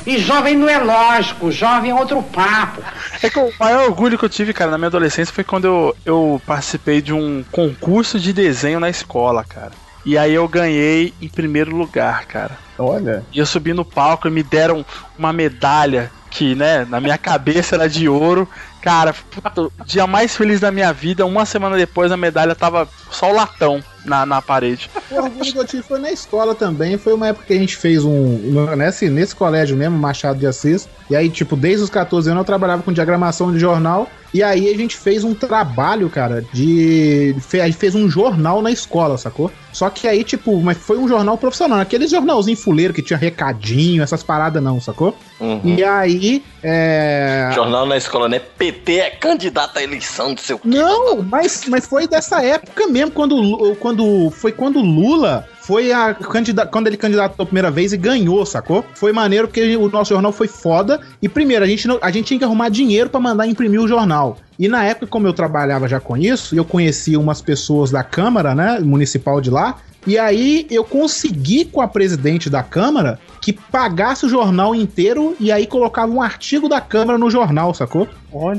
E 0.06 0.18
jovem 0.18 0.56
não 0.56 0.68
é 0.68 0.78
lógico, 0.78 1.52
jovem 1.52 1.90
é 1.90 1.94
outro 1.94 2.22
papo. 2.22 2.82
É 3.22 3.28
que 3.28 3.38
o 3.38 3.52
maior 3.58 3.84
orgulho 3.84 4.18
que 4.18 4.24
eu 4.24 4.28
tive, 4.28 4.52
cara, 4.52 4.70
na 4.70 4.78
minha 4.78 4.88
adolescência 4.88 5.34
foi 5.34 5.44
quando 5.44 5.66
eu, 5.66 5.96
eu 6.04 6.42
participei 6.46 7.02
de 7.02 7.12
um 7.12 7.44
concurso 7.50 8.18
de 8.18 8.32
desenho 8.32 8.80
na 8.80 8.88
escola, 8.88 9.44
cara. 9.44 9.72
E 10.04 10.16
aí 10.16 10.32
eu 10.32 10.48
ganhei 10.48 11.12
em 11.20 11.28
primeiro 11.28 11.76
lugar, 11.76 12.24
cara. 12.26 12.58
Olha. 12.78 13.22
E 13.32 13.38
eu 13.38 13.44
subi 13.44 13.74
no 13.74 13.84
palco 13.84 14.26
e 14.26 14.30
me 14.30 14.42
deram 14.42 14.84
uma 15.18 15.32
medalha 15.32 16.10
que, 16.30 16.54
né, 16.54 16.86
na 16.88 17.00
minha 17.00 17.18
cabeça 17.18 17.74
era 17.74 17.88
de 17.88 18.08
ouro. 18.08 18.48
Cara, 18.80 19.12
puta, 19.12 19.62
o 19.62 19.72
dia 19.84 20.06
mais 20.06 20.34
feliz 20.34 20.60
da 20.60 20.70
minha 20.70 20.92
vida, 20.92 21.26
uma 21.26 21.44
semana 21.44 21.76
depois 21.76 22.10
a 22.10 22.16
medalha 22.16 22.54
tava 22.54 22.88
só 23.10 23.30
o 23.30 23.34
latão 23.34 23.84
na, 24.04 24.24
na 24.26 24.40
parede. 24.42 24.90
O 25.10 25.16
orgulho 25.16 25.52
que 25.52 25.58
eu 25.58 25.64
tive 25.64 25.82
foi 25.82 25.98
na 25.98 26.10
escola 26.10 26.54
também. 26.54 26.96
Foi 26.98 27.12
uma 27.12 27.28
época 27.28 27.46
que 27.46 27.52
a 27.52 27.58
gente 27.58 27.76
fez 27.76 28.04
um. 28.04 28.38
Nesse, 28.76 29.08
nesse 29.08 29.34
colégio 29.34 29.76
mesmo, 29.76 29.98
Machado 29.98 30.38
de 30.38 30.46
Assis. 30.46 30.88
E 31.08 31.16
aí, 31.16 31.28
tipo, 31.28 31.56
desde 31.56 31.84
os 31.84 31.90
14 31.90 32.30
anos 32.30 32.40
eu 32.40 32.44
trabalhava 32.44 32.82
com 32.82 32.92
diagramação 32.92 33.52
de 33.52 33.58
jornal. 33.58 34.08
E 34.32 34.44
aí 34.44 34.72
a 34.72 34.76
gente 34.76 34.96
fez 34.96 35.24
um 35.24 35.34
trabalho, 35.34 36.08
cara, 36.08 36.44
de. 36.52 37.34
A 37.54 37.66
gente 37.66 37.78
fez 37.78 37.96
um 37.96 38.08
jornal 38.08 38.62
na 38.62 38.70
escola, 38.70 39.18
sacou? 39.18 39.50
Só 39.72 39.90
que 39.90 40.06
aí, 40.06 40.22
tipo, 40.22 40.60
mas 40.60 40.78
foi 40.78 40.98
um 40.98 41.08
jornal 41.08 41.36
profissional. 41.36 41.80
Aquele 41.80 42.06
jornalzinho 42.06 42.56
fuleiro 42.56 42.94
que 42.94 43.02
tinha 43.02 43.18
recadinho, 43.18 44.02
essas 44.02 44.22
paradas 44.22 44.62
não, 44.62 44.80
sacou? 44.80 45.16
Uhum. 45.40 45.74
E 45.76 45.82
aí. 45.82 46.44
É. 46.62 47.50
Jornal 47.54 47.86
na 47.86 47.96
escola, 47.96 48.28
né? 48.28 48.38
PT 48.38 48.98
é 48.98 49.10
candidato 49.10 49.78
à 49.78 49.82
eleição, 49.82 50.30
não 50.30 50.36
sei 50.36 50.54
o 50.54 50.58
quê. 50.58 50.68
Não, 50.68 51.22
mas, 51.22 51.64
mas 51.66 51.86
foi 51.86 52.06
dessa 52.06 52.40
época 52.40 52.86
mesmo, 52.86 53.10
quando, 53.10 53.34
o 53.34 53.40
Lu- 53.40 53.76
quando 53.90 54.30
foi 54.30 54.52
quando 54.52 54.80
Lula 54.80 55.44
foi 55.60 55.92
a 55.92 56.14
candida, 56.14 56.64
quando 56.64 56.86
ele 56.86 56.96
candidatou 56.96 57.42
a 57.42 57.46
primeira 57.46 57.70
vez 57.70 57.92
e 57.92 57.96
ganhou, 57.96 58.46
sacou? 58.46 58.84
Foi 58.94 59.12
maneiro 59.12 59.48
porque 59.48 59.76
o 59.76 59.88
nosso 59.88 60.10
jornal 60.14 60.32
foi 60.32 60.46
foda. 60.46 61.00
E 61.20 61.28
primeiro, 61.28 61.64
a 61.64 61.68
gente, 61.68 61.88
não- 61.88 61.98
a 62.00 62.10
gente 62.10 62.26
tinha 62.26 62.38
que 62.38 62.44
arrumar 62.44 62.68
dinheiro 62.68 63.10
pra 63.10 63.18
mandar 63.20 63.46
imprimir 63.48 63.80
o 63.80 63.88
jornal. 63.88 64.36
E 64.60 64.68
na 64.68 64.84
época, 64.84 65.06
como 65.06 65.26
eu 65.26 65.32
trabalhava 65.32 65.88
já 65.88 65.98
com 65.98 66.14
isso, 66.18 66.54
eu 66.54 66.66
conhecia 66.66 67.18
umas 67.18 67.40
pessoas 67.40 67.90
da 67.90 68.04
Câmara, 68.04 68.54
né, 68.54 68.78
municipal 68.78 69.40
de 69.40 69.48
lá, 69.48 69.78
e 70.06 70.18
aí 70.18 70.66
eu 70.70 70.84
consegui 70.84 71.64
com 71.64 71.80
a 71.80 71.88
presidente 71.88 72.50
da 72.50 72.62
Câmara 72.62 73.18
que 73.40 73.54
pagasse 73.54 74.26
o 74.26 74.28
jornal 74.28 74.74
inteiro 74.74 75.34
e 75.40 75.50
aí 75.50 75.66
colocava 75.66 76.12
um 76.12 76.20
artigo 76.20 76.68
da 76.68 76.80
Câmara 76.80 77.16
no 77.18 77.30
jornal, 77.30 77.72
sacou? 77.72 78.06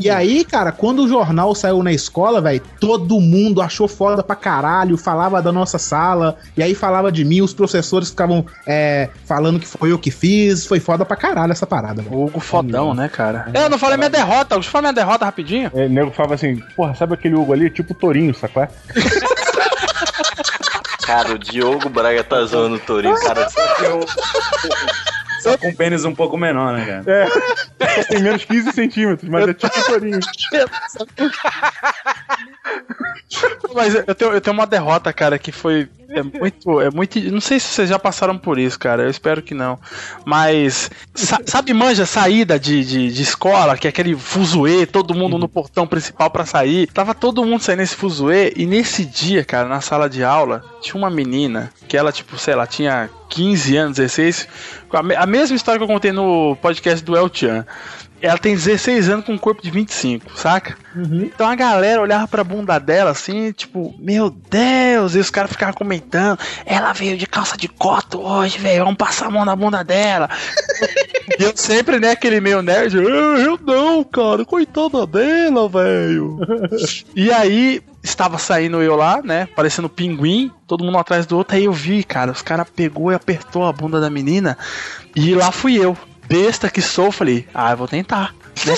E 0.02 0.10
aí, 0.10 0.44
cara, 0.44 0.72
quando 0.72 1.04
o 1.04 1.08
jornal 1.08 1.56
saiu 1.56 1.82
na 1.82 1.94
escola, 1.94 2.42
velho, 2.42 2.62
todo 2.80 3.20
mundo 3.22 3.62
achou 3.62 3.88
foda 3.88 4.22
pra 4.22 4.36
caralho, 4.36 4.98
falava 4.98 5.42
da 5.42 5.52
nossa 5.52 5.78
sala, 5.78 6.36
e 6.58 6.64
aí 6.64 6.76
falava 6.76 7.12
de 7.12 7.24
mim, 7.24 7.42
os 7.42 7.54
professores 7.54 8.10
ficavam 8.10 8.46
é, 8.68 9.10
falando 9.26 9.60
que 9.60 9.68
foi 9.68 9.92
eu 9.92 10.00
que 10.00 10.12
fiz, 10.12 10.66
foi 10.66 10.80
foda 10.80 11.06
pra 11.06 11.16
caralho 11.16 11.52
essa 11.52 11.66
parada, 11.66 12.02
velho. 12.02 12.22
Hugo 12.22 12.40
fodão, 12.40 12.94
né, 12.94 13.08
cara? 13.08 13.50
É, 13.54 13.64
eu 13.64 13.70
não 13.70 13.80
falei 13.80 13.98
minha 13.98 14.10
derrota, 14.10 14.56
deixa 14.56 14.68
eu 14.68 14.72
falar 14.72 14.82
minha 14.82 14.94
derrota 14.94 15.24
rapidinho. 15.24 15.72
É, 15.74 15.88
nego 15.92 16.12
falava 16.12 16.36
assim, 16.36 16.58
porra, 16.76 16.96
sabe 16.96 17.14
aquele 17.14 17.36
Hugo 17.36 17.54
ali? 17.54 17.70
Tipo 17.70 17.94
Torinho, 17.94 18.34
sacou? 18.34 18.68
Cara, 21.06 21.34
o 21.34 21.38
Diogo 21.40 21.90
Braga 21.90 22.24
tá 22.24 22.44
zoando 22.46 22.76
o 22.76 22.80
Torinho, 22.80 23.20
cara. 23.20 23.50
Só 23.50 23.76
que 23.76 23.84
eu. 23.84 24.06
Só 25.42 25.58
com 25.58 25.70
um 25.70 25.76
pênis 25.76 26.06
um 26.06 26.14
pouco 26.14 26.38
menor, 26.38 26.74
né, 26.74 26.86
cara? 27.04 27.04
É, 27.12 27.96
só 27.96 28.08
tem 28.10 28.22
menos 28.22 28.46
15 28.46 28.72
centímetros, 28.72 29.30
mas 29.30 29.48
é 29.48 29.54
tipo 29.54 29.86
Torinho. 29.86 30.20
Mas 33.74 33.96
eu 33.96 34.16
tenho, 34.16 34.32
eu 34.32 34.42
tenho 34.42 34.54
uma 34.54 34.68
derrota, 34.68 35.12
cara, 35.12 35.40
que 35.40 35.52
foi. 35.52 35.90
É 36.14 36.22
muito. 36.24 36.82
É 36.82 36.90
muito. 36.92 37.20
Não 37.32 37.40
sei 37.42 37.60
se 37.60 37.68
vocês 37.68 37.90
já 37.90 37.98
passaram 38.00 38.38
por 38.38 38.60
isso, 38.60 38.78
cara. 38.78 39.04
Eu 39.04 39.10
espero 39.10 39.42
que 39.42 39.54
não. 39.54 39.80
Mas. 40.26 40.90
sa- 41.14 41.42
sabe, 41.46 41.74
manja, 41.74 42.06
saída 42.06 42.60
de, 42.60 42.84
de, 42.84 43.12
de 43.12 43.22
escola, 43.22 43.78
que 43.78 43.88
é 43.88 43.90
aquele 43.90 44.16
fuzuê, 44.16 44.86
todo 44.86 45.14
mundo 45.14 45.38
no 45.38 45.48
portão 45.48 45.88
principal 45.88 46.30
pra 46.30 46.46
sair. 46.46 46.88
Tava 46.88 47.14
todo 47.14 47.46
mundo 47.46 47.62
saindo 47.62 47.80
nesse 47.80 47.96
fuzuê. 47.96 48.54
E 48.56 48.66
nesse 48.66 49.06
dia, 49.06 49.44
cara, 49.44 49.68
na 49.68 49.82
sala 49.82 50.10
de 50.10 50.24
aula, 50.24 50.64
tinha 50.82 50.96
uma 50.96 51.10
menina 51.10 51.72
que 51.88 51.96
ela, 51.98 52.12
tipo, 52.12 52.38
sei 52.38 52.56
lá, 52.56 52.66
tinha 52.68 53.10
15 53.30 53.78
anos, 53.78 53.98
16. 53.98 54.48
com 54.90 54.98
A, 54.98 55.04
me- 55.04 55.16
a 55.16 55.26
mesma 55.26 55.56
história 55.56 55.80
que 55.80 55.84
eu 55.84 55.88
contei 55.88 56.12
no 56.12 56.56
podcast 56.58 57.04
do 57.04 57.16
El 57.16 57.30
Chan. 57.34 57.66
Ela 58.22 58.38
tem 58.38 58.54
16 58.54 59.10
anos 59.10 59.26
com 59.26 59.34
um 59.34 59.38
corpo 59.38 59.64
de 59.64 59.72
25, 59.72 60.38
saca? 60.38 60.78
Então 60.96 61.48
a 61.48 61.56
galera 61.56 62.02
olhava 62.02 62.28
pra 62.28 62.44
bunda 62.44 62.78
dela 62.78 63.12
assim, 63.12 63.52
tipo, 63.52 63.96
meu 63.98 64.30
Deus, 64.30 65.16
e 65.16 65.20
os 65.20 65.30
caras 65.32 65.52
ficavam 65.52 65.74
comentando, 65.74 66.38
ela 66.66 66.94
veio 66.94 67.18
de 67.18 67.26
calça 67.26 67.58
de 67.58 67.68
coto 67.68 68.22
hoje, 68.22 68.60
velho, 68.60 68.84
vamos 68.84 68.98
passar 68.98 69.28
a 69.28 69.32
mão 69.32 69.44
na 69.44 69.56
bunda 69.56 69.84
dela. 69.84 70.30
e 71.40 71.44
eu 71.44 71.54
sempre, 71.56 72.00
né, 72.00 72.12
aquele 72.12 72.40
meio 72.40 72.62
nerd, 72.62 72.98
"Ah, 72.98 73.40
eu 73.40 73.58
não, 73.66 74.04
cara, 74.04 74.46
coitada 74.46 75.08
dela, 75.08 75.68
velho. 75.68 76.40
e 77.16 77.32
aí, 77.32 77.82
estava 78.04 78.38
saindo 78.38 78.82
eu 78.82 78.96
lá, 78.96 79.22
né, 79.24 79.48
parecendo 79.56 79.90
pinguim, 79.90 80.52
todo 80.68 80.84
mundo 80.84 80.98
atrás 80.98 81.26
do 81.26 81.38
outro, 81.38 81.56
aí 81.56 81.66
eu 81.66 81.74
vi, 81.74 82.04
cara, 82.04 82.32
os 82.32 82.42
caras 82.42 82.68
pegou 82.70 83.12
e 83.12 83.16
apertou 83.16 83.66
a 83.66 83.74
bunda 83.74 84.00
da 84.00 84.10
menina, 84.10 84.58
e 85.16 85.34
lá 85.34 85.52
fui 85.52 85.76
eu. 85.76 85.98
Besta 86.28 86.70
que 86.70 86.82
sou, 86.82 87.12
falei, 87.12 87.48
ah, 87.54 87.72
eu 87.72 87.78
vou 87.78 87.88
tentar. 87.88 88.34
né? 88.66 88.74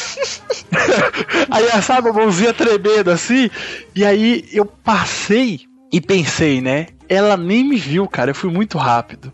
aí, 1.51 1.81
sabe, 1.81 2.09
a 2.09 2.13
mãozinha 2.13 2.53
tremendo 2.53 3.11
assim. 3.11 3.49
E 3.95 4.05
aí 4.05 4.45
eu 4.51 4.65
passei 4.65 5.61
e 5.91 6.01
pensei, 6.01 6.59
né? 6.61 6.87
Ela 7.07 7.37
nem 7.37 7.63
me 7.63 7.77
viu, 7.77 8.07
cara. 8.07 8.31
Eu 8.31 8.35
fui 8.35 8.49
muito 8.49 8.79
rápido. 8.79 9.31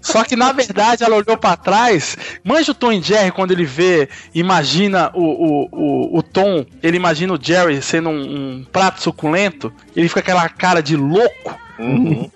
Só 0.00 0.24
que 0.24 0.34
na 0.34 0.52
verdade 0.52 1.04
ela 1.04 1.16
olhou 1.16 1.36
pra 1.36 1.56
trás. 1.56 2.16
Manja 2.42 2.72
o 2.72 2.74
Tom 2.74 2.92
e 2.92 3.02
Jerry 3.02 3.30
quando 3.30 3.50
ele 3.50 3.66
vê, 3.66 4.08
imagina 4.34 5.10
o, 5.14 5.22
o, 5.22 5.68
o, 5.70 6.18
o 6.18 6.22
Tom, 6.22 6.64
ele 6.82 6.96
imagina 6.96 7.34
o 7.34 7.38
Jerry 7.40 7.82
sendo 7.82 8.08
um, 8.08 8.60
um 8.60 8.64
prato 8.64 9.02
suculento. 9.02 9.70
Ele 9.94 10.08
fica 10.08 10.22
com 10.22 10.30
aquela 10.30 10.48
cara 10.48 10.82
de 10.82 10.96
louco. 10.96 11.58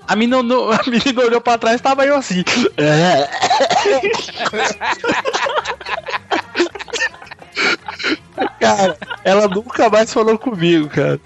A, 0.07 0.17
menina, 0.17 0.43
não- 0.43 0.71
a 0.73 0.81
menina 0.87 1.23
olhou 1.23 1.41
pra 1.41 1.59
trás 1.59 1.81
tava 1.81 2.07
eu 2.07 2.17
assim. 2.17 2.43
Cara, 8.59 8.97
ela 9.25 9.47
nunca 9.49 9.89
mais 9.89 10.13
falou 10.13 10.37
comigo, 10.39 10.89
cara. 10.89 11.21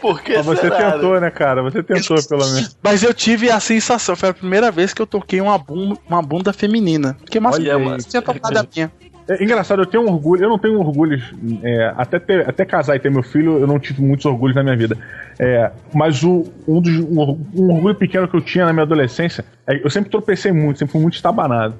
Por 0.00 0.20
que 0.20 0.36
Mas 0.36 0.44
você 0.46 0.62
será, 0.62 0.92
tentou, 0.92 1.18
né, 1.20 1.30
cara? 1.30 1.62
Você 1.62 1.82
tentou, 1.82 2.16
pelo 2.28 2.44
menos. 2.46 2.76
Mas 2.82 3.02
eu 3.02 3.14
tive 3.14 3.50
a 3.50 3.58
sensação, 3.60 4.14
foi 4.16 4.30
a 4.30 4.34
primeira 4.34 4.70
vez 4.70 4.92
que 4.92 5.00
eu 5.00 5.06
toquei 5.06 5.40
uma 5.40 5.56
bunda, 5.56 5.98
uma 6.08 6.20
bunda 6.22 6.52
feminina. 6.52 7.16
Porque 7.20 7.38
Olha, 7.38 7.78
masculina 7.78 7.98
tinha 7.98 8.20
tocado 8.22 8.58
a 8.58 8.66
minha. 8.74 8.92
É 9.38 9.44
engraçado, 9.44 9.80
eu 9.82 9.86
tenho 9.86 10.02
um 10.04 10.12
orgulho, 10.12 10.42
eu 10.44 10.48
não 10.48 10.58
tenho 10.58 10.78
orgulhos, 10.80 11.22
é, 11.62 11.92
até, 11.96 12.18
ter- 12.18 12.48
até 12.48 12.64
casar 12.64 12.96
e 12.96 12.98
ter 12.98 13.10
meu 13.10 13.22
filho, 13.22 13.58
eu 13.58 13.66
não 13.66 13.78
tive 13.78 14.02
muitos 14.02 14.26
orgulhos 14.26 14.56
na 14.56 14.62
minha 14.62 14.76
vida. 14.76 14.96
É, 15.38 15.70
mas 15.94 16.22
o, 16.22 16.44
um, 16.66 16.80
dos, 16.80 16.96
um, 16.98 17.38
um 17.54 17.72
orgulho 17.74 17.94
pequeno 17.94 18.26
que 18.26 18.36
eu 18.36 18.40
tinha 18.40 18.66
na 18.66 18.72
minha 18.72 18.82
adolescência, 18.82 19.44
é, 19.66 19.84
eu 19.84 19.88
sempre 19.88 20.10
tropecei 20.10 20.52
muito, 20.52 20.78
sempre 20.78 20.92
fui 20.92 21.00
muito 21.00 21.14
estabanado. 21.14 21.74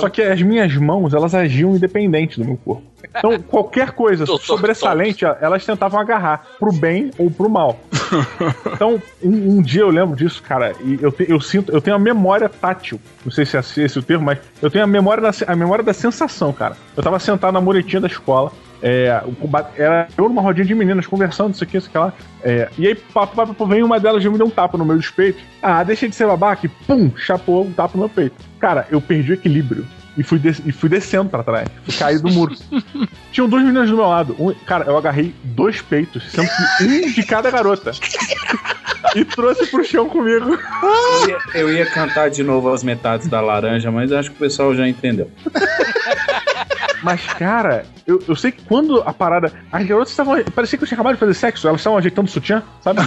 Só 0.00 0.08
que 0.08 0.20
as 0.22 0.42
minhas 0.42 0.74
mãos, 0.76 1.14
elas 1.14 1.34
agiam 1.34 1.74
independente 1.74 2.38
do 2.38 2.44
meu 2.44 2.56
corpo. 2.56 2.82
Então, 3.16 3.40
qualquer 3.40 3.92
coisa 3.92 4.24
sobressalente, 4.38 5.24
elas 5.40 5.64
tentavam 5.66 5.98
agarrar 6.00 6.46
pro 6.58 6.72
bem 6.72 7.10
ou 7.18 7.30
pro 7.30 7.48
mal. 7.50 7.78
Então, 8.72 9.02
um, 9.22 9.58
um 9.58 9.62
dia 9.62 9.82
eu 9.82 9.90
lembro 9.90 10.16
disso, 10.16 10.42
cara, 10.42 10.74
e 10.80 10.98
eu, 11.00 11.10
te- 11.12 11.26
eu 11.28 11.40
sinto, 11.40 11.72
eu 11.72 11.80
tenho 11.80 11.96
a 11.96 11.98
memória 11.98 12.48
tátil. 12.48 13.00
Não 13.24 13.32
sei 13.32 13.44
se 13.44 13.56
é 13.56 13.60
esse 13.60 13.98
o 13.98 14.02
termo, 14.02 14.24
mas 14.24 14.38
eu 14.62 14.70
tenho 14.70 14.84
a 14.84 14.86
memória 14.86 15.22
da, 15.22 15.30
a 15.46 15.56
memória 15.56 15.84
da 15.84 15.92
sensação, 15.92 16.52
cara. 16.52 16.76
Eu 16.96 17.02
tava 17.02 17.18
sentado 17.18 17.52
na 17.52 17.60
muretinha 17.60 18.00
da 18.00 18.06
escola. 18.08 18.52
É, 18.82 19.22
era 19.76 20.08
eu 20.16 20.26
numa 20.28 20.40
rodinha 20.40 20.64
de 20.64 20.74
meninas 20.74 21.06
conversando, 21.06 21.52
isso 21.52 21.62
aqui, 21.64 21.76
isso 21.76 21.88
aqui 21.88 21.98
lá. 21.98 22.12
É, 22.42 22.68
e 22.78 22.86
aí, 22.86 22.94
papo, 22.94 23.36
papo, 23.36 23.48
papo, 23.52 23.66
vem 23.66 23.82
uma 23.82 24.00
delas 24.00 24.22
já 24.22 24.30
me 24.30 24.38
deu 24.38 24.46
um 24.46 24.50
tapa 24.50 24.78
no 24.78 24.84
meu 24.86 24.98
peito. 25.14 25.38
Ah, 25.60 25.82
deixa 25.84 26.08
de 26.08 26.14
ser 26.14 26.26
babaca 26.26 26.64
e 26.64 26.68
pum, 26.68 27.10
chapou 27.16 27.64
um 27.64 27.72
tapa 27.72 27.92
no 27.94 28.00
meu 28.00 28.08
peito. 28.08 28.36
Cara, 28.58 28.86
eu 28.90 29.00
perdi 29.00 29.32
o 29.32 29.34
equilíbrio. 29.34 29.86
E 30.20 30.22
fui, 30.22 30.38
des- 30.38 30.60
e 30.66 30.70
fui 30.70 30.90
descendo 30.90 31.30
pra 31.30 31.42
trás. 31.42 31.66
Fui 31.82 31.94
cair 31.94 32.18
do 32.20 32.28
muro. 32.30 32.54
Tinham 33.32 33.48
duas 33.48 33.62
meninas 33.62 33.88
do 33.88 33.96
meu 33.96 34.06
lado. 34.06 34.36
Um- 34.38 34.52
cara, 34.66 34.84
eu 34.84 34.94
agarrei 34.98 35.34
dois 35.42 35.80
peitos, 35.80 36.30
sendo 36.30 36.46
que 36.78 36.84
um 36.84 37.12
de 37.12 37.22
cada 37.22 37.50
garota. 37.50 37.92
e 39.16 39.24
trouxe 39.24 39.66
pro 39.68 39.82
chão 39.82 40.10
comigo. 40.10 40.58
Eu 41.22 41.28
ia, 41.28 41.38
eu 41.54 41.72
ia 41.72 41.86
cantar 41.86 42.28
de 42.28 42.42
novo 42.42 42.70
as 42.70 42.84
metades 42.84 43.28
da 43.28 43.40
laranja, 43.40 43.90
mas 43.90 44.12
acho 44.12 44.28
que 44.30 44.36
o 44.36 44.40
pessoal 44.40 44.74
já 44.74 44.86
entendeu. 44.86 45.30
Mas, 47.02 47.24
cara, 47.24 47.86
eu, 48.06 48.22
eu 48.28 48.36
sei 48.36 48.52
que 48.52 48.62
quando 48.64 49.00
a 49.06 49.12
parada. 49.14 49.50
As 49.72 49.86
garotas 49.86 50.10
estavam. 50.10 50.42
Parecia 50.54 50.76
que 50.76 50.84
eu 50.84 50.88
tinha 50.88 50.96
acabado 50.96 51.14
de 51.14 51.20
fazer 51.20 51.32
sexo, 51.32 51.66
elas 51.66 51.80
estavam 51.80 51.98
ajeitando 51.98 52.28
o 52.28 52.30
sutiã, 52.30 52.62
sabe? 52.82 53.00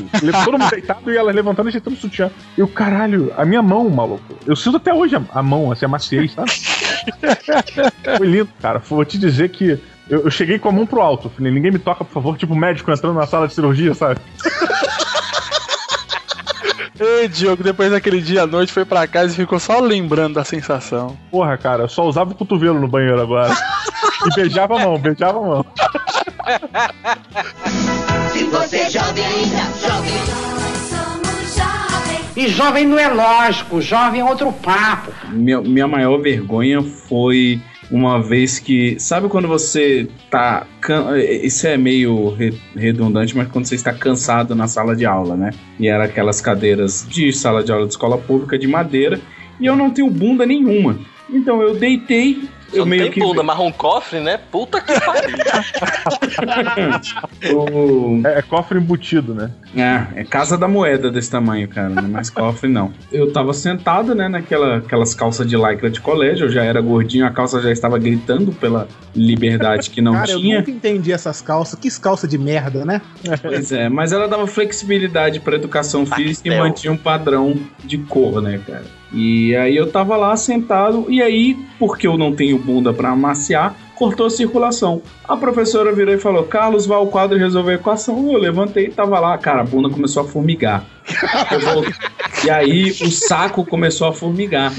Todo 0.44 0.58
mundo 0.58 0.70
deitado 0.72 1.12
e 1.12 1.16
elas 1.16 1.36
levantando 1.36 1.68
e 1.68 1.70
ajeitando 1.70 1.96
o 1.96 2.00
sutiã. 2.00 2.32
E 2.58 2.64
o 2.64 2.68
caralho, 2.68 3.32
a 3.38 3.46
minha 3.46 3.62
mão, 3.62 3.88
maluco. 3.92 4.36
Eu 4.48 4.56
sinto 4.56 4.78
até 4.78 4.92
hoje 4.92 5.16
a, 5.16 5.22
a 5.32 5.44
mão, 5.44 5.72
assim, 5.72 5.86
a 5.86 5.88
maciez, 5.88 6.32
sabe? 6.34 6.50
Foi 8.18 8.28
lindo, 8.28 8.50
cara. 8.62 8.80
Vou 8.80 9.04
te 9.06 9.18
dizer 9.18 9.50
que. 9.50 9.80
Eu, 10.10 10.24
eu 10.26 10.32
cheguei 10.32 10.60
com 10.60 10.70
a 10.70 10.72
mão 10.72 10.86
pro 10.86 11.02
alto. 11.02 11.30
Falei, 11.30 11.52
ninguém 11.52 11.72
me 11.72 11.80
toca, 11.80 12.04
por 12.04 12.14
favor, 12.14 12.38
tipo 12.38 12.54
médico 12.56 12.92
entrando 12.92 13.16
na 13.16 13.26
sala 13.26 13.48
de 13.48 13.54
cirurgia, 13.54 13.94
sabe? 13.94 14.20
Ei, 17.00 17.28
Diogo, 17.28 17.64
depois 17.64 17.92
daquele 17.92 18.22
dia 18.22 18.44
à 18.44 18.48
noite 18.48 18.72
foi 18.72 18.86
pra 18.86 19.08
casa 19.08 19.34
e 19.34 19.36
ficou 19.36 19.60
só 19.60 19.80
lembrando 19.80 20.36
da 20.36 20.44
sensação. 20.44 21.18
Porra, 21.32 21.58
cara, 21.58 21.84
eu 21.84 21.90
só 21.90 22.06
usava 22.06 22.32
o 22.32 22.36
cotovelo 22.36 22.80
no 22.80 22.88
banheiro 22.88 23.20
agora. 23.20 23.54
E 24.26 24.36
beijava 24.36 24.76
a 24.76 24.86
mão, 24.86 24.98
beijava 25.00 25.40
a 25.40 25.42
mão. 25.42 25.66
Se 28.32 28.44
você 28.46 28.78
é 28.78 28.90
jovem 28.90 29.26
ainda, 29.26 29.58
jovem. 29.82 30.63
E 32.36 32.48
jovem 32.48 32.86
não 32.88 32.98
é 32.98 33.08
lógico, 33.08 33.82
jovem 33.82 34.22
é 34.22 34.26
outro 34.26 34.52
papo. 34.52 35.12
Minha, 35.32 35.62
minha 35.62 35.88
maior 35.88 36.18
vergonha 36.20 36.82
foi 36.82 37.62
uma 37.92 38.20
vez 38.22 38.58
que. 38.60 39.00
Sabe 39.00 39.28
quando 39.30 39.48
você 39.48 40.08
tá. 40.32 40.66
Isso 41.44 41.68
é 41.68 41.78
meio 41.78 42.30
re- 42.30 42.54
redundante, 42.76 43.38
mas 43.38 43.48
quando 43.50 43.66
você 43.66 43.76
está 43.76 43.94
cansado 43.94 44.56
na 44.56 44.68
sala 44.68 44.96
de 44.96 45.06
aula, 45.06 45.36
né? 45.36 45.52
E 45.80 45.88
era 45.88 46.06
aquelas 46.06 46.42
cadeiras 46.42 47.06
de 47.08 47.32
sala 47.32 47.64
de 47.64 47.72
aula 47.72 47.86
de 47.86 47.92
escola 47.92 48.18
pública 48.18 48.58
de 48.58 48.68
madeira. 48.68 49.20
E 49.60 49.66
eu 49.68 49.76
não 49.76 49.92
tenho 49.92 50.10
bunda 50.10 50.46
nenhuma. 50.46 50.98
Então 51.30 51.62
eu 51.62 51.76
deitei. 51.76 52.50
Eu 52.74 52.80
Eu 52.80 52.86
meio 52.86 53.04
tem 53.04 53.12
que. 53.12 53.20
bunda, 53.20 53.44
mas 53.44 53.60
um 53.60 53.72
cofre, 53.72 54.20
né? 54.20 54.40
Puta 54.52 54.82
que 54.82 55.00
pariu. 55.00 55.38
É, 58.26 58.40
é 58.40 58.42
cofre 58.42 58.78
embutido, 58.80 59.34
né? 59.34 59.52
É, 59.76 60.22
é 60.22 60.24
casa 60.24 60.58
da 60.58 60.68
moeda 60.68 61.12
desse 61.12 61.30
tamanho, 61.30 61.68
cara. 61.68 61.90
Não 61.90 62.04
é 62.04 62.08
mais 62.08 62.30
cofre, 62.30 62.70
não. 62.70 62.92
Eu 63.12 63.32
tava 63.32 63.54
sentado, 63.54 64.16
né, 64.16 64.28
naquela 64.28 64.78
aquelas 64.78 65.14
calças 65.14 65.48
de 65.48 65.56
lycra 65.56 65.90
de 65.90 66.00
colégio. 66.00 66.46
Eu 66.46 66.52
já 66.52 66.64
era 66.64 66.82
gordinho, 66.82 67.26
a 67.26 67.32
calça 67.32 67.62
já 67.62 67.72
estava 67.72 67.98
gritando 67.98 68.52
pela 68.54 68.88
liberdade 69.16 69.90
que 69.90 70.02
não 70.02 70.14
Cara, 70.14 70.32
eu 70.32 70.40
tinha. 70.40 70.60
nunca 70.60 70.72
entendi 70.72 71.12
essas 71.12 71.42
calças. 71.42 71.80
Que 71.80 71.90
calça 72.00 72.28
de 72.28 72.38
merda, 72.38 72.86
né? 72.86 73.02
Pois 73.42 73.72
é, 73.72 73.90
mas 73.90 74.12
ela 74.12 74.28
dava 74.28 74.48
flexibilidade 74.48 75.40
pra 75.40 75.56
educação 75.56 76.06
física 76.06 76.50
e 76.50 76.58
mantinha 76.58 76.92
um 76.92 76.98
padrão 76.98 77.56
de 77.84 77.98
cor, 77.98 78.42
né, 78.42 78.60
cara? 78.66 78.86
E 79.14 79.56
aí 79.56 79.76
eu 79.76 79.92
tava 79.92 80.18
lá 80.18 80.36
sentado, 80.36 81.06
e 81.08 81.22
aí, 81.22 81.56
porque 81.78 82.08
eu 82.08 82.18
não 82.18 82.34
tenho 82.36 82.58
bunda 82.58 82.92
pra 82.92 83.10
amaciar, 83.12 83.76
cortou 83.96 84.26
a 84.26 84.30
circulação. 84.30 85.02
A 85.28 85.38
professora 85.38 85.94
virou 85.94 86.14
e 86.16 86.20
falou: 86.20 86.44
Carlos, 86.44 86.86
vá 86.86 86.96
ao 86.96 87.08
quadro 87.08 87.38
resolver 87.38 87.74
a 87.74 87.76
equação. 87.76 88.32
Eu 88.32 88.40
levantei 88.40 88.86
e 88.86 88.92
tava 88.92 89.20
lá, 89.20 89.38
cara, 89.38 89.62
a 89.62 89.66
bunda 89.66 89.90
começou 89.90 90.24
a 90.24 90.28
formigar. 90.28 90.84
Eu 91.52 91.60
voltei- 91.60 91.94
E 92.46 92.50
aí 92.50 92.92
o 93.02 93.12
saco 93.12 93.66
começou 93.66 94.08
a 94.08 94.14
formigar. 94.14 94.72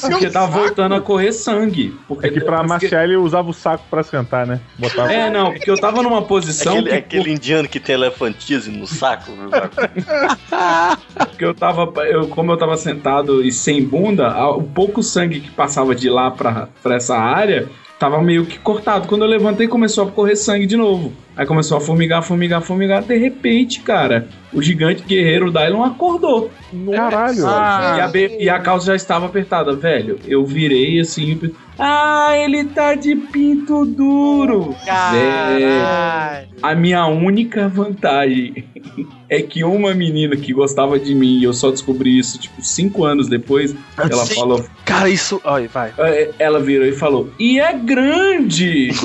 Porque 0.00 0.30
tava 0.30 0.46
voltando 0.46 0.94
a 0.94 1.00
correr 1.00 1.32
sangue. 1.32 1.94
Porque 2.06 2.26
É 2.26 2.30
que 2.30 2.40
pra 2.40 2.60
amaciar 2.60 3.04
ele 3.04 3.16
usava 3.16 3.48
o 3.50 3.52
saco 3.54 3.84
pra 3.90 4.02
sentar, 4.02 4.46
né? 4.46 4.60
Botava... 4.78 5.12
É, 5.12 5.28
não, 5.30 5.52
porque 5.52 5.70
eu 5.70 5.78
tava 5.80 6.02
numa 6.02 6.22
posição. 6.22 6.72
Aquele, 6.74 6.88
que- 6.90 6.96
aquele 6.96 7.32
indiano 7.32 7.68
que 7.68 7.80
tem 7.80 7.94
elefantismo 7.94 8.76
no 8.78 8.86
saco. 8.86 9.32
viu? 9.32 9.50
Porque 11.16 11.44
eu 11.44 11.54
tava, 11.54 11.90
eu, 12.06 12.28
como 12.28 12.52
eu 12.52 12.56
tava 12.56 12.76
sentado 12.76 13.44
e 13.44 13.50
sem 13.52 13.82
bunda, 13.84 14.28
o 14.50 14.62
pouco 14.62 15.02
sangue 15.02 15.40
que 15.40 15.50
passava 15.50 15.94
de 15.94 16.08
lá 16.08 16.30
pra, 16.30 16.68
pra 16.82 16.96
essa 16.96 17.16
área 17.16 17.68
tava 17.98 18.22
meio 18.22 18.46
que 18.46 18.58
cortado. 18.58 19.06
Quando 19.06 19.22
eu 19.24 19.28
levantei, 19.28 19.68
começou 19.68 20.08
a 20.08 20.10
correr 20.10 20.34
sangue 20.36 20.66
de 20.66 20.76
novo. 20.76 21.12
Aí 21.40 21.46
começou 21.46 21.78
a 21.78 21.80
formigar, 21.80 22.22
formigar, 22.22 22.60
formigar. 22.60 23.02
De 23.02 23.16
repente, 23.16 23.80
cara, 23.80 24.28
o 24.52 24.60
gigante 24.60 25.02
guerreiro 25.02 25.50
Dylon 25.50 25.82
acordou. 25.82 26.50
Caralho! 26.94 27.46
Ah, 27.46 27.94
e, 27.96 28.00
a 28.02 28.08
be- 28.08 28.36
e 28.40 28.50
a 28.50 28.58
calça 28.58 28.88
já 28.88 28.94
estava 28.94 29.24
apertada, 29.24 29.74
velho. 29.74 30.18
Eu 30.28 30.44
virei 30.44 31.00
assim. 31.00 31.38
e- 31.42 31.50
Ah, 31.78 32.32
ele 32.36 32.66
tá 32.66 32.94
de 32.94 33.16
pinto 33.16 33.86
duro. 33.86 34.76
Velho, 34.84 35.86
a 36.62 36.74
minha 36.74 37.06
única 37.06 37.68
vantagem 37.70 38.66
é 39.26 39.40
que 39.40 39.64
uma 39.64 39.94
menina 39.94 40.36
que 40.36 40.52
gostava 40.52 40.98
de 40.98 41.14
mim, 41.14 41.38
e 41.38 41.44
eu 41.44 41.54
só 41.54 41.70
descobri 41.70 42.18
isso, 42.18 42.38
tipo, 42.38 42.60
cinco 42.62 43.02
anos 43.02 43.28
depois, 43.30 43.74
ela 43.96 44.26
Sim. 44.26 44.34
falou. 44.34 44.62
Cara, 44.84 45.08
isso. 45.08 45.40
Olha, 45.42 45.68
vai. 45.68 45.90
É, 45.96 46.32
Ela 46.38 46.60
virou 46.60 46.86
e 46.86 46.92
falou: 46.92 47.30
E 47.38 47.58
é 47.58 47.72
grande! 47.72 48.90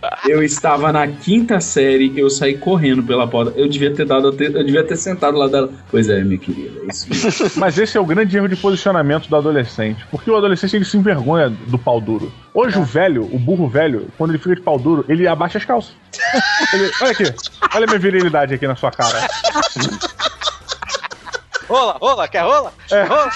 Eu 0.28 0.42
estava 0.42 0.92
na 0.92 1.06
quinta 1.08 1.60
série, 1.60 2.12
eu 2.16 2.30
saí 2.30 2.56
correndo 2.56 3.02
pela 3.02 3.26
porta. 3.26 3.52
Eu 3.58 3.68
devia 3.68 3.92
ter 3.92 4.04
dado, 4.06 4.28
eu 4.28 4.64
devia 4.64 4.84
ter 4.84 4.96
sentado 4.96 5.36
lá 5.36 5.48
dela. 5.48 5.70
Pois 5.90 6.08
é, 6.08 6.22
minha 6.22 6.38
querida, 6.38 6.80
é 6.84 6.86
isso 6.92 7.08
mesmo. 7.08 7.50
Mas 7.58 7.78
esse 7.78 7.96
é 7.96 8.00
o 8.00 8.04
grande 8.06 8.36
erro 8.36 8.48
de 8.48 8.56
posicionamento 8.56 9.28
do 9.28 9.36
adolescente. 9.36 10.04
Porque 10.10 10.30
o 10.30 10.36
adolescente 10.36 10.76
ele 10.76 10.84
se 10.84 10.96
envergonha 10.96 11.50
do 11.50 11.78
pau 11.78 12.00
duro. 12.00 12.32
Hoje 12.54 12.78
o 12.78 12.84
velho, 12.84 13.24
o 13.32 13.38
burro 13.38 13.68
velho, 13.68 14.08
quando 14.16 14.30
ele 14.30 14.38
fica 14.38 14.54
de 14.54 14.60
pau 14.62 14.78
duro, 14.78 15.04
ele 15.08 15.26
abaixa 15.26 15.58
as 15.58 15.64
calças. 15.64 15.92
Ele- 16.72 16.90
olha 17.00 17.10
aqui, 17.12 17.24
olha 17.74 17.84
a 17.84 17.86
minha 17.86 17.98
virilidade 17.98 18.54
aqui 18.54 18.66
na 18.66 18.76
sua 18.76 18.90
cara. 18.90 19.28
Rola, 21.68 21.96
rola, 22.00 22.28
quer 22.28 22.42
rola? 22.42 22.72
Rola. 22.90 23.30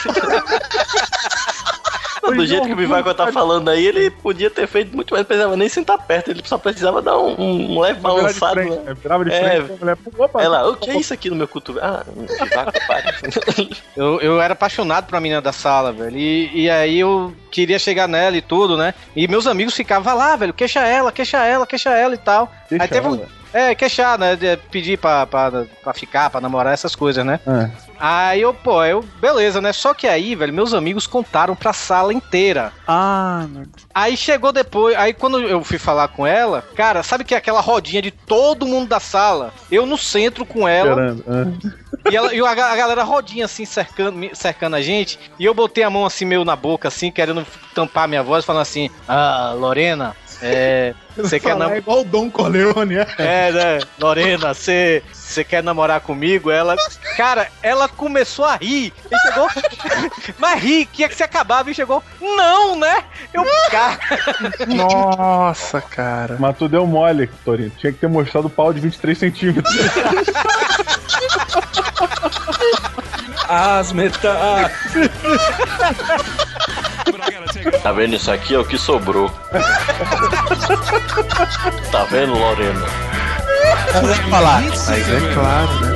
Do 2.23 2.47
jeito 2.47 2.66
que 2.66 2.73
o 2.73 2.77
Vivaco 2.77 3.12
tá 3.15 3.32
falando 3.32 3.69
aí, 3.69 3.85
ele 3.85 4.09
podia 4.11 4.49
ter 4.49 4.66
feito 4.69 4.94
muito 4.94 5.12
mais, 5.12 5.23
não 5.23 5.27
precisava 5.27 5.57
nem 5.57 5.69
sentar 5.69 5.99
perto, 5.99 6.31
ele 6.31 6.40
só 6.44 6.57
precisava 6.57 7.03
dar 7.03 7.19
um, 7.19 7.35
um 7.40 7.81
leve 7.81 7.99
balançado. 8.01 8.55
frente, 8.55 8.77
né? 8.77 8.82
é, 8.86 8.94
virava 8.94 9.24
de 9.24 9.32
É. 9.32 9.40
frente, 9.40 9.73
a 9.73 9.77
mulher, 9.77 9.99
opa, 10.19 10.43
Ela, 10.43 10.70
o 10.70 10.77
que 10.77 10.90
é 10.90 10.97
isso 10.99 11.12
aqui 11.12 11.28
no 11.28 11.36
meu 11.36 11.49
cotovelo? 11.49 11.85
Ah, 11.85 12.05
Vivaco, 12.07 12.73
para. 12.86 13.12
Eu, 13.97 14.20
eu 14.20 14.40
era 14.40 14.53
apaixonado 14.55 15.07
por 15.07 15.15
uma 15.15 15.20
menina 15.20 15.43
da 15.43 15.53
sala, 15.53 15.93
velho. 15.93 16.16
E, 16.16 16.62
e 16.62 16.70
aí 16.70 16.99
eu 16.99 17.35
queria 17.51 17.78
chegar 17.78 18.09
nela 18.09 18.36
e 18.36 18.40
tudo, 18.40 18.77
né? 18.77 18.94
E 19.15 19.28
meus 19.28 19.47
amigos 19.47 19.74
ficavam 19.74 20.16
lá, 20.16 20.35
velho, 20.36 20.55
queixa 20.55 20.81
ela, 20.81 21.12
queixa 21.12 21.39
ela, 21.44 21.66
queixa 21.66 21.90
ela 21.90 22.15
e 22.15 22.19
tal. 22.19 22.51
Queixa 22.69 22.85
aí 22.85 22.89
teve 22.89 23.07
um. 23.09 23.20
É, 23.53 23.74
queixar, 23.74 24.19
né? 24.19 24.35
de 24.37 24.57
pedir 24.70 24.99
pra, 24.99 25.27
pra, 25.27 25.65
pra 25.83 25.93
ficar, 25.95 26.31
pra 26.31 26.41
namorar, 26.41 26.73
essas 26.73 26.95
coisas, 26.95 27.24
né? 27.24 27.39
É. 27.47 27.70
Aí 27.99 28.41
eu, 28.41 28.53
pô, 28.53 28.83
eu, 28.85 29.03
beleza, 29.20 29.61
né? 29.61 29.73
Só 29.73 29.95
que 29.95 30.07
aí, 30.09 30.35
velho, 30.35 30.53
meus 30.53 30.74
amigos 30.74 31.07
contaram 31.07 31.55
pra 31.55 31.73
sala 31.73 32.12
inteira. 32.12 32.73
Ah, 32.89 33.45
meu 33.49 33.62
Deus. 33.62 33.87
Aí 33.95 34.16
chegou 34.16 34.53
depois, 34.53 34.97
aí 34.97 35.12
quando 35.12 35.41
eu 35.41 35.62
fui 35.62 35.79
falar 35.79 36.09
com 36.09 36.27
ela, 36.27 36.62
cara, 36.74 37.03
sabe 37.03 37.24
que 37.24 37.35
é 37.35 37.39
aquela 37.39 37.61
rodinha 37.61 38.03
de 38.03 38.11
todo 38.11 38.66
mundo 38.66 38.89
da 38.89 38.99
sala? 38.99 39.53
Eu 39.70 39.87
no 39.87 39.97
centro 39.99 40.45
com 40.47 40.66
ela. 40.66 40.91
Esperando. 40.91 41.24
é. 41.29 42.11
E, 42.11 42.16
ela, 42.16 42.35
e 42.35 42.41
a, 42.45 42.55
ga- 42.55 42.73
a 42.73 42.77
galera 42.77 43.05
rodinha 43.05 43.45
assim, 43.45 43.65
cercando, 43.65 44.19
cercando 44.35 44.74
a 44.74 44.83
gente. 44.83 45.20
E 45.39 45.45
eu 45.45 45.55
botei 45.55 45.85
a 45.85 45.91
mão 45.91 46.05
assim, 46.05 46.24
meio 46.24 46.45
na 46.45 46.57
boca, 46.57 46.89
assim, 46.89 47.12
querendo 47.12 47.47
tampar 47.74 48.09
minha 48.09 48.23
voz, 48.24 48.45
falando 48.45 48.62
assim: 48.62 48.91
Ah, 49.07 49.55
Lorena, 49.57 50.16
é. 50.43 50.94
Você 51.16 51.39
quer 51.39 51.56
namorar. 51.56 51.78
igual 51.78 52.01
o 52.01 52.05
Dom 52.05 52.31
Corleone, 52.31 52.97
é? 52.97 53.06
É, 53.19 53.52
né? 53.52 53.78
Lorena, 53.98 54.55
você 54.55 55.02
você 55.32 55.43
quer 55.43 55.62
namorar 55.62 56.01
comigo? 56.01 56.51
Ela. 56.51 56.77
Cara, 57.16 57.48
ela 57.62 57.89
começou 57.89 58.44
a 58.44 58.56
rir. 58.56 58.93
E 59.10 59.19
chegou. 59.19 59.48
Mas 60.39 60.62
ri, 60.62 60.85
que 60.85 61.02
é 61.05 61.09
que 61.09 61.14
se 61.14 61.23
acabava 61.23 61.70
e 61.70 61.74
chegou. 61.74 62.02
Não, 62.20 62.77
né? 62.77 63.02
Eu. 63.32 63.43
Cara. 63.70 63.98
Nossa, 64.66 65.81
cara. 65.81 66.36
Mas 66.39 66.59
tu 66.59 66.69
deu 66.69 66.86
mole, 66.86 67.28
Torino. 67.44 67.70
Tinha 67.78 67.93
que 67.93 67.98
ter 67.98 68.09
mostrado 68.09 68.48
o 68.48 68.51
pau 68.51 68.74
de 68.74 68.81
23 68.81 69.16
centímetros. 69.16 69.74
As 73.48 73.93
metas. 73.93 74.36
Tá 77.83 77.93
vendo 77.93 78.16
isso 78.16 78.31
aqui? 78.31 78.55
É 78.55 78.59
o 78.59 78.65
que 78.65 78.79
sobrou. 78.79 79.31
tá 81.91 82.05
vendo, 82.05 82.33
Lorena? 82.35 82.87
Mas 83.95 84.11
é 84.11 84.15
falar. 84.31 84.62
Mas 84.62 84.89
é 84.89 85.35
claro, 85.35 85.81
né? 85.81 85.93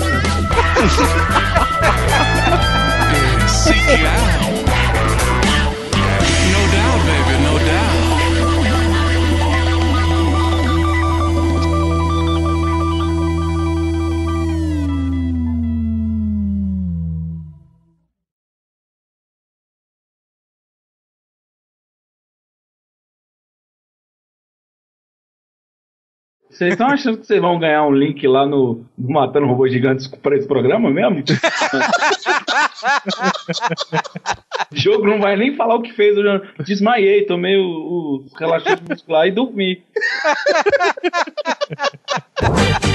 Vocês 26.56 26.72
estão 26.72 26.86
achando 26.86 27.18
que 27.18 27.26
vocês 27.26 27.38
vão 27.38 27.58
ganhar 27.58 27.84
um 27.86 27.92
link 27.92 28.26
lá 28.26 28.46
no, 28.46 28.82
Matando 28.96 29.46
Robôs 29.46 29.70
Gigantes 29.70 30.06
para 30.06 30.38
esse 30.38 30.48
programa 30.48 30.90
mesmo? 30.90 31.22
o 34.72 34.72
jogo 34.72 35.06
não 35.06 35.20
vai 35.20 35.36
nem 35.36 35.54
falar 35.54 35.74
o 35.74 35.82
que 35.82 35.92
fez. 35.92 36.16
Eu 36.16 36.24
já 36.24 36.40
desmaiei, 36.64 37.26
tomei 37.26 37.58
o, 37.58 37.66
o 37.66 38.24
relaxante 38.38 38.84
muscular 38.88 39.26
e 39.26 39.32
dormi. 39.32 39.84